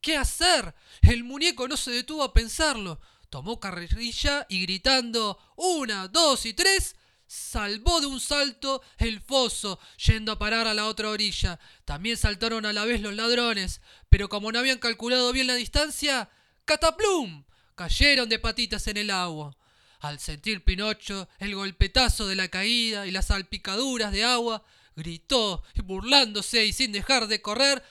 ¿Qué 0.00 0.16
hacer? 0.16 0.74
El 1.02 1.24
muñeco 1.24 1.68
no 1.68 1.76
se 1.76 1.90
detuvo 1.90 2.24
a 2.24 2.32
pensarlo 2.32 2.98
tomó 3.32 3.58
carrerilla 3.58 4.44
y 4.50 4.60
gritando 4.60 5.38
una, 5.56 6.06
dos 6.06 6.44
y 6.44 6.52
tres, 6.52 6.96
salvó 7.26 8.02
de 8.02 8.06
un 8.06 8.20
salto 8.20 8.82
el 8.98 9.22
foso, 9.22 9.80
yendo 10.04 10.32
a 10.32 10.38
parar 10.38 10.66
a 10.66 10.74
la 10.74 10.84
otra 10.84 11.08
orilla. 11.08 11.58
También 11.86 12.18
saltaron 12.18 12.66
a 12.66 12.74
la 12.74 12.84
vez 12.84 13.00
los 13.00 13.14
ladrones, 13.14 13.80
pero 14.10 14.28
como 14.28 14.52
no 14.52 14.58
habían 14.58 14.78
calculado 14.78 15.32
bien 15.32 15.46
la 15.46 15.54
distancia, 15.54 16.28
¡cataplum! 16.66 17.44
cayeron 17.74 18.28
de 18.28 18.38
patitas 18.38 18.86
en 18.86 18.98
el 18.98 19.10
agua. 19.10 19.56
Al 20.00 20.20
sentir 20.20 20.62
Pinocho 20.62 21.26
el 21.38 21.54
golpetazo 21.54 22.28
de 22.28 22.36
la 22.36 22.48
caída 22.48 23.06
y 23.06 23.12
las 23.12 23.28
salpicaduras 23.28 24.12
de 24.12 24.24
agua, 24.24 24.62
gritó, 24.94 25.62
burlándose 25.84 26.66
y 26.66 26.74
sin 26.74 26.92
dejar 26.92 27.28
de 27.28 27.40
correr, 27.40 27.82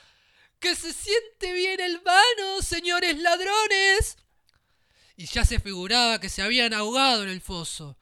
¡Que 0.60 0.76
se 0.76 0.92
siente 0.92 1.52
bien 1.52 1.80
el 1.80 1.98
vano, 1.98 2.62
señores 2.62 3.18
ladrones! 3.18 4.18
Y 5.16 5.26
ya 5.26 5.44
se 5.44 5.60
figuraba 5.60 6.20
que 6.20 6.28
se 6.28 6.42
habían 6.42 6.72
ahogado 6.72 7.22
en 7.22 7.28
el 7.28 7.40
foso, 7.40 7.98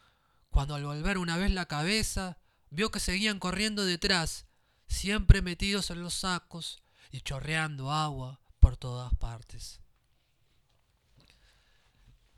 cuando 0.51 0.75
al 0.75 0.85
volver 0.85 1.19
una 1.19 1.37
vez 1.37 1.51
la 1.51 1.67
cabeza, 1.67 2.39
vio 2.71 2.91
que 2.91 3.01
seguían 3.01 3.39
corriendo 3.39 3.85
detrás, 3.85 4.47
siempre 4.89 5.43
metidos 5.43 5.91
en 5.91 6.03
los 6.03 6.15
sacos 6.15 6.83
y 7.11 7.21
chorreando 7.21 7.91
agua 7.91 8.41
por 8.61 8.77
todas 8.77 9.13
partes. 9.15 9.81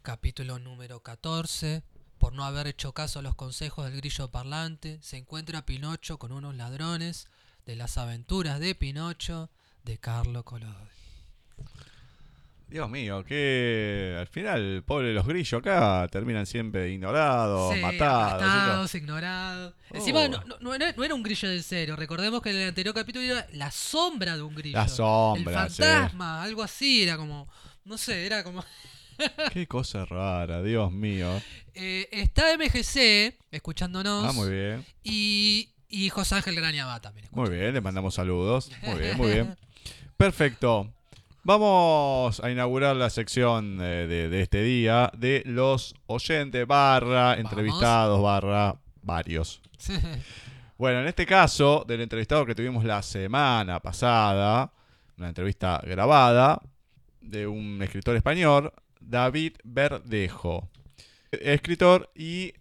Capítulo 0.03 0.59
número 0.59 1.03
14. 1.03 1.83
Por 2.19 2.33
no 2.33 2.45
haber 2.45 2.69
hecho 2.69 2.93
caso 2.93 3.19
a 3.19 3.23
los 3.23 3.35
consejos 3.35 3.85
del 3.85 3.97
grillo 3.97 4.31
parlante, 4.31 5.01
se 5.03 5.17
encuentra 5.17 5.67
Pinocho 5.67 6.19
con 6.19 6.33
unos 6.33 6.55
ladrones 6.55 7.29
de 7.67 7.77
las 7.77 7.99
aventuras 7.99 8.61
de 8.61 8.75
Pinocho 8.75 9.51
de 9.85 9.99
Carlo 9.99 10.45
Collodi. 10.45 11.02
Dios 12.73 12.89
mío, 12.89 13.23
que 13.25 14.17
al 14.19 14.27
final, 14.29 14.83
pobre 14.87 15.13
los 15.13 15.27
grillos 15.27 15.61
acá 15.61 16.09
terminan 16.11 16.47
siempre 16.47 16.91
ignorados, 16.91 17.75
Sí, 17.75 17.81
matados. 17.81 18.43
matados, 18.43 18.95
ignorados. 18.95 19.75
Encima 19.91 20.21
Oh. 20.21 20.29
no, 20.29 20.43
no- 20.45 20.57
no 20.61 20.75
era, 20.75 20.93
no 20.93 21.05
era 21.05 21.15
un 21.15 21.23
grillo 21.23 21.51
del 21.51 21.63
cero. 21.63 21.97
Recordemos 21.97 22.41
que 22.41 22.49
en 22.51 22.57
el 22.57 22.69
anterior 22.69 22.95
capítulo 22.95 23.25
era 23.25 23.47
la 23.53 23.71
sombra 23.71 24.37
de 24.37 24.43
un 24.43 24.55
grillo. 24.55 24.79
La 24.79 24.89
sombra, 24.89 25.65
El 25.65 25.71
sí. 25.71 25.83
fantasma, 25.83 26.43
algo 26.43 26.63
así. 26.63 27.03
Era 27.03 27.17
como. 27.19 27.47
No 27.85 27.99
sé, 27.99 28.25
era 28.25 28.43
como. 28.43 28.65
Qué 29.53 29.67
cosa 29.67 30.07
rara, 30.07 30.63
Dios 30.63 30.91
mío. 30.91 31.29
Eh, 31.75 32.09
está 32.11 32.57
MGC 32.57 33.37
escuchándonos. 33.51 34.25
Ah, 34.27 34.33
muy 34.33 34.51
bien. 34.51 34.85
Y, 35.05 35.69
y 35.91 36.09
José 36.09 36.37
Ángel 36.37 36.55
Graña 36.55 36.87
va 36.87 37.01
también. 37.01 37.29
Muy 37.33 37.51
bien, 37.51 37.75
le 37.75 37.81
mandamos 37.83 38.15
saludos. 38.15 38.71
Muy 38.83 38.99
bien, 38.99 39.17
muy 39.19 39.31
bien. 39.31 39.57
Perfecto. 40.17 40.91
Vamos 41.45 42.39
a 42.39 42.51
inaugurar 42.53 42.95
la 42.95 43.11
sección 43.11 43.77
de, 43.79 44.07
de 44.07 44.41
este 44.41 44.63
día 44.63 45.11
de 45.17 45.43
los 45.45 45.93
oyentes 46.07 46.65
barra 46.69 47.35
entrevistados 47.35 48.23
barra 48.23 48.77
varios. 49.03 49.61
Bueno, 50.79 51.01
en 51.01 51.07
este 51.07 51.27
caso, 51.27 51.85
del 51.87 52.01
entrevistado 52.01 52.45
que 52.45 52.57
tuvimos 52.57 52.85
la 52.85 53.03
semana 53.03 53.79
pasada, 53.79 54.73
una 55.17 55.29
entrevista 55.29 55.81
grabada 55.85 56.61
de 57.21 57.47
un 57.47 57.81
escritor 57.83 58.17
español, 58.17 58.73
David 59.01 59.53
Verdejo. 59.63 60.69
Escritor 61.31 62.11
y 62.17 62.55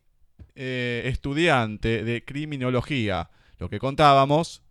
eh, 0.54 1.04
estudiante 1.06 2.04
de 2.04 2.24
criminología. 2.24 3.32
Lo 3.58 3.70
que 3.70 3.80
contábamos, 3.80 4.62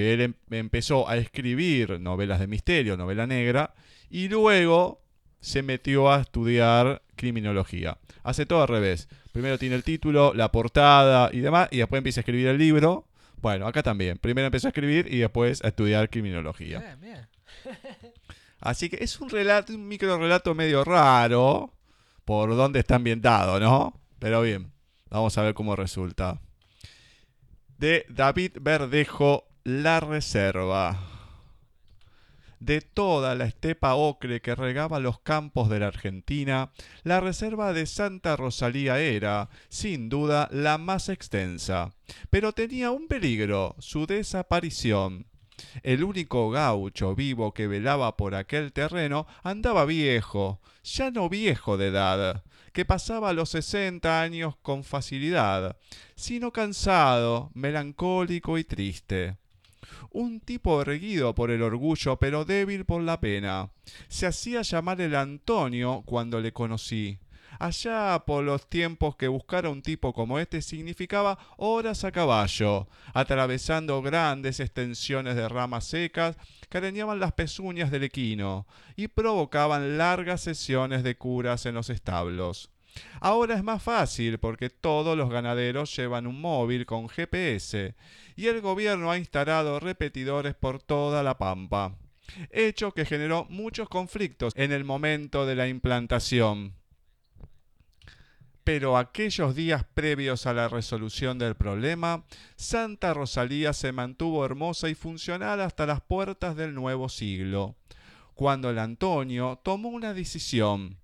que 0.00 0.14
él 0.14 0.20
em- 0.22 0.34
empezó 0.50 1.08
a 1.08 1.16
escribir 1.18 2.00
novelas 2.00 2.40
de 2.40 2.46
misterio, 2.46 2.96
novela 2.96 3.26
negra, 3.26 3.74
y 4.08 4.28
luego 4.28 5.02
se 5.40 5.62
metió 5.62 6.10
a 6.10 6.22
estudiar 6.22 7.02
criminología. 7.16 7.98
Hace 8.22 8.46
todo 8.46 8.62
al 8.62 8.68
revés. 8.68 9.08
Primero 9.32 9.58
tiene 9.58 9.74
el 9.74 9.84
título, 9.84 10.32
la 10.34 10.50
portada 10.50 11.28
y 11.32 11.40
demás, 11.40 11.68
y 11.70 11.78
después 11.78 11.98
empieza 11.98 12.20
a 12.20 12.22
escribir 12.22 12.48
el 12.48 12.56
libro. 12.56 13.08
Bueno, 13.42 13.66
acá 13.66 13.82
también. 13.82 14.16
Primero 14.16 14.46
empezó 14.46 14.68
a 14.68 14.70
escribir 14.70 15.06
y 15.12 15.18
después 15.18 15.62
a 15.62 15.68
estudiar 15.68 16.08
criminología. 16.08 16.78
Bien, 16.78 17.00
bien. 17.00 17.28
Así 18.60 18.88
que 18.88 19.04
es 19.04 19.20
un 19.20 19.28
relato, 19.28 19.74
un 19.74 19.86
micro 19.86 20.18
relato 20.18 20.54
medio 20.54 20.82
raro 20.82 21.74
por 22.24 22.56
dónde 22.56 22.80
está 22.80 22.96
ambientado, 22.96 23.60
¿no? 23.60 24.00
Pero 24.18 24.40
bien, 24.42 24.72
vamos 25.10 25.36
a 25.36 25.42
ver 25.42 25.52
cómo 25.54 25.76
resulta. 25.76 26.40
De 27.78 28.04
David 28.10 28.58
Verdejo, 28.60 29.49
La 29.72 30.00
Reserva. 30.00 30.98
De 32.58 32.80
toda 32.80 33.36
la 33.36 33.44
estepa 33.44 33.94
ocre 33.94 34.42
que 34.42 34.56
regaba 34.56 34.98
los 34.98 35.20
campos 35.20 35.68
de 35.70 35.78
la 35.78 35.86
Argentina, 35.86 36.72
la 37.04 37.20
reserva 37.20 37.72
de 37.72 37.86
Santa 37.86 38.34
Rosalía 38.34 38.98
era, 38.98 39.48
sin 39.68 40.08
duda, 40.08 40.48
la 40.50 40.76
más 40.76 41.08
extensa. 41.08 41.94
Pero 42.30 42.50
tenía 42.52 42.90
un 42.90 43.06
peligro, 43.06 43.76
su 43.78 44.08
desaparición. 44.08 45.28
El 45.84 46.02
único 46.02 46.50
gaucho 46.50 47.14
vivo 47.14 47.54
que 47.54 47.68
velaba 47.68 48.16
por 48.16 48.34
aquel 48.34 48.72
terreno 48.72 49.28
andaba 49.44 49.84
viejo, 49.84 50.60
ya 50.82 51.12
no 51.12 51.28
viejo 51.28 51.76
de 51.76 51.86
edad, 51.86 52.42
que 52.72 52.84
pasaba 52.84 53.32
los 53.32 53.50
sesenta 53.50 54.20
años 54.20 54.56
con 54.62 54.82
facilidad, 54.82 55.76
sino 56.16 56.50
cansado, 56.50 57.52
melancólico 57.54 58.58
y 58.58 58.64
triste. 58.64 59.39
Un 60.12 60.40
tipo 60.40 60.82
erguido 60.82 61.34
por 61.34 61.50
el 61.50 61.62
orgullo, 61.62 62.16
pero 62.18 62.44
débil 62.44 62.84
por 62.84 63.00
la 63.02 63.20
pena. 63.20 63.70
Se 64.08 64.26
hacía 64.26 64.62
llamar 64.62 65.00
el 65.00 65.14
Antonio 65.14 66.02
cuando 66.04 66.40
le 66.40 66.52
conocí. 66.52 67.18
Allá 67.60 68.22
por 68.26 68.42
los 68.42 68.68
tiempos 68.68 69.16
que 69.16 69.28
buscar 69.28 69.66
a 69.66 69.70
un 69.70 69.82
tipo 69.82 70.12
como 70.12 70.38
este 70.38 70.62
significaba 70.62 71.38
horas 71.58 72.04
a 72.04 72.10
caballo, 72.10 72.88
atravesando 73.12 74.00
grandes 74.02 74.60
extensiones 74.60 75.36
de 75.36 75.48
ramas 75.48 75.84
secas 75.84 76.36
que 76.68 76.78
arañaban 76.78 77.20
las 77.20 77.32
pezuñas 77.32 77.90
del 77.90 78.04
equino 78.04 78.66
y 78.96 79.08
provocaban 79.08 79.98
largas 79.98 80.40
sesiones 80.40 81.02
de 81.02 81.16
curas 81.16 81.66
en 81.66 81.74
los 81.74 81.90
establos. 81.90 82.70
Ahora 83.20 83.54
es 83.54 83.62
más 83.62 83.82
fácil 83.82 84.38
porque 84.38 84.70
todos 84.70 85.16
los 85.16 85.30
ganaderos 85.30 85.94
llevan 85.94 86.26
un 86.26 86.40
móvil 86.40 86.86
con 86.86 87.08
GPS 87.08 87.94
y 88.36 88.46
el 88.46 88.60
gobierno 88.60 89.10
ha 89.10 89.18
instalado 89.18 89.80
repetidores 89.80 90.54
por 90.54 90.80
toda 90.82 91.22
la 91.22 91.36
pampa, 91.36 91.94
hecho 92.50 92.92
que 92.92 93.04
generó 93.04 93.46
muchos 93.50 93.88
conflictos 93.88 94.52
en 94.56 94.72
el 94.72 94.84
momento 94.84 95.46
de 95.46 95.54
la 95.54 95.68
implantación. 95.68 96.74
Pero 98.64 98.96
aquellos 98.96 99.54
días 99.54 99.84
previos 99.94 100.46
a 100.46 100.52
la 100.52 100.68
resolución 100.68 101.38
del 101.38 101.56
problema, 101.56 102.24
Santa 102.56 103.14
Rosalía 103.14 103.72
se 103.72 103.92
mantuvo 103.92 104.44
hermosa 104.44 104.88
y 104.88 104.94
funcional 104.94 105.60
hasta 105.60 105.86
las 105.86 106.00
puertas 106.02 106.56
del 106.56 106.74
nuevo 106.74 107.08
siglo, 107.08 107.76
cuando 108.34 108.70
el 108.70 108.78
Antonio 108.78 109.60
tomó 109.62 109.88
una 109.88 110.14
decisión. 110.14 110.98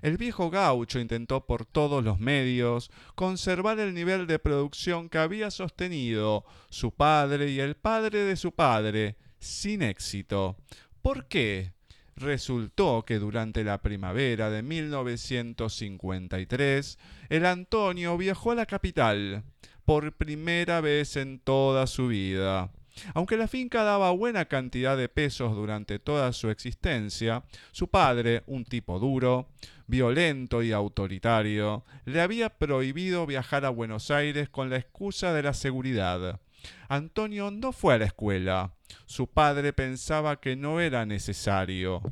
El 0.00 0.16
viejo 0.16 0.48
gaucho 0.50 0.98
intentó 0.98 1.46
por 1.46 1.66
todos 1.66 2.02
los 2.02 2.18
medios 2.18 2.90
conservar 3.14 3.78
el 3.78 3.92
nivel 3.94 4.26
de 4.26 4.38
producción 4.38 5.10
que 5.10 5.18
había 5.18 5.50
sostenido 5.50 6.46
su 6.70 6.92
padre 6.92 7.50
y 7.50 7.60
el 7.60 7.74
padre 7.74 8.20
de 8.20 8.36
su 8.36 8.52
padre, 8.52 9.16
sin 9.38 9.82
éxito. 9.82 10.56
¿Por 11.02 11.26
qué? 11.26 11.74
Resultó 12.16 13.04
que 13.04 13.18
durante 13.18 13.64
la 13.64 13.82
primavera 13.82 14.48
de 14.50 14.62
1953, 14.62 16.98
el 17.28 17.44
Antonio 17.46 18.16
viajó 18.16 18.52
a 18.52 18.54
la 18.54 18.66
capital 18.66 19.42
por 19.84 20.12
primera 20.12 20.80
vez 20.80 21.16
en 21.16 21.40
toda 21.40 21.86
su 21.86 22.08
vida. 22.08 22.70
Aunque 23.14 23.36
la 23.36 23.48
finca 23.48 23.82
daba 23.82 24.10
buena 24.10 24.46
cantidad 24.46 24.96
de 24.96 25.08
pesos 25.08 25.54
durante 25.54 25.98
toda 25.98 26.32
su 26.32 26.50
existencia, 26.50 27.44
su 27.72 27.88
padre, 27.88 28.42
un 28.46 28.64
tipo 28.64 28.98
duro, 28.98 29.48
violento 29.86 30.62
y 30.62 30.72
autoritario, 30.72 31.84
le 32.04 32.20
había 32.20 32.50
prohibido 32.50 33.26
viajar 33.26 33.64
a 33.64 33.70
Buenos 33.70 34.10
Aires 34.10 34.48
con 34.48 34.70
la 34.70 34.76
excusa 34.76 35.32
de 35.32 35.42
la 35.42 35.54
seguridad. 35.54 36.40
Antonio 36.88 37.50
no 37.50 37.72
fue 37.72 37.94
a 37.94 37.98
la 37.98 38.04
escuela. 38.06 38.74
Su 39.06 39.26
padre 39.26 39.72
pensaba 39.72 40.40
que 40.40 40.56
no 40.56 40.80
era 40.80 41.06
necesario, 41.06 42.02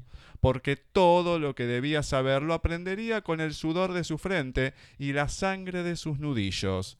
porque 0.40 0.76
todo 0.76 1.38
lo 1.38 1.54
que 1.54 1.66
debía 1.66 2.02
saber 2.02 2.42
lo 2.42 2.54
aprendería 2.54 3.20
con 3.20 3.40
el 3.40 3.54
sudor 3.54 3.92
de 3.92 4.04
su 4.04 4.18
frente 4.18 4.74
y 4.98 5.12
la 5.12 5.28
sangre 5.28 5.82
de 5.82 5.96
sus 5.96 6.18
nudillos. 6.18 6.98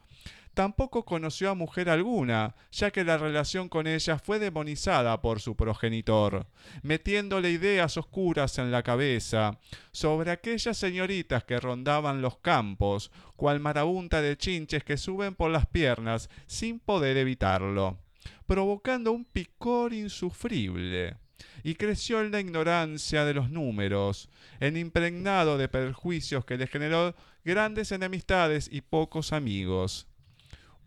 Tampoco 0.55 1.05
conoció 1.05 1.51
a 1.51 1.55
mujer 1.55 1.89
alguna, 1.89 2.57
ya 2.73 2.91
que 2.91 3.05
la 3.05 3.17
relación 3.17 3.69
con 3.69 3.87
ella 3.87 4.19
fue 4.19 4.41
demonizada 4.41 5.21
por 5.23 5.41
su 5.41 5.55
progenitor, 5.55 6.47
metiéndole 6.83 7.51
ideas 7.51 7.97
oscuras 7.97 8.59
en 8.59 8.73
la 8.73 8.83
cabeza 8.83 9.61
sobre 9.93 10.33
aquellas 10.33 10.77
señoritas 10.77 11.45
que 11.45 11.61
rondaban 11.61 12.21
los 12.21 12.39
campos, 12.39 13.13
cual 13.37 13.61
marabunta 13.61 14.21
de 14.21 14.37
chinches 14.37 14.83
que 14.83 14.97
suben 14.97 15.37
por 15.37 15.53
las 15.53 15.67
piernas 15.67 16.29
sin 16.47 16.81
poder 16.81 17.17
evitarlo, 17.17 17.99
provocando 18.47 19.13
un 19.13 19.25
picor 19.25 19.95
insufrible. 19.95 21.17
Y 21.63 21.75
creció 21.77 22.21
en 22.21 22.33
la 22.33 22.41
ignorancia 22.41 23.25
de 23.25 23.33
los 23.33 23.51
números, 23.51 24.29
en 24.61 24.77
impregnado 24.77 25.57
de 25.57 25.69
perjuicios 25.69 26.45
que 26.45 26.59
le 26.59 26.67
generó 26.67 27.15
grandes 27.45 27.93
enemistades 27.93 28.69
y 28.71 28.83
pocos 28.83 29.33
amigos. 29.33 30.10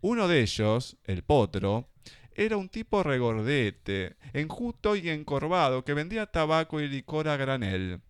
Uno 0.06 0.28
de 0.28 0.42
ellos, 0.42 0.98
el 1.04 1.22
potro, 1.22 1.88
era 2.34 2.58
un 2.58 2.68
tipo 2.68 3.02
regordete, 3.02 4.16
enjuto 4.34 4.96
y 4.96 5.08
encorvado 5.08 5.82
que 5.82 5.94
vendía 5.94 6.26
tabaco 6.26 6.78
y 6.82 6.88
licor 6.88 7.26
a 7.26 7.38
granel. 7.38 8.02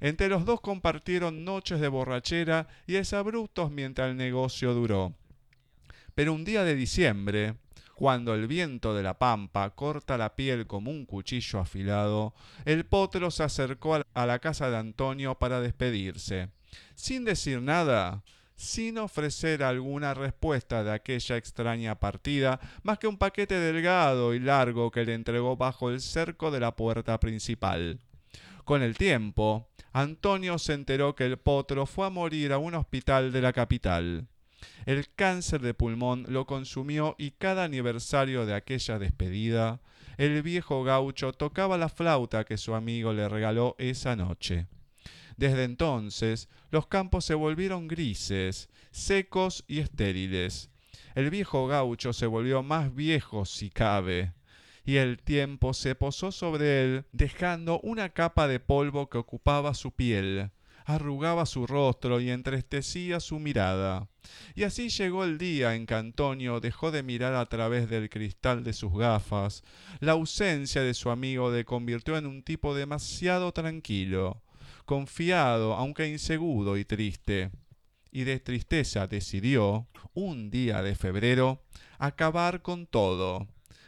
Entre 0.00 0.30
los 0.30 0.46
dos 0.46 0.62
compartieron 0.62 1.44
noches 1.44 1.78
de 1.78 1.88
borrachera 1.88 2.68
y 2.86 2.94
desabruptos 2.94 3.70
mientras 3.70 4.08
el 4.08 4.16
negocio 4.16 4.72
duró. 4.72 5.12
Pero 6.14 6.32
un 6.32 6.46
día 6.46 6.64
de 6.64 6.74
diciembre, 6.74 7.56
cuando 7.96 8.34
el 8.34 8.46
viento 8.46 8.94
de 8.94 9.02
la 9.02 9.18
pampa 9.18 9.68
corta 9.74 10.16
la 10.16 10.36
piel 10.36 10.66
como 10.66 10.90
un 10.90 11.04
cuchillo 11.04 11.58
afilado, 11.58 12.32
el 12.64 12.86
potro 12.86 13.30
se 13.30 13.42
acercó 13.42 13.96
a- 13.96 14.06
a 14.14 14.24
la 14.24 14.38
casa 14.38 14.70
de 14.70 14.78
Antonio 14.78 15.34
para 15.34 15.60
despedirse. 15.60 16.48
Sin 16.94 17.26
decir 17.26 17.60
nada, 17.60 18.22
sin 18.56 18.98
ofrecer 18.98 19.62
alguna 19.62 20.14
respuesta 20.14 20.82
de 20.82 20.92
aquella 20.92 21.36
extraña 21.36 21.94
partida, 22.00 22.58
más 22.82 22.98
que 22.98 23.06
un 23.06 23.18
paquete 23.18 23.54
delgado 23.54 24.34
y 24.34 24.40
largo 24.40 24.90
que 24.90 25.04
le 25.04 25.14
entregó 25.14 25.56
bajo 25.56 25.90
el 25.90 26.00
cerco 26.00 26.50
de 26.50 26.60
la 26.60 26.74
puerta 26.74 27.20
principal. 27.20 28.00
Con 28.64 28.82
el 28.82 28.96
tiempo, 28.96 29.68
Antonio 29.92 30.58
se 30.58 30.72
enteró 30.72 31.14
que 31.14 31.24
el 31.24 31.36
potro 31.36 31.86
fue 31.86 32.06
a 32.06 32.10
morir 32.10 32.52
a 32.52 32.58
un 32.58 32.74
hospital 32.74 33.30
de 33.30 33.40
la 33.40 33.52
capital. 33.52 34.26
El 34.86 35.08
cáncer 35.14 35.60
de 35.60 35.74
pulmón 35.74 36.24
lo 36.28 36.46
consumió 36.46 37.14
y 37.18 37.32
cada 37.32 37.64
aniversario 37.64 38.46
de 38.46 38.54
aquella 38.54 38.98
despedida, 38.98 39.80
el 40.16 40.42
viejo 40.42 40.82
gaucho 40.82 41.32
tocaba 41.32 41.76
la 41.76 41.88
flauta 41.88 42.44
que 42.44 42.56
su 42.56 42.74
amigo 42.74 43.12
le 43.12 43.28
regaló 43.28 43.76
esa 43.78 44.16
noche. 44.16 44.66
Desde 45.36 45.64
entonces, 45.64 46.48
los 46.70 46.86
campos 46.86 47.24
se 47.24 47.34
volvieron 47.34 47.88
grises, 47.88 48.70
secos 48.90 49.64
y 49.68 49.80
estériles. 49.80 50.70
El 51.14 51.30
viejo 51.30 51.66
gaucho 51.66 52.12
se 52.12 52.26
volvió 52.26 52.62
más 52.62 52.94
viejo 52.94 53.44
si 53.44 53.70
cabe, 53.70 54.32
y 54.84 54.96
el 54.96 55.18
tiempo 55.18 55.74
se 55.74 55.94
posó 55.94 56.32
sobre 56.32 56.82
él, 56.82 57.04
dejando 57.12 57.80
una 57.80 58.10
capa 58.10 58.48
de 58.48 58.60
polvo 58.60 59.10
que 59.10 59.18
ocupaba 59.18 59.74
su 59.74 59.92
piel, 59.92 60.50
arrugaba 60.86 61.44
su 61.46 61.66
rostro 61.66 62.20
y 62.20 62.30
entristecía 62.30 63.18
su 63.18 63.38
mirada. 63.38 64.08
Y 64.54 64.62
así 64.62 64.88
llegó 64.88 65.24
el 65.24 65.36
día 65.36 65.74
en 65.74 65.86
que 65.86 65.94
Antonio 65.94 66.60
dejó 66.60 66.92
de 66.92 67.02
mirar 67.02 67.34
a 67.34 67.46
través 67.46 67.90
del 67.90 68.08
cristal 68.08 68.62
de 68.62 68.72
sus 68.72 68.96
gafas. 68.96 69.64
La 70.00 70.12
ausencia 70.12 70.82
de 70.82 70.94
su 70.94 71.10
amigo 71.10 71.50
le 71.50 71.64
convirtió 71.64 72.16
en 72.16 72.26
un 72.26 72.42
tipo 72.42 72.74
demasiado 72.74 73.52
tranquilo, 73.52 74.42
confiado, 74.86 75.74
aunque 75.74 76.08
inseguro 76.08 76.78
y 76.78 76.86
triste. 76.86 77.50
Y 78.10 78.24
de 78.24 78.40
tristeza 78.40 79.06
decidió, 79.06 79.86
un 80.14 80.50
día 80.50 80.82
de 80.82 80.94
febrero, 80.94 81.62
acabar 81.98 82.62
con 82.62 82.86
todo 82.86 83.46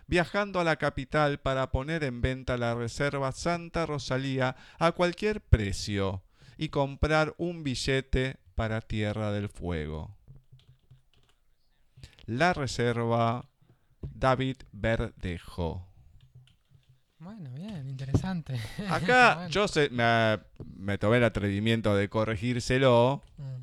viajando 0.09 0.59
a 0.59 0.65
la 0.65 0.77
capital 0.77 1.39
para 1.39 1.71
poner 1.71 2.03
en 2.03 2.21
venta 2.21 2.57
la 2.57 2.75
reserva 2.75 3.31
Santa 3.31 3.87
Rosalía 3.87 4.57
a 4.79 4.93
cualquier 4.93 5.43
precio 5.43 6.25
y 6.57 6.71
comprar 6.71 7.35
un 7.39 7.63
billete 7.63 8.39
para 8.55 8.81
Tierra 8.81 9.31
del 9.31 9.49
Fuego. 9.49 10.17
La 12.25 12.53
reserva 12.55 13.49
David 14.01 14.57
Verdejo. 14.73 15.88
Bueno, 17.21 17.51
bien, 17.51 17.89
interesante. 17.89 18.55
Acá 18.91 19.35
Bueno. 19.35 19.51
yo 19.51 19.69
se- 19.69 19.91
me, 19.91 20.39
me 20.77 20.99
tomé 20.99 21.17
el 21.19 21.25
atrevimiento 21.25 21.97
de 21.97 22.09
corregírselo. 22.09 23.23
Mm. 23.37 23.63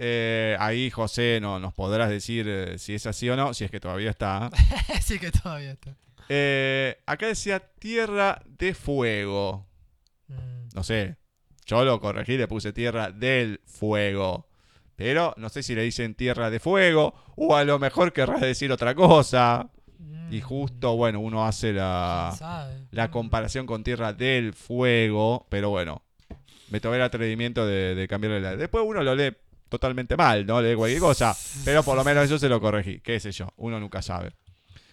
Eh, 0.00 0.56
ahí 0.60 0.90
José 0.90 1.38
no, 1.40 1.58
nos 1.58 1.74
podrás 1.74 2.08
decir 2.08 2.46
eh, 2.48 2.78
si 2.78 2.94
es 2.94 3.06
así 3.06 3.28
o 3.30 3.36
no, 3.36 3.52
si 3.54 3.64
es 3.64 3.70
que 3.70 3.80
todavía 3.80 4.10
está. 4.10 4.50
sí 5.02 5.18
que 5.18 5.30
todavía 5.30 5.72
está. 5.72 5.94
Eh, 6.28 6.98
acá 7.06 7.26
decía 7.26 7.60
Tierra 7.78 8.40
de 8.46 8.74
Fuego. 8.74 9.66
No 10.74 10.84
sé. 10.84 11.16
Yo 11.64 11.84
lo 11.84 12.00
corregí, 12.00 12.36
le 12.36 12.46
puse 12.46 12.72
Tierra 12.72 13.10
del 13.10 13.60
Fuego. 13.66 14.46
Pero 14.94 15.34
no 15.36 15.48
sé 15.48 15.62
si 15.62 15.74
le 15.74 15.82
dicen 15.82 16.14
Tierra 16.14 16.50
de 16.50 16.60
Fuego 16.60 17.14
o 17.36 17.56
a 17.56 17.64
lo 17.64 17.78
mejor 17.78 18.12
querrás 18.12 18.40
decir 18.40 18.70
otra 18.72 18.94
cosa. 18.94 19.70
Y 20.30 20.40
justo, 20.40 20.94
bueno, 20.96 21.20
uno 21.20 21.46
hace 21.46 21.72
la, 21.72 22.34
la 22.90 23.10
comparación 23.10 23.66
con 23.66 23.82
Tierra 23.82 24.12
del 24.12 24.52
Fuego. 24.52 25.46
Pero 25.48 25.70
bueno, 25.70 26.02
me 26.70 26.80
tomé 26.80 26.96
el 26.96 27.02
atrevimiento 27.02 27.66
de, 27.66 27.94
de 27.94 28.08
cambiarle 28.08 28.40
la... 28.40 28.56
Después 28.56 28.84
uno 28.86 29.02
lo 29.02 29.14
lee 29.14 29.34
totalmente 29.68 30.16
mal, 30.16 30.46
¿no? 30.46 30.60
Lee 30.62 30.74
cualquier 30.74 31.00
cosa. 31.00 31.34
Pero 31.64 31.82
por 31.82 31.96
lo 31.96 32.04
menos 32.04 32.28
yo 32.28 32.38
se 32.38 32.48
lo 32.48 32.60
corregí. 32.60 33.00
Qué 33.00 33.18
sé 33.20 33.32
yo, 33.32 33.48
uno 33.56 33.80
nunca 33.80 34.02
sabe. 34.02 34.32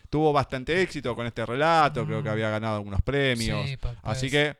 Tuvo 0.10 0.32
bastante 0.32 0.82
éxito 0.82 1.15
con 1.15 1.26
este 1.27 1.45
relato, 1.45 2.06
creo 2.06 2.23
que 2.23 2.30
había 2.30 2.49
ganado 2.49 2.77
algunos 2.77 3.02
premios. 3.02 3.68
Sí, 3.69 3.77
pa- 3.77 3.95
Así 4.03 4.30
pues. 4.30 4.32
que 4.32 4.57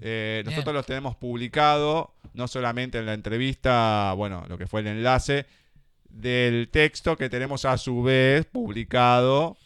eh, 0.00 0.42
Bien. 0.44 0.54
nosotros 0.54 0.74
los 0.74 0.84
tenemos 0.86 1.16
publicado, 1.16 2.14
no 2.34 2.46
solamente 2.48 2.98
en 2.98 3.06
la 3.06 3.14
entrevista, 3.14 4.12
bueno, 4.16 4.44
lo 4.48 4.58
que 4.58 4.66
fue 4.66 4.80
el 4.80 4.88
enlace 4.88 5.46
del 6.16 6.68
texto 6.70 7.16
que 7.16 7.28
tenemos 7.28 7.64
a 7.64 7.76
su 7.78 8.02
vez 8.02 8.46
publicado 8.46 9.56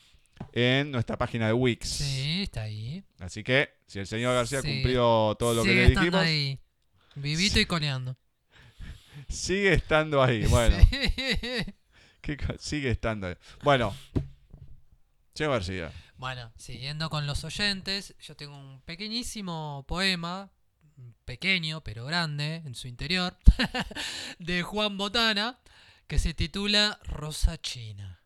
en 0.53 0.91
nuestra 0.91 1.17
página 1.17 1.47
de 1.47 1.53
Wix. 1.53 1.89
Sí, 1.89 2.43
está 2.43 2.63
ahí. 2.63 3.05
Así 3.21 3.45
que 3.45 3.71
si 3.87 3.99
el 3.99 4.07
señor 4.07 4.35
García 4.35 4.61
Sí. 4.63 4.69
cumplió 4.69 5.37
todo 5.39 5.55
lo 5.55 5.63
que 5.63 5.75
le 5.75 5.85
estando 5.87 6.01
dijimos, 6.01 6.21
ahí. 6.25 6.59
Vivito 7.15 7.61
y 7.61 7.67
coneando. 7.67 8.17
sigue 9.29 9.73
estando 9.75 10.23
ahí. 10.23 10.45
Bueno, 10.49 10.77
Sí. 10.91 11.75
¿qué 12.21 12.37
co- 12.37 12.55
sigue 12.59 12.91
estando 12.91 13.27
ahí. 13.29 13.35
Bueno, 13.63 13.95
señor 15.35 15.53
García. 15.53 15.93
Bueno, 16.17 16.53
siguiendo 16.57 17.09
con 17.11 17.27
los 17.27 17.45
oyentes, 17.45 18.15
yo 18.21 18.35
tengo 18.37 18.57
un 18.59 18.81
pequeñísimo 18.83 19.85
poema, 19.89 20.51
pequeño 21.25 21.81
pero 21.83 22.05
grande 22.05 22.57
en 22.57 22.75
su 22.75 22.89
interior, 22.89 23.37
de 24.39 24.63
Juan 24.63 24.99
Botana, 24.99 25.59
que 26.11 26.19
se 26.19 26.35
titula 26.35 26.99
Rosa 27.05 27.57
China. 27.61 28.25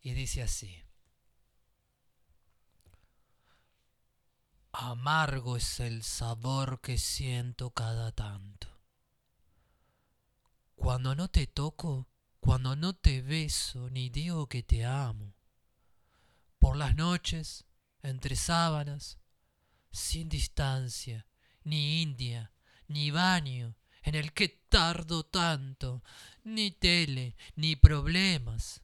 Y 0.00 0.14
dice 0.14 0.42
así. 0.42 0.82
Amargo 4.72 5.56
es 5.56 5.78
el 5.78 6.02
sabor 6.02 6.80
que 6.80 6.98
siento 6.98 7.70
cada 7.70 8.10
tanto. 8.10 8.66
Cuando 10.74 11.14
no 11.14 11.30
te 11.30 11.46
toco, 11.46 12.08
cuando 12.40 12.74
no 12.74 12.96
te 12.96 13.22
beso, 13.22 13.88
ni 13.88 14.10
digo 14.10 14.48
que 14.48 14.64
te 14.64 14.84
amo 14.84 15.36
por 16.58 16.76
las 16.76 16.96
noches, 16.96 17.64
entre 18.02 18.34
sábanas, 18.34 19.20
sin 19.92 20.28
distancia, 20.28 21.28
ni 21.62 22.02
India, 22.02 22.52
ni 22.88 23.12
baño, 23.12 23.76
en 24.02 24.16
el 24.16 24.32
que 24.32 24.61
tardo 24.72 25.22
tanto, 25.22 26.02
ni 26.44 26.70
tele, 26.70 27.36
ni 27.56 27.76
problemas, 27.76 28.80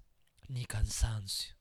ni 0.48 0.66
cansancio. 0.66 1.56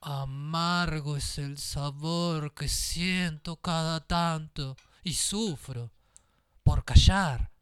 Amargo 0.00 1.18
es 1.18 1.36
el 1.36 1.58
sabor 1.58 2.54
que 2.54 2.68
siento 2.68 3.56
cada 3.56 4.00
tanto 4.06 4.74
y 5.04 5.12
sufro 5.12 5.92
por 6.62 6.86
callar, 6.86 7.52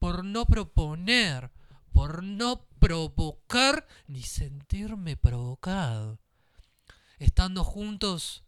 por 0.00 0.24
no 0.24 0.46
proponer, 0.46 1.52
por 1.92 2.24
no 2.24 2.66
provocar 2.80 3.86
ni 4.08 4.24
sentirme 4.24 5.16
provocado. 5.16 6.18
Estando 7.20 7.62
juntos, 7.62 8.42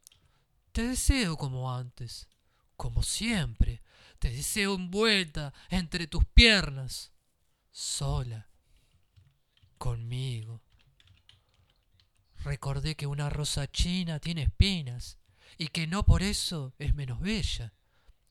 te 0.72 0.82
deseo 0.82 1.36
como 1.36 1.72
antes, 1.72 2.28
como 2.76 3.04
siempre, 3.04 3.82
te 4.20 4.30
deseo 4.30 4.74
envuelta 4.74 5.52
entre 5.70 6.06
tus 6.06 6.24
piernas, 6.26 7.12
sola, 7.72 8.48
conmigo. 9.78 10.60
Recordé 12.44 12.96
que 12.96 13.06
una 13.06 13.30
rosa 13.30 13.66
china 13.66 14.20
tiene 14.20 14.42
espinas 14.42 15.18
y 15.56 15.68
que 15.68 15.86
no 15.86 16.04
por 16.04 16.22
eso 16.22 16.74
es 16.78 16.94
menos 16.94 17.18
bella, 17.20 17.72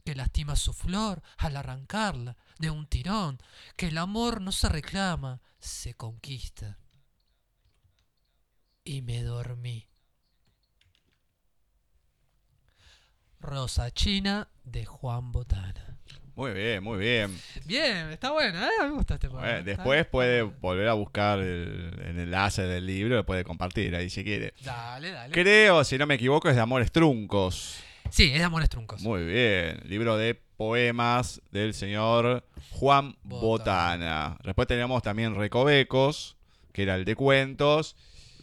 que 0.06 0.16
lastima 0.16 0.56
su 0.56 0.74
flor 0.74 1.24
al 1.38 1.57
arrancarla 1.57 2.38
de 2.60 2.70
un 2.70 2.86
tirón, 2.88 3.41
que 3.76 3.88
el 3.88 3.98
amor 3.98 4.41
no 4.41 4.52
se 4.52 4.70
reclama, 4.70 5.41
se 5.60 5.95
conquista. 5.95 6.78
Y 8.84 9.02
me 9.02 9.24
dormí. 9.24 9.89
Rosa 13.40 13.91
China 13.91 14.48
de 14.64 14.86
Juan 14.86 15.32
Botana. 15.32 15.98
Muy 16.36 16.53
bien, 16.53 16.82
muy 16.82 16.98
bien. 16.98 17.38
Bien, 17.66 18.11
está 18.11 18.32
bueno, 18.32 18.64
¿eh? 18.64 18.70
Me 18.84 18.91
gusta 18.91 19.16
este 19.16 19.28
poema. 19.28 19.45
Bueno, 19.45 19.64
después 19.64 20.06
puede 20.06 20.41
volver 20.44 20.88
a 20.88 20.94
buscar 20.94 21.40
el, 21.40 21.99
el 22.06 22.20
enlace 22.20 22.61
del 22.61 22.86
libro, 22.86 23.18
lo 23.18 23.26
puede 23.26 23.44
compartir 23.44 23.94
ahí 23.94 24.10
si 24.10 24.24
quiere. 24.24 24.53
Dale, 24.64 25.11
dale. 25.11 25.34
Creo, 25.34 25.84
si 25.84 25.98
no 25.98 26.06
me 26.07 26.16
equivoco, 26.16 26.48
es 26.49 26.56
de 26.56 26.61
Amores 26.61 26.94
Truncos. 26.94 27.82
Sí, 28.10 28.32
es 28.32 28.40
de 28.40 28.44
Amores 28.45 28.70
Truncos. 28.70 29.02
Muy 29.02 29.26
bien. 29.26 29.82
Libro 29.86 30.16
de 30.16 30.34
poemas 30.56 31.41
del 31.52 31.74
señor 31.74 32.45
Juan 32.72 33.18
Botana. 33.24 34.38
Después 34.44 34.68
tenemos 34.68 35.03
también 35.03 35.36
Recovecos, 35.36 36.38
que 36.72 36.84
era 36.84 36.95
el 36.95 37.03
de 37.03 37.16
cuentos. 37.16 37.98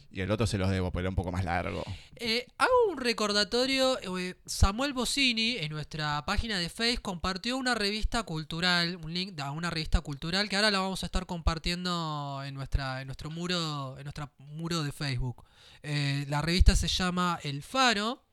Y 0.09 0.21
el 0.21 0.31
otro 0.31 0.47
se 0.47 0.57
los 0.57 0.69
debo, 0.69 0.89
pero 0.91 1.01
era 1.01 1.09
un 1.09 1.15
poco 1.15 1.31
más 1.31 1.43
largo. 1.43 1.83
Eh, 2.15 2.47
hago 2.57 2.71
un 2.89 2.97
recordatorio. 2.97 3.99
eh, 4.17 4.35
Samuel 4.45 4.93
Bocini 4.93 5.57
en 5.57 5.71
nuestra 5.71 6.23
página 6.25 6.57
de 6.57 6.69
Facebook 6.69 7.01
compartió 7.03 7.57
una 7.57 7.75
revista 7.75 8.23
cultural, 8.23 8.95
un 9.03 9.13
link 9.13 9.39
a 9.39 9.51
una 9.51 9.69
revista 9.69 10.01
cultural 10.01 10.47
que 10.49 10.55
ahora 10.55 10.71
la 10.71 10.79
vamos 10.79 11.03
a 11.03 11.07
estar 11.07 11.25
compartiendo 11.25 12.41
en 12.45 12.53
nuestra, 12.53 13.01
en 13.01 13.07
nuestro 13.07 13.29
muro, 13.29 13.97
en 13.97 14.05
nuestro 14.05 14.31
muro 14.39 14.81
de 14.81 14.91
Facebook. 14.91 15.43
Eh, 15.83 16.25
la 16.29 16.41
revista 16.41 16.75
se 16.75 16.87
llama 16.87 17.39
El 17.43 17.61
Faro. 17.61 18.23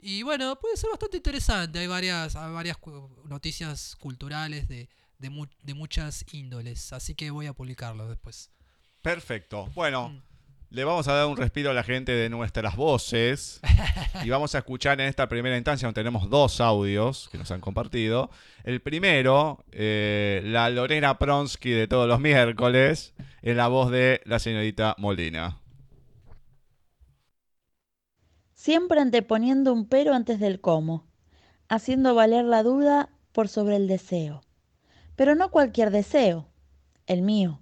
Y 0.00 0.22
bueno, 0.22 0.56
puede 0.60 0.76
ser 0.76 0.90
bastante 0.90 1.16
interesante. 1.16 1.78
Hay 1.78 1.86
varias, 1.86 2.36
hay 2.36 2.52
varias 2.52 2.76
noticias 3.24 3.96
culturales 3.96 4.68
de, 4.68 4.90
de, 5.18 5.30
mu- 5.30 5.46
de 5.62 5.72
muchas 5.74 6.26
índoles. 6.34 6.92
Así 6.92 7.14
que 7.14 7.30
voy 7.30 7.46
a 7.46 7.54
publicarlo 7.54 8.06
después. 8.08 8.50
Perfecto. 9.00 9.70
Bueno, 9.74 10.22
le 10.74 10.84
vamos 10.84 11.06
a 11.08 11.14
dar 11.14 11.26
un 11.26 11.36
respiro 11.36 11.70
a 11.70 11.72
la 11.72 11.84
gente 11.84 12.12
de 12.12 12.28
nuestras 12.28 12.76
voces. 12.76 13.60
y 14.24 14.28
vamos 14.28 14.54
a 14.54 14.58
escuchar 14.58 15.00
en 15.00 15.06
esta 15.06 15.28
primera 15.28 15.56
instancia, 15.56 15.86
donde 15.86 16.00
tenemos 16.00 16.28
dos 16.28 16.60
audios 16.60 17.28
que 17.30 17.38
nos 17.38 17.50
han 17.50 17.60
compartido. 17.60 18.30
El 18.64 18.80
primero, 18.82 19.64
eh, 19.72 20.42
la 20.44 20.68
Lorena 20.70 21.18
Pronsky 21.18 21.70
de 21.70 21.86
todos 21.86 22.08
los 22.08 22.20
miércoles, 22.20 23.14
en 23.42 23.56
la 23.56 23.68
voz 23.68 23.90
de 23.90 24.20
la 24.24 24.38
señorita 24.38 24.96
Molina. 24.98 25.60
siempre 28.64 28.98
anteponiendo 28.98 29.74
un 29.74 29.86
pero 29.86 30.14
antes 30.14 30.40
del 30.40 30.58
cómo, 30.58 31.06
haciendo 31.68 32.14
valer 32.14 32.46
la 32.46 32.62
duda 32.62 33.10
por 33.32 33.48
sobre 33.48 33.76
el 33.76 33.88
deseo. 33.88 34.40
Pero 35.16 35.34
no 35.34 35.50
cualquier 35.50 35.90
deseo, 35.90 36.48
el 37.06 37.20
mío. 37.20 37.60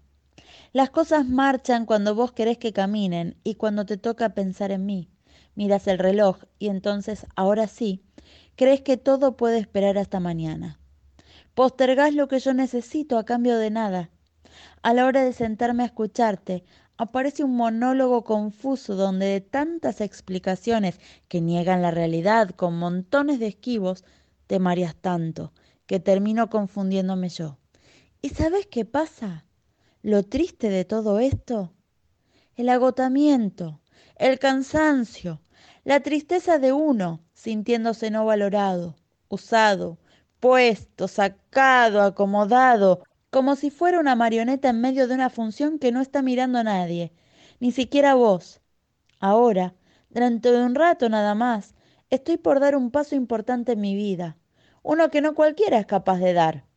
Las 0.75 0.89
cosas 0.89 1.29
marchan 1.29 1.85
cuando 1.85 2.15
vos 2.15 2.33
querés 2.33 2.57
que 2.57 2.73
caminen 2.73 3.37
y 3.45 3.57
cuando 3.57 3.85
te 3.85 3.99
toca 3.99 4.31
pensar 4.31 4.71
en 4.71 4.87
mí. 4.87 5.11
Miras 5.55 5.87
el 5.87 5.99
reloj 5.99 6.39
y 6.59 6.69
entonces, 6.69 7.27
ahora 7.37 7.67
sí, 7.67 8.03
crees 8.57 8.81
que 8.81 8.97
todo 8.97 9.37
puede 9.37 9.59
esperar 9.59 9.99
hasta 9.99 10.19
mañana. 10.19 10.81
Postergás 11.55 12.15
lo 12.15 12.27
que 12.27 12.39
yo 12.39 12.55
necesito 12.55 13.19
a 13.19 13.27
cambio 13.27 13.59
de 13.59 13.69
nada. 13.69 14.09
A 14.81 14.95
la 14.95 15.05
hora 15.05 15.23
de 15.23 15.35
sentarme 15.35 15.83
a 15.83 15.87
escucharte, 15.87 16.65
aparece 16.97 17.45
un 17.45 17.55
monólogo 17.55 18.25
confuso 18.25 18.97
donde 18.97 19.27
de 19.27 19.41
tantas 19.43 20.01
explicaciones 20.01 20.99
que 21.29 21.43
niegan 21.43 21.83
la 21.83 21.91
realidad 21.91 22.49
con 22.49 22.79
montones 22.79 23.39
de 23.41 23.49
esquivos, 23.49 24.07
te 24.47 24.59
mareas 24.59 24.97
tanto 24.97 25.53
que 25.85 26.01
termino 26.01 26.49
confundiéndome 26.49 27.29
yo. 27.29 27.59
¿Y 28.23 28.31
sabes 28.31 28.67
qué 28.69 28.87
pasa? 28.87 29.45
Lo 30.05 30.25
triste 30.25 30.69
de 30.69 30.85
todo 30.85 31.21
esto, 31.21 31.73
el 32.57 32.71
agotamiento, 32.71 33.81
el 34.17 34.41
cansancio, 34.41 35.41
la 35.85 36.01
tristeza 36.01 36.59
de 36.59 36.73
uno 36.73 37.21
sintiéndose 37.35 38.11
no 38.11 38.27
valorado, 38.27 38.97
usado, 39.29 39.99
puesto, 40.41 41.07
sacado, 41.07 42.03
acomodado, 42.03 43.05
como 43.31 43.55
si 43.55 43.71
fuera 43.71 44.01
una 44.01 44.17
marioneta 44.17 44.71
en 44.71 44.81
medio 44.81 45.07
de 45.07 45.15
una 45.15 45.31
función 45.31 45.79
que 45.79 45.93
no 45.93 46.01
está 46.01 46.21
mirando 46.21 46.59
a 46.59 46.65
nadie, 46.65 47.13
ni 47.61 47.71
siquiera 47.71 48.15
vos. 48.15 48.61
Ahora, 49.21 49.77
de 50.11 50.65
un 50.65 50.75
rato 50.75 51.11
nada 51.11 51.37
más, 51.37 51.77
estoy 52.11 52.39
por 52.39 52.59
dar 52.59 52.75
un 52.75 52.91
paso 52.91 53.15
importante 53.15 53.71
en 53.71 53.81
mi 53.81 53.95
vida, 53.95 54.37
uno 54.83 55.13
que 55.13 55.21
no 55.21 55.37
cualquiera 55.37 55.79
es 55.79 55.87
capaz 55.87 56.19
de 56.19 56.33
dar. 56.33 56.72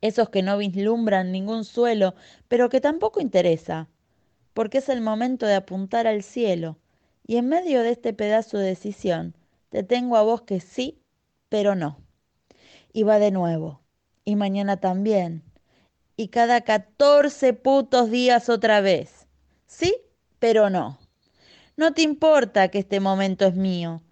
Esos 0.00 0.28
que 0.28 0.42
no 0.42 0.58
vislumbran 0.58 1.32
ningún 1.32 1.64
suelo, 1.64 2.14
pero 2.48 2.68
que 2.68 2.80
tampoco 2.80 3.20
interesa, 3.20 3.88
porque 4.54 4.78
es 4.78 4.88
el 4.88 5.00
momento 5.00 5.46
de 5.46 5.54
apuntar 5.54 6.06
al 6.06 6.22
cielo, 6.22 6.78
y 7.26 7.36
en 7.36 7.48
medio 7.48 7.82
de 7.82 7.90
este 7.90 8.12
pedazo 8.12 8.58
de 8.58 8.66
decisión, 8.66 9.36
te 9.70 9.82
tengo 9.82 10.16
a 10.16 10.22
vos 10.22 10.42
que 10.42 10.60
sí, 10.60 11.02
pero 11.48 11.74
no. 11.74 11.98
Y 12.92 13.02
va 13.02 13.18
de 13.18 13.30
nuevo, 13.30 13.82
y 14.24 14.36
mañana 14.36 14.78
también, 14.78 15.42
y 16.16 16.28
cada 16.28 16.62
14 16.62 17.52
putos 17.52 18.10
días 18.10 18.48
otra 18.48 18.80
vez. 18.80 19.28
Sí, 19.66 19.94
pero 20.40 20.68
no. 20.68 20.98
No 21.76 21.92
te 21.92 22.02
importa 22.02 22.68
que 22.68 22.80
este 22.80 22.98
momento 22.98 23.46
es 23.46 23.54
mío. 23.54 24.02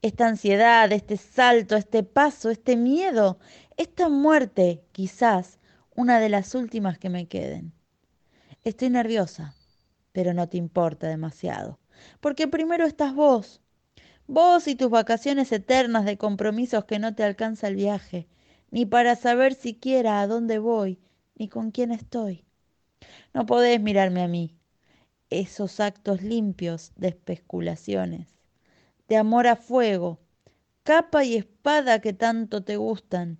Esta 0.00 0.26
ansiedad, 0.26 0.90
este 0.90 1.18
salto, 1.18 1.76
este 1.76 2.02
paso, 2.02 2.48
este 2.48 2.76
miedo, 2.76 3.38
esta 3.80 4.10
muerte, 4.10 4.84
quizás 4.92 5.58
una 5.96 6.20
de 6.20 6.28
las 6.28 6.54
últimas 6.54 6.98
que 6.98 7.08
me 7.08 7.28
queden. 7.28 7.72
Estoy 8.62 8.90
nerviosa, 8.90 9.54
pero 10.12 10.34
no 10.34 10.50
te 10.50 10.58
importa 10.58 11.08
demasiado, 11.08 11.78
porque 12.20 12.46
primero 12.46 12.84
estás 12.84 13.14
vos. 13.14 13.62
Vos 14.26 14.68
y 14.68 14.74
tus 14.74 14.90
vacaciones 14.90 15.50
eternas 15.50 16.04
de 16.04 16.18
compromisos 16.18 16.84
que 16.84 16.98
no 16.98 17.14
te 17.14 17.24
alcanza 17.24 17.68
el 17.68 17.76
viaje, 17.76 18.28
ni 18.70 18.84
para 18.84 19.16
saber 19.16 19.54
siquiera 19.54 20.20
a 20.20 20.26
dónde 20.26 20.58
voy, 20.58 20.98
ni 21.36 21.48
con 21.48 21.70
quién 21.70 21.90
estoy. 21.90 22.44
No 23.32 23.46
podés 23.46 23.80
mirarme 23.80 24.22
a 24.22 24.28
mí, 24.28 24.58
esos 25.30 25.80
actos 25.80 26.20
limpios 26.20 26.92
de 26.96 27.08
especulaciones, 27.08 28.28
de 29.08 29.16
amor 29.16 29.46
a 29.46 29.56
fuego, 29.56 30.20
capa 30.82 31.24
y 31.24 31.36
espada 31.36 32.02
que 32.02 32.12
tanto 32.12 32.62
te 32.62 32.76
gustan, 32.76 33.38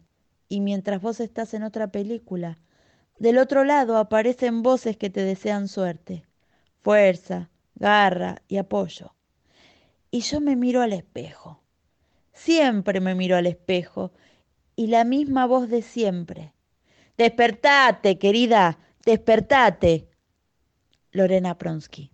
y 0.51 0.61
mientras 0.61 1.01
vos 1.01 1.21
estás 1.21 1.55
en 1.55 1.63
otra 1.63 1.93
película, 1.93 2.59
del 3.19 3.39
otro 3.39 3.65
lado 3.65 3.97
aparecen 3.97 4.63
voces 4.63 4.97
que 4.97 5.09
te 5.09 5.23
desean 5.23 5.69
suerte, 5.69 6.27
fuerza, 6.83 7.51
garra 7.77 8.43
y 8.49 8.57
apoyo. 8.59 9.15
Y 10.11 10.21
yo 10.21 10.41
me 10.41 10.57
miro 10.57 10.83
al 10.83 10.93
espejo, 10.93 11.63
siempre 12.33 13.01
me 13.01 13.15
miro 13.15 13.37
al 13.37 13.47
espejo, 13.47 14.13
y 14.75 14.89
la 14.89 15.05
misma 15.05 15.47
voz 15.47 15.69
de 15.69 15.83
siempre. 15.83 16.53
Despertate, 17.17 18.19
querida, 18.19 18.79
despertate. 19.05 20.09
Lorena 21.13 21.57
Pronsky. 21.59 22.11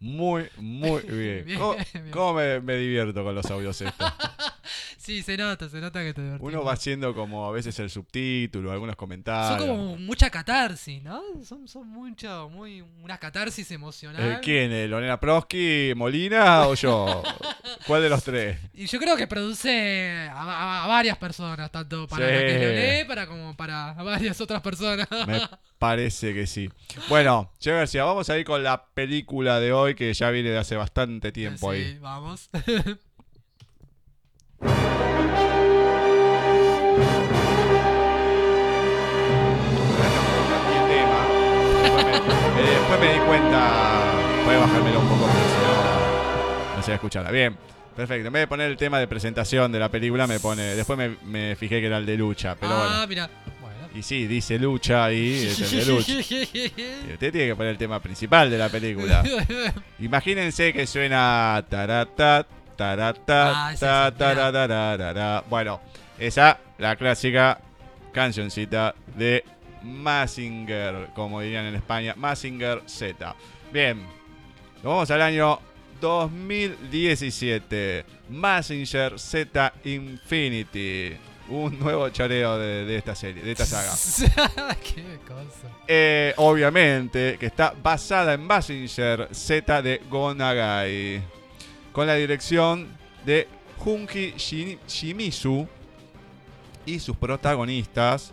Muy, 0.00 0.48
muy 0.56 1.00
bien. 1.08 1.44
Bien, 1.46 1.58
¿Cómo, 1.58 1.74
bien. 1.74 2.10
cómo 2.10 2.34
me, 2.34 2.60
me 2.60 2.76
divierto 2.76 3.24
con 3.24 3.34
los 3.34 3.46
audios 3.50 3.80
estos? 3.80 4.12
Sí, 4.98 5.22
se 5.22 5.36
nota, 5.36 5.68
se 5.68 5.80
nota 5.80 6.02
que 6.02 6.12
te 6.12 6.20
divertís. 6.20 6.44
Uno 6.44 6.64
va 6.64 6.72
haciendo 6.72 7.14
como 7.14 7.46
a 7.46 7.52
veces 7.52 7.78
el 7.78 7.88
subtítulo, 7.90 8.72
algunos 8.72 8.94
Son 8.94 8.98
comentarios. 8.98 9.60
como 9.60 9.96
mucha 9.98 10.30
catarsis, 10.30 11.00
¿no? 11.00 11.22
Son, 11.44 11.68
son 11.68 11.86
mucho, 11.86 12.48
muy, 12.50 12.82
una 13.02 13.16
catarsis 13.16 13.70
emocional. 13.70 14.20
Eh, 14.32 14.38
¿Quién? 14.42 14.72
eh, 14.72 14.88
¿Lorena 14.88 15.20
Prosky, 15.20 15.92
Molina 15.94 16.66
o 16.66 16.74
yo? 16.74 17.22
¿Cuál 17.86 18.02
de 18.02 18.08
los 18.08 18.24
tres? 18.24 18.58
Y 18.74 18.86
yo 18.86 18.98
creo 18.98 19.16
que 19.16 19.28
produce 19.28 20.28
a, 20.28 20.42
a- 20.42 20.84
a 20.84 20.86
varias 20.88 21.16
personas, 21.18 21.70
tanto 21.70 22.08
para 22.08 22.26
la 22.26 22.40
que 22.40 22.58
Sí. 22.58 22.64
lo 22.64 22.70
lee 22.72 23.04
para 23.06 23.26
como 23.28 23.56
para 23.56 23.92
varias 23.92 24.40
otras 24.40 24.60
personas. 24.60 25.06
Me 25.26 25.40
parece 25.78 26.32
que 26.34 26.46
sí. 26.46 26.70
Bueno, 27.08 27.50
Che 27.58 27.72
García, 27.72 28.04
vamos 28.04 28.28
a 28.30 28.38
ir 28.38 28.44
con 28.44 28.62
la 28.62 28.86
película 28.86 29.60
de 29.60 29.72
hoy 29.72 29.94
que 29.94 30.12
ya 30.14 30.30
viene 30.30 30.50
de 30.50 30.58
hace 30.58 30.76
bastante 30.76 31.32
tiempo 31.32 31.72
Sí, 31.72 31.78
ahí. 31.78 31.98
vamos. 31.98 32.50
Después 41.82 42.04
me, 42.04 42.62
eh, 42.62 42.70
después 42.78 43.00
me 43.00 43.12
di 43.14 43.18
cuenta. 43.20 44.12
Voy 44.44 44.54
a 44.54 44.58
bajármelo 44.58 45.00
un 45.00 45.08
poco 45.08 45.20
porque 45.22 45.38
si 45.38 45.58
no. 45.62 46.76
No 46.76 46.82
se 46.82 46.90
va 46.90 46.92
a 46.92 46.94
escuchar. 46.96 47.32
Bien, 47.32 47.56
perfecto. 47.94 48.26
En 48.26 48.32
vez 48.32 48.42
de 48.42 48.46
poner 48.46 48.70
el 48.70 48.76
tema 48.76 48.98
de 48.98 49.06
presentación 49.06 49.72
de 49.72 49.78
la 49.78 49.88
película, 49.90 50.26
me 50.26 50.40
pone. 50.40 50.62
Después 50.74 50.98
me, 50.98 51.16
me 51.24 51.56
fijé 51.56 51.80
que 51.80 51.86
era 51.86 51.98
el 51.98 52.06
de 52.06 52.16
lucha, 52.16 52.56
pero 52.58 52.72
ah, 52.72 53.06
bueno. 53.06 53.06
mira. 53.08 53.30
Y 53.96 54.02
sí, 54.02 54.26
dice 54.26 54.58
lucha 54.58 55.06
ahí, 55.06 55.50
lucha. 55.86 56.12
Y 56.12 57.12
usted 57.14 57.32
tiene 57.32 57.46
que 57.46 57.56
poner 57.56 57.72
el 57.72 57.78
tema 57.78 57.98
principal 58.00 58.50
de 58.50 58.58
la 58.58 58.68
película. 58.68 59.24
Imagínense 60.00 60.72
que 60.74 60.86
suena 60.86 61.64
tarata, 61.68 62.46
tarata, 62.76 63.68
Ah, 63.68 63.72
ese 63.72 63.86
ta, 63.86 64.08
sí, 64.10 64.14
mirá. 64.14 64.34
tararararara. 64.34 65.44
Bueno, 65.48 65.80
esa, 66.18 66.58
la 66.76 66.94
clásica 66.96 67.58
cancioncita 68.12 68.94
de 69.16 69.42
Massinger, 69.82 71.08
como 71.14 71.40
dirían 71.40 71.64
en 71.64 71.76
España, 71.76 72.12
Massinger 72.16 72.82
Z. 72.86 73.34
Bien, 73.72 74.02
nos 74.82 74.84
vamos 74.84 75.10
al 75.10 75.22
año 75.22 75.58
2017. 76.02 78.04
Massinger 78.28 79.18
Z 79.18 79.72
Infinity. 79.84 81.16
Un 81.48 81.78
nuevo 81.78 82.08
choreo 82.08 82.58
de, 82.58 82.84
de 82.84 82.96
esta 82.96 83.14
serie, 83.14 83.42
de 83.42 83.52
esta 83.52 83.66
saga. 83.66 83.92
Qué 84.82 85.18
cosa. 85.26 85.68
Eh, 85.86 86.34
obviamente, 86.38 87.36
que 87.38 87.46
está 87.46 87.72
basada 87.82 88.34
en 88.34 88.42
Massinger 88.42 89.28
Z 89.32 89.82
de 89.82 90.02
Gonagai. 90.10 91.22
Con 91.92 92.06
la 92.06 92.14
dirección 92.14 92.88
de 93.24 93.46
Junji 93.78 94.34
Shimizu 94.88 95.66
y 96.84 96.98
sus 96.98 97.16
protagonistas. 97.16 98.32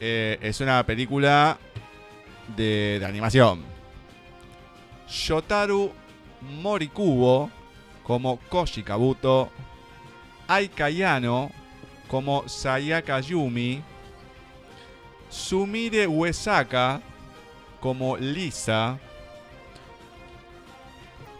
Eh, 0.00 0.38
es 0.42 0.60
una 0.60 0.84
película 0.84 1.58
de, 2.56 2.98
de 3.00 3.06
animación. 3.06 3.64
Shotaru 5.08 5.92
Morikubo 6.42 7.50
como 8.04 8.38
Koji 8.48 8.82
Kabuto, 8.82 9.50
Aika 10.46 10.88
Yano 10.88 11.50
como 12.08 12.48
Sayaka 12.48 13.20
Yumi, 13.20 13.82
Sumire 15.28 16.06
Uesaka 16.06 17.00
como 17.80 18.16
Lisa, 18.16 18.98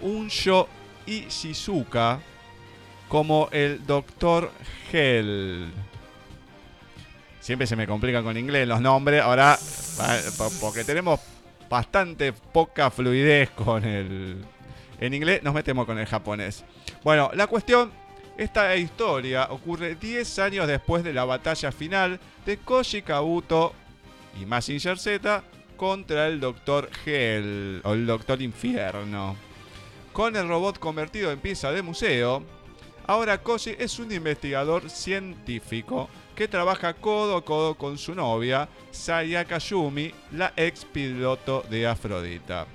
Unsho 0.01 0.69
Ishizuka 1.07 2.21
como 3.09 3.49
el 3.51 3.85
Dr. 3.87 4.51
Hell. 4.93 5.73
Siempre 7.41 7.67
se 7.67 7.77
me 7.77 7.87
complican 7.87 8.23
con 8.23 8.37
inglés 8.37 8.69
los 8.69 8.81
nombres. 8.81 9.23
Ahora, 9.23 9.59
porque 10.61 10.85
tenemos 10.85 11.19
bastante 11.69 12.33
poca 12.33 12.91
fluidez 12.91 13.51
con 13.51 13.85
el. 13.85 14.45
En 15.01 15.15
inglés 15.15 15.43
nos 15.43 15.55
metemos 15.55 15.87
con 15.87 15.99
el 15.99 16.07
japonés. 16.07 16.65
Bueno, 17.03 17.31
la 17.35 17.47
cuestión. 17.47 17.91
Esta 18.39 18.77
historia 18.77 19.49
ocurre 19.51 19.97
10 19.97 20.39
años 20.39 20.69
después 20.69 21.03
de 21.03 21.13
la 21.13 21.25
batalla 21.25 21.73
final 21.73 22.21
de 22.47 22.57
Koji 22.59 23.03
Kabuto 23.03 23.73
y 24.41 24.47
Mazinger 24.47 24.97
Z 24.97 25.43
contra 25.77 26.29
el 26.29 26.39
Dr. 26.39 26.89
Hell 27.05 27.81
o 27.83 27.95
el 27.95 28.07
Doctor 28.07 28.41
Infierno. 28.41 29.35
Con 30.13 30.37
el 30.37 30.47
robot 30.47 30.79
convertido 30.79 31.33
en 31.33 31.41
pieza 31.41 31.73
de 31.73 31.83
museo, 31.83 32.45
ahora 33.09 33.43
Koji 33.43 33.75
es 33.77 33.99
un 33.99 34.13
investigador 34.13 34.89
científico 34.89 36.09
que 36.37 36.47
trabaja 36.47 36.95
codo 36.95 37.39
a 37.39 37.45
codo 37.45 37.75
con 37.75 37.99
su 37.99 38.15
novia, 38.15 38.69
Sayaka 38.93 39.59
Yumi, 39.59 40.15
la 40.31 40.53
ex 40.55 40.85
piloto 40.85 41.65
de 41.69 41.89
Afrodita. 41.89 42.69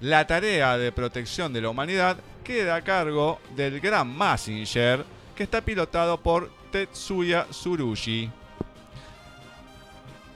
La 0.00 0.26
tarea 0.26 0.78
de 0.78 0.92
protección 0.92 1.52
de 1.52 1.60
la 1.60 1.68
humanidad 1.68 2.16
queda 2.46 2.76
a 2.76 2.82
cargo 2.82 3.40
del 3.56 3.80
Gran 3.80 4.06
Mazinger, 4.06 5.04
que 5.34 5.42
está 5.42 5.60
pilotado 5.60 6.16
por 6.20 6.48
Tetsuya 6.70 7.44
Tsurugi. 7.50 8.30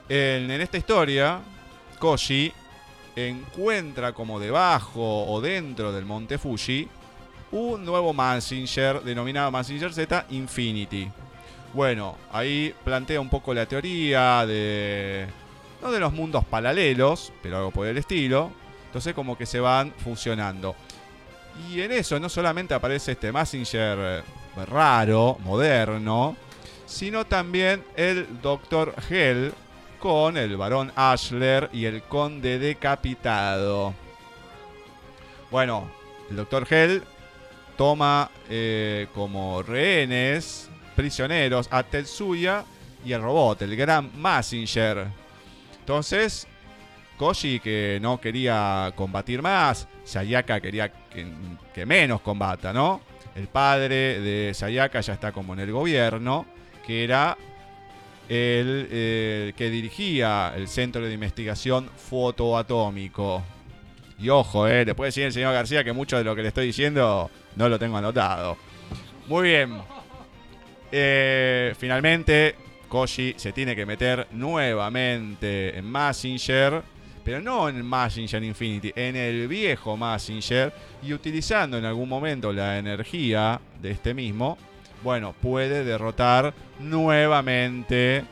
En, 0.09 0.51
esta 0.51 0.77
historia, 0.77 1.41
Koji 2.01 2.53
encuentra 3.15 4.12
como 4.12 4.41
debajo 4.41 5.24
o 5.28 5.41
dentro 5.41 5.93
del 5.93 6.05
monte 6.05 6.37
Fuji 6.37 6.89
un 7.53 7.85
nuevo 7.85 8.12
Mazinger 8.12 9.03
denominado 9.03 9.53
Mazinger 9.53 9.93
Z 9.93 10.27
Infinity. 10.31 11.09
Bueno, 11.73 12.16
ahí 12.32 12.74
plantea 12.82 13.20
un 13.20 13.28
poco 13.28 13.55
la 13.55 13.66
teoría 13.66 14.45
de. 14.47 15.28
No 15.81 15.93
de 15.93 16.01
los 16.01 16.12
mundos 16.12 16.45
paralelos, 16.45 17.32
pero 17.41 17.59
algo 17.59 17.70
por 17.70 17.87
el 17.87 17.99
estilo. 17.99 18.51
Entonces, 18.87 19.15
como 19.15 19.39
que 19.39 19.47
se 19.47 19.61
van 19.61 19.93
fusionando. 19.93 20.74
Y 21.69 21.81
en 21.82 21.93
eso 21.93 22.19
no 22.19 22.28
solamente 22.28 22.74
aparece 22.74 23.12
este 23.12 23.32
Mazinger 23.32 23.99
eh, 23.99 24.23
raro, 24.66 25.39
moderno, 25.45 26.37
sino 26.87 27.27
también 27.27 27.85
el 27.97 28.41
Dr. 28.41 28.95
Hell 29.09 29.53
con 29.99 30.37
el 30.37 30.57
Barón 30.57 30.93
Ashler 30.97 31.69
y 31.73 31.85
el 31.85 32.03
Conde 32.03 32.59
Decapitado. 32.59 33.95
Bueno, 35.51 35.91
el 36.31 36.37
Dr. 36.37 36.66
Hell 36.69 37.03
toma 37.77 38.31
eh, 38.49 39.09
como 39.15 39.62
rehenes, 39.62 40.69
prisioneros, 40.97 41.69
a 41.70 41.82
Tetsuya 41.82 42.65
y 43.05 43.12
el 43.12 43.23
robot, 43.23 43.62
el 43.62 43.77
gran 43.77 44.11
Mazinger. 44.20 45.07
Entonces, 45.81 46.47
Koji 47.21 47.61
que 47.61 47.99
no 48.01 48.19
quería 48.19 48.95
combatir 48.97 49.43
más, 49.43 49.87
Sayaka 50.05 50.59
quería 50.59 50.91
que, 50.91 51.85
menos 51.85 52.23
combata, 52.23 52.73
¿no? 52.73 53.03
El 53.35 53.47
padre 53.47 54.19
de 54.21 54.55
Sayaka 54.55 55.03
ya 55.03 55.13
está 55.13 55.31
como 55.31 55.53
en 55.53 55.61
el 55.61 55.71
gobierno, 55.71 56.47
que 56.87 57.05
era 57.05 57.37
el 58.27 58.89
eh, 58.91 59.53
que 59.55 59.69
dirigía 59.69 60.55
el 60.57 60.67
Centro 60.67 61.05
de 61.05 61.13
Investigación 61.13 61.91
Fotoatómico. 61.95 63.43
Y 64.19 64.31
ojo, 64.31 64.67
eh, 64.67 64.87
le 64.87 64.95
puede 64.95 65.09
decir 65.09 65.25
el 65.25 65.35
señor 65.35 65.53
García 65.53 65.85
que 65.85 65.93
mucho 65.93 66.17
de 66.17 66.25
lo 66.25 66.35
que 66.35 66.41
le 66.41 66.49
estoy 66.49 66.69
diciendo 66.69 67.31
no 67.55 67.69
lo 67.69 67.79
tengo 67.79 67.99
anotado. 67.99 68.57
Muy 69.29 69.49
bien. 69.49 69.79
Eh, 70.91 71.75
finalmente, 71.77 72.55
Koji 72.89 73.35
se 73.37 73.53
tiene 73.53 73.77
que 73.77 73.85
meter 73.85 74.27
nuevamente 74.31 75.77
en 75.77 75.85
Mazinger, 75.85 76.83
pero 77.25 77.41
no 77.41 77.69
en 77.69 77.85
Mazinger 77.85 78.43
Infinity, 78.43 78.93
en 78.95 79.17
el 79.17 79.49
viejo 79.49 79.97
Mazinger, 79.97 80.73
y 81.03 81.13
utilizando 81.13 81.79
en 81.79 81.85
algún 81.85 82.09
momento 82.09 82.53
la 82.53 82.79
energía 82.79 83.61
de 83.81 83.91
este 83.91 84.15
mismo, 84.15 84.59
bueno, 85.03 85.35
puede 85.41 85.85
derrotar 85.85 86.55
nuevamente 86.79 88.25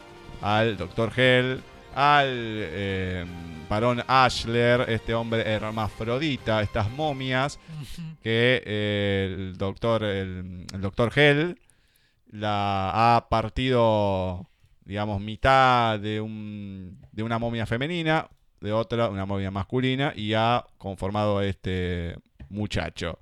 al 0.42 0.76
Dr. 0.76 1.12
Hell, 1.16 1.60
al 1.94 2.28
eh, 2.30 3.24
varón 3.68 4.02
Ashler, 4.06 4.84
este 4.88 5.14
hombre 5.14 5.42
hermafrodita, 5.42 6.62
estas 6.62 6.90
momias 6.90 7.58
que 8.22 8.62
eh, 8.64 9.34
el 9.36 9.56
doctor 9.56 10.04
el, 10.04 10.66
el 10.72 10.80
doctor 10.80 11.12
Hell 11.16 11.58
la 12.30 13.16
ha 13.16 13.28
partido 13.28 14.46
digamos 14.84 15.20
mitad 15.20 15.98
de 15.98 16.20
un 16.20 16.98
de 17.12 17.22
una 17.22 17.38
momia 17.38 17.66
femenina 17.66 18.28
de 18.60 18.72
otra 18.72 19.08
una 19.08 19.26
momia 19.26 19.50
masculina 19.50 20.12
y 20.16 20.34
ha 20.34 20.64
conformado 20.78 21.40
este 21.40 22.16
muchacho. 22.48 23.18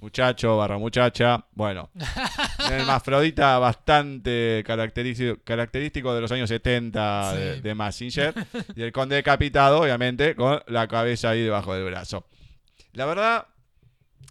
Muchacho 0.00 0.56
barra 0.56 0.78
muchacha 0.78 1.44
bueno. 1.52 1.90
El 2.66 2.72
hermafrodita 2.80 3.58
bastante 3.58 4.62
característico, 4.64 5.38
característico 5.42 6.14
de 6.14 6.20
los 6.20 6.30
años 6.32 6.48
70 6.48 7.32
de, 7.34 7.54
Sí. 7.56 7.60
de 7.62 7.74
Mazinger 7.74 8.34
y 8.76 8.82
el 8.82 8.92
conde 8.92 9.16
decapitado 9.16 9.80
obviamente 9.80 10.36
con 10.36 10.60
la 10.68 10.86
cabeza 10.86 11.30
ahí 11.30 11.42
debajo 11.42 11.74
del 11.74 11.84
brazo. 11.84 12.26
La 12.92 13.06
verdad 13.06 13.48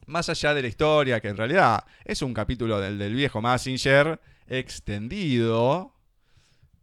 más 0.06 0.30
allá 0.30 0.54
de 0.54 0.62
la 0.62 0.70
historia, 0.70 1.20
que 1.20 1.28
en 1.28 1.36
realidad 1.36 1.84
es 2.06 2.22
un 2.22 2.34
capítulo 2.34 2.80
del, 2.80 2.98
del 2.98 3.14
viejo 3.14 3.42
Mazinger 3.42 4.22
extendido, 4.48 5.94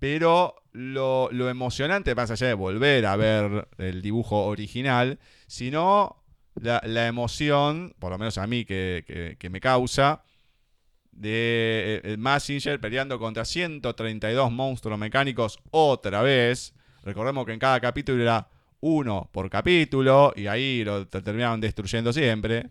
pero 0.05 0.55
lo, 0.73 1.31
emocionante, 1.49 2.15
más 2.15 2.31
allá 2.31 2.49
de 2.49 2.53
volver 2.53 3.07
a 3.07 3.17
ver 3.17 3.69
el 3.79 4.03
dibujo 4.03 4.45
original, 4.45 5.19
sino 5.47 6.23
la, 6.57 7.07
emoción, 7.07 7.95
por 7.99 8.13
lo 8.13 8.19
menos 8.19 8.37
a 8.37 8.47
mí 8.47 8.67
que, 8.67 9.49
me 9.51 9.61
causa, 9.61 10.23
de 11.11 12.03
eh, 12.05 12.17
Mazinger 12.19 12.79
peleando 12.81 13.19
contra 13.19 13.47
132 13.47 14.53
monstruos 14.53 14.99
mecánicos 14.99 15.59
otra 15.71 16.21
vez. 16.21 16.75
Recordemos 17.03 17.47
que 17.47 17.55
en 17.55 17.59
cada 17.59 17.81
capítulo 17.81 18.23
era 18.23 18.47
uno 18.81 19.31
por 19.33 19.49
capítulo 19.49 20.35
y 20.37 20.49
ahí 20.49 20.85
lo 20.85 21.09
te- 21.09 21.23
terminaban 21.23 21.63
destruyendo 21.63 22.13
siempre. 22.13 22.69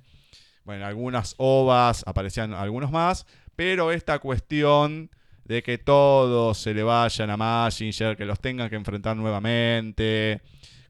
Bueno, 0.66 0.84
en 0.84 0.88
algunas 0.88 1.34
ovas 1.38 2.04
aparecían 2.06 2.54
algunos 2.54 2.92
más, 2.92 3.26
pero 3.56 3.92
esta 3.92 4.20
cuestión 4.20 5.10
de 5.46 5.62
que 5.64 5.78
todos 5.78 6.58
se 6.58 6.74
le 6.74 6.84
vayan 6.84 7.30
a 7.30 7.38
Mazinger, 7.38 8.16
que 8.16 8.26
los 8.26 8.40
tengan 8.40 8.70
que 8.70 8.76
enfrentar 8.76 9.16
nuevamente, 9.18 10.42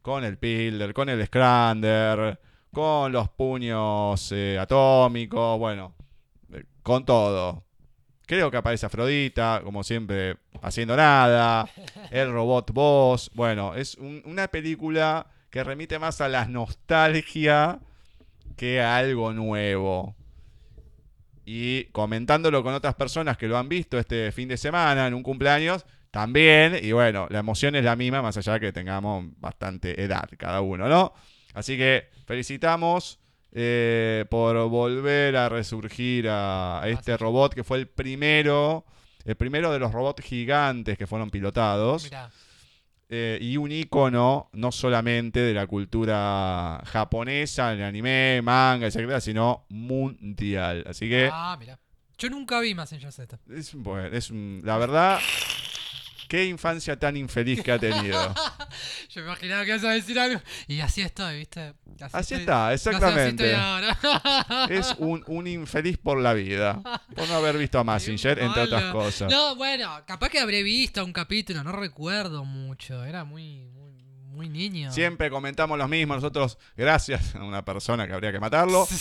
con 0.02 0.24
el 0.24 0.38
Pilder, 0.38 0.94
con 0.94 1.10
el 1.10 1.26
Scrander, 1.26 2.40
con 2.72 3.12
los 3.12 3.30
puños 3.30 4.32
eh, 4.32 4.58
atómicos, 4.60 5.58
bueno, 5.60 5.94
eh, 6.54 6.64
con 6.84 7.06
todo. 7.06 7.64
Creo 8.26 8.50
que 8.50 8.58
aparece 8.58 8.86
Afrodita, 8.86 9.62
como 9.64 9.84
siempre, 9.84 10.38
haciendo 10.62 10.96
nada. 10.96 11.68
El 12.10 12.32
robot 12.32 12.72
boss. 12.72 13.30
Bueno, 13.34 13.76
es 13.76 13.96
un- 13.96 14.22
una 14.26 14.48
película 14.48 15.28
que 15.50 15.64
remite 15.64 16.00
más 16.00 16.22
a 16.22 16.30
la 16.30 16.46
nostalgia 16.46 17.80
que 18.56 18.82
a 18.82 18.98
algo 18.98 19.34
nuevo. 19.34 20.16
Y 21.46 21.86
comentándolo 21.86 22.64
con 22.64 22.74
otras 22.74 22.96
personas 22.96 23.38
que 23.38 23.48
lo 23.48 23.58
han 23.58 23.68
visto 23.68 24.00
este 24.00 24.32
fin 24.32 24.48
de 24.48 24.58
semana 24.58 25.08
en 25.08 25.14
un 25.14 25.24
cumpleaños, 25.24 25.86
también. 26.14 26.78
Y 26.82 26.92
bueno, 26.92 27.28
la 27.32 27.40
emoción 27.40 27.76
es 27.76 27.84
la 27.84 27.96
misma, 27.96 28.22
más 28.22 28.38
allá 28.38 28.60
que 28.60 28.72
tengamos 28.72 29.26
bastante 29.40 30.02
edad 30.02 30.30
cada 30.38 30.62
uno, 30.62 30.88
¿no? 30.88 31.14
Así 31.56 31.76
que 31.76 32.10
felicitamos 32.26 33.20
eh, 33.52 34.26
por 34.30 34.56
volver 34.70 35.36
a 35.36 35.50
resurgir 35.50 36.30
a, 36.30 36.84
a 36.84 36.88
este 36.90 37.18
robot 37.18 37.54
que 37.56 37.64
fue 37.64 37.80
el 37.80 37.88
primero, 37.88 38.86
el 39.26 39.36
primero 39.36 39.72
de 39.72 39.80
los 39.80 39.92
robots 39.92 40.24
gigantes 40.24 40.98
que 40.98 41.08
fueron 41.08 41.32
pilotados. 41.32 42.04
Mirá. 42.06 42.30
Eh, 43.16 43.38
y 43.40 43.58
un 43.58 43.72
icono 43.72 44.50
no 44.54 44.72
solamente 44.72 45.40
de 45.40 45.54
la 45.54 45.68
cultura 45.68 46.82
japonesa, 46.84 47.72
el 47.74 47.84
anime, 47.84 48.42
manga, 48.42 48.88
etcétera, 48.88 49.22
sino 49.22 49.68
mundial. 49.70 50.84
Así 50.88 51.08
que 51.08 51.30
Ah, 51.32 51.56
mira. 51.60 51.78
Yo 52.18 52.30
nunca 52.32 52.60
vi 52.60 52.74
Mazinger 52.74 53.12
Z. 53.12 53.38
es, 53.56 53.76
bueno, 53.76 54.08
es 54.18 54.32
un- 54.32 54.62
la 54.64 54.78
verdad 54.80 55.20
qué 56.34 56.46
infancia 56.46 56.98
tan 56.98 57.16
infeliz 57.16 57.62
que 57.62 57.72
ha 57.72 57.78
tenido. 57.78 58.34
Yo 59.10 59.22
me 59.22 59.28
imaginaba 59.28 59.66
que 59.66 59.70
ibas 59.70 59.84
a 59.84 59.92
decir 59.92 60.18
algo. 60.18 60.42
Y 60.68 60.80
así 60.80 61.02
estoy, 61.04 61.38
¿viste? 61.38 61.76
Así 62.12 62.34
estoy- 62.34 62.40
está, 62.40 62.74
exactamente. 62.74 63.56
Es 64.72 64.96
un, 64.98 65.24
un 65.28 65.46
infeliz 65.46 66.00
por 66.00 66.20
la 66.20 66.34
vida. 66.34 66.82
Por 67.16 67.28
no 67.30 67.36
haber 67.36 67.56
visto 67.60 67.78
a 67.78 67.84
Massinger, 67.84 68.40
entre 68.40 68.64
otras 68.64 68.86
cosas. 68.92 69.32
No, 69.32 69.56
bueno, 69.56 70.02
capaz 70.08 70.30
que 70.30 70.40
habré 70.40 70.64
visto 70.64 71.06
un 71.06 71.14
capítulo, 71.14 71.64
no 71.64 71.72
recuerdo 71.72 72.44
mucho. 72.44 73.04
Era 73.06 73.24
muy, 73.26 73.68
muy, 74.34 74.50
niño. 74.50 74.92
Siempre 74.92 75.30
comentamos 75.30 75.78
los 75.78 75.90
mismos. 75.90 76.18
Nosotros, 76.18 76.58
gracias 76.76 77.36
a 77.36 77.44
una 77.44 77.64
persona 77.64 78.08
que 78.08 78.14
habría 78.14 78.32
que 78.32 78.40
matarlo. 78.40 78.88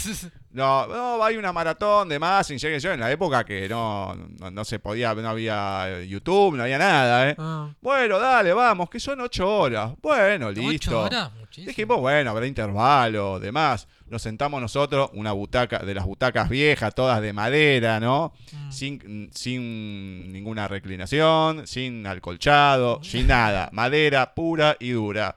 No, 0.52 0.86
no, 0.86 1.24
hay 1.24 1.38
una 1.38 1.50
maratón 1.50 2.10
de 2.10 2.18
Massinger. 2.18 2.72
que 2.72 2.78
Yo 2.78 2.92
en 2.92 3.00
la 3.00 3.10
época 3.10 3.42
que 3.42 3.66
no, 3.70 4.14
no, 4.14 4.50
no 4.50 4.64
se 4.66 4.78
podía, 4.78 5.14
no 5.14 5.26
había 5.30 6.02
YouTube, 6.02 6.56
no 6.56 6.64
había 6.64 6.76
nada, 6.76 7.30
¿eh? 7.30 7.34
Ah. 7.38 7.70
Bueno, 7.80 8.18
dale, 8.18 8.52
vamos, 8.52 8.90
que 8.90 9.00
son 9.00 9.22
ocho 9.22 9.48
horas. 9.48 9.94
Bueno, 10.02 10.50
listo. 10.50 11.04
horas? 11.04 11.30
Muchísimo. 11.52 11.68
Dijimos, 11.68 12.00
bueno, 12.00 12.30
habrá 12.30 12.46
intervalo, 12.46 13.38
demás. 13.38 13.86
Nos 14.06 14.22
sentamos 14.22 14.58
nosotros, 14.58 15.10
una 15.12 15.32
butaca, 15.32 15.80
de 15.80 15.92
las 15.92 16.06
butacas 16.06 16.48
viejas, 16.48 16.94
todas 16.94 17.20
de 17.20 17.34
madera, 17.34 18.00
¿no? 18.00 18.32
Mm. 18.52 18.72
Sin, 18.72 19.30
sin 19.34 20.32
ninguna 20.32 20.66
reclinación, 20.66 21.66
sin 21.66 22.06
acolchado, 22.06 23.04
sin 23.04 23.26
nada. 23.26 23.68
Madera 23.72 24.34
pura 24.34 24.78
y 24.80 24.92
dura. 24.92 25.36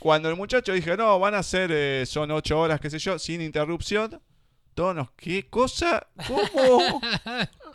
Cuando 0.00 0.28
el 0.28 0.34
muchacho 0.34 0.72
dije, 0.72 0.96
no, 0.96 1.20
van 1.20 1.36
a 1.36 1.44
ser, 1.44 1.70
eh, 1.72 2.04
son 2.04 2.32
ocho 2.32 2.58
horas, 2.58 2.80
qué 2.80 2.90
sé 2.90 2.98
yo, 2.98 3.16
sin 3.16 3.40
interrupción. 3.40 4.20
Todos 4.74 4.96
nos, 4.96 5.12
¿qué 5.12 5.48
cosa? 5.48 6.08
¿Cómo? 6.26 7.00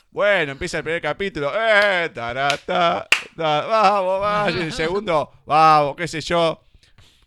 Bueno, 0.09 0.53
empieza 0.53 0.79
el 0.79 0.83
primer 0.83 1.01
capítulo. 1.01 1.51
Eh, 1.53 2.09
tarata, 2.09 3.07
ta, 3.35 3.67
vamos, 3.67 4.19
vamos. 4.19 4.55
Y 4.55 4.59
el 4.61 4.73
segundo, 4.73 5.31
vamos, 5.45 5.95
qué 5.95 6.07
sé 6.07 6.21
yo. 6.21 6.59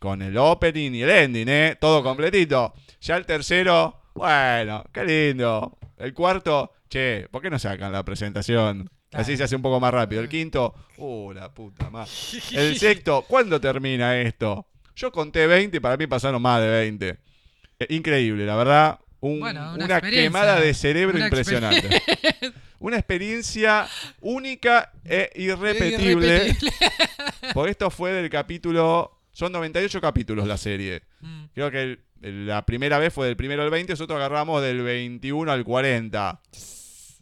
Con 0.00 0.22
el 0.22 0.36
opening 0.38 0.92
y 0.94 1.02
el 1.02 1.10
ending, 1.10 1.48
¿eh? 1.48 1.76
Todo 1.80 2.02
completito. 2.02 2.72
Ya 3.02 3.16
el 3.16 3.26
tercero, 3.26 4.00
bueno, 4.14 4.82
qué 4.92 5.04
lindo. 5.04 5.78
El 5.98 6.12
cuarto, 6.14 6.72
che, 6.88 7.28
¿por 7.30 7.42
qué 7.42 7.50
no 7.50 7.58
sacan 7.58 7.92
la 7.92 8.02
presentación? 8.02 8.90
Así 9.12 9.36
se 9.36 9.44
hace 9.44 9.56
un 9.56 9.62
poco 9.62 9.78
más 9.78 9.92
rápido. 9.92 10.22
El 10.22 10.28
quinto, 10.28 10.74
uh, 10.96 11.32
la 11.32 11.52
puta 11.52 11.90
madre. 11.90 12.10
El 12.52 12.78
sexto, 12.78 13.22
¿cuándo 13.28 13.60
termina 13.60 14.18
esto? 14.20 14.66
Yo 14.96 15.12
conté 15.12 15.46
20 15.46 15.76
y 15.76 15.80
para 15.80 15.96
mí 15.96 16.06
pasaron 16.06 16.40
más 16.40 16.60
de 16.62 16.68
20. 16.68 17.08
Eh, 17.80 17.86
increíble, 17.90 18.46
la 18.46 18.56
verdad. 18.56 19.00
Un- 19.20 19.40
Bueno, 19.40 19.74
una 19.74 20.00
quemada 20.00 20.58
de 20.60 20.72
cerebro 20.72 21.16
Una 21.16 21.26
impresionante. 21.26 21.86
experiencia. 21.94 22.52
Una 22.78 22.96
experiencia 22.96 23.86
única 24.22 24.92
e 25.04 25.30
irrepetible. 25.34 26.36
Irrepetible. 26.36 26.72
Porque 27.52 27.72
esto 27.72 27.90
fue 27.90 28.12
del 28.12 28.30
capítulo. 28.30 29.19
Son 29.40 29.50
98 29.52 30.02
capítulos 30.02 30.46
la 30.46 30.58
serie. 30.58 31.00
Mm. 31.20 31.44
Creo 31.54 31.70
que 31.70 31.82
el- 31.82 32.04
el- 32.20 32.46
la 32.46 32.66
primera 32.66 32.98
vez 32.98 33.10
fue 33.10 33.26
del 33.26 33.36
primero 33.36 33.62
al 33.62 33.70
20, 33.70 33.94
nosotros 33.94 34.18
agarramos 34.18 34.60
del 34.60 34.82
21 34.82 35.50
al 35.50 35.64
40. 35.64 36.42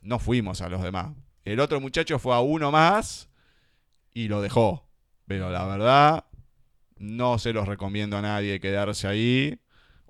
No 0.03 0.19
fuimos 0.19 0.61
a 0.61 0.69
los 0.69 0.83
demás. 0.83 1.13
El 1.45 1.61
otro 1.61 1.81
muchacho 1.81 2.19
fue 2.19 2.35
a 2.35 2.41
uno 2.41 2.73
más 2.73 3.29
y 4.13 4.27
lo 4.27 4.43
dejó. 4.43 4.91
Pero 5.29 5.49
la 5.51 5.65
verdad, 5.67 6.25
no 6.97 7.39
se 7.39 7.53
los 7.53 7.69
recomiendo 7.69 8.17
a 8.17 8.23
nadie 8.23 8.59
quedarse 8.59 9.07
ahí. 9.07 9.61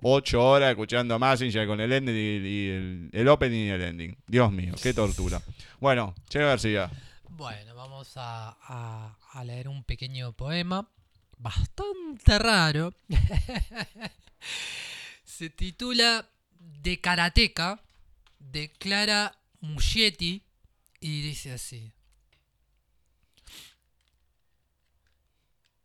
Ocho 0.01 0.43
horas 0.43 0.71
escuchando 0.71 1.13
a 1.13 1.19
Massinger 1.19 1.67
con 1.67 1.79
el 1.79 1.91
ending 1.93 2.15
y, 2.15 2.67
el, 2.69 3.09
el 3.13 3.27
opening 3.27 3.67
y 3.67 3.69
el 3.69 3.81
ending. 3.83 4.17
Dios 4.25 4.51
mío, 4.51 4.73
qué 4.81 4.95
tortura. 4.95 5.43
Bueno, 5.79 6.15
Che 6.27 6.39
García. 6.39 6.89
Bueno, 7.29 7.75
vamos 7.75 8.13
a, 8.15 8.57
a- 8.63 9.15
a 9.31 9.43
leer 9.43 9.67
un 9.67 9.83
pequeño 9.83 10.33
poema 10.33 10.89
bastante 11.39 12.37
raro. 12.37 12.93
Se 15.23 15.49
titula 15.49 16.29
De 16.51 17.01
Karateka 17.01 17.81
de 18.37 18.71
Clara 18.71 19.37
Muschietti 19.61 20.45
y 20.99 21.21
dice 21.21 21.53
así. 21.53 21.91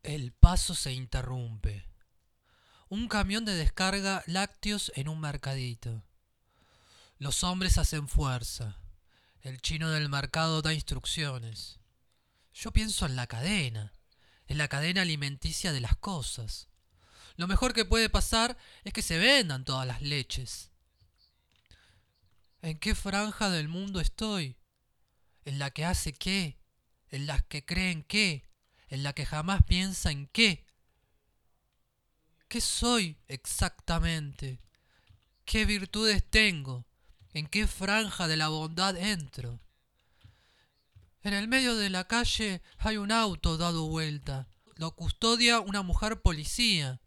El 0.02 0.32
paso 0.32 0.74
se 0.74 0.92
interrumpe. 0.92 1.86
Un 2.88 3.08
camión 3.08 3.44
de 3.44 3.54
descarga 3.54 4.22
lácteos 4.26 4.92
en 4.96 5.08
un 5.08 5.20
mercadito. 5.20 6.02
Los 7.18 7.42
hombres 7.42 7.78
hacen 7.78 8.08
fuerza. 8.08 8.76
El 9.40 9.60
chino 9.60 9.90
del 9.90 10.08
mercado 10.08 10.62
da 10.62 10.74
instrucciones. 10.74 11.78
Yo 12.52 12.70
pienso 12.72 13.06
en 13.06 13.16
la 13.16 13.26
cadena, 13.26 13.92
en 14.46 14.58
la 14.58 14.68
cadena 14.68 15.02
alimenticia 15.02 15.72
de 15.72 15.80
las 15.80 15.96
cosas. 15.96 16.68
Lo 17.36 17.46
mejor 17.46 17.74
que 17.74 17.84
puede 17.84 18.08
pasar 18.08 18.56
es 18.84 18.92
que 18.92 19.02
se 19.02 19.18
vendan 19.18 19.64
todas 19.64 19.86
las 19.86 20.02
leches. 20.02 20.70
¿En 22.62 22.78
qué 22.78 22.94
franja 22.94 23.50
del 23.50 23.68
mundo 23.68 24.00
estoy? 24.00 24.56
¿En 25.44 25.58
la 25.58 25.70
que 25.70 25.84
hace 25.84 26.12
qué? 26.12 26.58
¿En 27.10 27.26
la 27.26 27.40
que 27.40 27.64
cree 27.64 27.90
en 27.90 28.02
qué? 28.02 28.48
¿En 28.88 29.02
la 29.02 29.12
que 29.12 29.26
jamás 29.26 29.62
piensa 29.64 30.10
en 30.10 30.26
qué? 30.28 30.66
¿Qué 32.48 32.60
soy 32.60 33.18
exactamente? 33.28 34.60
¿Qué 35.44 35.64
virtudes 35.64 36.24
tengo? 36.30 36.86
¿En 37.32 37.46
qué 37.48 37.66
franja 37.66 38.28
de 38.28 38.36
la 38.36 38.48
bondad 38.48 38.96
entro? 38.96 39.60
En 41.24 41.32
el 41.32 41.48
medio 41.48 41.74
de 41.74 41.88
la 41.88 42.06
calle 42.06 42.60
hay 42.76 42.98
un 42.98 43.10
auto 43.10 43.56
dado 43.56 43.88
vuelta. 43.88 44.46
Lo 44.76 44.94
custodia 44.94 45.60
una 45.60 45.80
mujer 45.80 46.20
policía. 46.20 47.00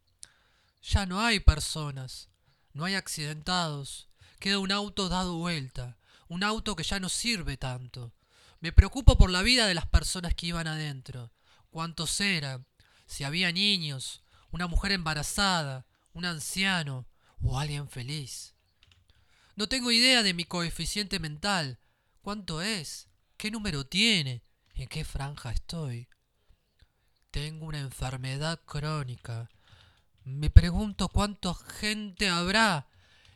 Ya 0.82 1.06
no 1.06 1.22
hay 1.22 1.40
personas, 1.40 2.28
no 2.74 2.86
hay 2.86 2.96
accidentados. 2.96 4.10
Queda 4.40 4.58
un 4.58 4.72
auto 4.72 5.08
dado 5.08 5.36
vuelta, 5.36 6.00
un 6.30 6.44
auto 6.44 6.76
que 6.76 6.82
ya 6.82 7.00
no 7.00 7.10
sirve 7.10 7.58
tanto. 7.58 8.12
Me 8.60 8.72
preocupo 8.72 9.20
por 9.20 9.30
la 9.30 9.44
vida 9.44 9.68
de 9.68 9.76
las 9.76 9.86
personas 9.86 10.34
que 10.34 10.48
iban 10.48 10.66
adentro. 10.66 11.32
¿Cuántos 11.70 12.20
eran? 12.20 12.66
Si 13.06 13.24
había 13.24 13.52
niños, 13.52 14.24
una 14.50 14.66
mujer 14.66 14.94
embarazada, 14.94 15.86
un 16.14 16.26
anciano 16.26 17.06
o 17.44 17.60
alguien 17.60 17.88
feliz. 17.88 18.56
No 19.56 19.68
tengo 19.70 19.92
idea 19.92 20.24
de 20.24 20.34
mi 20.34 20.44
coeficiente 20.44 21.20
mental. 21.20 21.78
¿Cuánto 22.24 22.64
es? 22.64 23.07
¿Qué 23.38 23.52
número 23.52 23.86
tiene? 23.86 24.42
¿En 24.74 24.88
qué 24.88 25.06
franja 25.06 25.52
estoy? 25.52 26.08
Tengo 27.30 27.68
una 27.68 27.80
enfermedad 27.80 28.60
crónica. 28.66 29.48
Me 30.24 30.50
pregunto 30.50 31.08
cuánta 31.10 31.54
gente 31.54 32.30
habrá 32.30 32.88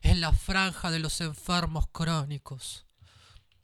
en 0.02 0.20
la 0.20 0.34
franja 0.34 0.90
de 0.90 0.98
los 0.98 1.22
enfermos 1.22 1.86
crónicos. 1.92 2.88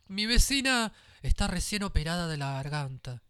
Mi 0.06 0.28
vecina 0.28 0.94
está 1.24 1.48
recién 1.48 1.82
operada 1.82 2.28
de 2.28 2.38
la 2.38 2.54
garganta. 2.54 3.24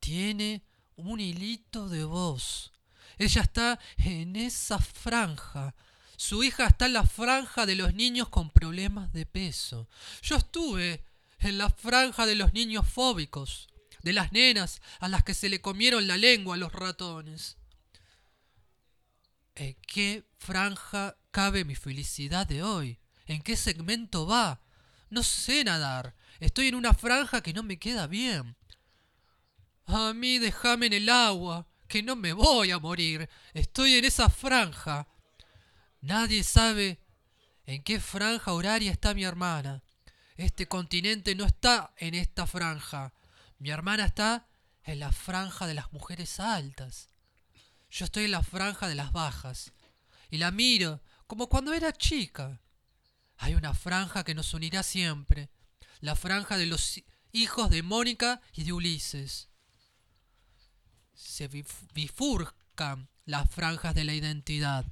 Tiene 0.00 0.64
un 0.96 1.20
hilito 1.20 1.90
de 1.90 2.04
voz. 2.04 2.72
Ella 3.18 3.42
está 3.42 3.78
en 3.98 4.36
esa 4.36 4.78
franja. 4.78 5.74
Su 6.16 6.42
hija 6.44 6.68
está 6.68 6.86
en 6.86 6.94
la 6.94 7.04
franja 7.04 7.66
de 7.66 7.74
los 7.74 7.92
niños 7.92 8.30
con 8.30 8.48
problemas 8.48 9.12
de 9.12 9.26
peso. 9.26 9.86
Yo 10.22 10.36
estuve 10.36 11.11
en 11.42 11.58
la 11.58 11.70
franja 11.70 12.26
de 12.26 12.34
los 12.34 12.52
niños 12.52 12.88
fóbicos, 12.88 13.68
de 14.02 14.12
las 14.12 14.32
nenas 14.32 14.80
a 15.00 15.08
las 15.08 15.24
que 15.24 15.34
se 15.34 15.48
le 15.48 15.60
comieron 15.60 16.06
la 16.06 16.16
lengua 16.16 16.56
los 16.56 16.72
ratones. 16.72 17.56
¿En 19.54 19.76
qué 19.86 20.24
franja 20.38 21.16
cabe 21.30 21.64
mi 21.64 21.74
felicidad 21.74 22.46
de 22.46 22.62
hoy? 22.62 22.98
¿En 23.26 23.42
qué 23.42 23.56
segmento 23.56 24.26
va? 24.26 24.60
No 25.10 25.22
sé 25.22 25.64
nadar. 25.64 26.14
Estoy 26.40 26.68
en 26.68 26.74
una 26.74 26.94
franja 26.94 27.42
que 27.42 27.52
no 27.52 27.62
me 27.62 27.78
queda 27.78 28.06
bien. 28.06 28.56
A 29.86 30.12
mí 30.14 30.38
déjame 30.38 30.86
en 30.86 30.94
el 30.94 31.08
agua, 31.08 31.66
que 31.86 32.02
no 32.02 32.16
me 32.16 32.32
voy 32.32 32.70
a 32.70 32.78
morir. 32.78 33.28
Estoy 33.52 33.94
en 33.94 34.04
esa 34.04 34.30
franja. 34.30 35.06
Nadie 36.00 36.42
sabe 36.42 36.98
en 37.66 37.82
qué 37.82 38.00
franja 38.00 38.52
horaria 38.52 38.90
está 38.90 39.14
mi 39.14 39.24
hermana. 39.24 39.82
Este 40.42 40.66
continente 40.66 41.36
no 41.36 41.44
está 41.44 41.94
en 41.96 42.16
esta 42.16 42.48
franja. 42.48 43.12
Mi 43.60 43.70
hermana 43.70 44.06
está 44.06 44.48
en 44.82 44.98
la 44.98 45.12
franja 45.12 45.68
de 45.68 45.74
las 45.74 45.92
mujeres 45.92 46.40
altas. 46.40 47.08
Yo 47.92 48.04
estoy 48.06 48.24
en 48.24 48.32
la 48.32 48.42
franja 48.42 48.88
de 48.88 48.96
las 48.96 49.12
bajas. 49.12 49.72
Y 50.30 50.38
la 50.38 50.50
miro 50.50 51.00
como 51.28 51.48
cuando 51.48 51.72
era 51.72 51.92
chica. 51.92 52.60
Hay 53.36 53.54
una 53.54 53.72
franja 53.72 54.24
que 54.24 54.34
nos 54.34 54.52
unirá 54.52 54.82
siempre. 54.82 55.48
La 56.00 56.16
franja 56.16 56.56
de 56.56 56.66
los 56.66 56.96
hi- 56.98 57.04
hijos 57.30 57.70
de 57.70 57.84
Mónica 57.84 58.40
y 58.52 58.64
de 58.64 58.72
Ulises. 58.72 59.48
Se 61.14 61.48
bif- 61.48 61.86
bifurcan 61.94 63.08
las 63.26 63.48
franjas 63.48 63.94
de 63.94 64.02
la 64.02 64.14
identidad. 64.14 64.86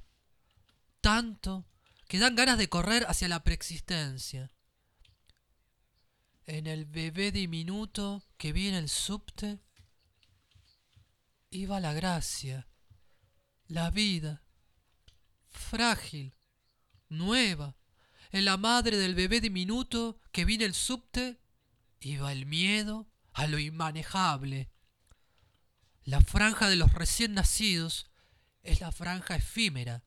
Tanto 1.01 1.65
que 2.07 2.19
dan 2.19 2.35
ganas 2.37 2.57
de 2.57 2.69
correr 2.69 3.05
hacia 3.09 3.27
la 3.27 3.43
preexistencia. 3.43 4.49
En 6.51 6.67
el 6.67 6.83
bebé 6.83 7.31
diminuto 7.31 8.25
que 8.37 8.51
vi 8.51 8.67
en 8.67 8.73
el 8.73 8.89
subte 8.89 9.59
iba 11.49 11.79
la 11.79 11.93
gracia, 11.93 12.67
la 13.67 13.89
vida, 13.89 14.43
frágil, 15.49 16.35
nueva. 17.07 17.77
En 18.33 18.43
la 18.43 18.57
madre 18.57 18.97
del 18.97 19.15
bebé 19.15 19.39
diminuto 19.39 20.19
que 20.33 20.43
vi 20.43 20.55
en 20.55 20.63
el 20.63 20.73
subte 20.73 21.39
iba 22.01 22.33
el 22.33 22.45
miedo 22.45 23.07
a 23.31 23.47
lo 23.47 23.57
inmanejable. 23.57 24.69
La 26.03 26.19
franja 26.19 26.67
de 26.67 26.75
los 26.75 26.91
recién 26.93 27.33
nacidos 27.33 28.11
es 28.61 28.81
la 28.81 28.91
franja 28.91 29.37
efímera. 29.37 30.03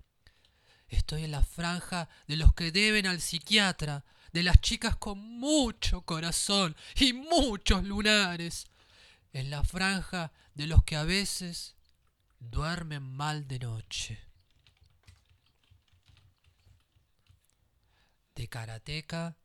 Estoy 0.88 1.24
en 1.24 1.30
la 1.30 1.42
franja 1.42 2.10
de 2.26 2.36
los 2.36 2.52
que 2.52 2.70
deben 2.70 3.06
al 3.06 3.22
psiquiatra, 3.22 4.04
de 4.34 4.42
las 4.42 4.60
chicas 4.60 4.96
con 4.96 5.16
mucho 5.16 6.02
corazón 6.02 6.74
y 6.96 7.12
muchos 7.12 7.84
lunares. 7.84 8.66
En 9.32 9.48
la 9.48 9.62
franja 9.62 10.32
de 10.54 10.66
los 10.66 10.82
que 10.82 10.96
a 10.96 11.04
veces 11.04 11.76
duermen 12.40 13.04
mal 13.04 13.46
de 13.46 13.60
noche. 13.60 14.18
De 18.34 18.48
Karateka 18.48 19.36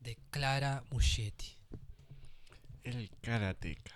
de 0.00 0.18
Clara 0.30 0.82
Muschetti. 0.90 1.56
El 2.82 3.10
karateca. 3.20 3.94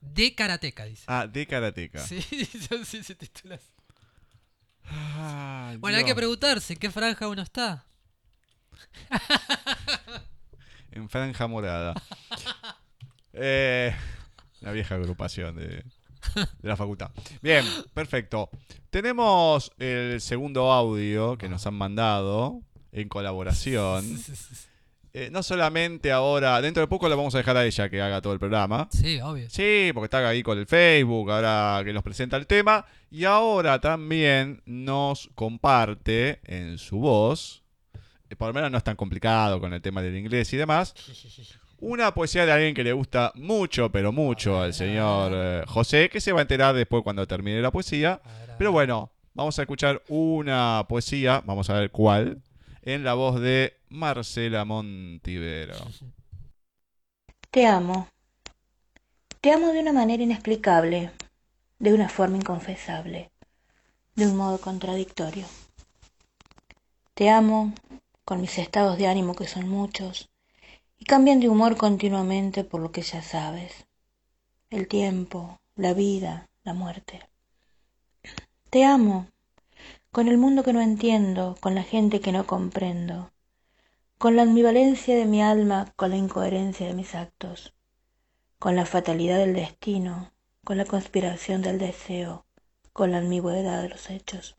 De 0.00 0.34
Karateka, 0.34 0.84
dice. 0.84 1.04
Ah, 1.06 1.26
de 1.26 1.46
karateca. 1.46 2.06
Sí, 2.06 2.20
sí, 2.20 3.02
se 3.02 3.14
titula 3.14 3.58
Bueno, 5.78 5.96
hay 5.96 6.04
que 6.04 6.14
preguntarse, 6.14 6.74
¿en 6.74 6.78
qué 6.78 6.90
franja 6.90 7.28
uno 7.28 7.40
está? 7.40 7.86
En 10.92 11.08
franja 11.08 11.48
morada. 11.48 11.94
Eh, 13.32 13.92
la 14.60 14.70
vieja 14.70 14.94
agrupación 14.94 15.56
de, 15.56 15.66
de 15.66 16.68
la 16.68 16.76
facultad. 16.76 17.10
Bien, 17.42 17.64
perfecto. 17.92 18.48
Tenemos 18.90 19.72
el 19.78 20.20
segundo 20.20 20.70
audio 20.70 21.36
que 21.36 21.48
nos 21.48 21.66
han 21.66 21.74
mandado 21.74 22.60
en 22.92 23.08
colaboración. 23.08 24.04
Eh, 25.12 25.30
no 25.32 25.42
solamente 25.42 26.12
ahora, 26.12 26.60
dentro 26.60 26.80
de 26.80 26.86
poco 26.86 27.08
la 27.08 27.16
vamos 27.16 27.34
a 27.34 27.38
dejar 27.38 27.56
a 27.56 27.64
ella 27.64 27.88
que 27.88 28.00
haga 28.00 28.20
todo 28.20 28.32
el 28.32 28.38
programa. 28.38 28.88
Sí, 28.92 29.20
obvio. 29.20 29.50
Sí, 29.50 29.90
porque 29.92 30.06
está 30.06 30.28
ahí 30.28 30.44
con 30.44 30.58
el 30.58 30.66
Facebook, 30.66 31.30
ahora 31.32 31.82
que 31.84 31.92
nos 31.92 32.04
presenta 32.04 32.36
el 32.36 32.46
tema. 32.46 32.86
Y 33.10 33.24
ahora 33.24 33.80
también 33.80 34.62
nos 34.64 35.28
comparte 35.34 36.40
en 36.44 36.78
su 36.78 36.98
voz, 36.98 37.63
por 38.36 38.48
lo 38.48 38.54
menos 38.54 38.70
no 38.70 38.78
es 38.78 38.84
tan 38.84 38.96
complicado 38.96 39.60
con 39.60 39.72
el 39.72 39.82
tema 39.82 40.02
del 40.02 40.16
inglés 40.16 40.52
y 40.52 40.56
demás, 40.56 40.94
una 41.80 42.14
poesía 42.14 42.46
de 42.46 42.52
alguien 42.52 42.74
que 42.74 42.84
le 42.84 42.92
gusta 42.92 43.32
mucho, 43.34 43.90
pero 43.90 44.12
mucho 44.12 44.60
al 44.60 44.72
señor 44.72 45.32
eh, 45.34 45.64
José, 45.66 46.08
que 46.08 46.20
se 46.20 46.32
va 46.32 46.40
a 46.40 46.42
enterar 46.42 46.74
después 46.74 47.02
cuando 47.02 47.26
termine 47.26 47.60
la 47.60 47.70
poesía. 47.70 48.20
Pero 48.56 48.72
bueno, 48.72 49.10
vamos 49.34 49.58
a 49.58 49.62
escuchar 49.62 50.02
una 50.08 50.86
poesía, 50.88 51.42
vamos 51.44 51.68
a 51.70 51.74
ver 51.74 51.90
cuál, 51.90 52.40
en 52.82 53.04
la 53.04 53.14
voz 53.14 53.40
de 53.40 53.74
Marcela 53.88 54.64
Montivero. 54.64 55.74
Te 57.50 57.66
amo. 57.66 58.08
Te 59.40 59.52
amo 59.52 59.68
de 59.68 59.80
una 59.80 59.92
manera 59.92 60.22
inexplicable, 60.22 61.10
de 61.78 61.92
una 61.92 62.08
forma 62.08 62.36
inconfesable, 62.36 63.30
de 64.14 64.26
un 64.26 64.36
modo 64.36 64.58
contradictorio. 64.58 65.46
Te 67.12 67.28
amo 67.28 67.74
con 68.24 68.40
mis 68.40 68.58
estados 68.58 68.98
de 68.98 69.06
ánimo 69.06 69.34
que 69.34 69.46
son 69.46 69.68
muchos 69.68 70.30
y 70.98 71.04
cambian 71.04 71.40
de 71.40 71.48
humor 71.48 71.76
continuamente 71.76 72.64
por 72.64 72.80
lo 72.80 72.92
que 72.92 73.02
ya 73.02 73.22
sabes. 73.22 73.86
El 74.70 74.88
tiempo, 74.88 75.60
la 75.76 75.92
vida, 75.94 76.48
la 76.62 76.74
muerte. 76.74 77.20
Te 78.70 78.84
amo 78.84 79.26
con 80.10 80.28
el 80.28 80.38
mundo 80.38 80.62
que 80.62 80.72
no 80.72 80.80
entiendo, 80.80 81.56
con 81.60 81.74
la 81.74 81.82
gente 81.82 82.20
que 82.20 82.32
no 82.32 82.46
comprendo, 82.46 83.32
con 84.18 84.36
la 84.36 84.42
ambivalencia 84.42 85.16
de 85.16 85.26
mi 85.26 85.42
alma, 85.42 85.92
con 85.96 86.10
la 86.10 86.16
incoherencia 86.16 86.86
de 86.86 86.94
mis 86.94 87.14
actos, 87.14 87.74
con 88.58 88.76
la 88.76 88.86
fatalidad 88.86 89.38
del 89.38 89.54
destino, 89.54 90.32
con 90.64 90.78
la 90.78 90.86
conspiración 90.86 91.62
del 91.62 91.78
deseo, 91.78 92.46
con 92.92 93.10
la 93.10 93.18
ambigüedad 93.18 93.82
de 93.82 93.90
los 93.90 94.08
hechos. 94.08 94.56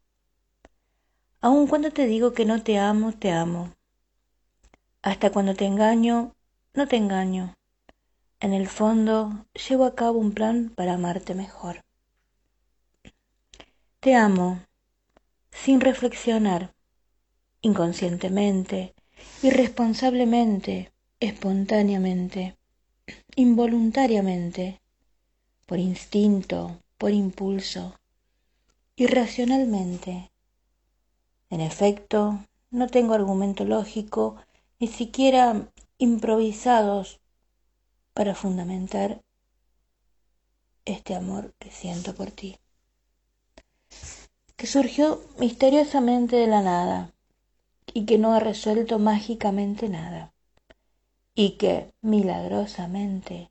Aun 1.42 1.68
cuando 1.68 1.92
te 1.92 2.08
digo 2.08 2.34
que 2.34 2.46
no 2.46 2.64
te 2.64 2.78
amo, 2.78 3.14
te 3.14 3.32
amo. 3.32 3.72
Hasta 5.02 5.32
cuando 5.32 5.54
te 5.54 5.66
engaño, 5.66 6.34
no 6.74 6.88
te 6.88 6.96
engaño. 6.96 7.54
En 8.40 8.54
el 8.54 8.68
fondo, 8.68 9.46
llevo 9.68 9.86
a 9.86 9.96
cabo 9.96 10.20
un 10.20 10.34
plan 10.34 10.72
para 10.76 10.94
amarte 10.94 11.36
mejor. 11.36 11.82
Te 14.00 14.16
amo, 14.16 14.62
sin 15.52 15.82
reflexionar, 15.82 16.74
inconscientemente, 17.62 18.94
irresponsablemente, 19.42 20.92
espontáneamente, 21.20 22.56
involuntariamente, 23.36 24.80
por 25.66 25.80
instinto, 25.80 26.80
por 26.98 27.12
impulso, 27.12 27.96
irracionalmente. 28.96 30.32
En 31.56 31.62
efecto, 31.62 32.40
no 32.70 32.88
tengo 32.90 33.14
argumento 33.14 33.64
lógico, 33.64 34.36
ni 34.78 34.88
siquiera 34.88 35.72
improvisados 35.98 37.22
para 38.14 38.36
fundamentar 38.36 39.22
este 40.84 41.16
amor 41.16 41.54
que 41.58 41.72
siento 41.72 42.14
por 42.14 42.30
ti, 42.32 42.58
que 44.58 44.68
surgió 44.68 45.22
misteriosamente 45.40 46.36
de 46.36 46.48
la 46.48 46.62
nada 46.62 47.14
y 47.94 48.06
que 48.06 48.18
no 48.18 48.34
ha 48.34 48.42
resuelto 48.42 49.00
mágicamente 49.00 49.88
nada, 49.88 50.34
y 51.36 51.52
que 51.52 51.94
milagrosamente, 52.02 53.50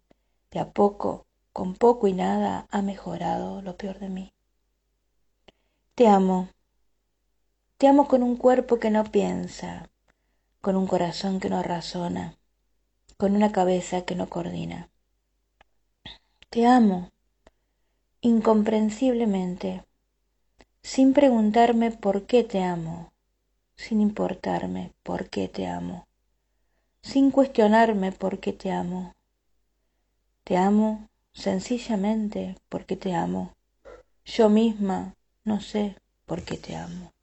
de 0.50 0.60
a 0.60 0.72
poco, 0.72 1.24
con 1.54 1.74
poco 1.74 2.06
y 2.06 2.12
nada, 2.12 2.66
ha 2.70 2.82
mejorado 2.82 3.62
lo 3.62 3.78
peor 3.78 3.98
de 3.98 4.10
mí. 4.10 4.34
Te 5.94 6.06
amo, 6.06 6.50
te 7.84 7.88
amo 7.88 8.08
con 8.08 8.22
un 8.22 8.38
cuerpo 8.38 8.80
que 8.80 8.88
no 8.88 9.04
piensa, 9.04 9.90
con 10.62 10.74
un 10.74 10.86
corazón 10.86 11.38
que 11.38 11.50
no 11.50 11.62
razona, 11.62 12.34
con 13.18 13.36
una 13.36 13.52
cabeza 13.52 14.06
que 14.06 14.14
no 14.14 14.26
coordina. 14.30 14.88
Te 16.48 16.64
amo, 16.64 17.10
incomprensiblemente, 18.22 19.84
sin 20.80 21.12
preguntarme 21.12 21.90
por 21.90 22.22
qué 22.24 22.42
te 22.42 22.62
amo, 22.62 23.12
sin 23.76 24.00
importarme 24.00 24.94
por 25.02 25.28
qué 25.28 25.48
te 25.48 25.66
amo, 25.66 26.06
sin 27.02 27.30
cuestionarme 27.30 28.12
por 28.12 28.38
qué 28.40 28.54
te 28.54 28.72
amo. 28.72 29.12
Te 30.42 30.56
amo 30.56 31.10
sencillamente 31.34 32.56
porque 32.70 32.96
te 32.96 33.14
amo. 33.14 33.52
Yo 34.24 34.48
misma 34.48 35.14
no 35.44 35.60
sé 35.60 35.96
por 36.24 36.44
qué 36.44 36.56
te 36.56 36.76
amo. 36.76 37.13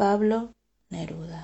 Pablo 0.00 0.38
Neruda. 0.88 1.42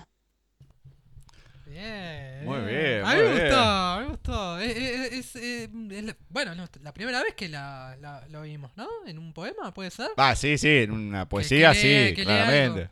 Bien. 1.66 2.46
Muy 2.46 2.60
bien, 2.60 3.04
A 3.04 3.14
mí 3.14 3.20
me 3.22 3.32
gustó, 3.34 4.00
me 4.00 4.06
gustó. 4.06 4.58
Es, 4.60 4.76
es- 4.76 5.36
es, 5.36 5.70
es 5.90 6.04
la- 6.04 6.16
bueno, 6.30 6.54
no, 6.54 6.64
la 6.80 6.94
primera 6.94 7.22
vez 7.22 7.34
que 7.34 7.48
la, 7.48 7.96
la, 8.00 8.24
la 8.28 8.40
oímos, 8.40 8.70
¿no? 8.76 8.86
En 9.06 9.18
un 9.18 9.32
poema, 9.32 9.74
¿puede 9.74 9.90
ser? 9.90 10.08
Ah, 10.16 10.34
sí, 10.36 10.56
sí, 10.56 10.68
en 10.68 10.92
una 10.92 11.28
poesía, 11.28 11.74
que 11.74 12.10
sí, 12.10 12.14
que 12.16 12.22
claramente. 12.24 12.88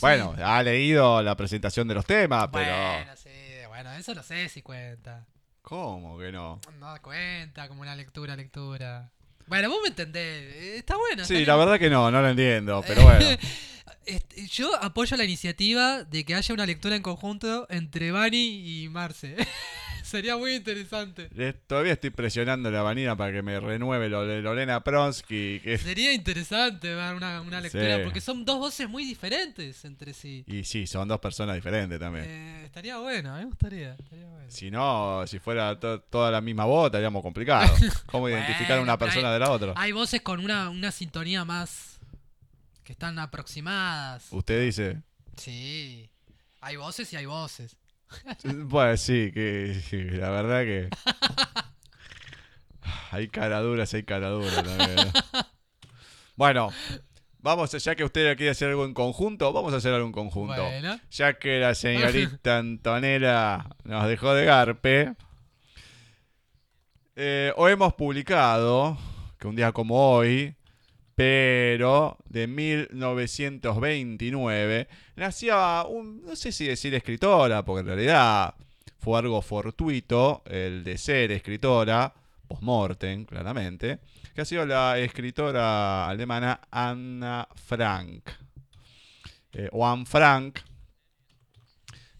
Bueno, 0.00 0.34
ha 0.44 0.62
leído 0.62 1.22
la 1.22 1.36
presentación 1.36 1.86
de 1.88 1.94
los 1.94 2.06
temas, 2.06 2.48
pero... 2.52 2.72
Bueno, 2.72 3.16
sí, 3.16 3.30
bueno, 3.68 3.92
eso 3.92 4.14
no 4.14 4.22
sé 4.22 4.48
si 4.48 4.62
cuenta. 4.62 5.26
¿Cómo 5.62 6.18
que 6.18 6.32
no? 6.32 6.58
No 6.78 6.94
cuenta 7.02 7.68
como 7.68 7.82
una 7.82 7.94
lectura, 7.94 8.34
lectura. 8.36 9.10
Bueno, 9.46 9.68
vos 9.68 9.78
me 9.82 9.88
entendés. 9.88 10.76
Está 10.78 10.96
bueno. 10.96 11.24
Sí, 11.24 11.36
está 11.36 11.52
la 11.52 11.56
verdad 11.56 11.78
que 11.78 11.90
no, 11.90 12.10
no 12.10 12.20
lo 12.20 12.28
entiendo, 12.28 12.82
pero 12.86 13.02
bueno. 13.02 13.26
Este, 14.06 14.46
Yo 14.46 14.74
apoyo 14.82 15.16
la 15.16 15.24
iniciativa 15.24 16.04
de 16.04 16.24
que 16.24 16.34
haya 16.34 16.54
una 16.54 16.66
lectura 16.66 16.96
en 16.96 17.02
conjunto 17.02 17.66
entre 17.70 18.12
Bani 18.12 18.82
y 18.84 18.88
Marce. 18.88 19.36
Sería 20.10 20.36
muy 20.36 20.54
interesante. 20.56 21.28
Todavía 21.68 21.92
estoy 21.92 22.10
presionando 22.10 22.68
la 22.70 22.82
vanina 22.82 23.16
para 23.16 23.30
que 23.32 23.42
me 23.42 23.60
renueve 23.60 24.08
lo 24.08 24.26
de 24.26 24.40
Lorena 24.42 24.82
Pronsky. 24.82 25.60
Que... 25.60 25.78
Sería 25.78 26.12
interesante 26.12 26.92
ver 26.94 27.14
una, 27.14 27.40
una 27.40 27.60
lectura, 27.60 27.98
Sí. 27.98 28.02
porque 28.02 28.20
son 28.20 28.44
dos 28.44 28.58
voces 28.58 28.88
muy 28.88 29.04
diferentes 29.04 29.84
entre 29.84 30.12
sí. 30.12 30.42
Y 30.48 30.64
sí, 30.64 30.86
son 30.88 31.06
dos 31.06 31.20
personas 31.20 31.54
diferentes 31.54 32.00
también. 32.00 32.24
Eh, 32.28 32.62
estaría 32.64 32.98
bueno, 32.98 33.30
a 33.32 33.34
mí 33.38 33.44
me 33.44 33.46
gustaría. 33.50 33.94
estaría 33.94 34.26
bueno. 34.26 34.46
Si 34.50 34.68
no, 34.70 35.24
si 35.28 35.38
fuera 35.38 35.78
to- 35.78 36.00
toda 36.00 36.30
la 36.32 36.40
misma 36.40 36.64
voz, 36.64 36.86
estaríamos 36.86 37.22
complicados. 37.22 37.70
¿Cómo 38.06 38.28
identificar 38.28 38.78
a 38.78 38.82
una 38.82 38.98
persona 38.98 39.28
hay- 39.28 39.34
de 39.34 39.38
la 39.38 39.50
otra? 39.52 39.74
Hay 39.76 39.92
voces 39.92 40.20
con 40.22 40.40
una, 40.40 40.70
una 40.70 40.90
sintonía 40.90 41.44
más. 41.44 42.00
que 42.82 42.92
están 42.94 43.16
aproximadas. 43.20 44.26
Usted 44.32 44.60
dice. 44.64 45.02
Sí. 45.36 46.10
Hay 46.60 46.74
voces 46.76 47.12
y 47.12 47.16
hay 47.16 47.26
voces. 47.26 47.76
Pues 48.68 49.00
sí, 49.00 49.30
que 49.32 49.80
la 50.12 50.30
verdad 50.30 50.62
que. 50.62 50.88
Hay 53.12 53.28
caraduras, 53.28 53.92
hay 53.94 54.02
caraduras 54.04 54.54
también. 54.54 54.96
¿no? 54.96 55.40
Bueno, 56.36 56.70
vamos, 57.38 57.70
ya 57.72 57.94
que 57.94 58.04
usted 58.04 58.36
quiere 58.36 58.50
hacer 58.50 58.68
algo 58.70 58.84
en 58.84 58.94
conjunto, 58.94 59.52
vamos 59.52 59.74
a 59.74 59.76
hacer 59.78 59.92
algo 59.92 60.06
en 60.06 60.12
conjunto. 60.12 60.62
Bueno. 60.62 60.98
Ya 61.10 61.34
que 61.34 61.58
la 61.58 61.74
señorita 61.74 62.58
Antonella 62.58 63.66
nos 63.84 64.06
dejó 64.08 64.32
de 64.34 64.44
garpe. 64.44 65.14
eh, 67.16 67.52
hoy 67.56 67.72
hemos 67.72 67.94
publicado, 67.94 68.96
que 69.38 69.48
un 69.48 69.56
día 69.56 69.72
como 69.72 70.14
hoy, 70.16 70.54
pero 71.20 72.16
de 72.30 72.46
1929, 72.46 74.88
nacía 75.16 75.84
un, 75.86 76.24
no 76.24 76.34
sé 76.34 76.50
si 76.50 76.66
decir 76.66 76.94
escritora, 76.94 77.62
porque 77.62 77.80
en 77.80 77.86
realidad 77.88 78.54
fue 78.96 79.18
algo 79.18 79.42
fortuito 79.42 80.42
el 80.46 80.82
de 80.82 80.96
ser 80.96 81.30
escritora, 81.32 82.14
post-mortem, 82.48 83.26
claramente, 83.26 83.98
que 84.34 84.40
ha 84.40 84.46
sido 84.46 84.64
la 84.64 84.98
escritora 84.98 86.08
alemana 86.08 86.62
Anna 86.70 87.46
Frank. 87.54 88.30
Eh, 89.52 89.68
o 89.72 89.86
Anne 89.86 90.06
Frank. 90.06 90.60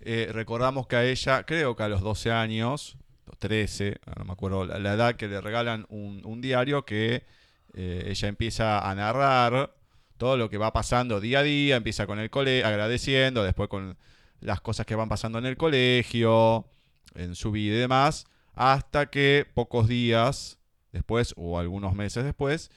Eh, 0.01 0.29
recordamos 0.31 0.87
que 0.87 0.97
a 0.97 1.05
ella, 1.05 1.45
creo 1.45 1.75
que 1.75 1.85
a 1.85 1.89
los 1.89 2.03
12 2.03 2.33
años, 2.33 2.99
los 3.25 3.39
13, 3.39 3.99
no 4.19 4.27
me 4.27 4.35
acuerdo 4.35 4.67
la, 4.67 4.93
edad 4.93 5.17
que 5.17 5.27
le 5.27 5.41
regalan 5.41 5.87
un 5.89 6.43
diario 6.43 6.85
que 6.85 7.40
eh, 7.75 8.05
ella 8.07 8.29
empieza 8.29 8.89
a 8.89 8.95
narrar 8.95 9.75
todo 10.17 10.37
lo 10.37 10.51
que 10.51 10.59
va 10.59 10.73
pasando 10.73 11.21
día 11.21 11.41
a 11.41 11.43
día, 11.43 11.77
empieza 11.77 12.07
con 12.07 12.19
el 12.19 12.31
cole 12.31 12.65
agradeciendo, 12.65 13.43
después 13.43 13.69
con 13.69 13.97
las 14.41 14.61
cosas 14.61 14.87
que 14.87 14.95
van 14.95 15.09
pasando 15.09 15.39
en 15.39 15.47
el 15.47 15.57
colegio, 15.57 16.67
en 17.15 17.35
su 17.35 17.51
vida 17.51 17.77
y 17.77 17.79
demás, 17.79 18.27
hasta 18.55 19.07
que 19.07 19.47
pocos 19.55 19.89
días 19.89 20.59
después 20.93 21.35
o 21.37 21.59
algunos 21.59 21.95
meses 21.95 22.25
después, 22.25 22.71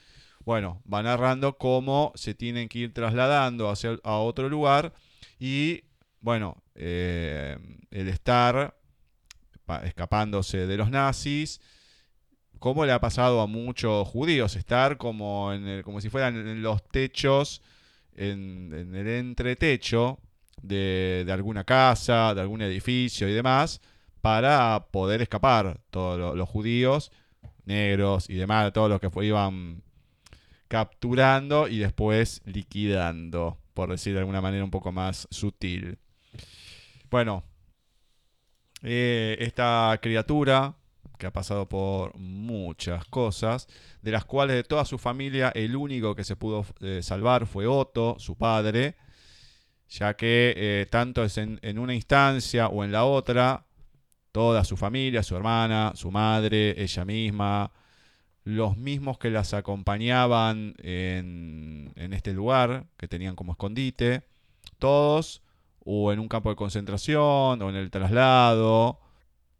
bueno, 0.44 0.82
va 0.92 1.02
narrando 1.02 1.58
cómo 1.58 2.12
se 2.14 2.34
tienen 2.34 2.68
que 2.68 2.80
ir 2.80 2.94
trasladando 2.94 3.70
hacia, 3.70 3.98
a 4.04 4.18
otro 4.18 4.48
lugar 4.48 4.92
y, 5.38 5.84
bueno, 6.20 6.62
eh, 6.74 7.58
el 7.90 8.08
estar 8.08 8.76
escapándose 9.84 10.66
de 10.66 10.76
los 10.76 10.90
nazis, 10.90 11.60
cómo 12.64 12.86
le 12.86 12.92
ha 12.92 12.98
pasado 12.98 13.42
a 13.42 13.46
muchos 13.46 14.08
judíos 14.08 14.56
estar 14.56 14.96
como, 14.96 15.52
en 15.52 15.68
el- 15.68 15.82
como 15.84 16.00
si 16.00 16.08
fueran 16.08 16.34
en 16.48 16.62
los 16.62 16.82
techos, 16.88 17.60
en, 18.16 18.72
el 18.94 19.06
entretecho 19.06 20.18
de, 20.62 21.24
de 21.26 21.32
alguna 21.32 21.64
casa, 21.64 22.34
de 22.34 22.40
algún 22.40 22.62
edificio 22.62 23.28
y 23.28 23.34
demás, 23.34 23.82
para 24.22 24.86
poder 24.90 25.20
escapar 25.20 25.78
todos 25.90 26.18
lo- 26.18 26.34
los 26.34 26.48
judíos, 26.48 27.12
negros 27.66 28.30
y 28.30 28.34
demás, 28.36 28.72
todos 28.72 28.88
los 28.88 28.98
que 28.98 29.10
fue- 29.10 29.26
iban 29.26 29.82
capturando 30.68 31.68
y 31.68 31.76
después 31.80 32.40
liquidando, 32.46 33.58
por 33.74 33.90
decir 33.90 34.14
de 34.14 34.20
alguna 34.20 34.40
manera 34.40 34.64
un 34.64 34.70
poco 34.70 34.90
más 34.90 35.28
sutil. 35.30 35.98
Bueno, 37.10 37.44
eh, 38.82 39.36
esta 39.40 39.98
criatura 40.00 40.76
que 41.18 41.26
ha 41.26 41.32
pasado 41.32 41.68
por 41.68 42.16
muchas 42.16 43.04
cosas, 43.06 43.68
de 44.02 44.10
las 44.10 44.24
cuales 44.24 44.56
de 44.56 44.64
toda 44.64 44.84
su 44.84 44.98
familia 44.98 45.52
el 45.54 45.76
único 45.76 46.14
que 46.14 46.24
se 46.24 46.36
pudo 46.36 46.64
eh, 46.80 47.00
salvar 47.02 47.46
fue 47.46 47.66
Otto, 47.66 48.16
su 48.18 48.36
padre, 48.36 48.96
ya 49.88 50.14
que 50.14 50.54
eh, 50.56 50.86
tanto 50.90 51.24
en 51.36 51.78
una 51.78 51.94
instancia 51.94 52.68
o 52.68 52.84
en 52.84 52.92
la 52.92 53.04
otra, 53.04 53.66
toda 54.32 54.64
su 54.64 54.76
familia, 54.76 55.22
su 55.22 55.36
hermana, 55.36 55.92
su 55.94 56.10
madre, 56.10 56.82
ella 56.82 57.04
misma, 57.04 57.70
los 58.42 58.76
mismos 58.76 59.18
que 59.18 59.30
las 59.30 59.54
acompañaban 59.54 60.74
en, 60.78 61.92
en 61.96 62.12
este 62.12 62.32
lugar, 62.32 62.86
que 62.96 63.08
tenían 63.08 63.36
como 63.36 63.52
escondite, 63.52 64.24
todos, 64.78 65.42
o 65.84 66.12
en 66.12 66.18
un 66.18 66.28
campo 66.28 66.50
de 66.50 66.56
concentración, 66.56 67.62
o 67.62 67.70
en 67.70 67.76
el 67.76 67.90
traslado, 67.90 68.98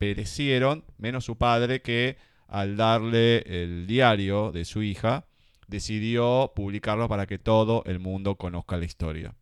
perecieron, 0.04 0.84
menos 0.98 1.24
su 1.24 1.36
padre 1.36 1.80
que 1.80 2.16
al 2.48 2.76
darle 2.76 3.38
el 3.46 3.86
diario 3.86 4.52
de 4.52 4.66
su 4.66 4.82
hija, 4.82 5.24
decidió 5.66 6.52
publicarlo 6.54 7.08
para 7.08 7.26
que 7.26 7.38
todo 7.38 7.82
el 7.86 8.00
mundo 8.00 8.36
conozca 8.36 8.76
la 8.76 8.84
historia. 8.84 9.34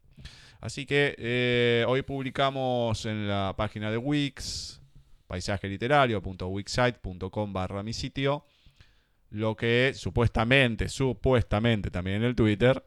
Así 0.61 0.87
que 0.87 1.17
eh, 1.19 1.85
hoy 1.89 2.03
publicamos 2.03 3.05
en 3.07 3.27
la 3.27 3.55
página 3.57 3.91
de 3.91 3.97
Wix, 3.99 4.81
paisajeliterario.wixsite.com 5.27 7.53
barra 7.53 7.83
mi 7.83 7.93
sitio, 7.93 8.45
lo 9.31 9.57
que 9.57 9.93
supuestamente, 9.97 10.89
supuestamente 10.89 11.91
también 11.91 12.19
en 12.19 12.25
el 12.25 12.37
Twitter, 12.37 12.85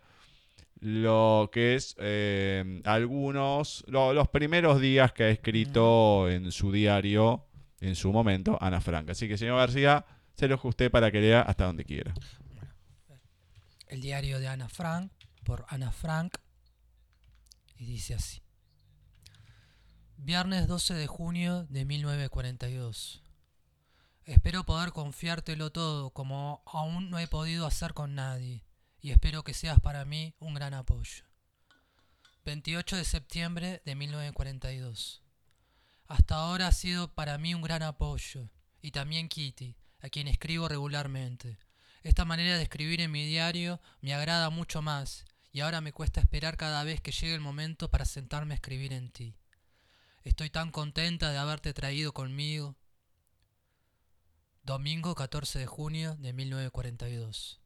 lo 0.80 1.50
que 1.52 1.76
es 1.76 1.96
eh, 2.00 2.82
algunos, 2.86 3.84
lo- 3.88 4.14
los 4.14 4.28
primeros 4.30 4.80
días 4.80 5.12
que 5.14 5.24
ha 5.24 5.30
escrito 5.30 6.30
en 6.30 6.52
su 6.52 6.72
diario, 6.72 7.46
en 7.80 7.96
su 7.96 8.12
momento, 8.12 8.58
Ana 8.62 8.82
Frank. 8.82 9.10
Así 9.10 9.28
que, 9.28 9.38
señor 9.38 9.58
García, 9.58 10.06
se 10.36 10.48
lo 10.48 10.60
usted 10.64 10.92
para 10.92 11.12
que 11.12 11.22
lea 11.22 11.42
hasta 11.42 11.66
donde 11.66 11.86
quiera. 11.86 12.14
El 13.88 14.02
diario 14.02 14.40
de 14.40 14.48
Ana 14.48 14.68
Frank, 14.68 15.12
por 15.44 15.66
Ana 15.70 15.92
Frank, 15.92 16.38
y 17.78 17.86
dice 17.86 18.16
así. 18.16 18.42
Viernes 20.18 20.68
12 20.68 20.94
de 20.96 21.08
junio 21.08 21.66
de 21.70 21.86
1942. 21.86 23.22
Espero 24.24 24.64
poder 24.64 24.92
confiártelo 24.92 25.72
todo 25.72 26.10
como 26.10 26.64
aún 26.66 27.12
no 27.12 27.20
he 27.20 27.28
podido 27.28 27.68
hacer 27.68 27.94
con 27.94 28.16
nadie, 28.16 28.64
y 29.00 29.12
espero 29.12 29.44
que 29.44 29.54
seas 29.54 29.80
para 29.80 30.04
mí 30.04 30.34
un 30.40 30.56
gran 30.56 30.74
apoyo. 30.74 31.26
28 32.44 32.98
de 32.98 33.06
septiembre 33.06 33.82
de 33.86 33.96
1942. 33.96 35.25
Hasta 36.08 36.36
ahora 36.36 36.68
ha 36.68 36.72
sido 36.72 37.14
para 37.14 37.38
mí 37.38 37.56
un 37.56 37.62
gran 37.62 37.82
apoyo, 37.84 38.50
y 38.82 38.92
también 38.92 39.28
Kitty, 39.28 39.76
a 40.02 40.10
quien 40.10 40.28
escribo 40.28 40.68
regularmente. 40.68 41.58
Esta 42.04 42.26
manera 42.26 42.58
de 42.58 42.64
escribir 42.64 43.02
en 43.02 43.12
mi 43.12 43.26
diario 43.26 43.82
me 44.02 44.14
agrada 44.14 44.52
mucho 44.52 44.82
más, 44.84 45.26
y 45.52 45.62
ahora 45.62 45.82
me 45.82 45.94
cuesta 45.94 46.20
esperar 46.20 46.58
cada 46.58 46.84
vez 46.84 47.02
que 47.02 47.12
llegue 47.12 47.34
el 47.34 47.42
momento 47.42 47.90
para 47.90 48.06
sentarme 48.06 48.54
a 48.54 48.56
escribir 48.56 48.94
en 48.94 49.10
ti. 49.10 49.36
Estoy 50.24 50.50
tan 50.50 50.72
contenta 50.72 51.32
de 51.32 51.38
haberte 51.38 51.74
traído 51.74 52.14
conmigo. 52.14 52.76
Domingo 54.64 55.16
14 55.16 55.60
de 55.60 55.66
junio 55.66 56.16
de 56.18 56.34
1942. 56.34 57.62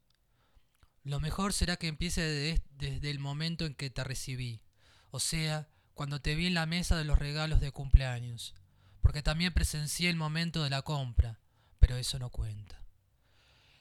Lo 1.02 1.20
mejor 1.20 1.52
será 1.52 1.76
que 1.76 1.88
empiece 1.88 2.20
de- 2.20 2.62
desde 2.72 3.10
el 3.10 3.18
momento 3.18 3.64
en 3.64 3.74
que 3.74 3.90
te 3.90 4.04
recibí, 4.04 4.62
o 5.10 5.18
sea, 5.18 5.68
cuando 6.00 6.22
te 6.22 6.34
vi 6.34 6.46
en 6.46 6.54
la 6.54 6.64
mesa 6.64 6.96
de 6.96 7.04
los 7.04 7.18
regalos 7.18 7.60
de 7.60 7.72
cumpleaños, 7.72 8.54
porque 9.02 9.22
también 9.22 9.52
presencié 9.52 10.08
el 10.08 10.16
momento 10.16 10.64
de 10.64 10.70
la 10.70 10.80
compra, 10.80 11.40
pero 11.78 11.98
eso 11.98 12.18
no 12.18 12.30
cuenta. 12.30 12.80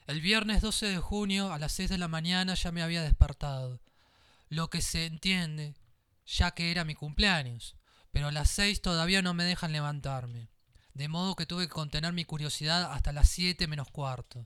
El 0.05 0.19
viernes 0.19 0.61
12 0.61 0.87
de 0.87 0.97
junio 0.97 1.53
a 1.53 1.59
las 1.59 1.71
6 1.71 1.91
de 1.91 1.97
la 1.97 2.09
mañana 2.09 2.55
ya 2.55 2.73
me 2.73 2.83
había 2.83 3.03
despertado, 3.03 3.79
lo 4.49 4.69
que 4.69 4.81
se 4.81 5.05
entiende, 5.05 5.75
ya 6.25 6.51
que 6.51 6.71
era 6.71 6.83
mi 6.83 6.93
cumpleaños, 6.93 7.77
pero 8.11 8.27
a 8.27 8.33
las 8.33 8.49
6 8.49 8.81
todavía 8.81 9.21
no 9.21 9.33
me 9.33 9.45
dejan 9.45 9.71
levantarme, 9.71 10.49
de 10.93 11.07
modo 11.07 11.37
que 11.37 11.45
tuve 11.45 11.67
que 11.67 11.73
contener 11.73 12.11
mi 12.11 12.25
curiosidad 12.25 12.91
hasta 12.91 13.13
las 13.13 13.29
7 13.29 13.65
menos 13.67 13.91
cuarto. 13.91 14.45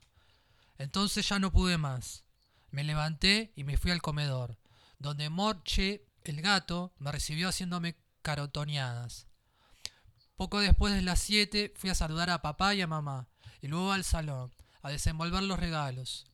Entonces 0.78 1.28
ya 1.28 1.40
no 1.40 1.50
pude 1.50 1.76
más. 1.76 2.22
Me 2.70 2.84
levanté 2.84 3.52
y 3.56 3.64
me 3.64 3.76
fui 3.76 3.90
al 3.90 4.00
comedor, 4.00 4.60
donde 5.00 5.28
Morche, 5.28 6.06
el 6.32 6.42
gato, 6.42 6.92
me 6.98 7.12
recibió 7.12 7.48
haciéndome 7.48 7.96
carotoneadas. 8.22 9.26
Poco 10.36 10.60
después 10.60 10.94
de 10.94 11.02
las 11.02 11.20
7 11.20 11.72
fui 11.76 11.90
a 11.90 11.94
saludar 11.94 12.30
a 12.30 12.42
papá 12.42 12.74
y 12.74 12.80
a 12.80 12.86
mamá, 12.86 13.28
y 13.60 13.68
luego 13.68 13.92
al 13.92 14.04
salón, 14.04 14.52
a 14.82 14.90
desenvolver 14.90 15.42
los 15.42 15.58
regalos. 15.58 16.26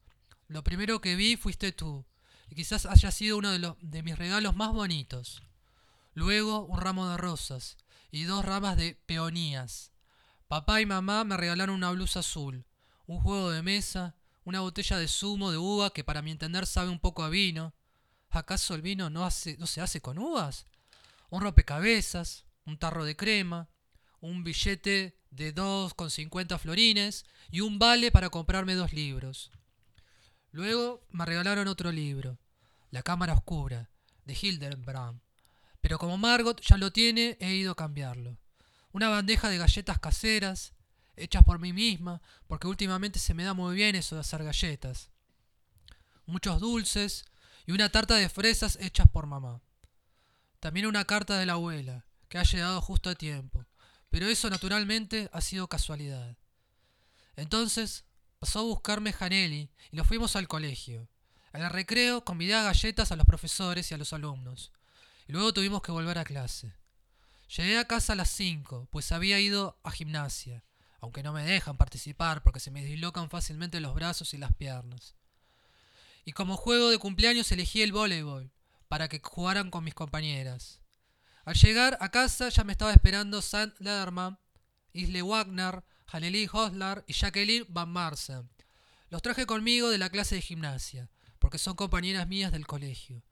Lo 0.48 0.64
primero 0.64 1.00
que 1.00 1.16
vi 1.16 1.36
fuiste 1.36 1.72
tú, 1.72 2.04
y 2.48 2.54
quizás 2.54 2.86
haya 2.86 3.10
sido 3.10 3.38
uno 3.38 3.50
de, 3.50 3.58
los, 3.58 3.76
de 3.80 4.02
mis 4.02 4.18
regalos 4.18 4.56
más 4.56 4.72
bonitos. 4.72 5.42
Luego 6.14 6.64
un 6.64 6.80
ramo 6.80 7.08
de 7.08 7.16
rosas 7.16 7.76
y 8.10 8.24
dos 8.24 8.44
ramas 8.44 8.76
de 8.76 8.96
peonías. 9.06 9.92
Papá 10.48 10.80
y 10.80 10.86
mamá 10.86 11.22
me 11.24 11.36
regalaron 11.36 11.76
una 11.76 11.92
blusa 11.92 12.20
azul, 12.20 12.66
un 13.06 13.20
juego 13.20 13.50
de 13.50 13.62
mesa, 13.62 14.16
una 14.44 14.60
botella 14.60 14.98
de 14.98 15.06
zumo 15.06 15.52
de 15.52 15.58
uva 15.58 15.92
que 15.92 16.02
para 16.02 16.22
mi 16.22 16.32
entender 16.32 16.66
sabe 16.66 16.90
un 16.90 16.98
poco 16.98 17.22
a 17.22 17.28
vino. 17.28 17.72
¿Acaso 18.31 18.74
el 18.74 18.82
vino 18.82 19.11
no, 19.11 19.24
hace, 19.24 19.57
no 19.59 19.66
se 19.66 19.81
hace 19.81 20.01
con 20.01 20.19
uvas? 20.19 20.66
Un 21.31 21.43
rompecabezas, 21.43 22.44
un 22.65 22.78
tarro 22.78 23.05
de 23.05 23.16
crema, 23.16 23.69
un 24.20 24.44
billete 24.44 25.19
de 25.31 25.52
dos 25.52 25.94
con 25.94 26.11
cincuenta 26.11 26.59
florines 26.59 27.24
y 27.51 27.61
un 27.61 27.78
vale 27.78 28.11
para 28.12 28.31
comprarme 28.31 28.74
dos 28.74 28.93
libros. 28.93 29.51
Luego 30.52 31.07
me 31.11 31.24
regalaron 31.24 31.69
otro 31.69 31.93
libro, 31.93 32.39
La 32.90 33.02
Cámara 33.02 33.35
Oscura, 33.35 33.90
de 34.24 34.39
Hildebrand. 34.40 35.20
Pero 35.81 35.98
como 35.98 36.19
Margot 36.19 36.61
ya 36.61 36.77
lo 36.77 36.93
tiene, 36.93 37.36
he 37.40 37.55
ido 37.55 37.73
a 37.73 37.77
cambiarlo. 37.77 38.36
una 38.93 39.09
bandeja 39.09 39.48
de 39.48 39.59
galletas 39.59 39.98
caseras, 39.98 40.73
hechas 41.16 41.44
por 41.44 41.59
mí 41.59 41.73
misma, 41.73 42.20
porque 42.47 42.66
últimamente 42.66 43.19
se 43.19 43.35
me 43.35 43.44
da 43.44 43.55
muy 43.55 43.74
bien 43.74 43.94
eso 43.94 44.16
de 44.16 44.23
hacer 44.23 44.43
galletas. 44.43 45.11
Muchos 46.27 46.61
dulces 46.61 47.24
y 47.66 47.72
una 47.72 47.90
tarta 47.90 48.14
de 48.14 48.28
fresas 48.28 48.78
hechas 48.80 49.08
por 49.08 49.26
mamá. 49.26 49.60
También 50.60 50.86
una 50.86 51.04
carta 51.04 51.38
de 51.38 51.46
la 51.46 51.54
abuela, 51.54 52.06
que 52.28 52.38
ha 52.38 52.42
llegado 52.42 52.80
justo 52.80 53.10
a 53.10 53.14
tiempo, 53.14 53.66
pero 54.08 54.26
eso 54.26 54.50
naturalmente 54.50 55.30
ha 55.32 55.40
sido 55.40 55.68
casualidad. 55.68 56.36
Entonces 57.36 58.04
pasó 58.38 58.60
a 58.60 58.62
buscarme 58.62 59.12
Janelli 59.12 59.70
y 59.90 59.96
nos 59.96 60.06
fuimos 60.06 60.36
al 60.36 60.48
colegio. 60.48 61.08
En 61.52 61.62
el 61.62 61.70
recreo 61.70 62.24
convidé 62.24 62.54
a 62.54 62.62
galletas 62.62 63.12
a 63.12 63.16
los 63.16 63.26
profesores 63.26 63.90
y 63.90 63.94
a 63.94 63.98
los 63.98 64.12
alumnos, 64.12 64.72
y 65.26 65.32
luego 65.32 65.52
tuvimos 65.52 65.82
que 65.82 65.92
volver 65.92 66.18
a 66.18 66.24
clase. 66.24 66.74
Llegué 67.56 67.78
a 67.78 67.86
casa 67.86 68.12
a 68.12 68.16
las 68.16 68.30
5, 68.30 68.88
pues 68.90 69.10
había 69.10 69.40
ido 69.40 69.78
a 69.82 69.90
gimnasia, 69.90 70.64
aunque 71.00 71.22
no 71.22 71.32
me 71.32 71.42
dejan 71.42 71.76
participar 71.76 72.42
porque 72.42 72.60
se 72.60 72.70
me 72.70 72.84
dislocan 72.84 73.30
fácilmente 73.30 73.80
los 73.80 73.94
brazos 73.94 74.34
y 74.34 74.38
las 74.38 74.54
piernas. 74.54 75.16
Y 76.31 76.32
como 76.32 76.57
juego 76.57 76.90
de 76.90 76.98
cumpleaños 76.98 77.51
elegí 77.51 77.82
el 77.82 77.90
voleibol, 77.90 78.52
para 78.86 79.09
que 79.09 79.20
jugaran 79.20 79.69
con 79.69 79.82
mis 79.82 79.94
compañeras. 79.94 80.81
Al 81.44 81.57
llegar 81.57 81.98
a 82.01 82.12
casa 82.12 82.51
ya 82.51 82.62
me 82.62 82.70
estaba 82.70 82.93
esperando 82.93 83.43
Sam 83.43 83.74
Lederman, 83.81 84.39
Isle 84.93 85.23
Wagner, 85.23 85.82
Haneli 86.07 86.48
Hoslar 86.52 87.05
y 87.09 87.15
Jacqueline 87.15 87.66
Van 87.69 87.89
Marsen. 87.89 88.48
Los 89.09 89.23
traje 89.23 89.44
conmigo 89.44 89.90
de 89.90 89.98
la 89.98 90.09
clase 90.09 90.36
de 90.36 90.40
gimnasia, 90.40 91.11
porque 91.40 91.59
son 91.59 91.74
compañeras 91.74 92.28
mías 92.28 92.52
del 92.52 92.69
colegio. 92.69 93.24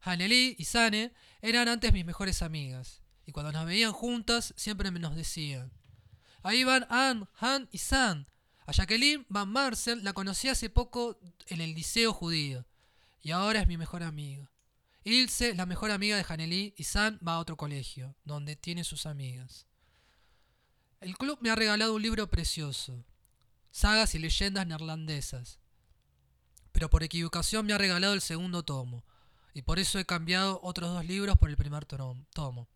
Haneli 0.00 0.54
y 0.56 0.64
Sane 0.64 1.12
eran 1.42 1.66
antes 1.66 1.92
mis 1.92 2.04
mejores 2.04 2.40
amigas, 2.40 3.02
y 3.26 3.32
cuando 3.32 3.50
nos 3.50 3.66
veían 3.66 3.92
juntas 3.92 4.54
siempre 4.56 4.92
nos 4.92 5.16
decían. 5.16 5.72
Ahí 6.44 6.62
van 6.62 6.86
Ann, 6.88 7.28
Han 7.40 7.68
y 7.72 7.78
San. 7.78 8.28
A 8.66 8.72
Jacqueline 8.72 9.26
Van 9.28 9.48
Marcel 9.48 10.02
la 10.02 10.12
conocí 10.12 10.48
hace 10.48 10.70
poco 10.70 11.18
en 11.48 11.60
el 11.60 11.74
liceo 11.74 12.12
judío, 12.12 12.64
y 13.22 13.30
ahora 13.30 13.60
es 13.60 13.68
mi 13.68 13.76
mejor 13.76 14.02
amiga. 14.02 14.50
Ilse, 15.04 15.54
la 15.54 15.66
mejor 15.66 15.90
amiga 15.90 16.16
de 16.16 16.24
Haneli, 16.26 16.74
y 16.76 16.84
San 16.84 17.20
va 17.26 17.34
a 17.34 17.38
otro 17.38 17.56
colegio, 17.56 18.14
donde 18.24 18.56
tiene 18.56 18.84
sus 18.84 19.04
amigas. 19.04 19.66
El 21.00 21.16
club 21.18 21.38
me 21.42 21.50
ha 21.50 21.54
regalado 21.54 21.94
un 21.94 22.00
libro 22.00 22.30
precioso, 22.30 23.04
sagas 23.70 24.14
y 24.14 24.18
leyendas 24.18 24.66
neerlandesas, 24.66 25.58
pero 26.72 26.88
por 26.88 27.02
equivocación 27.02 27.66
me 27.66 27.74
ha 27.74 27.78
regalado 27.78 28.14
el 28.14 28.22
segundo 28.22 28.62
tomo, 28.62 29.04
y 29.52 29.60
por 29.60 29.78
eso 29.78 29.98
he 29.98 30.06
cambiado 30.06 30.58
otros 30.62 30.90
dos 30.90 31.04
libros 31.04 31.36
por 31.36 31.50
el 31.50 31.56
primer 31.58 31.84
tomo. 31.84 32.68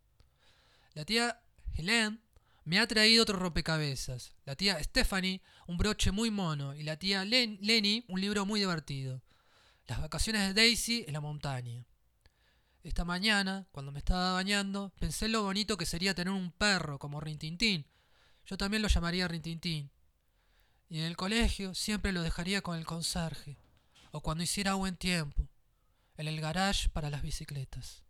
La 0.93 1.03
tía 1.03 1.41
Helene 1.73 2.19
me 2.65 2.79
ha 2.79 2.87
traído 2.87 3.23
otro 3.23 3.37
rompecabezas, 3.37 4.35
la 4.45 4.55
tía 4.55 4.81
Stephanie 4.83 5.41
un 5.67 5.77
broche 5.77 6.11
muy 6.11 6.31
mono 6.31 6.75
y 6.75 6.83
la 6.83 6.97
tía 6.97 7.25
Len 7.25 7.57
Lenny 7.61 8.05
un 8.07 8.21
libro 8.21 8.45
muy 8.45 8.59
divertido. 8.59 9.21
Las 9.87 10.01
vacaciones 10.01 10.47
de 10.47 10.53
Daisy 10.53 11.03
en 11.07 11.13
la 11.13 11.21
montaña. 11.21 11.85
Esta 12.83 13.03
mañana, 13.03 13.67
cuando 13.71 13.91
me 13.91 13.99
estaba 13.99 14.33
bañando, 14.33 14.93
pensé 14.99 15.25
en 15.25 15.33
lo 15.33 15.43
bonito 15.43 15.77
que 15.77 15.85
sería 15.85 16.13
tener 16.13 16.33
un 16.33 16.51
perro 16.51 16.97
como 16.97 17.19
Rintintín. 17.19 17.85
Yo 18.45 18.57
también 18.57 18.81
lo 18.81 18.87
llamaría 18.87 19.27
Rintintín. 19.27 19.91
Y 20.89 20.99
en 20.99 21.05
el 21.05 21.17
colegio 21.17 21.75
siempre 21.75 22.11
lo 22.11 22.21
dejaría 22.21 22.61
con 22.61 22.77
el 22.77 22.85
conserje, 22.85 23.57
o 24.11 24.21
cuando 24.21 24.43
hiciera 24.43 24.75
buen 24.75 24.95
tiempo, 24.95 25.47
en 26.17 26.27
el 26.27 26.39
garage 26.41 26.89
para 26.89 27.09
las 27.09 27.21
bicicletas. 27.21 28.03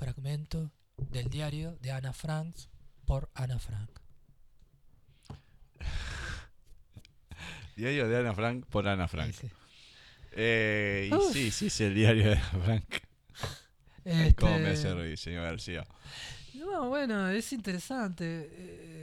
Fragmento 0.00 0.72
del 1.10 1.28
diario 1.28 1.76
de 1.82 1.92
Ana 1.92 2.14
Frank 2.14 2.56
por 3.04 3.28
Ana 3.34 3.58
Frank. 3.58 3.90
Diario 7.76 8.08
de 8.08 8.16
Ana 8.16 8.32
Frank 8.34 8.64
por 8.64 8.88
Ana 8.88 9.08
Frank. 9.08 9.34
Sí, 9.34 9.48
sí. 9.48 9.54
Eh, 10.32 11.10
y 11.10 11.14
Uf. 11.14 11.30
sí, 11.34 11.50
sí, 11.50 11.66
es 11.66 11.80
el 11.82 11.94
diario 11.94 12.30
de 12.30 12.36
Ana 12.36 12.64
Frank. 12.64 12.84
Este- 14.06 14.34
¿Cómo 14.36 14.58
me 14.58 14.70
hace 14.70 14.94
reír, 14.94 15.18
señor 15.18 15.42
García? 15.44 15.84
No, 16.54 16.88
bueno, 16.88 17.28
es 17.28 17.52
interesante. 17.52 18.48
eh, 18.50 18.99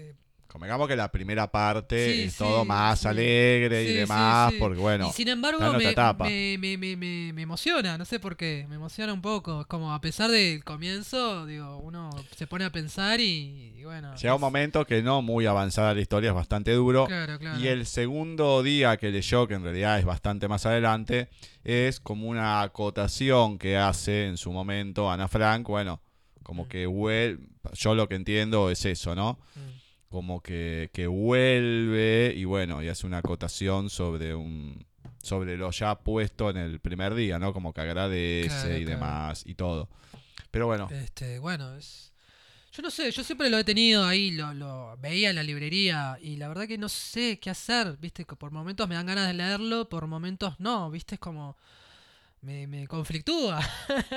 Convengamos 0.57 0.88
que 0.88 0.95
la 0.95 1.11
primera 1.11 1.51
parte 1.51 2.13
Sí, 2.13 2.21
es 2.23 2.31
sí, 2.34 2.39
todo 2.39 2.65
más 2.65 3.01
sí. 3.01 3.07
alegre 3.07 3.84
y 3.84 3.93
demás, 3.93 4.51
porque 4.57 4.79
bueno, 4.79 5.07
y 5.07 5.11
sin 5.13 5.27
embargo 5.27 5.59
me, 5.73 6.57
me, 6.57 6.77
me, 6.79 6.95
me, 7.31 7.41
emociona, 7.43 7.95
no 7.95 8.05
sé 8.05 8.19
por 8.19 8.35
qué, 8.35 8.65
me 8.67 8.73
emociona 8.73 9.13
un 9.13 9.21
poco. 9.21 9.61
Es 9.61 9.67
como 9.67 9.93
a 9.93 10.01
pesar 10.01 10.31
del 10.31 10.63
comienzo, 10.63 11.45
digo, 11.45 11.77
uno 11.77 12.09
se 12.35 12.47
pone 12.47 12.65
a 12.65 12.71
pensar 12.71 13.19
y, 13.19 13.71
y 13.77 13.84
bueno. 13.84 14.15
Llega 14.15 14.34
un 14.34 14.41
momento 14.41 14.84
que 14.88 15.03
no 15.03 15.21
muy 15.21 15.45
avanzada 15.45 15.93
la 15.93 16.01
historia, 16.01 16.29
es 16.29 16.35
bastante 16.35 16.71
duro. 16.71 17.05
Claro, 17.05 17.38
claro. 17.38 17.59
Y 17.59 17.67
el 17.67 17.85
segundo 17.85 18.63
día 18.63 18.97
que 18.97 19.11
leyó, 19.11 19.47
que 19.47 19.53
en 19.53 19.63
realidad 19.63 19.99
es 19.99 20.05
bastante 20.05 20.47
más 20.47 20.65
adelante, 20.65 21.29
es 21.63 21.99
como 21.99 22.27
una 22.29 22.63
acotación 22.63 23.59
que 23.59 23.77
hace 23.77 24.25
en 24.25 24.38
su 24.38 24.51
momento 24.51 25.11
Ana 25.11 25.27
Frank. 25.27 25.67
Bueno, 25.67 26.01
como 26.41 26.63
Mm. 26.65 26.67
que 26.67 26.85
vuelve. 26.88 27.43
Yo 27.73 27.93
lo 27.93 28.07
que 28.07 28.15
entiendo 28.15 28.71
es 28.71 28.85
eso, 28.85 29.13
¿no? 29.13 29.38
Como 30.09 30.41
que, 30.41 30.89
que 30.93 31.07
vuelve 31.07 32.34
y 32.35 32.45
bueno, 32.45 32.81
y 32.81 32.88
hace 32.88 33.05
una 33.05 33.17
acotación 33.17 33.89
sobre 33.89 34.34
un 34.35 34.85
sobre 35.21 35.57
lo 35.57 35.71
ya 35.71 35.95
puesto 35.99 36.49
en 36.49 36.57
el 36.57 36.79
primer 36.79 37.13
día, 37.13 37.38
¿no? 37.39 37.51
Como 37.53 37.73
que 37.73 37.81
agradece 37.81 38.47
Claro, 38.47 38.77
y 38.77 38.85
claro. 38.85 38.89
demás 38.99 39.43
y 39.45 39.55
todo. 39.55 39.89
Pero 40.51 40.67
bueno, 40.67 40.88
Este, 40.91 41.39
bueno, 41.39 41.75
es. 41.75 42.13
Yo 42.71 42.84
no 42.84 42.91
sé, 42.91 43.11
yo 43.11 43.23
siempre 43.23 43.49
lo 43.49 43.57
he 43.57 43.63
tenido 43.63 44.05
ahí, 44.05 44.31
lo, 44.31 44.53
lo 44.53 44.95
veía 44.97 45.31
en 45.31 45.35
la 45.35 45.43
librería 45.43 46.17
y 46.21 46.38
la 46.38 46.47
verdad 46.47 46.67
que 46.67 46.77
no 46.77 46.89
sé 46.89 47.39
qué 47.39 47.49
hacer, 47.49 47.97
viste, 47.97 48.23
que 48.23 48.35
por 48.35 48.51
momentos 48.51 48.88
me 48.88 48.93
dan 48.95 49.07
ganas 49.07 49.27
de 49.27 49.34
leerlo, 49.34 49.89
por 49.89 50.05
momentos 50.07 50.59
no, 50.59 50.89
viste, 50.91 51.15
es 51.15 51.19
como. 51.19 51.57
Me, 52.48 52.65
me 52.65 52.88
conflictúa. 52.88 53.60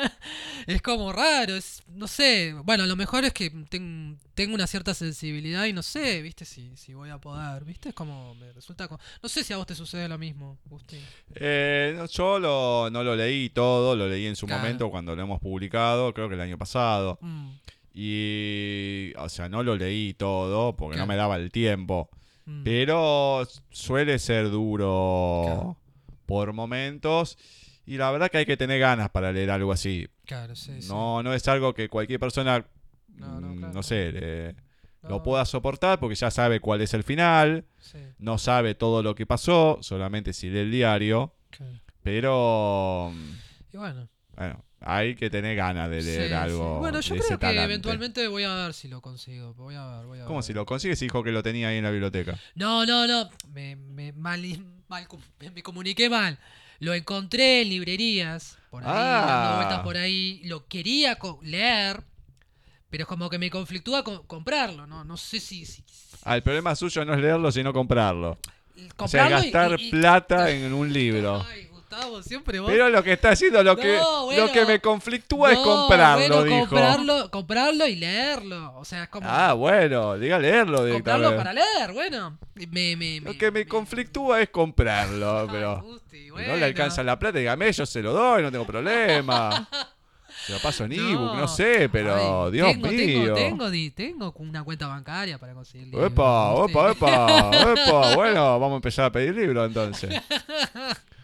es 0.69 0.81
como 0.83 1.13
raro, 1.13 1.57
es, 1.57 1.83
no 1.89 2.07
sé. 2.07 2.55
Bueno, 2.65 2.87
lo 2.87 2.95
mejor 2.95 3.25
es 3.25 3.33
que 3.33 3.51
ten- 3.69 4.19
tengo 4.35 4.55
una 4.55 4.69
cierta 4.69 4.95
sensibilidad 4.95 5.65
y 5.67 5.73
no 5.73 5.83
sé, 5.83 6.23
viste, 6.23 6.45
si, 6.45 6.77
si 6.77 6.95
voy 6.95 7.11
a 7.11 7.19
poder, 7.19 7.65
viste, 7.65 7.89
es 7.89 7.95
como. 7.97 8.37
Me 8.37 8.53
resulta. 8.53 8.87
co- 8.87 9.01
No 9.21 9.29
sé 9.29 9.43
si 9.43 9.53
a 9.53 9.57
vos 9.57 9.67
te 9.67 9.75
sucede 9.75 10.07
lo 10.09 10.17
mismo, 10.17 10.59
Agustín. 10.67 11.01
Eh, 11.35 11.93
no, 11.97 12.07
yo 12.07 12.39
lo- 12.39 12.89
no 12.89 13.03
lo 13.03 13.17
leí 13.17 13.51
todo, 13.51 13.97
lo 13.97 14.07
leí 14.09 14.27
en 14.27 14.37
su 14.37 14.47
Claro. 14.47 14.63
momento 14.63 14.91
cuando 14.93 15.17
lo 15.17 15.23
hemos 15.23 15.41
publicado, 15.41 16.15
creo 16.15 16.29
que 16.29 16.37
el 16.37 16.41
año 16.41 16.57
pasado. 16.57 17.19
Mm. 17.21 17.49
Y, 17.93 19.13
o 19.19 19.29
sea, 19.29 19.49
no 19.49 19.65
lo 19.65 19.75
leí 19.75 20.15
todo 20.15 20.77
porque 20.77 20.97
no 20.99 21.07
me 21.09 21.17
daba 21.17 21.35
el 21.35 21.51
tiempo. 21.51 22.09
Mm. 22.47 22.63
Pero 22.63 23.45
suele 23.71 24.21
ser 24.21 24.51
duro 24.51 25.77
por 26.27 26.53
momentos. 26.53 27.37
Y 27.91 27.97
la 27.97 28.11
verdad 28.13 28.31
que 28.31 28.39
hay 28.39 28.47
que 28.47 28.57
tener 28.57 28.79
ganas 28.79 29.11
para 29.11 29.33
leer 29.33 29.51
algo 29.51 29.73
así. 29.73 30.07
Claro, 30.25 30.55
sí, 30.55 30.81
sí. 30.81 30.89
No, 30.89 31.23
no 31.25 31.35
es 31.35 31.49
algo 31.49 31.75
que 31.75 31.89
cualquier 31.89 32.21
persona, 32.21 32.65
No, 33.17 33.41
no, 33.41 33.49
mm, 33.49 33.59
claro. 33.59 33.75
no 33.75 33.83
sé, 33.83 34.55
No. 35.03 35.09
lo 35.09 35.23
pueda 35.25 35.45
soportar 35.45 35.99
porque 35.99 36.15
ya 36.15 36.31
sabe 36.31 36.61
cuál 36.61 36.83
es 36.83 36.95
el 36.95 37.03
final. 37.03 37.65
Sí. 37.81 37.99
No 38.19 38.39
sabe 38.39 38.75
todo 38.77 39.03
lo 39.03 39.15
que 39.17 39.27
pasó, 39.27 39.79
solamente 39.83 40.33
si 40.33 40.51
lee 40.51 40.61
el 40.61 40.71
diario. 40.71 41.35
Claro. 41.51 41.81
Pero, 42.03 43.13
Y 43.73 43.77
bueno. 43.77 44.09
bueno, 44.37 44.65
hay 44.81 45.15
que 45.17 45.29
tener 45.29 45.57
ganas 45.57 45.91
de 45.91 46.01
leer 46.03 46.23
Sí, 46.23 46.29
sí. 46.29 46.33
algo. 46.35 46.79
Bueno, 46.79 47.01
yo 47.01 47.17
creo 47.17 47.29
que 47.29 47.37
talante. 47.39 47.65
eventualmente 47.65 48.29
voy 48.29 48.45
a 48.45 48.55
ver 48.55 48.73
si 48.75 48.87
lo 48.89 49.01
consigo. 49.01 49.53
Voy 49.55 49.75
a 49.75 49.97
ver, 49.97 50.07
voy 50.07 50.21
a 50.21 50.25
¿Cómo 50.27 50.37
ver. 50.39 50.45
si 50.45 50.53
lo 50.53 50.65
consigues? 50.65 51.01
Dijo 51.01 51.23
que 51.25 51.33
lo 51.33 51.43
tenía 51.43 51.69
ahí 51.69 51.79
en 51.79 51.85
la 51.85 51.91
biblioteca. 51.91 52.39
No, 52.55 52.87
no, 52.87 53.07
no. 53.07 53.29
Me, 53.49 53.75
me, 53.77 54.13
mal, 54.13 54.41
me 55.55 55.63
comuniqué 55.63 56.09
mal. 56.09 56.39
Lo 56.81 56.95
encontré 56.95 57.63
en 57.63 57.69
librerías, 57.69 58.59
por 58.71 58.83
ahí, 58.83 58.91
Ah. 58.93 59.25
dando 59.29 59.57
vueltas 59.57 59.81
por 59.81 59.97
ahí. 59.97 60.41
Lo 60.45 60.67
quería 60.67 61.17
leer, 61.43 62.03
pero 62.91 63.07
como 63.07 63.31
que 63.31 63.39
me 63.39 63.51
conflictúa 63.51 64.03
co- 64.03 64.23
comprarlo. 64.27 64.87
No, 64.87 65.05
no 65.05 65.17
sé 65.17 65.41
si, 65.41 65.65
si- 65.67 65.85
Ah, 66.25 66.37
el 66.37 66.43
problema 66.43 66.75
suyo 66.75 67.05
no 67.05 67.15
es 67.15 67.21
leerlo, 67.21 67.53
sino 67.53 67.73
comprarlo. 67.73 68.33
O 68.97 69.09
sea, 69.09 69.25
comprarlo 69.25 69.37
gastar 69.37 69.79
y- 69.81 69.87
y- 69.89 69.91
plata 69.91 70.51
en 70.51 70.73
un 70.73 70.93
libro. 70.93 71.45
Ay, 71.49 71.69
Gustavo, 71.91 72.23
siempre 72.23 72.61
vos. 72.61 72.71
Pero 72.71 72.89
lo 72.89 73.03
que 73.03 73.13
está 73.13 73.31
haciendo, 73.31 73.63
lo 73.65 73.77
que, 73.77 73.97
No, 73.97 74.27
bueno. 74.27 74.47
lo 74.47 74.53
que 74.53 74.65
me 74.65 74.81
conflictúa 74.81 75.53
es 75.53 75.59
No, 75.59 75.65
comprarlo, 75.65 76.37
bueno, 76.37 76.45
dijo. 76.45 76.59
comprarlo, 76.69 77.31
comprarlo 77.31 77.87
y 77.87 77.97
leerlo. 77.97 78.75
O 78.77 78.85
sea, 78.85 79.05
es 79.05 79.09
como 79.09 79.29
Ah, 79.29 79.55
bueno, 79.55 80.17
diga 80.17 80.39
leerlo 80.39 80.79
comprarlo 80.89 81.31
directamente. 81.31 81.37
para 81.37 81.53
leer, 81.53 81.93
bueno. 81.93 82.39
Me, 82.71 82.97
me, 82.97 83.21
Lo 83.21 83.37
que 83.37 83.51
me 83.51 83.67
conflictúa 83.67 84.41
es 84.41 84.51
comprarlo, 84.51 85.49
pero 85.51 85.83
no 85.83 86.33
bueno. 86.35 86.57
le 86.57 86.65
alcanza 86.65 87.03
la 87.03 87.19
plata, 87.19 87.39
dígame, 87.39 87.73
yo 87.73 87.85
se 87.85 88.03
lo 88.03 88.13
doy, 88.13 88.43
no 88.43 88.53
tengo 88.53 88.67
problema. 88.67 89.69
Se 90.47 90.53
lo 90.55 90.59
paso 90.61 90.85
en 90.85 90.93
ebook, 90.93 91.35
no 91.37 91.47
sé, 91.47 91.91
pero 91.93 92.47
Ay, 92.47 92.53
Dios 92.53 92.69
tengo, 92.73 92.87
mío. 92.89 93.35
Tengo, 93.35 93.71
tengo, 93.71 93.95
tengo 93.95 94.35
una 94.39 94.65
cuenta 94.65 94.87
bancaria 94.87 95.37
para 95.37 95.53
conseguir 95.53 95.89
libros, 95.89 96.07
Epa, 96.11 96.55
epa, 96.67 96.91
epa, 96.93 97.51
epa. 97.73 98.15
Bueno, 98.15 98.59
vamos 98.59 98.73
a 98.73 98.77
empezar 98.77 99.05
a 99.07 99.13
pedir 99.13 99.35
libros 99.35 99.67
entonces. 99.69 100.19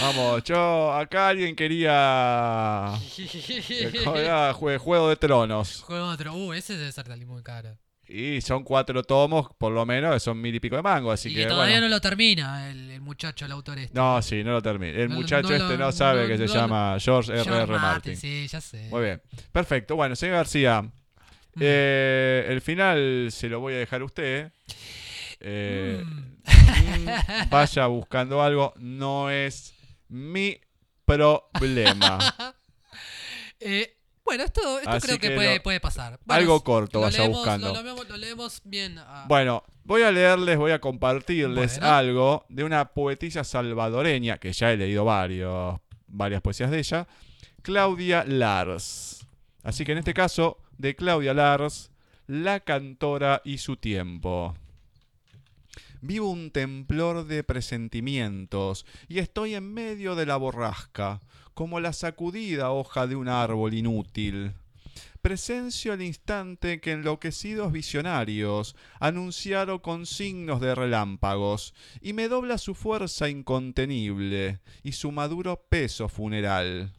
Vamos, 0.00 0.44
yo, 0.44 0.92
acá 0.92 1.28
alguien 1.28 1.56
quería. 1.56 2.92
¿cómo 4.04 4.16
era? 4.16 4.52
Jue- 4.54 4.78
Juego 4.78 5.08
de 5.08 5.16
Tronos. 5.16 5.82
Juego 5.82 6.06
otro. 6.08 6.34
Uh, 6.34 6.52
ese 6.52 6.76
debe 6.76 6.92
ser 6.92 7.06
salir 7.06 7.26
muy 7.26 7.42
caro. 7.42 7.76
Y 8.12 8.40
son 8.40 8.64
cuatro 8.64 9.04
tomos, 9.04 9.48
por 9.56 9.72
lo 9.72 9.86
menos, 9.86 10.12
que 10.14 10.20
son 10.20 10.40
mil 10.40 10.52
y 10.54 10.58
pico 10.60 10.74
de 10.74 10.82
mango, 10.82 11.12
así 11.12 11.28
y 11.30 11.34
que. 11.34 11.42
que 11.42 11.46
todavía 11.46 11.74
bueno. 11.76 11.88
no 11.88 11.94
lo 11.94 12.00
termina 12.00 12.68
el, 12.70 12.90
el 12.90 13.00
muchacho, 13.00 13.44
el 13.46 13.52
autor 13.52 13.78
este. 13.78 13.94
No, 13.96 14.20
sí, 14.20 14.42
no 14.42 14.50
lo 14.52 14.60
termine. 14.62 15.00
El 15.02 15.08
No, 15.10 15.14
muchacho 15.16 15.48
no 15.48 15.54
este 15.54 15.76
lo- 15.76 15.84
no 15.86 15.92
sabe 15.92 16.22
no, 16.22 16.28
que 16.28 16.36
se 16.38 16.46
no, 16.46 16.54
llama 16.54 16.96
George 16.98 17.32
R. 17.32 17.44
George 17.44 17.62
R. 17.62 17.72
Martin, 17.72 17.82
Martin. 17.82 18.16
sí, 18.16 18.48
ya 18.48 18.60
sé. 18.60 18.88
Muy 18.90 19.02
bien. 19.02 19.22
Perfecto. 19.52 19.96
Bueno, 19.96 20.14
señor 20.16 20.36
García, 20.36 20.82
Mm. 20.82 21.60
eh, 21.62 22.46
el 22.48 22.60
final 22.60 23.28
se 23.32 23.48
lo 23.48 23.58
voy 23.58 23.74
a 23.74 23.78
dejar 23.78 24.02
a 24.02 24.04
usted. 24.04 24.52
Eh, 25.40 26.02
Mm. 26.04 27.06
mm, 27.06 27.50
vaya 27.50 27.86
buscando 27.86 28.40
algo. 28.42 28.72
No 28.76 29.30
es 29.30 29.74
mi 30.10 30.60
problema. 31.06 32.18
Eh, 33.62 33.94
bueno, 34.24 34.44
esto, 34.44 34.78
esto 34.78 34.98
creo 35.00 35.18
que, 35.18 35.28
que 35.28 35.34
puede, 35.34 35.56
lo- 35.56 35.62
puede 35.62 35.80
pasar. 35.80 36.18
algo 36.28 36.62
corto 36.64 37.00
vaya 37.02 37.18
leemos- 37.24 37.36
buscando. 37.36 37.66
Lo, 37.68 37.74
lo 37.74 37.82
leemos- 37.82 38.08
lo 38.08 38.16
leemos 38.16 38.60
bien. 38.64 38.96
ah, 38.98 39.26
Bueno, 39.28 39.64
voy 39.84 40.02
a 40.02 40.10
leerles, 40.10 40.56
voy 40.56 40.70
a 40.72 40.80
compartirles 40.80 41.78
Bueno. 41.78 41.94
algo 41.94 42.46
de 42.48 42.64
una 42.64 42.86
poetisa 42.94 43.44
salvadoreña, 43.44 44.38
que 44.38 44.52
ya 44.52 44.72
he 44.72 44.76
leído 44.78 45.04
varios, 45.04 45.78
varias 46.06 46.40
poesías 46.40 46.70
de 46.70 46.78
ella, 46.78 47.06
Claudia 47.62 48.24
Lars. 48.24 49.26
Así 49.62 49.84
que 49.84 49.92
en 49.92 49.98
este 49.98 50.14
caso, 50.14 50.56
de 50.78 50.96
Claudia 50.96 51.34
Lars, 51.34 51.90
La 52.26 52.60
cantora 52.60 53.42
y 53.44 53.58
su 53.58 53.76
tiempo. 53.76 54.54
Vivo 56.02 56.30
un 56.30 56.50
temblor 56.50 57.26
de 57.26 57.44
presentimientos 57.44 58.86
y 59.06 59.18
estoy 59.18 59.54
en 59.54 59.72
medio 59.72 60.14
de 60.14 60.24
la 60.24 60.36
borrasca, 60.36 61.20
como 61.52 61.78
la 61.78 61.92
sacudida 61.92 62.70
hoja 62.70 63.06
de 63.06 63.16
un 63.16 63.28
árbol 63.28 63.74
inútil. 63.74 64.54
Presencio 65.20 65.92
el 65.92 66.00
instante 66.00 66.80
que 66.80 66.92
enloquecidos 66.92 67.70
visionarios 67.70 68.74
anunciaron 68.98 69.78
con 69.80 70.06
signos 70.06 70.62
de 70.62 70.74
relámpagos, 70.74 71.74
y 72.00 72.14
me 72.14 72.28
dobla 72.28 72.56
su 72.56 72.74
fuerza 72.74 73.28
incontenible 73.28 74.60
y 74.82 74.92
su 74.92 75.12
maduro 75.12 75.66
peso 75.68 76.08
funeral. 76.08 76.94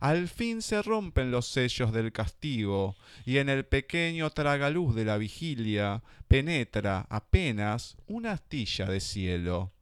Al 0.00 0.28
fin 0.28 0.62
se 0.62 0.80
rompen 0.82 1.30
los 1.30 1.46
sellos 1.46 1.92
del 1.92 2.10
castigo, 2.10 2.96
y 3.26 3.36
en 3.36 3.50
el 3.50 3.66
pequeño 3.66 4.30
tragaluz 4.30 4.94
de 4.94 5.04
la 5.04 5.18
vigilia 5.18 6.02
penetra 6.26 7.06
apenas 7.10 7.98
una 8.06 8.32
astilla 8.32 8.86
de 8.86 9.00
cielo. 9.00 9.72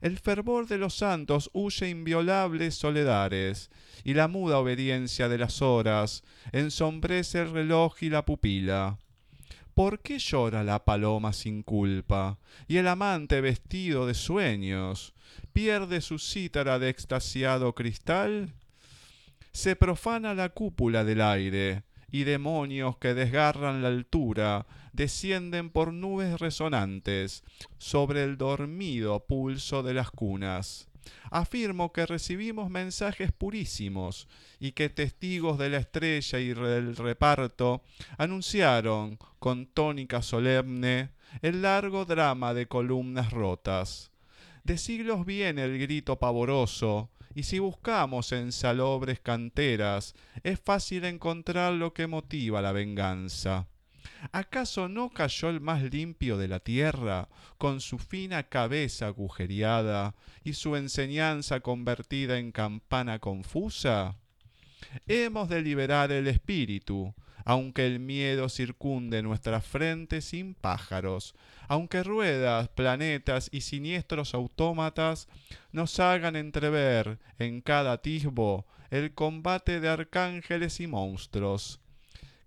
El 0.00 0.18
fervor 0.18 0.66
de 0.66 0.76
los 0.76 0.94
santos 0.94 1.50
huye 1.52 1.88
inviolables 1.88 2.74
soledares, 2.74 3.70
y 4.02 4.14
la 4.14 4.26
muda 4.26 4.58
obediencia 4.58 5.28
de 5.28 5.38
las 5.38 5.62
horas 5.62 6.24
ensombrece 6.50 7.40
el 7.40 7.52
reloj 7.52 8.02
y 8.02 8.10
la 8.10 8.24
pupila. 8.24 8.98
¿Por 9.74 10.00
qué 10.00 10.18
llora 10.18 10.64
la 10.64 10.84
paloma 10.84 11.32
sin 11.32 11.62
culpa? 11.62 12.38
Y 12.66 12.78
el 12.78 12.88
amante 12.88 13.40
vestido 13.40 14.06
de 14.08 14.14
sueños 14.14 15.14
pierde 15.52 16.00
su 16.00 16.18
cítara 16.18 16.80
de 16.80 16.88
extasiado 16.88 17.74
cristal. 17.74 18.52
Se 19.52 19.76
profana 19.76 20.34
la 20.34 20.50
cúpula 20.50 21.04
del 21.04 21.20
aire, 21.20 21.84
y 22.12 22.24
demonios 22.24 22.96
que 22.98 23.14
desgarran 23.14 23.82
la 23.82 23.88
altura 23.88 24.66
descienden 24.92 25.70
por 25.70 25.92
nubes 25.92 26.40
resonantes 26.40 27.44
sobre 27.78 28.24
el 28.24 28.36
dormido 28.36 29.24
pulso 29.26 29.82
de 29.82 29.94
las 29.94 30.10
cunas. 30.10 30.88
Afirmo 31.30 31.92
que 31.92 32.06
recibimos 32.06 32.70
mensajes 32.70 33.32
purísimos 33.32 34.28
y 34.58 34.72
que 34.72 34.90
testigos 34.90 35.58
de 35.58 35.70
la 35.70 35.78
estrella 35.78 36.38
y 36.38 36.52
del 36.52 36.96
reparto 36.96 37.82
anunciaron 38.18 39.18
con 39.38 39.66
tónica 39.66 40.22
solemne 40.22 41.10
el 41.42 41.62
largo 41.62 42.04
drama 42.04 42.54
de 42.54 42.66
columnas 42.66 43.30
rotas. 43.30 44.10
De 44.64 44.76
siglos 44.76 45.24
viene 45.24 45.64
el 45.64 45.78
grito 45.78 46.18
pavoroso, 46.18 47.10
y 47.34 47.44
si 47.44 47.58
buscamos 47.58 48.32
en 48.32 48.52
salobres 48.52 49.20
canteras, 49.20 50.14
es 50.42 50.58
fácil 50.60 51.04
encontrar 51.04 51.72
lo 51.74 51.92
que 51.92 52.06
motiva 52.06 52.60
la 52.60 52.72
venganza. 52.72 53.68
¿Acaso 54.32 54.88
no 54.88 55.10
cayó 55.10 55.48
el 55.48 55.60
más 55.60 55.82
limpio 55.82 56.36
de 56.36 56.48
la 56.48 56.60
tierra, 56.60 57.28
con 57.58 57.80
su 57.80 57.98
fina 57.98 58.44
cabeza 58.44 59.06
agujereada 59.06 60.14
y 60.44 60.54
su 60.54 60.76
enseñanza 60.76 61.60
convertida 61.60 62.38
en 62.38 62.52
campana 62.52 63.18
confusa? 63.18 64.16
Hemos 65.06 65.48
de 65.48 65.62
liberar 65.62 66.10
el 66.12 66.26
espíritu, 66.26 67.14
aunque 67.44 67.86
el 67.86 68.00
miedo 68.00 68.48
circunde 68.48 69.22
nuestra 69.22 69.60
frente 69.60 70.20
sin 70.20 70.54
pájaros, 70.54 71.34
aunque 71.68 72.02
ruedas, 72.02 72.68
planetas 72.68 73.48
y 73.52 73.60
siniestros 73.60 74.34
autómatas 74.34 75.28
nos 75.72 76.00
hagan 76.00 76.36
entrever 76.36 77.18
en 77.38 77.60
cada 77.60 77.92
atisbo 77.92 78.66
el 78.90 79.14
combate 79.14 79.80
de 79.80 79.88
arcángeles 79.88 80.80
y 80.80 80.86
monstruos. 80.86 81.80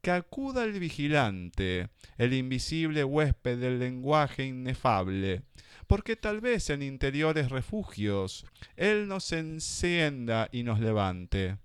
Que 0.02 0.12
acuda 0.12 0.66
el 0.66 0.78
vigilante, 0.78 1.88
el 2.18 2.34
invisible 2.34 3.06
huésped 3.06 3.58
del 3.58 3.80
lenguaje 3.80 4.46
inefable, 4.46 5.44
porque 5.88 6.18
tal 6.18 6.42
vez 6.42 6.70
en 6.70 6.82
interiores 6.82 7.50
refugios 7.50 8.46
él 8.76 9.08
nos 9.08 9.32
encienda 9.32 10.50
y 10.52 10.64
nos 10.64 10.82
levante. 10.82 11.58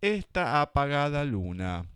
Esta 0.00 0.62
apagada 0.62 1.24
luna 1.24 1.86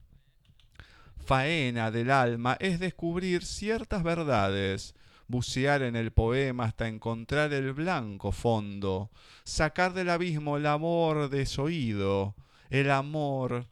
faena 1.28 1.90
del 1.90 2.10
alma 2.10 2.56
es 2.58 2.80
descubrir 2.80 3.44
ciertas 3.44 4.02
verdades, 4.02 4.94
bucear 5.26 5.82
en 5.82 5.94
el 5.94 6.10
poema 6.10 6.64
hasta 6.64 6.88
encontrar 6.88 7.52
el 7.52 7.74
blanco 7.74 8.32
fondo, 8.32 9.10
sacar 9.44 9.92
del 9.92 10.08
abismo 10.08 10.56
el 10.56 10.64
amor 10.64 11.28
desoído, 11.28 12.34
el 12.70 12.90
amor, 12.90 13.66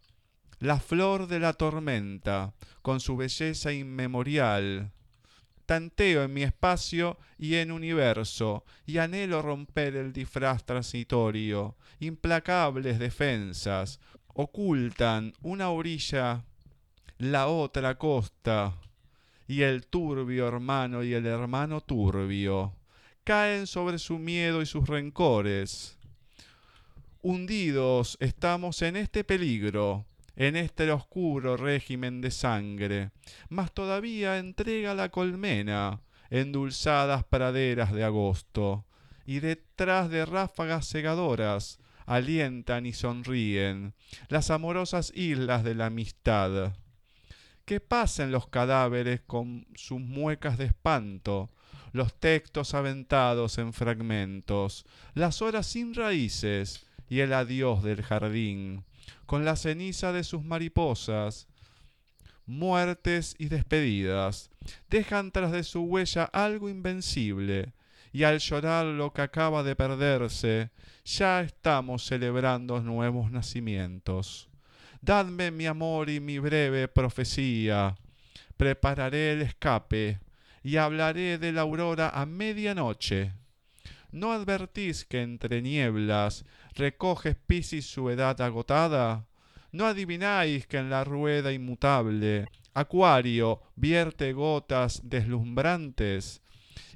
la 0.58 0.78
flor 0.78 1.28
de 1.28 1.40
la 1.40 1.54
tormenta, 1.54 2.52
con 2.82 3.00
su 3.00 3.16
belleza 3.16 3.72
inmemorial. 3.72 4.92
Tanteo 5.64 6.24
en 6.24 6.34
mi 6.34 6.42
espacio 6.42 7.16
y 7.38 7.54
en 7.54 7.72
universo, 7.72 8.66
y 8.84 8.98
anhelo 8.98 9.40
romper 9.40 9.96
el 9.96 10.12
disfraz 10.12 10.62
transitorio. 10.66 11.74
Implacables 12.00 12.98
defensas 12.98 13.98
ocultan 14.34 15.32
una 15.40 15.70
orilla 15.70 16.44
la 17.18 17.46
otra 17.46 17.96
costa, 17.96 18.74
y 19.48 19.62
el 19.62 19.86
turbio 19.86 20.48
hermano 20.48 21.02
y 21.02 21.14
el 21.14 21.26
hermano 21.26 21.80
turbio 21.80 22.74
caen 23.24 23.66
sobre 23.66 23.98
su 23.98 24.18
miedo 24.18 24.60
y 24.60 24.66
sus 24.66 24.86
rencores. 24.86 25.98
Hundidos 27.22 28.16
estamos 28.20 28.82
en 28.82 28.96
este 28.96 29.24
peligro, 29.24 30.06
en 30.36 30.56
este 30.56 30.90
oscuro 30.90 31.56
régimen 31.56 32.20
de 32.20 32.30
sangre, 32.30 33.10
mas 33.48 33.72
todavía 33.72 34.38
entrega 34.38 34.94
la 34.94 35.08
colmena, 35.08 36.02
endulzadas 36.30 37.24
praderas 37.24 37.92
de 37.92 38.04
agosto, 38.04 38.84
y 39.24 39.40
detrás 39.40 40.10
de 40.10 40.26
ráfagas 40.26 40.88
cegadoras 40.88 41.80
alientan 42.04 42.86
y 42.86 42.92
sonríen 42.92 43.94
las 44.28 44.50
amorosas 44.50 45.12
islas 45.16 45.64
de 45.64 45.74
la 45.74 45.86
amistad. 45.86 46.74
Que 47.66 47.80
pasen 47.80 48.30
los 48.30 48.46
cadáveres 48.48 49.20
con 49.26 49.66
sus 49.74 50.00
muecas 50.00 50.56
de 50.56 50.66
espanto, 50.66 51.50
los 51.92 52.14
textos 52.14 52.74
aventados 52.74 53.58
en 53.58 53.72
fragmentos, 53.72 54.86
las 55.14 55.42
horas 55.42 55.66
sin 55.66 55.92
raíces 55.92 56.86
y 57.08 57.20
el 57.20 57.32
adiós 57.32 57.82
del 57.82 58.02
jardín, 58.02 58.84
con 59.26 59.44
la 59.44 59.56
ceniza 59.56 60.12
de 60.12 60.22
sus 60.22 60.44
mariposas, 60.44 61.48
muertes 62.46 63.34
y 63.36 63.46
despedidas, 63.48 64.50
dejan 64.88 65.32
tras 65.32 65.50
de 65.50 65.64
su 65.64 65.82
huella 65.82 66.24
algo 66.24 66.68
invencible, 66.68 67.72
y 68.12 68.22
al 68.22 68.38
llorar 68.38 68.86
lo 68.86 69.12
que 69.12 69.22
acaba 69.22 69.64
de 69.64 69.74
perderse, 69.74 70.70
ya 71.04 71.40
estamos 71.40 72.06
celebrando 72.06 72.80
nuevos 72.80 73.30
nacimientos. 73.32 74.48
Dadme 75.06 75.52
mi 75.52 75.66
amor 75.66 76.10
y 76.10 76.18
mi 76.18 76.40
breve 76.40 76.88
profecía. 76.88 77.94
Prepararé 78.56 79.34
el 79.34 79.42
escape 79.42 80.18
y 80.64 80.78
hablaré 80.78 81.38
de 81.38 81.52
la 81.52 81.60
aurora 81.60 82.08
a 82.08 82.26
medianoche. 82.26 83.32
¿No 84.10 84.32
advertís 84.32 85.04
que 85.04 85.22
entre 85.22 85.62
nieblas 85.62 86.44
recoge 86.74 87.36
Piscis 87.36 87.86
su 87.86 88.10
edad 88.10 88.40
agotada? 88.40 89.28
¿No 89.70 89.86
adivináis 89.86 90.66
que 90.66 90.78
en 90.78 90.90
la 90.90 91.04
rueda 91.04 91.52
inmutable 91.52 92.48
Acuario 92.74 93.62
vierte 93.76 94.32
gotas 94.32 95.02
deslumbrantes? 95.04 96.42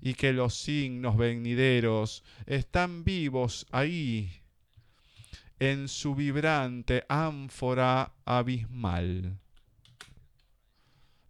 y 0.03 0.15
que 0.15 0.33
los 0.33 0.55
signos 0.55 1.17
venideros 1.17 2.25
están 2.47 3.05
vivos 3.05 3.67
ahí 3.71 4.40
en 5.61 5.89
su 5.89 6.15
vibrante 6.15 7.05
ánfora 7.09 8.15
abismal. 8.25 9.39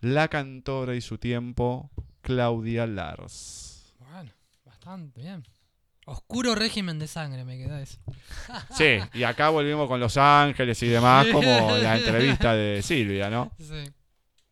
La 0.00 0.28
cantora 0.28 0.94
y 0.94 1.00
su 1.00 1.18
tiempo, 1.18 1.90
Claudia 2.22 2.86
Lars. 2.86 3.92
Bueno, 3.98 4.32
bastante 4.64 5.20
bien. 5.20 5.44
Oscuro 6.06 6.54
régimen 6.54 6.98
de 6.98 7.06
sangre 7.06 7.44
me 7.44 7.58
queda 7.58 7.82
eso. 7.82 7.98
Sí, 8.70 8.98
y 9.12 9.24
acá 9.24 9.50
volvimos 9.50 9.88
con 9.88 10.00
Los 10.00 10.16
Ángeles 10.16 10.82
y 10.82 10.88
demás, 10.88 11.26
como 11.30 11.76
la 11.76 11.98
entrevista 11.98 12.54
de 12.54 12.82
Silvia, 12.82 13.28
¿no? 13.28 13.52
Sí. 13.58 13.92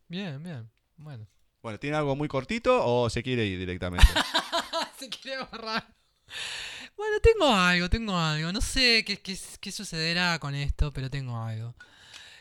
Bien, 0.09 0.43
bien. 0.43 0.69
Bueno. 0.97 1.27
Bueno, 1.63 1.79
¿tiene 1.79 1.97
algo 1.97 2.17
muy 2.17 2.29
cortito 2.29 2.85
o 2.85 3.09
se 3.09 3.23
quiere 3.23 3.47
ir 3.47 3.59
directamente? 3.59 4.07
Se 4.99 5.09
quiere 5.09 5.45
borrar. 5.45 5.87
Bueno, 6.99 7.21
tengo 7.21 7.55
algo, 7.55 7.89
tengo 7.89 8.19
algo. 8.19 8.53
No 8.53 8.61
sé 8.61 9.05
qué, 9.05 9.71
sucederá 9.71 10.37
con 10.41 10.57
esto, 10.57 10.93
pero 10.93 11.09
tengo 11.09 11.39
algo. 11.39 11.77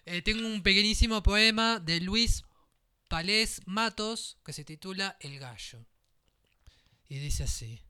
Eh, 0.03 0.23
tengo 0.23 0.47
un 0.47 0.63
pequeñísimo 0.63 1.21
poema 1.21 1.79
de 1.79 2.01
Luis 2.01 2.43
Palés 3.07 3.61
Matos 3.67 4.39
que 4.43 4.53
se 4.53 4.65
titula 4.65 5.15
El 5.19 5.37
gallo. 5.37 5.85
Y 7.07 7.19
dice 7.19 7.43
así. 7.43 7.83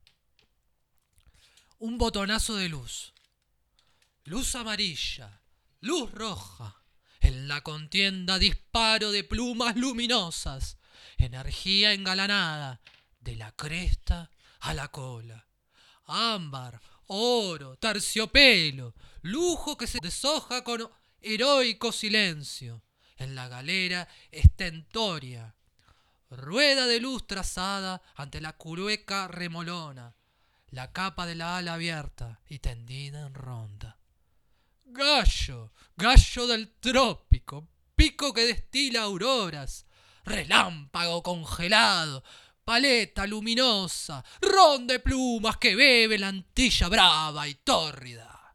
Un 1.80 1.98
botonazo 1.98 2.57
de 2.57 2.68
luz. 2.68 3.14
Luz 4.26 4.53
amarilla. 4.56 5.39
Luz 5.80 6.11
roja. 6.11 6.84
En 7.22 7.48
la 7.48 7.61
contienda 7.61 8.39
disparo 8.39 9.14
de 9.14 9.23
plumas 9.23 9.77
luminosas. 9.77 10.77
Energía 11.18 11.94
engalanada. 11.94 12.81
De 13.22 13.38
la 13.38 13.53
cresta 13.53 14.30
a 14.60 14.73
la 14.73 14.89
cola. 14.89 15.47
Ámbar, 16.08 16.80
oro, 17.08 17.76
terciopelo. 17.78 18.96
Lujo 19.22 19.78
que 19.78 19.88
se 19.88 20.00
deshoja 20.02 20.64
con 20.64 20.90
heroico 21.22 21.92
silencio. 21.92 22.82
En 23.18 23.36
la 23.36 23.48
galera 23.48 24.08
estentoria. 24.32 25.56
Rueda 26.30 26.86
de 26.88 27.00
luz 27.00 27.26
trazada 27.28 28.02
ante 28.16 28.42
la 28.42 28.54
curueca 28.54 29.28
remolona. 29.28 30.16
La 30.70 30.92
capa 30.92 31.26
de 31.26 31.36
la 31.36 31.58
ala 31.58 31.76
abierta 31.76 32.42
y 32.48 32.60
tendida 32.60 33.26
en 33.26 33.34
ronda. 33.34 33.98
Gallo, 34.86 35.74
gallo 35.96 36.48
del 36.48 36.70
trópico, 36.80 37.68
pico 37.96 38.34
que 38.34 38.46
destila 38.46 39.04
auroras, 39.04 39.86
relámpago 40.24 41.24
congelado, 41.24 42.24
paleta 42.68 43.26
luminosa, 43.26 44.22
ron 44.41 44.88
de 44.88 44.99
plumas 44.99 45.56
que 45.56 45.73
bebe 45.73 46.19
la 46.19 46.27
antilla 46.27 46.89
brava 46.89 47.48
y 47.48 47.56
tórrida. 47.56 48.53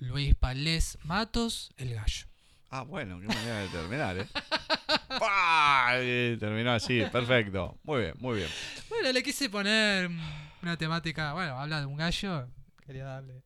Luis 0.00 0.34
Palés 0.34 0.98
Matos, 1.04 1.70
el 1.76 1.94
gallo. 1.94 2.26
Ah, 2.70 2.82
bueno, 2.82 3.20
qué 3.20 3.28
manera 3.28 3.60
de 3.60 3.68
terminar, 3.68 4.18
¿eh? 4.18 4.26
Terminó 6.40 6.72
así, 6.72 7.04
perfecto. 7.12 7.78
Muy 7.84 8.00
bien, 8.00 8.14
muy 8.18 8.38
bien. 8.38 8.48
Bueno, 8.88 9.12
le 9.12 9.22
quise 9.22 9.48
poner 9.48 10.10
una 10.60 10.76
temática, 10.76 11.34
bueno, 11.34 11.56
habla 11.56 11.78
de 11.78 11.86
un 11.86 11.96
gallo, 11.96 12.48
quería 12.84 13.04
darle. 13.04 13.44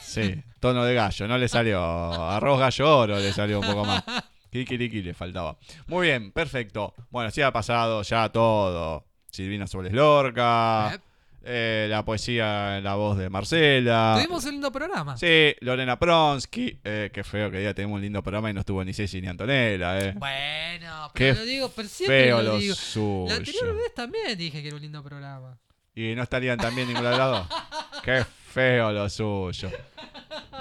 Sí, 0.00 0.42
tono 0.58 0.84
de 0.84 0.94
gallo, 0.94 1.28
no 1.28 1.38
le 1.38 1.46
salió. 1.46 1.80
Arroz 1.80 2.58
gallo 2.58 2.98
oro 2.98 3.20
le 3.20 3.32
salió 3.32 3.60
un 3.60 3.66
poco 3.66 3.84
más. 3.84 4.02
Kikiriki 4.50 5.02
le 5.02 5.14
faltaba. 5.14 5.56
Muy 5.86 6.08
bien, 6.08 6.32
perfecto. 6.32 6.94
Bueno, 7.10 7.28
así 7.28 7.40
ha 7.42 7.52
pasado 7.52 8.02
ya 8.02 8.28
todo. 8.30 9.04
Silvina 9.30 9.66
Soles 9.66 9.92
Lorca. 9.92 10.90
Yep. 10.92 11.00
eh, 11.44 11.86
la 11.88 12.04
poesía 12.04 12.78
en 12.78 12.84
la 12.84 12.94
voz 12.96 13.16
de 13.16 13.30
Marcela. 13.30 14.14
Tuvimos 14.16 14.44
un 14.44 14.50
lindo 14.52 14.72
programa. 14.72 15.16
Sí, 15.16 15.54
Lorena 15.60 15.98
Pronsky. 15.98 16.80
Eh, 16.82 17.10
qué 17.12 17.22
feo 17.24 17.50
que 17.50 17.62
ya 17.62 17.72
tenemos 17.74 17.96
un 17.96 18.02
lindo 18.02 18.22
programa 18.22 18.50
y 18.50 18.54
no 18.54 18.60
estuvo 18.60 18.84
ni 18.84 18.92
Ceci 18.92 19.20
ni 19.20 19.28
Antonella, 19.28 19.98
eh. 20.00 20.14
Bueno, 20.16 21.10
Qué 21.14 21.28
pero 21.32 21.40
lo 21.40 21.44
digo, 21.46 21.68
pero 21.74 21.88
siempre 21.88 22.24
feo 22.24 22.42
lo 22.42 22.52
lo 22.52 22.58
digo. 22.58 22.74
suyo. 22.74 23.26
La 23.28 23.36
anterior 23.36 23.74
vez 23.74 23.94
también 23.94 24.36
dije 24.36 24.60
que 24.62 24.66
era 24.68 24.76
un 24.76 24.82
lindo 24.82 25.02
programa. 25.02 25.56
Y 25.94 26.14
no 26.14 26.22
estarían 26.22 26.58
también 26.58 26.88
ningún 26.88 27.04
lado. 27.04 27.46
Qué 28.04 28.24
feo 28.52 28.90
lo 28.92 29.08
suyo. 29.08 29.70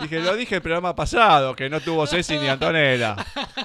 Dije, 0.02 0.20
lo 0.20 0.36
dije 0.36 0.56
el 0.56 0.62
programa 0.62 0.96
pasado, 0.96 1.56
que 1.56 1.70
no 1.70 1.80
tuvo 1.82 2.06
Ceci 2.08 2.38
ni 2.38 2.48
Antonella. 2.48 3.16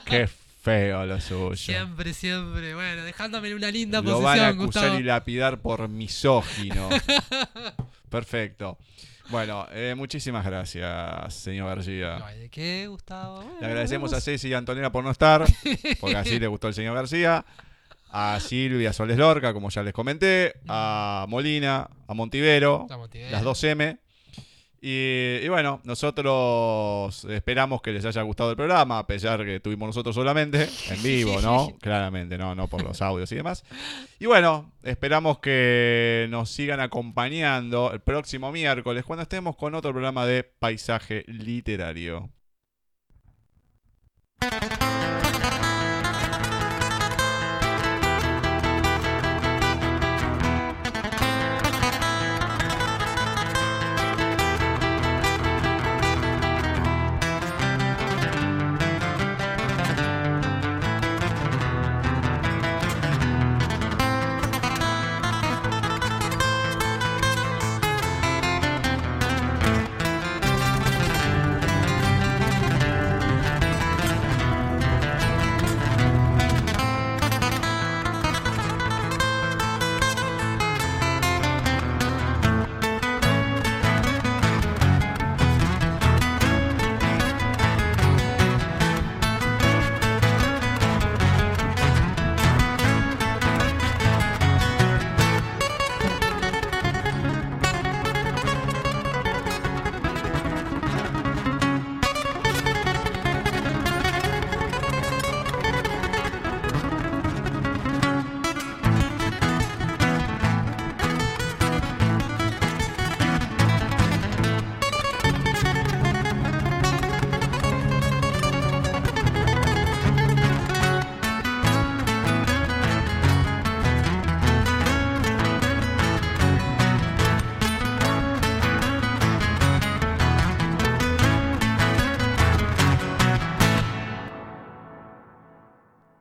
Qué 0.04 0.26
feo 0.62 1.04
lo 1.06 1.20
suyo. 1.20 1.56
Siempre, 1.56 2.12
siempre. 2.14 2.74
Bueno, 2.74 3.02
dejándome 3.04 3.48
en 3.48 3.54
una 3.54 3.70
linda 3.70 3.98
Lo 3.98 4.04
posición, 4.04 4.24
van 4.24 4.40
a 4.40 4.48
acusar 4.48 4.64
Gustavo. 4.82 4.98
y 4.98 5.02
lapidar 5.02 5.58
por 5.58 5.88
misógino. 5.88 6.88
Perfecto. 8.08 8.78
Bueno, 9.30 9.66
eh, 9.72 9.94
muchísimas 9.96 10.44
gracias, 10.44 11.34
señor 11.34 11.68
García. 11.68 12.18
No 12.18 12.26
hay 12.26 12.38
de 12.40 12.48
qué, 12.50 12.86
Gustavo. 12.88 13.36
Bueno, 13.42 13.56
Le 13.60 13.66
agradecemos 13.66 14.12
a 14.12 14.20
Ceci 14.20 14.48
y 14.48 14.52
a 14.54 14.58
Antonella 14.58 14.92
por 14.92 15.02
no 15.02 15.10
estar, 15.10 15.44
porque 16.00 16.16
así 16.16 16.38
le 16.38 16.46
gustó 16.46 16.68
el 16.68 16.74
señor 16.74 16.94
García. 16.94 17.44
A 18.16 18.38
Silvia 18.38 18.92
Soles 18.92 19.16
Lorca, 19.18 19.52
como 19.52 19.70
ya 19.70 19.82
les 19.82 19.92
comenté. 19.92 20.54
A 20.68 21.26
Molina, 21.28 21.88
a 22.06 22.14
Montivero, 22.14 22.86
A 22.88 22.96
Montivero. 22.96 23.30
las 23.32 23.42
2M. 23.42 23.98
Y, 24.86 25.38
y 25.42 25.48
bueno, 25.48 25.80
nosotros 25.84 27.24
esperamos 27.24 27.80
que 27.80 27.90
les 27.90 28.04
haya 28.04 28.20
gustado 28.20 28.50
el 28.50 28.56
programa, 28.56 28.98
a 28.98 29.06
pesar 29.06 29.42
que 29.42 29.58
tuvimos 29.58 29.86
nosotros 29.86 30.14
solamente, 30.14 30.68
en 30.90 31.02
vivo, 31.02 31.40
¿no? 31.40 31.74
Claramente, 31.80 32.36
no, 32.36 32.54
no 32.54 32.68
por 32.68 32.82
los 32.82 33.00
audios 33.02 33.32
y 33.32 33.36
demás. 33.36 33.64
Y 34.20 34.26
bueno, 34.26 34.74
esperamos 34.82 35.38
que 35.38 36.26
nos 36.28 36.50
sigan 36.50 36.80
acompañando 36.80 37.92
el 37.94 38.00
próximo 38.00 38.52
miércoles 38.52 39.06
cuando 39.06 39.22
estemos 39.22 39.56
con 39.56 39.74
otro 39.74 39.92
programa 39.92 40.26
de 40.26 40.44
paisaje 40.44 41.24
literario. 41.28 42.28